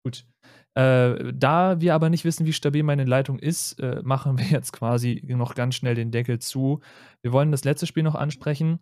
Gut. 0.04 0.26
Äh, 0.74 1.32
da 1.34 1.80
wir 1.80 1.94
aber 1.94 2.08
nicht 2.08 2.24
wissen, 2.24 2.46
wie 2.46 2.52
stabil 2.52 2.82
meine 2.82 3.04
Leitung 3.04 3.38
ist, 3.38 3.78
äh, 3.80 4.00
machen 4.02 4.38
wir 4.38 4.46
jetzt 4.50 4.72
quasi 4.72 5.22
noch 5.26 5.54
ganz 5.54 5.74
schnell 5.74 5.94
den 5.94 6.10
Deckel 6.10 6.38
zu. 6.38 6.80
Wir 7.22 7.32
wollen 7.32 7.52
das 7.52 7.64
letzte 7.64 7.86
Spiel 7.86 8.02
noch 8.02 8.14
ansprechen, 8.14 8.80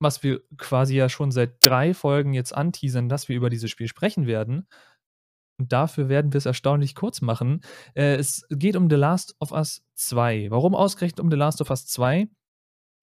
was 0.00 0.22
wir 0.22 0.40
quasi 0.56 0.96
ja 0.96 1.08
schon 1.08 1.30
seit 1.30 1.56
drei 1.60 1.94
Folgen 1.94 2.32
jetzt 2.32 2.54
anteasern, 2.54 3.08
dass 3.08 3.28
wir 3.28 3.36
über 3.36 3.50
dieses 3.50 3.70
Spiel 3.70 3.88
sprechen 3.88 4.26
werden. 4.26 4.66
Und 5.58 5.72
dafür 5.72 6.08
werden 6.08 6.32
wir 6.32 6.38
es 6.38 6.46
erstaunlich 6.46 6.94
kurz 6.94 7.20
machen. 7.20 7.60
Äh, 7.94 8.14
es 8.14 8.46
geht 8.48 8.76
um 8.76 8.88
The 8.88 8.96
Last 8.96 9.36
of 9.40 9.52
Us 9.52 9.84
2. 9.96 10.50
Warum 10.50 10.74
ausgerechnet 10.74 11.20
um 11.20 11.30
The 11.30 11.36
Last 11.36 11.60
of 11.60 11.68
Us 11.68 11.86
2? 11.86 12.28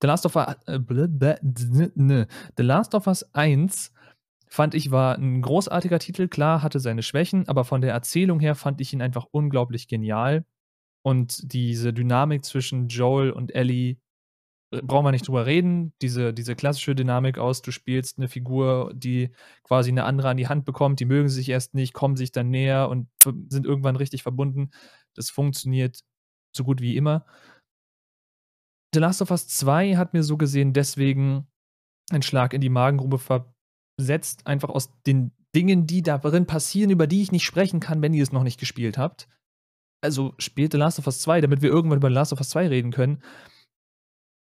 The 0.01 0.07
Last 0.07 0.25
of 0.25 0.35
Us, 0.35 0.55
äh, 0.65 0.79
The 2.57 2.63
Last 2.63 2.95
of 2.95 3.05
Us 3.05 3.23
1 3.33 3.91
fand 4.49 4.73
ich, 4.73 4.91
war 4.91 5.17
ein 5.17 5.41
großartiger 5.41 5.99
Titel. 5.99 6.27
Klar, 6.27 6.63
hatte 6.63 6.79
seine 6.79 7.03
Schwächen, 7.03 7.47
aber 7.47 7.65
von 7.65 7.81
der 7.81 7.93
Erzählung 7.93 8.39
her 8.39 8.55
fand 8.55 8.81
ich 8.81 8.93
ihn 8.93 9.01
einfach 9.01 9.25
unglaublich 9.31 9.87
genial. 9.87 10.45
Und 11.03 11.53
diese 11.53 11.93
Dynamik 11.93 12.43
zwischen 12.45 12.87
Joel 12.87 13.31
und 13.31 13.55
Ellie 13.55 13.97
äh, 14.71 14.81
brauchen 14.81 15.05
wir 15.05 15.11
nicht 15.11 15.27
drüber 15.27 15.45
reden. 15.45 15.93
Diese, 16.01 16.33
diese 16.33 16.55
klassische 16.55 16.95
Dynamik 16.95 17.37
aus, 17.37 17.61
du 17.61 17.71
spielst 17.71 18.17
eine 18.17 18.27
Figur, 18.27 18.91
die 18.93 19.31
quasi 19.63 19.89
eine 19.89 20.03
andere 20.03 20.29
an 20.29 20.37
die 20.37 20.47
Hand 20.47 20.65
bekommt, 20.65 20.99
die 20.99 21.05
mögen 21.05 21.29
sich 21.29 21.49
erst 21.49 21.73
nicht, 21.73 21.93
kommen 21.93 22.15
sich 22.15 22.31
dann 22.31 22.49
näher 22.49 22.89
und 22.89 23.09
sind 23.49 23.65
irgendwann 23.65 23.95
richtig 23.95 24.23
verbunden. 24.23 24.71
Das 25.15 25.29
funktioniert 25.29 26.01
so 26.55 26.63
gut 26.63 26.81
wie 26.81 26.97
immer. 26.97 27.25
The 28.93 28.99
Last 28.99 29.21
of 29.21 29.31
Us 29.31 29.47
2 29.47 29.95
hat 29.95 30.13
mir 30.13 30.23
so 30.23 30.37
gesehen 30.37 30.73
deswegen 30.73 31.47
einen 32.09 32.23
Schlag 32.23 32.53
in 32.53 32.61
die 32.61 32.69
Magengrube 32.69 33.19
versetzt, 33.99 34.47
einfach 34.47 34.69
aus 34.69 34.89
den 35.05 35.31
Dingen, 35.55 35.87
die 35.87 36.01
darin 36.01 36.45
passieren, 36.45 36.91
über 36.91 37.07
die 37.07 37.21
ich 37.21 37.31
nicht 37.31 37.45
sprechen 37.45 37.79
kann, 37.79 38.01
wenn 38.01 38.13
ihr 38.13 38.23
es 38.23 38.31
noch 38.31 38.43
nicht 38.43 38.59
gespielt 38.59 38.97
habt. 38.97 39.27
Also 40.01 40.33
spielt 40.37 40.71
The 40.71 40.77
Last 40.77 40.99
of 40.99 41.07
Us 41.07 41.21
2, 41.21 41.41
damit 41.41 41.61
wir 41.61 41.69
irgendwann 41.69 41.97
über 41.97 42.09
The 42.09 42.13
Last 42.13 42.33
of 42.33 42.39
Us 42.39 42.49
2 42.49 42.67
reden 42.67 42.91
können 42.91 43.21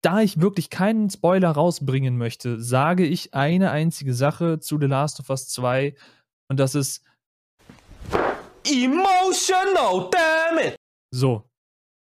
da 0.01 0.21
ich 0.21 0.39
wirklich 0.39 0.69
keinen 0.69 1.09
Spoiler 1.09 1.49
rausbringen 1.49 2.17
möchte, 2.17 2.61
sage 2.61 3.05
ich 3.05 3.33
eine 3.33 3.71
einzige 3.71 4.13
Sache 4.13 4.59
zu 4.59 4.79
The 4.79 4.85
Last 4.85 5.19
of 5.19 5.29
Us 5.29 5.49
2 5.49 5.95
und 6.49 6.59
das 6.59 6.75
ist 6.75 7.03
Emotional 8.65 10.09
Damn 10.11 10.65
it! 10.65 10.75
So. 11.11 11.49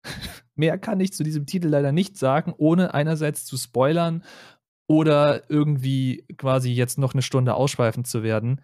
Mehr 0.56 0.78
kann 0.78 1.00
ich 1.00 1.14
zu 1.14 1.24
diesem 1.24 1.46
Titel 1.46 1.68
leider 1.68 1.92
nicht 1.92 2.18
sagen, 2.18 2.54
ohne 2.58 2.94
einerseits 2.94 3.46
zu 3.46 3.58
spoilern 3.58 4.24
oder 4.88 5.50
irgendwie 5.50 6.26
quasi 6.38 6.72
jetzt 6.72 6.98
noch 6.98 7.14
eine 7.14 7.22
Stunde 7.22 7.56
ausschweifend 7.56 8.08
zu 8.08 8.24
werden. 8.24 8.62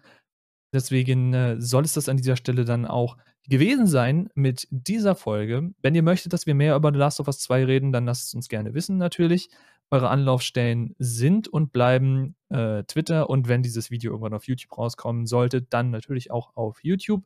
Deswegen 0.72 1.34
äh, 1.34 1.60
soll 1.60 1.84
es 1.84 1.94
das 1.94 2.08
an 2.08 2.16
dieser 2.16 2.36
Stelle 2.36 2.64
dann 2.64 2.86
auch 2.86 3.16
gewesen 3.48 3.86
sein 3.86 4.28
mit 4.34 4.68
dieser 4.70 5.14
Folge. 5.14 5.72
Wenn 5.82 5.94
ihr 5.94 6.02
möchtet, 6.02 6.32
dass 6.32 6.46
wir 6.46 6.54
mehr 6.54 6.76
über 6.76 6.92
The 6.92 6.98
Last 6.98 7.20
of 7.20 7.26
Us 7.26 7.40
2 7.40 7.64
reden, 7.64 7.92
dann 7.92 8.04
lasst 8.04 8.28
es 8.28 8.34
uns 8.34 8.48
gerne 8.48 8.74
wissen, 8.74 8.96
natürlich. 8.96 9.50
Eure 9.90 10.08
Anlaufstellen 10.08 10.94
sind 10.98 11.48
und 11.48 11.72
bleiben 11.72 12.36
äh, 12.48 12.84
Twitter 12.84 13.28
und 13.28 13.48
wenn 13.48 13.62
dieses 13.62 13.90
Video 13.90 14.12
irgendwann 14.12 14.34
auf 14.34 14.46
YouTube 14.46 14.78
rauskommen 14.78 15.26
sollte, 15.26 15.62
dann 15.62 15.90
natürlich 15.90 16.30
auch 16.30 16.54
auf 16.54 16.84
YouTube. 16.84 17.24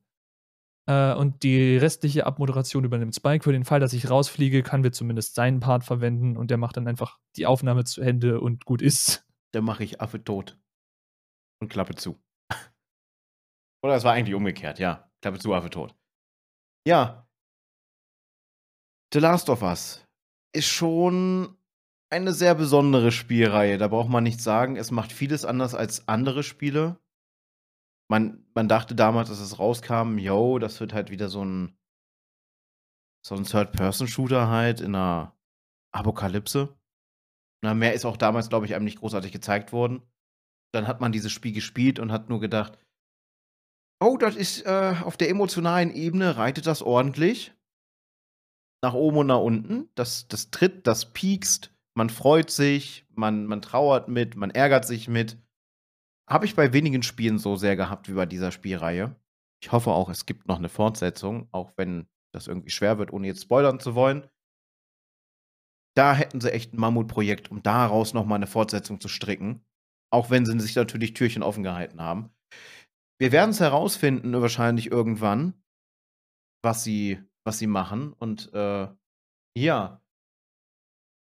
Äh, 0.87 1.15
und 1.15 1.43
die 1.43 1.77
restliche 1.77 2.27
Abmoderation 2.27 2.85
übernimmt 2.85 3.15
Spike. 3.15 3.45
Für 3.45 3.53
den 3.53 3.65
Fall, 3.65 3.81
dass 3.81 3.93
ich 3.93 4.11
rausfliege, 4.11 4.63
kann 4.63 4.83
wir 4.83 4.93
zumindest 4.93 5.35
seinen 5.35 5.61
Part 5.61 5.85
verwenden 5.85 6.37
und 6.37 6.51
der 6.51 6.59
macht 6.59 6.77
dann 6.77 6.89
einfach 6.89 7.19
die 7.37 7.47
Aufnahme 7.47 7.85
zu 7.85 8.01
Ende 8.03 8.41
und 8.41 8.65
gut 8.65 8.83
ist. 8.83 9.27
Dann 9.53 9.65
mache 9.65 9.85
ich 9.85 10.01
Affe 10.01 10.23
tot. 10.23 10.59
Und 11.61 11.69
Klappe 11.69 11.95
zu. 11.95 12.21
Oder 13.83 13.95
es 13.95 14.05
war 14.05 14.13
eigentlich 14.13 14.35
umgekehrt, 14.35 14.79
ja. 14.79 15.11
Klappe 15.23 15.39
zu, 15.39 15.55
Affe 15.55 15.71
tot. 15.71 15.95
Ja. 16.87 17.27
The 19.13 19.21
Last 19.21 19.49
of 19.49 19.63
Us 19.63 20.05
ist 20.53 20.67
schon 20.67 21.57
eine 22.11 22.33
sehr 22.33 22.55
besondere 22.55 23.11
Spielreihe. 23.11 23.79
Da 23.79 23.89
braucht 23.89 24.09
man 24.09 24.25
nichts 24.25 24.45
sagen. 24.45 24.77
Es 24.77 24.91
macht 24.91 25.13
vieles 25.13 25.45
anders 25.45 25.75
als 25.75 26.09
andere 26.09 26.43
Spiele. 26.43 26.99
Man, 28.11 28.47
man 28.55 28.69
dachte 28.69 28.95
damals, 28.95 29.29
dass 29.29 29.41
es 29.41 29.59
rauskam, 29.59 30.19
yo, 30.19 30.59
das 30.59 30.79
wird 30.81 30.93
halt 30.93 31.11
wieder 31.11 31.29
so 31.29 31.45
ein, 31.45 31.77
so 33.25 33.35
ein 33.35 33.45
Third-Person-Shooter 33.45 34.49
halt 34.49 34.81
in 34.81 34.95
einer 34.95 35.35
Apokalypse. 35.93 36.77
Na, 37.63 37.73
mehr 37.73 37.95
ist 37.95 38.05
auch 38.05 38.19
damals, 38.19 38.51
glaube 38.51 38.67
ich, 38.67 38.75
einem 38.75 38.85
nicht 38.85 39.01
großartig 39.01 39.33
gezeigt 39.33 39.73
worden. 39.73 40.03
Dann 40.75 40.87
hat 40.87 41.01
man 41.01 41.13
dieses 41.13 41.33
Spiel 41.33 41.53
gespielt 41.53 41.99
und 41.99 42.13
hat 42.13 42.29
nur 42.29 42.41
gedacht, 42.41 42.79
Oh, 44.01 44.19
das 44.19 44.37
ist 44.37 44.67
äh, 44.67 44.97
auf 45.03 45.17
der 45.17 45.31
emotionalen 45.31 45.91
Ebene 45.91 46.37
reitet 46.37 46.67
das 46.67 46.83
ordentlich. 46.83 47.55
Nach 48.83 48.93
oben 48.93 49.19
und 49.19 49.29
nach 49.29 49.41
unten. 49.41 49.89
Das, 49.95 50.29
das 50.29 50.51
tritt, 50.51 50.87
das 50.87 51.15
piekst. 51.15 51.73
Man 51.97 52.11
freut 52.11 52.51
sich, 52.51 53.07
man, 53.15 53.47
man 53.47 53.63
trauert 53.63 54.09
mit, 54.09 54.37
man 54.37 54.51
ärgert 54.51 54.85
sich 54.85 55.09
mit. 55.09 55.39
Habe 56.29 56.47
ich 56.47 56.57
bei 56.57 56.73
wenigen 56.73 57.03
Spielen 57.03 57.39
so 57.39 57.57
sehr 57.57 57.77
gehabt 57.77 58.09
wie 58.09 58.15
bei 58.15 58.27
dieser 58.27 58.51
Spielreihe. 58.51 59.17
Ich 59.63 59.73
hoffe 59.73 59.91
auch, 59.91 60.09
es 60.09 60.27
gibt 60.27 60.49
noch 60.49 60.59
eine 60.59 60.69
Fortsetzung, 60.69 61.49
auch 61.53 61.73
wenn 61.77 62.07
das 62.35 62.49
irgendwie 62.49 62.71
schwer 62.71 62.99
wird, 62.99 63.13
ohne 63.13 63.27
jetzt 63.27 63.43
spoilern 63.43 63.81
zu 63.81 63.95
wollen. 63.95 64.27
Da 65.97 66.15
hätten 66.15 66.41
sie 66.41 66.53
echt 66.53 66.73
ein 66.73 66.81
Mammutprojekt, 66.81 67.51
um 67.51 67.63
daraus 67.63 68.15
nochmal 68.15 68.37
eine 68.37 68.47
Fortsetzung 68.47 69.01
zu 69.01 69.09
stricken. 69.09 69.65
Auch 70.13 70.31
wenn 70.31 70.45
sie 70.45 70.59
sich 70.59 70.75
natürlich 70.75 71.15
Türchen 71.15 71.43
offen 71.43 71.63
gehalten 71.63 72.01
haben. 72.01 72.31
Wir 73.21 73.31
werden 73.33 73.51
es 73.51 73.61
herausfinden, 73.61 74.41
wahrscheinlich 74.41 74.91
irgendwann, 74.91 75.55
was 76.63 76.83
sie, 76.83 77.23
was 77.45 77.59
sie 77.59 77.69
machen. 77.69 78.13
Und 78.13 78.53
äh, 78.53 78.89
ja, 79.57 80.04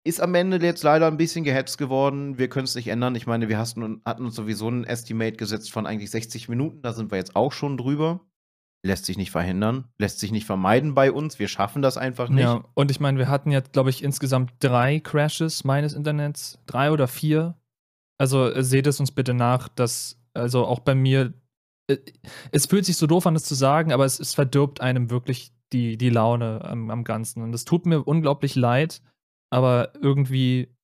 ist 0.03 0.22
am 0.22 0.34
Ende 0.34 0.57
jetzt 0.57 0.84
leider 0.84 1.07
ein 1.07 1.18
bisschen 1.18 1.44
gehetzt 1.44 1.78
geworden. 1.78 2.38
Wir 2.38 2.49
können 2.49 2.65
es 2.65 2.76
nicht 2.76 2.88
ändern. 2.88 3.15
Ich 3.15 3.28
meine, 3.28 3.49
wir 3.49 3.60
hatten, 3.60 4.02
hatten 4.03 4.26
uns 4.26 4.36
sowieso 4.36 4.69
ein 4.69 4.84
Estimate 4.84 5.38
gesetzt 5.38 5.72
von 5.72 5.86
eigentlich 5.86 6.10
60 6.10 6.49
Minuten. 6.49 6.82
Da 6.82 6.94
sind 6.94 7.11
wir 7.11 7.18
jetzt 7.18 7.36
auch 7.36 7.52
schon 7.52 7.78
drüber. 7.78 8.22
Lässt 8.84 9.06
sich 9.06 9.15
nicht 9.15 9.30
verhindern, 9.30 9.86
lässt 9.99 10.19
sich 10.19 10.32
nicht 10.32 10.48
vermeiden 10.48 10.95
bei 10.95 11.11
uns. 11.11 11.38
Wir 11.38 11.48
schaffen 11.48 11.84
das 11.84 11.98
einfach 11.98 12.30
nicht. 12.30 12.41
Ja, 12.41 12.64
und 12.73 12.90
ich 12.90 12.99
meine, 12.99 13.19
wir 13.19 13.28
hatten 13.28 13.52
jetzt, 13.52 13.73
glaube 13.73 13.91
ich, 13.91 14.03
insgesamt 14.03 14.53
drei 14.57 14.99
Crashes 14.99 15.64
meines 15.64 15.94
Internets. 15.94 16.57
Drei 16.65 16.91
oder 16.91 17.07
vier. 17.07 17.56
Also 18.18 18.49
äh, 18.49 18.64
seht 18.64 18.88
es 18.88 18.99
uns 18.99 19.11
bitte 19.11 19.36
nach, 19.36 19.68
dass 19.69 20.19
also 20.34 20.65
auch 20.65 20.80
bei 20.80 20.95
mir 20.95 21.34
äh, 21.88 21.98
es 22.52 22.65
fühlt 22.65 22.86
sich 22.86 22.98
so 22.98 23.06
doof 23.06 23.28
an, 23.28 23.36
das 23.36 23.44
zu 23.44 23.53
sagen, 23.53 23.91
aber 23.91 24.06
es, 24.06 24.19
es 24.19 24.34
verdirbt 24.34 24.82
einem 24.82 25.11
wirklich 25.11 25.52
die, 25.73 25.98
die 25.98 26.10
Laune 26.10 26.64
am, 26.64 26.90
am 26.90 27.03
Ganzen. 27.03 27.44
Und 27.44 27.53
es 27.53 27.65
tut 27.65 27.86
mir 27.86 28.03
unglaublich 28.03 28.56
leid, 28.56 29.02
aber 29.52 29.94
irgendwie, 30.02 30.76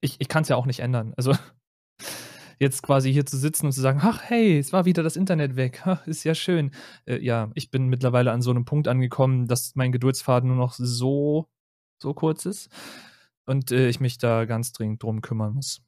ich, 0.00 0.20
ich 0.20 0.28
kann 0.28 0.42
es 0.44 0.50
ja 0.50 0.56
auch 0.56 0.66
nicht 0.66 0.80
ändern. 0.80 1.14
Also 1.16 1.34
jetzt 2.58 2.82
quasi 2.82 3.12
hier 3.12 3.26
zu 3.26 3.36
sitzen 3.36 3.66
und 3.66 3.72
zu 3.72 3.80
sagen, 3.80 4.00
ach 4.02 4.22
hey, 4.24 4.58
es 4.58 4.72
war 4.72 4.84
wieder 4.84 5.02
das 5.02 5.16
Internet 5.16 5.56
weg, 5.56 5.82
ach, 5.84 6.06
ist 6.06 6.24
ja 6.24 6.34
schön. 6.34 6.70
Äh, 7.06 7.18
ja, 7.18 7.50
ich 7.54 7.70
bin 7.70 7.88
mittlerweile 7.88 8.32
an 8.32 8.42
so 8.42 8.50
einem 8.50 8.64
Punkt 8.64 8.88
angekommen, 8.88 9.48
dass 9.48 9.74
mein 9.74 9.92
Geduldsfaden 9.92 10.48
nur 10.48 10.56
noch 10.58 10.74
so, 10.74 11.48
so 12.02 12.14
kurz 12.14 12.46
ist 12.46 12.70
und 13.46 13.72
äh, 13.72 13.88
ich 13.88 14.00
mich 14.00 14.18
da 14.18 14.44
ganz 14.44 14.72
dringend 14.72 15.02
drum 15.02 15.20
kümmern 15.22 15.54
muss. 15.54 15.82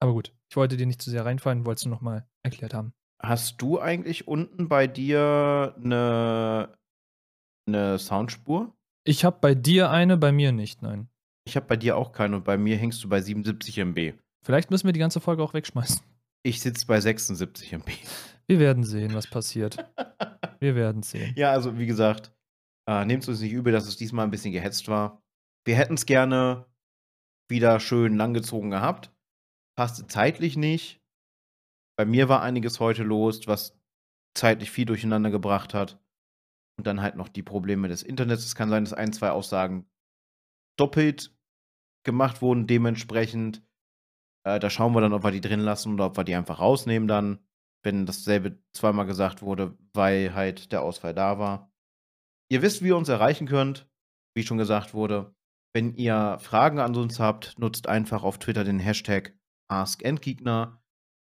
Aber 0.00 0.12
gut, 0.14 0.34
ich 0.50 0.56
wollte 0.56 0.76
dir 0.78 0.86
nicht 0.86 1.02
zu 1.02 1.10
sehr 1.10 1.26
reinfallen, 1.26 1.66
wollte 1.66 1.80
es 1.80 1.86
nur 1.86 1.94
nochmal 1.94 2.26
erklärt 2.42 2.74
haben. 2.74 2.94
Hast 3.22 3.60
du 3.60 3.78
eigentlich 3.78 4.26
unten 4.26 4.68
bei 4.68 4.86
dir 4.86 5.74
eine 5.76 6.74
'ne 7.68 7.98
Soundspur? 7.98 8.74
Ich 9.04 9.26
habe 9.26 9.38
bei 9.42 9.54
dir 9.54 9.90
eine, 9.90 10.16
bei 10.16 10.32
mir 10.32 10.52
nicht, 10.52 10.80
nein. 10.82 11.09
Ich 11.50 11.56
habe 11.56 11.66
bei 11.66 11.76
dir 11.76 11.96
auch 11.96 12.12
keine 12.12 12.36
und 12.36 12.44
bei 12.44 12.56
mir 12.56 12.76
hängst 12.76 13.02
du 13.02 13.08
bei 13.08 13.20
77 13.20 13.76
MB. 13.78 14.14
Vielleicht 14.44 14.70
müssen 14.70 14.86
wir 14.86 14.92
die 14.92 15.00
ganze 15.00 15.20
Folge 15.20 15.42
auch 15.42 15.52
wegschmeißen. 15.52 16.00
Ich 16.44 16.60
sitze 16.60 16.86
bei 16.86 17.00
76 17.00 17.72
MB. 17.72 17.90
Wir 18.46 18.60
werden 18.60 18.84
sehen, 18.84 19.14
was 19.14 19.26
passiert. 19.26 19.76
Wir 20.60 20.76
werden 20.76 21.02
sehen. 21.02 21.34
Ja, 21.36 21.50
also 21.50 21.76
wie 21.76 21.86
gesagt, 21.86 22.30
äh, 22.86 23.04
nehmt 23.04 23.26
uns 23.26 23.40
nicht 23.40 23.50
übel, 23.50 23.72
dass 23.72 23.88
es 23.88 23.96
diesmal 23.96 24.26
ein 24.26 24.30
bisschen 24.30 24.52
gehetzt 24.52 24.86
war. 24.86 25.24
Wir 25.64 25.74
hätten 25.74 25.94
es 25.94 26.06
gerne 26.06 26.66
wieder 27.48 27.80
schön 27.80 28.16
langgezogen 28.16 28.70
gehabt. 28.70 29.10
Passte 29.76 30.06
zeitlich 30.06 30.56
nicht. 30.56 31.02
Bei 31.96 32.04
mir 32.04 32.28
war 32.28 32.42
einiges 32.42 32.78
heute 32.78 33.02
los, 33.02 33.48
was 33.48 33.76
zeitlich 34.36 34.70
viel 34.70 34.84
durcheinander 34.84 35.30
gebracht 35.30 35.74
hat. 35.74 36.00
Und 36.78 36.86
dann 36.86 37.02
halt 37.02 37.16
noch 37.16 37.28
die 37.28 37.42
Probleme 37.42 37.88
des 37.88 38.04
Internets. 38.04 38.44
Es 38.44 38.54
kann 38.54 38.70
sein, 38.70 38.84
dass 38.84 38.92
ein, 38.92 39.12
zwei 39.12 39.32
Aussagen 39.32 39.90
doppelt 40.78 41.34
gemacht 42.04 42.42
wurden, 42.42 42.66
dementsprechend. 42.66 43.62
Äh, 44.44 44.58
da 44.58 44.70
schauen 44.70 44.94
wir 44.94 45.00
dann, 45.00 45.12
ob 45.12 45.22
wir 45.22 45.30
die 45.30 45.40
drin 45.40 45.60
lassen 45.60 45.94
oder 45.94 46.06
ob 46.06 46.16
wir 46.16 46.24
die 46.24 46.34
einfach 46.34 46.60
rausnehmen 46.60 47.08
dann, 47.08 47.40
wenn 47.82 48.06
dasselbe 48.06 48.62
zweimal 48.72 49.06
gesagt 49.06 49.42
wurde, 49.42 49.76
weil 49.92 50.34
halt 50.34 50.72
der 50.72 50.82
Ausfall 50.82 51.14
da 51.14 51.38
war. 51.38 51.72
Ihr 52.50 52.62
wisst, 52.62 52.82
wie 52.82 52.88
ihr 52.88 52.96
uns 52.96 53.08
erreichen 53.08 53.46
könnt, 53.46 53.88
wie 54.34 54.42
schon 54.42 54.58
gesagt 54.58 54.94
wurde. 54.94 55.34
Wenn 55.72 55.94
ihr 55.94 56.38
Fragen 56.40 56.80
an 56.80 56.96
uns 56.96 57.20
habt, 57.20 57.58
nutzt 57.58 57.88
einfach 57.88 58.24
auf 58.24 58.38
Twitter 58.38 58.64
den 58.64 58.80
Hashtag 58.80 59.36
AskEndgegner. 59.68 60.82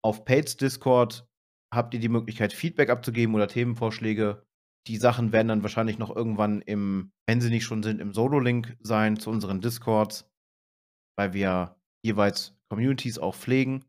Auf 0.04 0.24
Pates 0.24 0.56
Discord 0.56 1.28
habt 1.72 1.94
ihr 1.94 2.00
die 2.00 2.08
Möglichkeit, 2.08 2.52
Feedback 2.52 2.90
abzugeben 2.90 3.34
oder 3.34 3.46
Themenvorschläge. 3.46 4.44
Die 4.88 4.96
Sachen 4.96 5.30
werden 5.30 5.48
dann 5.48 5.62
wahrscheinlich 5.62 5.98
noch 5.98 6.14
irgendwann 6.14 6.60
im, 6.62 7.12
wenn 7.26 7.40
sie 7.40 7.50
nicht 7.50 7.64
schon 7.64 7.84
sind, 7.84 8.00
im 8.00 8.12
Solo-Link 8.12 8.76
sein 8.80 9.16
zu 9.16 9.30
unseren 9.30 9.60
Discords, 9.60 10.28
weil 11.16 11.32
wir 11.32 11.76
jeweils 12.04 12.54
Communities 12.68 13.18
auch 13.18 13.34
pflegen. 13.34 13.84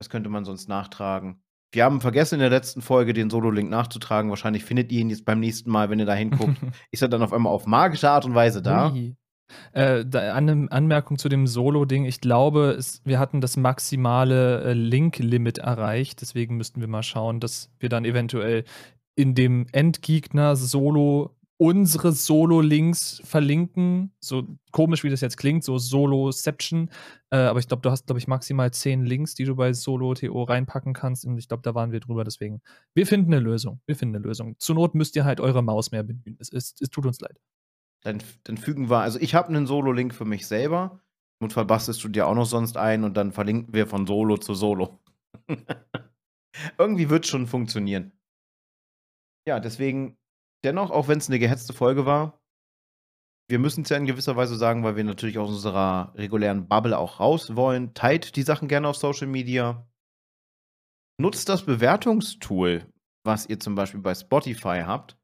Das 0.00 0.10
könnte 0.10 0.28
man 0.28 0.44
sonst 0.44 0.68
nachtragen. 0.68 1.42
Wir 1.74 1.84
haben 1.84 2.00
vergessen 2.02 2.34
in 2.34 2.40
der 2.40 2.50
letzten 2.50 2.82
Folge 2.82 3.14
den 3.14 3.30
Solo-Link 3.30 3.70
nachzutragen. 3.70 4.28
Wahrscheinlich 4.28 4.64
findet 4.64 4.92
ihr 4.92 5.00
ihn 5.00 5.08
jetzt 5.08 5.24
beim 5.24 5.40
nächsten 5.40 5.70
Mal, 5.70 5.88
wenn 5.88 5.98
ihr 5.98 6.06
da 6.06 6.14
hinguckt. 6.14 6.56
ist 6.90 7.02
er 7.02 7.08
dann 7.08 7.22
auf 7.22 7.32
einmal 7.32 7.52
auf 7.52 7.66
magische 7.66 8.10
Art 8.10 8.26
und 8.26 8.34
Weise 8.34 8.60
da. 8.60 8.94
Äh, 9.72 10.04
da, 10.04 10.34
eine 10.34 10.66
Anmerkung 10.70 11.18
zu 11.18 11.28
dem 11.28 11.46
Solo-Ding. 11.46 12.04
Ich 12.04 12.20
glaube, 12.20 12.74
es, 12.78 13.00
wir 13.04 13.18
hatten 13.18 13.40
das 13.40 13.56
maximale 13.56 14.62
äh, 14.64 14.72
Link-Limit 14.74 15.58
erreicht. 15.58 16.20
Deswegen 16.20 16.56
müssten 16.56 16.80
wir 16.80 16.88
mal 16.88 17.02
schauen, 17.02 17.40
dass 17.40 17.70
wir 17.78 17.88
dann 17.88 18.04
eventuell 18.04 18.64
in 19.14 19.34
dem 19.34 19.66
Endgegner 19.72 20.56
Solo 20.56 21.36
unsere 21.62 22.10
Solo-Links 22.10 23.22
verlinken. 23.24 24.12
So 24.18 24.48
komisch, 24.72 25.04
wie 25.04 25.10
das 25.10 25.20
jetzt 25.20 25.36
klingt, 25.36 25.62
so 25.62 25.78
Solo-Seption. 25.78 26.90
Äh, 27.30 27.36
aber 27.36 27.60
ich 27.60 27.68
glaube, 27.68 27.82
du 27.82 27.90
hast, 27.92 28.06
glaube 28.06 28.18
ich, 28.18 28.26
maximal 28.26 28.72
zehn 28.72 29.04
Links, 29.04 29.36
die 29.36 29.44
du 29.44 29.54
bei 29.54 29.72
Solo-TO 29.72 30.42
reinpacken 30.42 30.92
kannst. 30.92 31.24
Und 31.24 31.38
ich 31.38 31.46
glaube, 31.46 31.62
da 31.62 31.76
waren 31.76 31.92
wir 31.92 32.00
drüber. 32.00 32.24
Deswegen, 32.24 32.62
wir 32.94 33.06
finden 33.06 33.32
eine 33.32 33.40
Lösung. 33.40 33.80
Wir 33.86 33.94
finden 33.94 34.16
eine 34.16 34.24
Lösung. 34.24 34.56
Zur 34.58 34.74
Not 34.74 34.96
müsst 34.96 35.14
ihr 35.14 35.24
halt 35.24 35.38
eure 35.38 35.62
Maus 35.62 35.92
mehr 35.92 36.02
bemühen. 36.02 36.36
Es, 36.40 36.52
es, 36.52 36.74
es 36.80 36.90
tut 36.90 37.06
uns 37.06 37.20
leid. 37.20 37.38
Dann, 38.02 38.20
dann 38.42 38.56
fügen 38.56 38.90
wir, 38.90 38.98
also 38.98 39.20
ich 39.20 39.36
habe 39.36 39.48
einen 39.48 39.68
Solo-Link 39.68 40.12
für 40.12 40.24
mich 40.24 40.48
selber. 40.48 41.00
Notfall 41.40 41.64
bastelst 41.64 42.02
du 42.02 42.08
dir 42.08 42.26
auch 42.26 42.34
noch 42.34 42.46
sonst 42.46 42.76
ein 42.76 43.04
und 43.04 43.16
dann 43.16 43.30
verlinken 43.30 43.72
wir 43.72 43.86
von 43.86 44.04
Solo 44.04 44.36
zu 44.36 44.54
Solo. 44.54 44.98
Irgendwie 46.78 47.08
wird 47.08 47.24
es 47.24 47.30
schon 47.30 47.46
funktionieren. 47.46 48.10
Ja, 49.46 49.60
deswegen 49.60 50.16
dennoch, 50.64 50.90
auch 50.90 51.08
wenn 51.08 51.18
es 51.18 51.28
eine 51.28 51.38
gehetzte 51.38 51.72
Folge 51.72 52.06
war, 52.06 52.42
wir 53.48 53.58
müssen 53.58 53.82
es 53.82 53.90
ja 53.90 53.96
in 53.96 54.06
gewisser 54.06 54.36
Weise 54.36 54.56
sagen, 54.56 54.82
weil 54.82 54.96
wir 54.96 55.04
natürlich 55.04 55.38
aus 55.38 55.50
unserer 55.50 56.14
regulären 56.14 56.68
Bubble 56.68 56.96
auch 56.96 57.20
raus 57.20 57.54
wollen. 57.54 57.92
Teilt 57.92 58.36
die 58.36 58.42
Sachen 58.42 58.68
gerne 58.68 58.88
auf 58.88 58.96
Social 58.96 59.26
Media. 59.26 59.86
Nutzt 61.20 61.48
das 61.48 61.66
Bewertungstool, 61.66 62.86
was 63.24 63.46
ihr 63.46 63.60
zum 63.60 63.74
Beispiel 63.74 64.00
bei 64.00 64.14
Spotify 64.14 64.82
habt. 64.86 65.18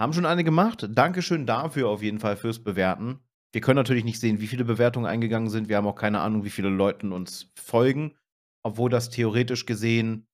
Haben 0.00 0.12
schon 0.12 0.26
eine 0.26 0.44
gemacht. 0.44 0.88
Dankeschön 0.90 1.46
dafür 1.46 1.88
auf 1.88 2.02
jeden 2.02 2.20
Fall 2.20 2.36
fürs 2.36 2.62
Bewerten. 2.62 3.20
Wir 3.52 3.60
können 3.60 3.76
natürlich 3.76 4.04
nicht 4.04 4.20
sehen, 4.20 4.40
wie 4.40 4.46
viele 4.46 4.64
Bewertungen 4.64 5.06
eingegangen 5.06 5.50
sind. 5.50 5.68
Wir 5.68 5.76
haben 5.76 5.88
auch 5.88 5.96
keine 5.96 6.20
Ahnung, 6.20 6.44
wie 6.44 6.50
viele 6.50 6.68
Leute 6.68 7.10
uns 7.10 7.50
folgen. 7.56 8.16
Obwohl 8.62 8.90
das 8.90 9.10
theoretisch 9.10 9.66
gesehen 9.66 10.28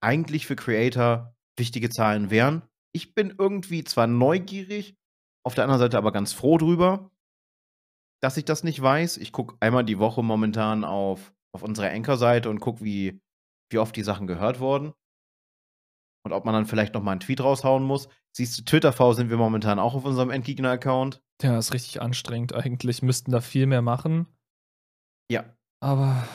eigentlich 0.00 0.46
für 0.46 0.56
Creator 0.56 1.36
wichtige 1.58 1.90
Zahlen 1.90 2.30
wären 2.30 2.62
ich 2.92 3.14
bin 3.14 3.34
irgendwie 3.38 3.84
zwar 3.84 4.06
neugierig, 4.06 4.96
auf 5.44 5.54
der 5.54 5.64
anderen 5.64 5.80
Seite 5.80 5.98
aber 5.98 6.12
ganz 6.12 6.32
froh 6.32 6.58
drüber, 6.58 7.10
dass 8.22 8.36
ich 8.36 8.44
das 8.44 8.62
nicht 8.62 8.80
weiß. 8.80 9.16
Ich 9.16 9.32
gucke 9.32 9.56
einmal 9.60 9.84
die 9.84 9.98
Woche 9.98 10.22
momentan 10.22 10.84
auf, 10.84 11.34
auf 11.52 11.62
unsere 11.62 11.90
Anchor-Seite 11.90 12.48
und 12.48 12.60
gucke, 12.60 12.84
wie, 12.84 13.20
wie 13.70 13.78
oft 13.78 13.96
die 13.96 14.04
Sachen 14.04 14.26
gehört 14.26 14.60
wurden. 14.60 14.92
Und 16.24 16.32
ob 16.32 16.44
man 16.44 16.54
dann 16.54 16.66
vielleicht 16.66 16.94
noch 16.94 17.02
mal 17.02 17.10
einen 17.12 17.20
Tweet 17.20 17.40
raushauen 17.40 17.82
muss. 17.82 18.08
Siehst 18.36 18.56
du, 18.56 18.62
Twitter-V 18.62 19.14
sind 19.14 19.28
wir 19.28 19.36
momentan 19.36 19.80
auch 19.80 19.94
auf 19.94 20.04
unserem 20.04 20.30
Endgegner-Account. 20.30 21.20
Ja, 21.42 21.58
ist 21.58 21.74
richtig 21.74 22.00
anstrengend 22.00 22.54
eigentlich. 22.54 23.02
Müssten 23.02 23.32
da 23.32 23.40
viel 23.40 23.66
mehr 23.66 23.82
machen. 23.82 24.28
Ja. 25.28 25.56
Aber 25.80 26.28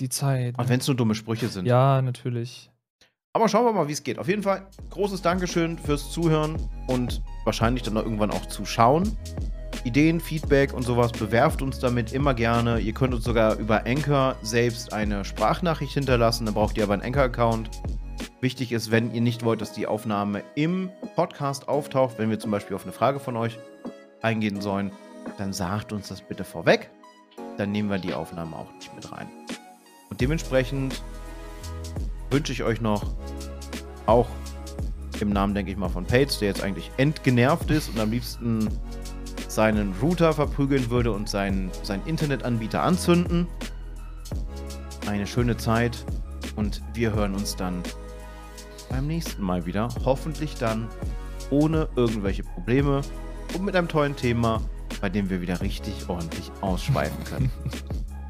die 0.00 0.08
Zeit. 0.08 0.58
Und 0.58 0.68
wenn 0.68 0.80
es 0.80 0.88
nur 0.88 0.96
dumme 0.96 1.14
Sprüche 1.14 1.46
sind. 1.46 1.66
Ja, 1.66 2.02
natürlich. 2.02 2.71
Aber 3.34 3.48
schauen 3.48 3.64
wir 3.64 3.72
mal, 3.72 3.88
wie 3.88 3.92
es 3.92 4.02
geht. 4.02 4.18
Auf 4.18 4.28
jeden 4.28 4.42
Fall 4.42 4.66
großes 4.90 5.22
Dankeschön 5.22 5.78
fürs 5.78 6.10
Zuhören 6.10 6.56
und 6.86 7.22
wahrscheinlich 7.44 7.82
dann 7.82 7.96
irgendwann 7.96 8.30
auch 8.30 8.44
zuschauen. 8.46 9.16
Ideen, 9.84 10.20
Feedback 10.20 10.74
und 10.74 10.82
sowas, 10.82 11.12
bewerft 11.12 11.62
uns 11.62 11.78
damit 11.78 12.12
immer 12.12 12.34
gerne. 12.34 12.78
Ihr 12.78 12.92
könnt 12.92 13.14
uns 13.14 13.24
sogar 13.24 13.56
über 13.56 13.86
Anchor 13.86 14.36
selbst 14.42 14.92
eine 14.92 15.24
Sprachnachricht 15.24 15.94
hinterlassen. 15.94 16.44
Dann 16.44 16.54
braucht 16.54 16.76
ihr 16.76 16.84
aber 16.84 16.92
einen 16.92 17.02
Anchor-Account. 17.02 17.70
Wichtig 18.42 18.70
ist, 18.70 18.90
wenn 18.90 19.14
ihr 19.14 19.22
nicht 19.22 19.44
wollt, 19.44 19.62
dass 19.62 19.72
die 19.72 19.86
Aufnahme 19.86 20.42
im 20.54 20.90
Podcast 21.16 21.68
auftaucht, 21.68 22.18
wenn 22.18 22.28
wir 22.28 22.38
zum 22.38 22.50
Beispiel 22.50 22.76
auf 22.76 22.82
eine 22.82 22.92
Frage 22.92 23.18
von 23.18 23.38
euch 23.38 23.58
eingehen 24.20 24.60
sollen, 24.60 24.92
dann 25.38 25.54
sagt 25.54 25.92
uns 25.92 26.08
das 26.08 26.20
bitte 26.20 26.44
vorweg. 26.44 26.90
Dann 27.56 27.72
nehmen 27.72 27.88
wir 27.88 27.98
die 27.98 28.12
Aufnahme 28.12 28.56
auch 28.56 28.72
nicht 28.74 28.94
mit 28.94 29.10
rein. 29.10 29.26
Und 30.10 30.20
dementsprechend 30.20 31.02
wünsche 32.32 32.52
ich 32.52 32.62
euch 32.62 32.80
noch 32.80 33.14
auch 34.06 34.28
im 35.20 35.30
Namen, 35.30 35.54
denke 35.54 35.70
ich 35.70 35.76
mal, 35.76 35.88
von 35.88 36.04
Pates, 36.04 36.38
der 36.40 36.48
jetzt 36.48 36.62
eigentlich 36.62 36.90
entgenervt 36.96 37.70
ist 37.70 37.88
und 37.90 38.00
am 38.00 38.10
liebsten 38.10 38.68
seinen 39.48 39.94
Router 40.02 40.32
verprügeln 40.32 40.90
würde 40.90 41.12
und 41.12 41.28
seinen, 41.28 41.70
seinen 41.82 42.04
Internetanbieter 42.06 42.82
anzünden. 42.82 43.46
Eine 45.06 45.26
schöne 45.26 45.56
Zeit 45.56 46.04
und 46.56 46.82
wir 46.94 47.12
hören 47.12 47.34
uns 47.34 47.54
dann 47.56 47.82
beim 48.88 49.06
nächsten 49.06 49.42
Mal 49.42 49.66
wieder. 49.66 49.88
Hoffentlich 50.04 50.54
dann 50.56 50.88
ohne 51.50 51.88
irgendwelche 51.96 52.42
Probleme 52.42 53.02
und 53.54 53.64
mit 53.64 53.76
einem 53.76 53.88
tollen 53.88 54.16
Thema, 54.16 54.62
bei 55.00 55.08
dem 55.08 55.28
wir 55.28 55.40
wieder 55.40 55.60
richtig 55.60 56.08
ordentlich 56.08 56.50
ausschweifen 56.62 57.24
können. 57.24 57.50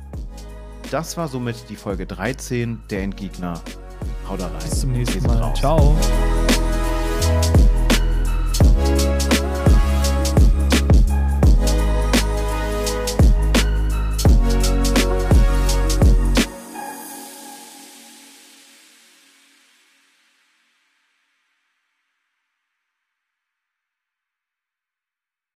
das 0.91 1.17
war 1.17 1.29
somit 1.29 1.69
die 1.69 1.77
Folge 1.77 2.07
13 2.07 2.83
der 2.91 3.03
Endgegner. 3.03 3.61
Haut 4.29 4.41
rein. 4.41 4.51
Bis 4.63 4.81
zum 4.81 4.93
nächsten 4.93 5.27
Mal. 5.27 5.53
Ciao. 5.55 5.97